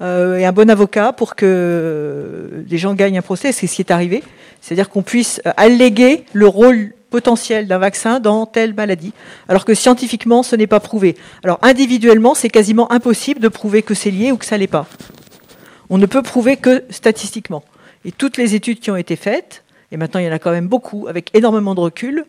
euh, 0.00 0.38
et 0.38 0.44
un 0.46 0.52
bon 0.52 0.70
avocat 0.70 1.12
pour 1.12 1.34
que 1.34 2.64
les 2.68 2.78
gens 2.78 2.94
gagnent 2.94 3.18
un 3.18 3.22
procès. 3.30 3.52
C'est 3.52 3.66
ce 3.66 3.74
qui 3.76 3.82
est 3.82 3.92
arrivé. 3.92 4.22
C'est-à-dire 4.60 4.88
qu'on 4.88 5.02
puisse 5.02 5.40
euh, 5.46 5.52
alléguer 5.56 6.24
le 6.32 6.48
rôle 6.48 6.94
potentiel 7.10 7.66
d'un 7.66 7.78
vaccin 7.78 8.20
dans 8.20 8.44
telle 8.44 8.74
maladie, 8.74 9.14
alors 9.48 9.64
que 9.64 9.74
scientifiquement, 9.74 10.42
ce 10.42 10.56
n'est 10.56 10.66
pas 10.66 10.80
prouvé. 10.80 11.16
Alors 11.42 11.58
individuellement, 11.62 12.34
c'est 12.34 12.50
quasiment 12.50 12.90
impossible 12.92 13.40
de 13.40 13.48
prouver 13.48 13.80
que 13.82 13.94
c'est 13.94 14.10
lié 14.10 14.30
ou 14.30 14.36
que 14.36 14.44
ça 14.44 14.58
l'est 14.58 14.66
pas. 14.78 14.86
On 15.88 15.96
ne 15.96 16.06
peut 16.06 16.22
prouver 16.22 16.58
que 16.58 16.84
statistiquement. 16.90 17.62
Et 18.04 18.12
toutes 18.12 18.36
les 18.36 18.54
études 18.54 18.80
qui 18.80 18.90
ont 18.90 18.96
été 18.96 19.16
faites, 19.16 19.64
et 19.92 19.96
maintenant 19.96 20.20
il 20.20 20.26
y 20.26 20.28
en 20.28 20.32
a 20.32 20.38
quand 20.38 20.50
même 20.50 20.68
beaucoup, 20.68 21.06
avec 21.08 21.34
énormément 21.34 21.74
de 21.74 21.80
recul, 21.80 22.24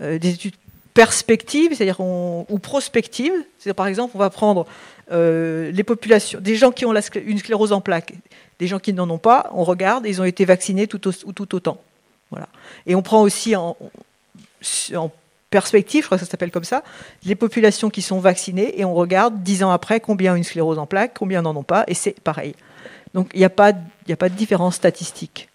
euh, 0.00 0.18
des 0.18 0.30
études 0.30 0.54
perspectives, 0.94 1.74
c'est-à-dire 1.74 2.00
ou 2.00 2.58
prospectives. 2.60 3.32
C'est-à-dire 3.58 3.76
par 3.76 3.86
exemple, 3.86 4.12
on 4.16 4.18
va 4.18 4.30
prendre 4.30 4.66
euh, 5.12 5.70
les 5.72 5.84
populations, 5.84 6.40
des 6.40 6.56
gens 6.56 6.72
qui 6.72 6.84
ont 6.84 6.94
une 7.26 7.38
sclérose 7.38 7.72
en 7.72 7.80
plaques, 7.80 8.14
des 8.58 8.66
gens 8.66 8.78
qui 8.78 8.92
n'en 8.92 9.08
ont 9.10 9.18
pas, 9.18 9.50
on 9.54 9.64
regarde, 9.64 10.06
ils 10.06 10.20
ont 10.20 10.24
été 10.24 10.44
vaccinés 10.44 10.86
tout, 10.86 11.06
au- 11.08 11.32
tout 11.32 11.54
autant. 11.54 11.78
Voilà. 12.30 12.48
Et 12.86 12.94
on 12.94 13.02
prend 13.02 13.22
aussi 13.22 13.56
en, 13.56 13.76
en 14.94 15.10
perspective, 15.50 16.02
je 16.02 16.06
crois 16.06 16.18
que 16.18 16.24
ça 16.24 16.30
s'appelle 16.30 16.52
comme 16.52 16.64
ça, 16.64 16.84
les 17.24 17.34
populations 17.34 17.90
qui 17.90 18.02
sont 18.02 18.20
vaccinées 18.20 18.78
et 18.78 18.84
on 18.84 18.94
regarde 18.94 19.42
dix 19.42 19.64
ans 19.64 19.70
après 19.72 19.98
combien 19.98 20.34
ont 20.34 20.36
une 20.36 20.44
sclérose 20.44 20.78
en 20.78 20.86
plaques, 20.86 21.14
combien 21.18 21.42
n'en 21.42 21.56
ont 21.56 21.64
pas, 21.64 21.84
et 21.88 21.94
c'est 21.94 22.20
pareil. 22.20 22.54
Donc 23.14 23.30
il 23.34 23.38
n'y 23.38 23.44
a, 23.44 23.50
pas- 23.50 23.72
de 23.72 24.34
différence 24.36 24.76
statistique. 24.76 25.48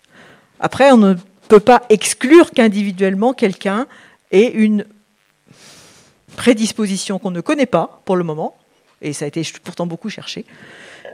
Après, 0.59 0.91
on 0.91 0.97
ne 0.97 1.15
peut 1.47 1.59
pas 1.59 1.83
exclure 1.89 2.51
qu'individuellement 2.51 3.33
quelqu'un 3.33 3.87
ait 4.31 4.47
une 4.47 4.85
prédisposition 6.35 7.19
qu'on 7.19 7.31
ne 7.31 7.41
connaît 7.41 7.65
pas 7.65 8.01
pour 8.05 8.15
le 8.15 8.23
moment, 8.23 8.55
et 9.01 9.13
ça 9.13 9.25
a 9.25 9.27
été 9.27 9.41
pourtant 9.63 9.85
beaucoup 9.85 10.09
cherché, 10.09 10.45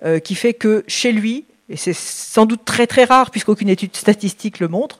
euh, 0.04 0.20
qui 0.20 0.36
fait 0.36 0.54
que 0.54 0.84
chez 0.88 1.12
lui, 1.12 1.46
et 1.70 1.78
c'est 1.78 1.94
sans 1.94 2.46
doute 2.46 2.66
très 2.66 2.88
très 2.88 3.04
rare 3.04 3.30
puisqu'aucune 3.32 3.70
étude 3.70 3.96
statistique 3.96 4.60
le 4.60 4.68
montre, 4.68 5.00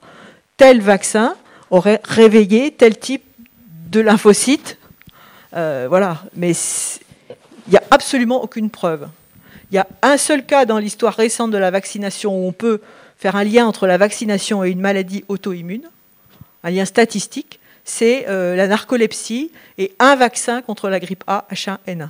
tel 0.56 0.80
vaccin 0.80 1.34
aurait 1.70 2.00
réveillé 2.04 2.70
tel 2.70 2.98
type 2.98 3.24
de 3.90 4.00
lymphocyte. 4.00 4.78
Euh, 5.54 5.86
voilà, 5.88 6.22
mais 6.36 6.52
il 7.66 7.70
n'y 7.70 7.76
a 7.76 7.82
absolument 7.90 8.42
aucune 8.42 8.70
preuve. 8.70 9.08
Il 9.72 9.76
y 9.76 9.78
a 9.78 9.88
un 10.02 10.18
seul 10.18 10.44
cas 10.44 10.66
dans 10.66 10.76
l'histoire 10.76 11.14
récente 11.14 11.50
de 11.50 11.56
la 11.56 11.70
vaccination 11.70 12.36
où 12.36 12.46
on 12.46 12.52
peut 12.52 12.82
faire 13.16 13.36
un 13.36 13.44
lien 13.44 13.66
entre 13.66 13.86
la 13.86 13.96
vaccination 13.96 14.62
et 14.62 14.70
une 14.70 14.82
maladie 14.82 15.24
auto-immune, 15.28 15.88
un 16.62 16.70
lien 16.70 16.84
statistique, 16.84 17.58
c'est 17.82 18.28
euh, 18.28 18.54
la 18.54 18.68
narcolepsie 18.68 19.50
et 19.78 19.94
un 19.98 20.14
vaccin 20.14 20.60
contre 20.60 20.90
la 20.90 21.00
grippe 21.00 21.24
A 21.26 21.46
H1N1. 21.50 22.08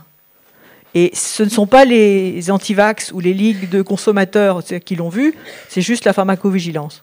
Et 0.95 1.13
ce 1.15 1.45
ne 1.45 1.49
sont 1.49 1.69
pas 1.69 1.85
les 1.85 2.51
antivax 2.51 3.13
ou 3.13 3.21
les 3.21 3.33
ligues 3.33 3.71
de 3.71 3.81
consommateurs 3.81 4.65
qui 4.85 4.97
l'ont 4.97 5.09
vu, 5.09 5.33
c'est 5.69 5.83
juste 5.83 6.05
la 6.05 6.13
pharmacovigilance, 6.13 7.01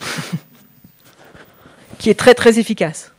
qui 1.98 2.08
est 2.08 2.18
très 2.18 2.34
très 2.34 2.58
efficace. 2.58 3.13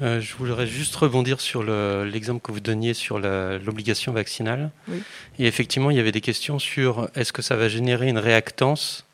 Euh, 0.00 0.20
je 0.20 0.34
voudrais 0.36 0.66
juste 0.66 0.94
rebondir 0.94 1.40
sur 1.40 1.62
l'exemple 1.62 2.40
que 2.40 2.52
vous 2.52 2.60
donniez 2.60 2.94
sur 2.94 3.18
l'obligation 3.18 4.12
vaccinale. 4.12 4.70
Oui. 4.88 5.02
Et 5.38 5.46
effectivement, 5.46 5.90
il 5.90 5.96
y 5.96 6.00
avait 6.00 6.12
des 6.12 6.20
questions 6.20 6.58
sur 6.58 7.08
est-ce 7.14 7.32
que 7.32 7.42
ça 7.42 7.56
va 7.56 7.68
générer 7.68 8.08
une 8.08 8.18
réactance 8.18 9.04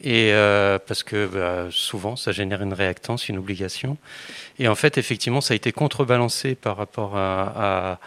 et 0.00 0.32
euh, 0.32 0.78
parce 0.78 1.02
que 1.02 1.26
bah, 1.26 1.66
souvent, 1.70 2.14
ça 2.14 2.30
génère 2.30 2.62
une 2.62 2.72
réactance, 2.72 3.28
une 3.28 3.38
obligation. 3.38 3.96
Et 4.58 4.68
en 4.68 4.76
fait, 4.76 4.96
effectivement, 4.96 5.40
ça 5.40 5.54
a 5.54 5.56
été 5.56 5.72
contrebalancé 5.72 6.54
par 6.54 6.76
rapport 6.76 7.16
à, 7.16 7.94
à 7.94 7.98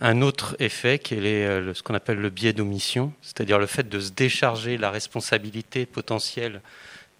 un 0.00 0.22
autre 0.22 0.56
effet 0.58 0.98
qui 0.98 1.14
est 1.14 1.46
euh, 1.46 1.74
ce 1.74 1.82
qu'on 1.82 1.94
appelle 1.94 2.18
le 2.18 2.30
biais 2.30 2.52
d'omission, 2.52 3.12
c'est-à-dire 3.22 3.58
le 3.58 3.66
fait 3.66 3.88
de 3.88 3.98
se 3.98 4.10
décharger 4.10 4.76
la 4.76 4.90
responsabilité 4.90 5.86
potentielle 5.86 6.60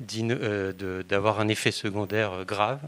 d'avoir 0.01 1.41
un 1.41 1.49
effet 1.49 1.71
secondaire 1.73 2.33
euh, 2.33 2.45
grave. 2.45 2.81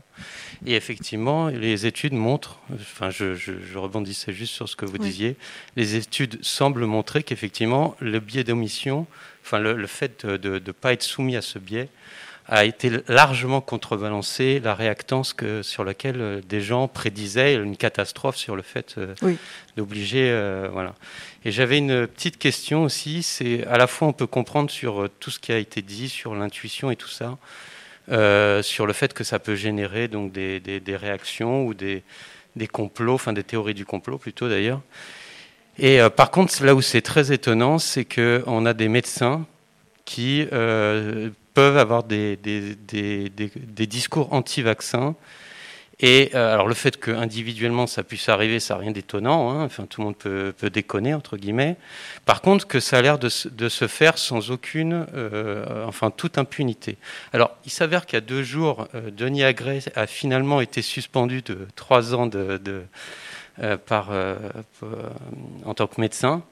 Et 0.66 0.74
effectivement, 0.74 1.48
les 1.48 1.86
études 1.86 2.12
montrent, 2.12 2.58
enfin 2.72 3.10
je, 3.10 3.34
rebondissais 3.76 4.32
juste 4.32 4.54
sur 4.54 4.68
ce 4.68 4.76
que 4.76 4.84
vous 4.84 4.98
disiez, 4.98 5.36
les 5.76 5.96
études 5.96 6.38
semblent 6.42 6.86
montrer 6.86 7.22
qu'effectivement, 7.22 7.96
le 8.00 8.20
biais 8.20 8.44
d'omission, 8.44 9.06
enfin 9.42 9.58
le, 9.58 9.86
fait 9.86 10.26
de 10.26 10.60
ne 10.64 10.72
pas 10.72 10.92
être 10.92 11.02
soumis 11.02 11.36
à 11.36 11.42
ce 11.42 11.58
biais, 11.58 11.88
a 12.50 12.64
été 12.64 12.90
largement 13.06 13.60
contrebalancé 13.60 14.58
la 14.58 14.74
réactance 14.74 15.32
que, 15.32 15.62
sur 15.62 15.84
laquelle 15.84 16.20
euh, 16.20 16.40
des 16.46 16.60
gens 16.60 16.88
prédisaient 16.88 17.54
une 17.54 17.76
catastrophe 17.76 18.36
sur 18.36 18.56
le 18.56 18.62
fait 18.62 18.96
euh, 18.98 19.14
d'obliger. 19.76 20.28
Euh, 20.30 20.68
voilà. 20.72 20.96
Et 21.44 21.52
j'avais 21.52 21.78
une 21.78 22.08
petite 22.08 22.38
question 22.38 22.82
aussi, 22.82 23.22
c'est 23.22 23.64
à 23.68 23.78
la 23.78 23.86
fois 23.86 24.08
on 24.08 24.12
peut 24.12 24.26
comprendre 24.26 24.68
sur 24.68 25.08
tout 25.20 25.30
ce 25.30 25.38
qui 25.38 25.52
a 25.52 25.58
été 25.58 25.80
dit, 25.80 26.08
sur 26.08 26.34
l'intuition 26.34 26.90
et 26.90 26.96
tout 26.96 27.08
ça, 27.08 27.38
sur 28.62 28.86
le 28.86 28.92
fait 28.92 29.14
que 29.14 29.24
ça 29.24 29.38
peut 29.38 29.54
générer 29.54 30.08
donc 30.08 30.32
des, 30.32 30.60
des, 30.60 30.96
réactions 30.96 31.64
ou 31.64 31.72
des, 31.72 32.02
des, 32.56 32.66
complots, 32.66 33.14
enfin 33.14 33.32
des 33.32 33.44
théories 33.44 33.72
du 33.72 33.86
complot 33.86 34.18
plutôt 34.18 34.50
d'ailleurs. 34.50 34.82
Et 35.78 35.98
par 36.14 36.30
contre, 36.30 36.62
là 36.62 36.74
où 36.74 36.82
c'est 36.82 37.00
très 37.00 37.32
étonnant, 37.32 37.78
c'est 37.78 38.04
qu'on 38.04 38.66
a 38.66 38.74
des 38.74 38.88
médecins 38.88 39.46
qui 40.04 40.46
peuvent 41.60 41.76
avoir 41.76 42.04
des, 42.04 42.38
discours 43.86 44.32
anti-vaccins. 44.32 45.14
Et 46.02 46.30
euh, 46.34 46.54
alors 46.54 46.66
le 46.66 46.72
fait 46.72 46.96
que 46.98 47.10
individuellement 47.10 47.86
ça 47.86 48.02
puisse 48.02 48.30
arriver, 48.30 48.60
ça 48.60 48.72
n'a 48.72 48.80
rien 48.80 48.92
d'étonnant. 48.92 49.50
Hein. 49.50 49.64
Enfin, 49.64 49.84
tout 49.84 50.00
le 50.00 50.06
monde 50.06 50.16
peut, 50.16 50.54
déconner 50.72 51.12
entre 51.12 51.36
guillemets. 51.36 51.76
Par 52.24 52.40
contre, 52.40 52.66
que 52.66 52.80
ça 52.80 52.96
a 52.96 53.02
l'air 53.02 53.18
de, 53.18 53.28
se 53.28 53.86
faire 53.88 54.16
sans 54.16 54.50
aucune, 54.50 55.06
euh, 55.14 55.84
enfin 55.86 56.10
toute 56.10 56.38
impunité. 56.38 56.96
Alors, 57.34 57.50
il 57.66 57.70
s'avère 57.70 58.06
qu'il 58.06 58.16
y 58.16 58.22
a 58.22 58.22
deux 58.22 58.42
jours, 58.42 58.88
euh, 58.94 59.10
Denis 59.10 59.44
Agré 59.44 59.80
a 59.94 60.06
finalement 60.06 60.62
été 60.62 60.80
suspendu 60.80 61.42
de 61.42 61.68
trois 61.76 62.14
ans 62.14 62.30
par, 63.84 64.08
en 65.66 65.74
tant 65.74 65.86
que 65.86 66.00
médecin. 66.00 66.42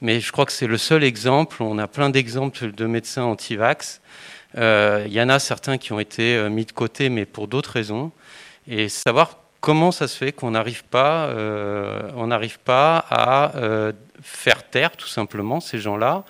Mais 0.00 0.20
je 0.20 0.30
crois 0.30 0.46
que 0.46 0.52
c'est 0.52 0.66
le 0.66 0.78
seul 0.78 1.02
exemple. 1.04 1.62
On 1.62 1.78
a 1.78 1.86
plein 1.86 2.10
d'exemples 2.10 2.72
de 2.72 2.86
médecins 2.86 3.24
anti-vax 3.24 4.00
il 4.56 5.12
y 5.12 5.20
en 5.20 5.28
a 5.28 5.38
certains 5.38 5.78
qui 5.78 5.92
ont 5.92 6.00
été 6.00 6.36
euh, 6.36 6.48
mis 6.48 6.64
de 6.64 6.72
côté, 6.72 7.08
mais 7.08 7.24
pour 7.24 7.48
d'autres 7.48 7.72
raisons. 7.72 8.12
Et 8.66 8.88
savoir 8.88 9.38
comment 9.60 9.92
ça 9.92 10.08
se 10.08 10.16
fait 10.16 10.32
qu'on 10.32 10.52
n'arrive 10.52 10.84
pas, 10.84 11.26
euh, 11.26 12.10
on 12.16 12.28
n'arrive 12.28 12.58
pas 12.58 13.04
à 13.10 13.52
faire 14.22 14.68
taire 14.68 14.96
tout 14.96 15.08
simplement 15.08 15.60
ces 15.60 15.78
gens-là. 15.78 16.24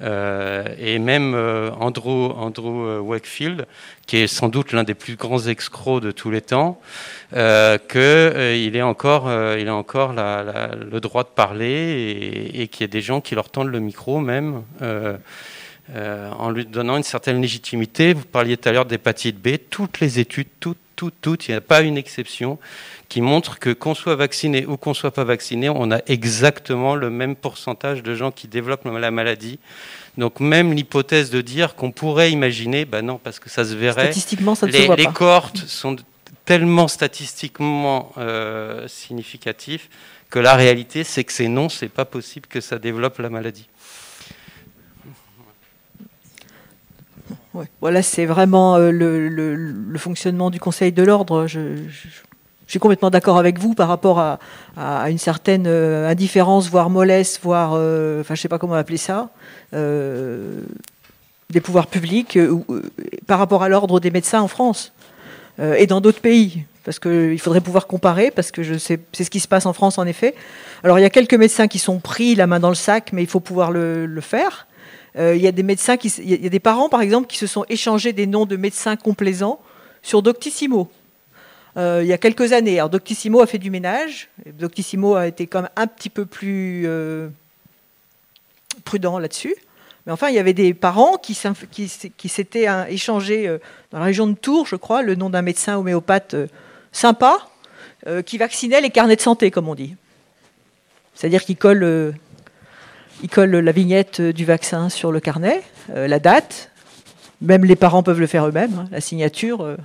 et 0.00 0.98
même 0.98 1.34
Andrew, 1.78 3.00
Wakefield, 3.00 3.66
qui 4.06 4.18
est 4.18 4.26
sans 4.26 4.48
doute 4.48 4.72
l'un 4.72 4.84
des 4.84 4.94
plus 4.94 5.16
grands 5.16 5.46
escrocs 5.46 6.02
de 6.02 6.10
tous 6.10 6.30
les 6.30 6.42
temps, 6.42 6.80
qu'il 7.32 8.76
ait 8.76 8.82
encore, 8.82 9.30
il 9.58 9.68
a 9.68 9.74
encore 9.74 10.12
le 10.12 10.98
droit 11.00 11.22
de 11.22 11.28
parler 11.28 12.50
et 12.54 12.68
qu'il 12.68 12.82
y 12.82 12.84
ait 12.84 12.88
des 12.88 13.02
gens 13.02 13.20
qui 13.20 13.34
leur 13.34 13.48
tendent 13.48 13.72
le 13.72 13.80
micro 13.80 14.20
même. 14.20 14.62
Euh, 15.96 16.30
en 16.38 16.50
lui 16.50 16.66
donnant 16.66 16.96
une 16.96 17.02
certaine 17.02 17.40
légitimité. 17.40 18.12
Vous 18.12 18.24
parliez 18.24 18.56
tout 18.56 18.68
à 18.68 18.72
l'heure 18.72 18.84
d'hépatite 18.84 19.40
B. 19.40 19.56
Toutes 19.70 19.98
les 19.98 20.20
études, 20.20 20.46
toutes, 20.60 20.78
toutes, 20.94 21.14
toutes, 21.20 21.48
il 21.48 21.50
n'y 21.50 21.56
a 21.56 21.60
pas 21.60 21.80
une 21.80 21.96
exception 21.96 22.58
qui 23.08 23.20
montre 23.20 23.58
que 23.58 23.70
qu'on 23.70 23.94
soit 23.94 24.14
vacciné 24.14 24.66
ou 24.66 24.76
qu'on 24.76 24.94
soit 24.94 25.10
pas 25.10 25.24
vacciné, 25.24 25.68
on 25.68 25.90
a 25.90 25.98
exactement 26.06 26.94
le 26.94 27.10
même 27.10 27.34
pourcentage 27.34 28.04
de 28.04 28.14
gens 28.14 28.30
qui 28.30 28.46
développent 28.46 28.84
la 28.84 29.10
maladie. 29.10 29.58
Donc 30.16 30.38
même 30.38 30.72
l'hypothèse 30.72 31.30
de 31.30 31.40
dire 31.40 31.74
qu'on 31.74 31.90
pourrait 31.90 32.30
imaginer, 32.30 32.84
ben 32.84 33.02
non, 33.02 33.18
parce 33.18 33.40
que 33.40 33.50
ça 33.50 33.64
se 33.64 33.74
verrait. 33.74 34.12
Statistiquement, 34.12 34.54
ça 34.54 34.66
ne 34.66 34.72
les, 34.72 34.82
se 34.82 34.86
voit 34.86 34.96
les 34.96 35.06
cohortes 35.06 35.58
sont 35.66 35.96
tellement 36.44 36.86
statistiquement 36.86 38.12
euh, 38.16 38.86
significatifs 38.86 39.88
que 40.30 40.38
la 40.38 40.54
réalité, 40.54 41.02
c'est 41.02 41.24
que 41.24 41.32
c'est 41.32 41.48
non, 41.48 41.68
c'est 41.68 41.88
pas 41.88 42.04
possible 42.04 42.46
que 42.46 42.60
ça 42.60 42.78
développe 42.78 43.18
la 43.18 43.30
maladie. 43.30 43.66
Voilà, 47.80 48.02
c'est 48.02 48.26
vraiment 48.26 48.76
euh, 48.76 48.90
le, 48.92 49.98
fonctionnement 49.98 50.50
du 50.50 50.60
Conseil 50.60 50.92
de 50.92 51.02
l'ordre. 51.02 51.46
Je, 51.46 51.60
suis 52.66 52.78
complètement 52.78 53.10
d'accord 53.10 53.36
avec 53.36 53.58
vous 53.58 53.74
par 53.74 53.88
rapport 53.88 54.20
à, 54.20 54.38
une 55.10 55.18
certaine 55.18 55.66
euh, 55.66 56.08
indifférence, 56.08 56.68
voire 56.70 56.88
mollesse, 56.88 57.40
voire, 57.42 57.72
euh, 57.74 58.20
enfin, 58.20 58.36
je 58.36 58.40
sais 58.40 58.48
pas 58.48 58.58
comment 58.58 58.74
appeler 58.74 58.96
ça, 58.96 59.30
des 59.72 61.60
pouvoirs 61.60 61.88
publics 61.88 62.38
par 63.26 63.40
rapport 63.40 63.64
à 63.64 63.68
l'ordre 63.68 63.98
des 63.98 64.12
médecins 64.12 64.40
en 64.40 64.48
France 64.48 64.92
et 65.58 65.86
dans 65.86 66.00
d'autres 66.00 66.20
pays. 66.20 66.64
Parce 66.84 66.98
qu'il 66.98 67.38
faudrait 67.40 67.60
pouvoir 67.60 67.86
comparer, 67.86 68.30
parce 68.30 68.52
que 68.52 68.78
c'est 68.78 69.00
ce 69.12 69.30
qui 69.30 69.40
se 69.40 69.48
passe 69.48 69.66
en 69.66 69.72
France 69.72 69.98
en 69.98 70.06
effet. 70.06 70.34
Alors 70.84 70.98
il 70.98 71.02
y 71.02 71.04
a 71.04 71.10
quelques 71.10 71.34
médecins 71.34 71.66
qui 71.66 71.78
sont 71.78 71.98
pris 71.98 72.36
la 72.36 72.46
main 72.46 72.60
dans 72.60 72.70
le 72.70 72.74
sac, 72.76 73.10
mais 73.12 73.22
il 73.22 73.28
faut 73.28 73.40
pouvoir 73.40 73.72
le 73.72 74.20
faire. 74.20 74.68
Euh, 75.16 75.34
il 75.34 75.42
y 75.42 75.46
a 75.46 75.52
des 75.52 75.62
médecins, 75.62 75.96
qui, 75.96 76.08
il 76.18 76.42
y 76.42 76.46
a 76.46 76.50
des 76.50 76.60
parents 76.60 76.88
par 76.88 77.02
exemple 77.02 77.26
qui 77.26 77.36
se 77.36 77.46
sont 77.46 77.64
échangés 77.68 78.12
des 78.12 78.26
noms 78.26 78.46
de 78.46 78.56
médecins 78.56 78.96
complaisants 78.96 79.60
sur 80.02 80.22
Doctissimo. 80.22 80.90
Euh, 81.76 82.00
il 82.02 82.08
y 82.08 82.12
a 82.12 82.18
quelques 82.18 82.52
années. 82.52 82.78
Alors 82.78 82.90
Doctissimo 82.90 83.40
a 83.40 83.46
fait 83.46 83.58
du 83.58 83.70
ménage. 83.70 84.28
Doctissimo 84.46 85.14
a 85.16 85.26
été 85.26 85.46
quand 85.46 85.62
même 85.62 85.70
un 85.76 85.86
petit 85.86 86.10
peu 86.10 86.26
plus 86.26 86.84
euh, 86.86 87.28
prudent 88.84 89.18
là-dessus. 89.18 89.54
Mais 90.06 90.12
enfin, 90.12 90.28
il 90.28 90.34
y 90.34 90.38
avait 90.38 90.54
des 90.54 90.72
parents 90.74 91.18
qui, 91.18 91.34
s'étaient 91.34 92.66
échangés 92.88 93.58
dans 93.90 93.98
la 93.98 94.04
région 94.06 94.26
de 94.26 94.32
Tours, 94.32 94.66
je 94.66 94.76
crois, 94.76 95.02
le 95.02 95.14
nom 95.14 95.28
d'un 95.28 95.42
médecin 95.42 95.76
homéopathe 95.76 96.34
sympa, 96.90 97.46
qui 98.24 98.38
vaccinait 98.38 98.80
les 98.80 98.88
carnets 98.88 99.16
de 99.16 99.20
santé, 99.20 99.50
comme 99.50 99.68
on 99.68 99.74
dit. 99.74 99.94
C'est-à-dire 101.14 101.44
qu'il 101.44 101.58
colle 101.58 102.14
il 103.22 103.28
colle 103.28 103.50
la 103.50 103.72
vignette 103.72 104.20
du 104.20 104.44
vaccin 104.44 104.88
sur 104.88 105.12
le 105.12 105.20
carnet, 105.20 105.62
euh, 105.94 106.08
la 106.08 106.18
date. 106.18 106.70
Même 107.42 107.64
les 107.64 107.76
parents 107.76 108.02
peuvent 108.02 108.20
le 108.20 108.26
faire 108.26 108.46
eux-mêmes, 108.46 108.78
hein, 108.78 108.88
la 108.90 109.00
signature. 109.00 109.62
Euh, 109.62 109.76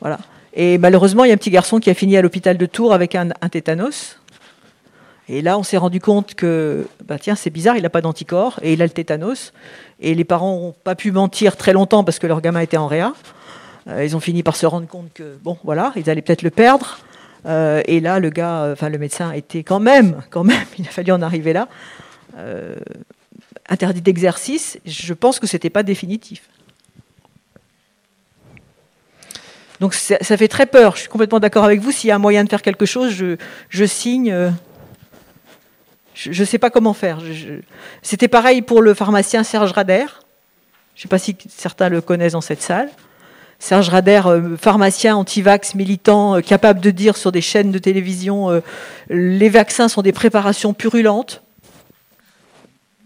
voilà. 0.00 0.18
Et 0.54 0.78
malheureusement, 0.78 1.24
il 1.24 1.28
y 1.28 1.30
a 1.30 1.34
un 1.34 1.38
petit 1.38 1.50
garçon 1.50 1.78
qui 1.78 1.90
a 1.90 1.94
fini 1.94 2.16
à 2.16 2.22
l'hôpital 2.22 2.56
de 2.56 2.66
Tours 2.66 2.92
avec 2.92 3.14
un, 3.14 3.28
tétanos. 3.50 4.18
Et 5.28 5.42
là, 5.42 5.58
on 5.58 5.62
s'est 5.62 5.76
rendu 5.76 6.00
compte 6.00 6.34
que, 6.34 6.86
bah 7.04 7.18
tiens, 7.20 7.36
c'est 7.36 7.50
bizarre, 7.50 7.76
il 7.76 7.82
n'a 7.82 7.90
pas 7.90 8.00
d'anticorps 8.00 8.58
et 8.62 8.72
il 8.72 8.82
a 8.82 8.84
le 8.84 8.90
tétanos. 8.90 9.52
Et 10.00 10.14
les 10.14 10.24
parents 10.24 10.56
n'ont 10.56 10.74
pas 10.82 10.96
pu 10.96 11.12
mentir 11.12 11.56
très 11.56 11.72
longtemps 11.72 12.02
parce 12.02 12.18
que 12.18 12.26
leur 12.26 12.40
gamin 12.40 12.60
était 12.60 12.76
en 12.76 12.88
réa. 12.88 13.12
Euh, 13.88 14.04
ils 14.04 14.16
ont 14.16 14.20
fini 14.20 14.42
par 14.42 14.56
se 14.56 14.66
rendre 14.66 14.88
compte 14.88 15.12
que, 15.14 15.36
bon, 15.42 15.56
voilà, 15.62 15.92
ils 15.94 16.10
allaient 16.10 16.22
peut-être 16.22 16.42
le 16.42 16.50
perdre. 16.50 16.98
et 17.46 18.00
là, 18.00 18.18
le 18.18 18.30
gars, 18.30 18.70
enfin, 18.72 18.88
le 18.88 18.98
médecin 18.98 19.30
était 19.32 19.62
quand 19.62 19.80
même, 19.80 20.20
quand 20.30 20.42
même, 20.42 20.66
il 20.78 20.86
a 20.86 20.90
fallu 20.90 21.12
en 21.12 21.22
arriver 21.22 21.52
là, 21.52 21.68
euh, 21.68 22.09
interdit 23.68 24.00
d'exercice, 24.00 24.78
je 24.84 25.14
pense 25.14 25.38
que 25.38 25.46
ce 25.46 25.56
n'était 25.56 25.70
pas 25.70 25.82
définitif. 25.82 26.42
Donc 29.80 29.94
ça, 29.94 30.18
fait 30.18 30.48
très 30.48 30.66
peur. 30.66 30.94
Je 30.94 31.00
suis 31.00 31.08
complètement 31.08 31.40
d'accord 31.40 31.64
avec 31.64 31.80
vous. 31.80 31.90
S'il 31.90 32.08
y 32.08 32.10
a 32.10 32.16
un 32.16 32.18
moyen 32.18 32.44
de 32.44 32.50
faire 32.50 32.60
quelque 32.60 32.84
chose, 32.84 33.12
je, 33.70 33.84
signe. 33.86 34.30
Euh, 34.30 34.50
je 36.14 36.38
ne 36.38 36.46
sais 36.46 36.58
pas 36.58 36.68
comment 36.68 36.92
faire. 36.92 37.20
C'était 38.02 38.28
pareil 38.28 38.60
pour 38.60 38.82
le 38.82 38.92
pharmacien 38.92 39.42
Serge 39.42 39.72
Rader. 39.72 40.04
Je 40.94 41.00
ne 41.00 41.02
sais 41.02 41.08
pas 41.08 41.18
si 41.18 41.34
certains 41.48 41.88
le 41.88 42.02
connaissent 42.02 42.34
dans 42.34 42.42
cette 42.42 42.60
salle. 42.60 42.90
Serge 43.58 43.88
Rader, 43.88 44.22
euh, 44.26 44.56
pharmacien 44.58 45.16
anti-vax 45.16 45.74
militant, 45.74 46.42
capable 46.42 46.80
de 46.80 46.90
dire 46.90 47.16
sur 47.16 47.32
des 47.32 47.40
chaînes 47.40 47.72
de 47.72 47.78
télévision 47.78 48.62
les 49.08 49.48
vaccins 49.48 49.88
sont 49.88 50.02
des 50.02 50.12
préparations 50.12 50.74
purulentes. 50.74 51.42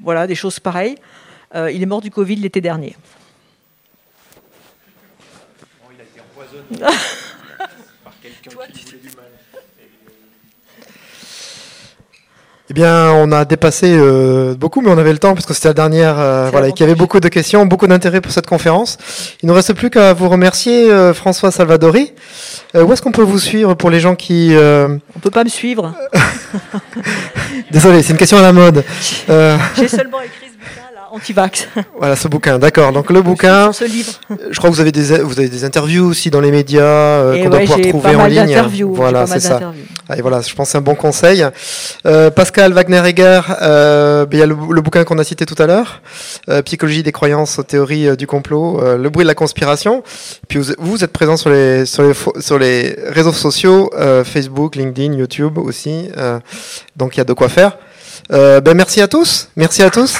Voilà, 0.04 0.26
des 0.26 0.34
choses 0.34 0.60
pareilles. 0.60 0.96
Euh, 1.54 1.70
il 1.70 1.82
est 1.82 1.86
mort 1.86 2.02
du 2.02 2.10
Covid 2.10 2.36
l'été 2.36 2.60
dernier. 2.60 2.94
il 5.90 6.00
a 6.00 6.04
été 6.04 6.20
empoisonné 6.20 6.78
par 8.04 8.12
quelqu'un 8.20 8.50
qui 8.72 8.84
voulait 8.84 8.98
du 8.98 9.16
mal. 9.16 9.23
Eh 12.70 12.72
bien, 12.72 13.10
on 13.12 13.30
a 13.30 13.44
dépassé 13.44 13.94
euh, 13.94 14.54
beaucoup, 14.54 14.80
mais 14.80 14.90
on 14.90 14.96
avait 14.96 15.12
le 15.12 15.18
temps 15.18 15.34
parce 15.34 15.44
que 15.44 15.52
c'était 15.52 15.68
la 15.68 15.74
dernière, 15.74 16.14
euh, 16.18 16.48
voilà, 16.50 16.70
qu'il 16.70 16.80
y 16.80 16.88
avait 16.88 16.94
beaucoup 16.98 17.20
de 17.20 17.28
questions, 17.28 17.66
beaucoup 17.66 17.86
d'intérêt 17.86 18.22
pour 18.22 18.32
cette 18.32 18.46
conférence. 18.46 18.96
Il 19.42 19.46
ne 19.46 19.50
nous 19.50 19.54
reste 19.54 19.74
plus 19.74 19.90
qu'à 19.90 20.14
vous 20.14 20.30
remercier, 20.30 20.90
euh, 20.90 21.12
François 21.12 21.50
Salvadori. 21.50 22.12
Euh, 22.74 22.82
où 22.82 22.92
est-ce 22.94 23.02
qu'on 23.02 23.12
peut 23.12 23.22
vous 23.22 23.38
suivre 23.38 23.74
pour 23.74 23.90
les 23.90 24.00
gens 24.00 24.14
qui... 24.14 24.54
euh, 24.54 24.96
On 25.14 25.18
peut 25.18 25.30
pas 25.30 25.44
me 25.44 25.50
suivre. 25.50 25.92
Désolé, 27.70 28.02
c'est 28.02 28.12
une 28.12 28.18
question 28.18 28.38
à 28.38 28.42
la 28.42 28.52
mode. 28.54 28.82
Euh, 29.28 29.58
J'ai 29.76 29.86
seulement 29.88 30.20
écrit 30.22 30.46
ce 30.48 30.56
bouquin 30.56 30.88
là, 30.94 31.08
anti-vax. 31.12 31.68
voilà, 31.98 32.16
ce 32.16 32.28
bouquin, 32.28 32.58
d'accord. 32.58 32.92
Donc 32.92 33.10
le 33.10 33.20
bouquin, 33.20 33.72
ce 33.74 33.84
livre. 33.84 34.12
je 34.50 34.56
crois 34.56 34.70
que 34.70 34.74
vous 34.74 34.80
avez 34.80 34.90
des, 34.92 35.18
vous 35.18 35.38
avez 35.38 35.48
des 35.50 35.64
interviews 35.64 36.06
aussi 36.06 36.30
dans 36.30 36.40
les 36.40 36.50
médias 36.50 36.82
euh, 36.82 37.42
qu'on 37.42 37.50
doit 37.50 37.58
ouais, 37.58 37.64
pouvoir 37.64 37.78
j'ai 37.82 37.88
trouver 37.90 38.12
pas 38.14 38.18
en 38.22 38.26
ligne. 38.26 38.84
Voilà, 38.94 39.26
c'est 39.26 39.40
ça. 39.40 39.60
Et 40.16 40.20
voilà, 40.20 40.40
je 40.40 40.54
pense 40.54 40.68
que 40.68 40.72
c'est 40.72 40.78
un 40.78 40.82
bon 40.82 40.94
conseil. 40.94 41.46
Euh, 42.06 42.30
Pascal 42.30 42.72
Wagner-Egger, 42.72 43.40
euh, 43.62 44.26
ben, 44.26 44.36
il 44.36 44.40
y 44.40 44.42
a 44.42 44.46
le, 44.46 44.54
bouquin 44.54 45.04
qu'on 45.04 45.18
a 45.18 45.24
cité 45.24 45.46
tout 45.46 45.60
à 45.62 45.66
l'heure, 45.66 46.02
euh, 46.48 46.62
Psychologie 46.62 47.02
des 47.02 47.12
croyances, 47.12 47.60
théorie 47.66 48.08
euh, 48.08 48.16
du 48.16 48.26
complot, 48.26 48.80
euh, 48.82 48.98
le 48.98 49.08
bruit 49.08 49.24
de 49.24 49.28
la 49.28 49.34
conspiration. 49.34 50.02
Puis 50.48 50.58
vous, 50.58 50.72
vous 50.78 51.04
êtes 51.04 51.12
présent 51.12 51.36
sur 51.36 51.50
les, 51.50 51.86
sur 51.86 52.02
les, 52.02 52.12
sur 52.40 52.58
les 52.58 52.96
réseaux 53.06 53.32
sociaux, 53.32 53.90
euh, 53.94 54.24
Facebook, 54.24 54.76
LinkedIn, 54.76 55.14
YouTube 55.14 55.58
aussi. 55.58 56.10
donc 56.96 57.16
il 57.16 57.18
y 57.18 57.20
a 57.20 57.24
de 57.24 57.32
quoi 57.32 57.48
faire. 57.48 57.78
Ben, 58.30 58.74
merci 58.74 59.00
à 59.00 59.08
tous. 59.08 59.48
Merci 59.56 59.82
à 59.82 59.90
tous. 59.90 60.16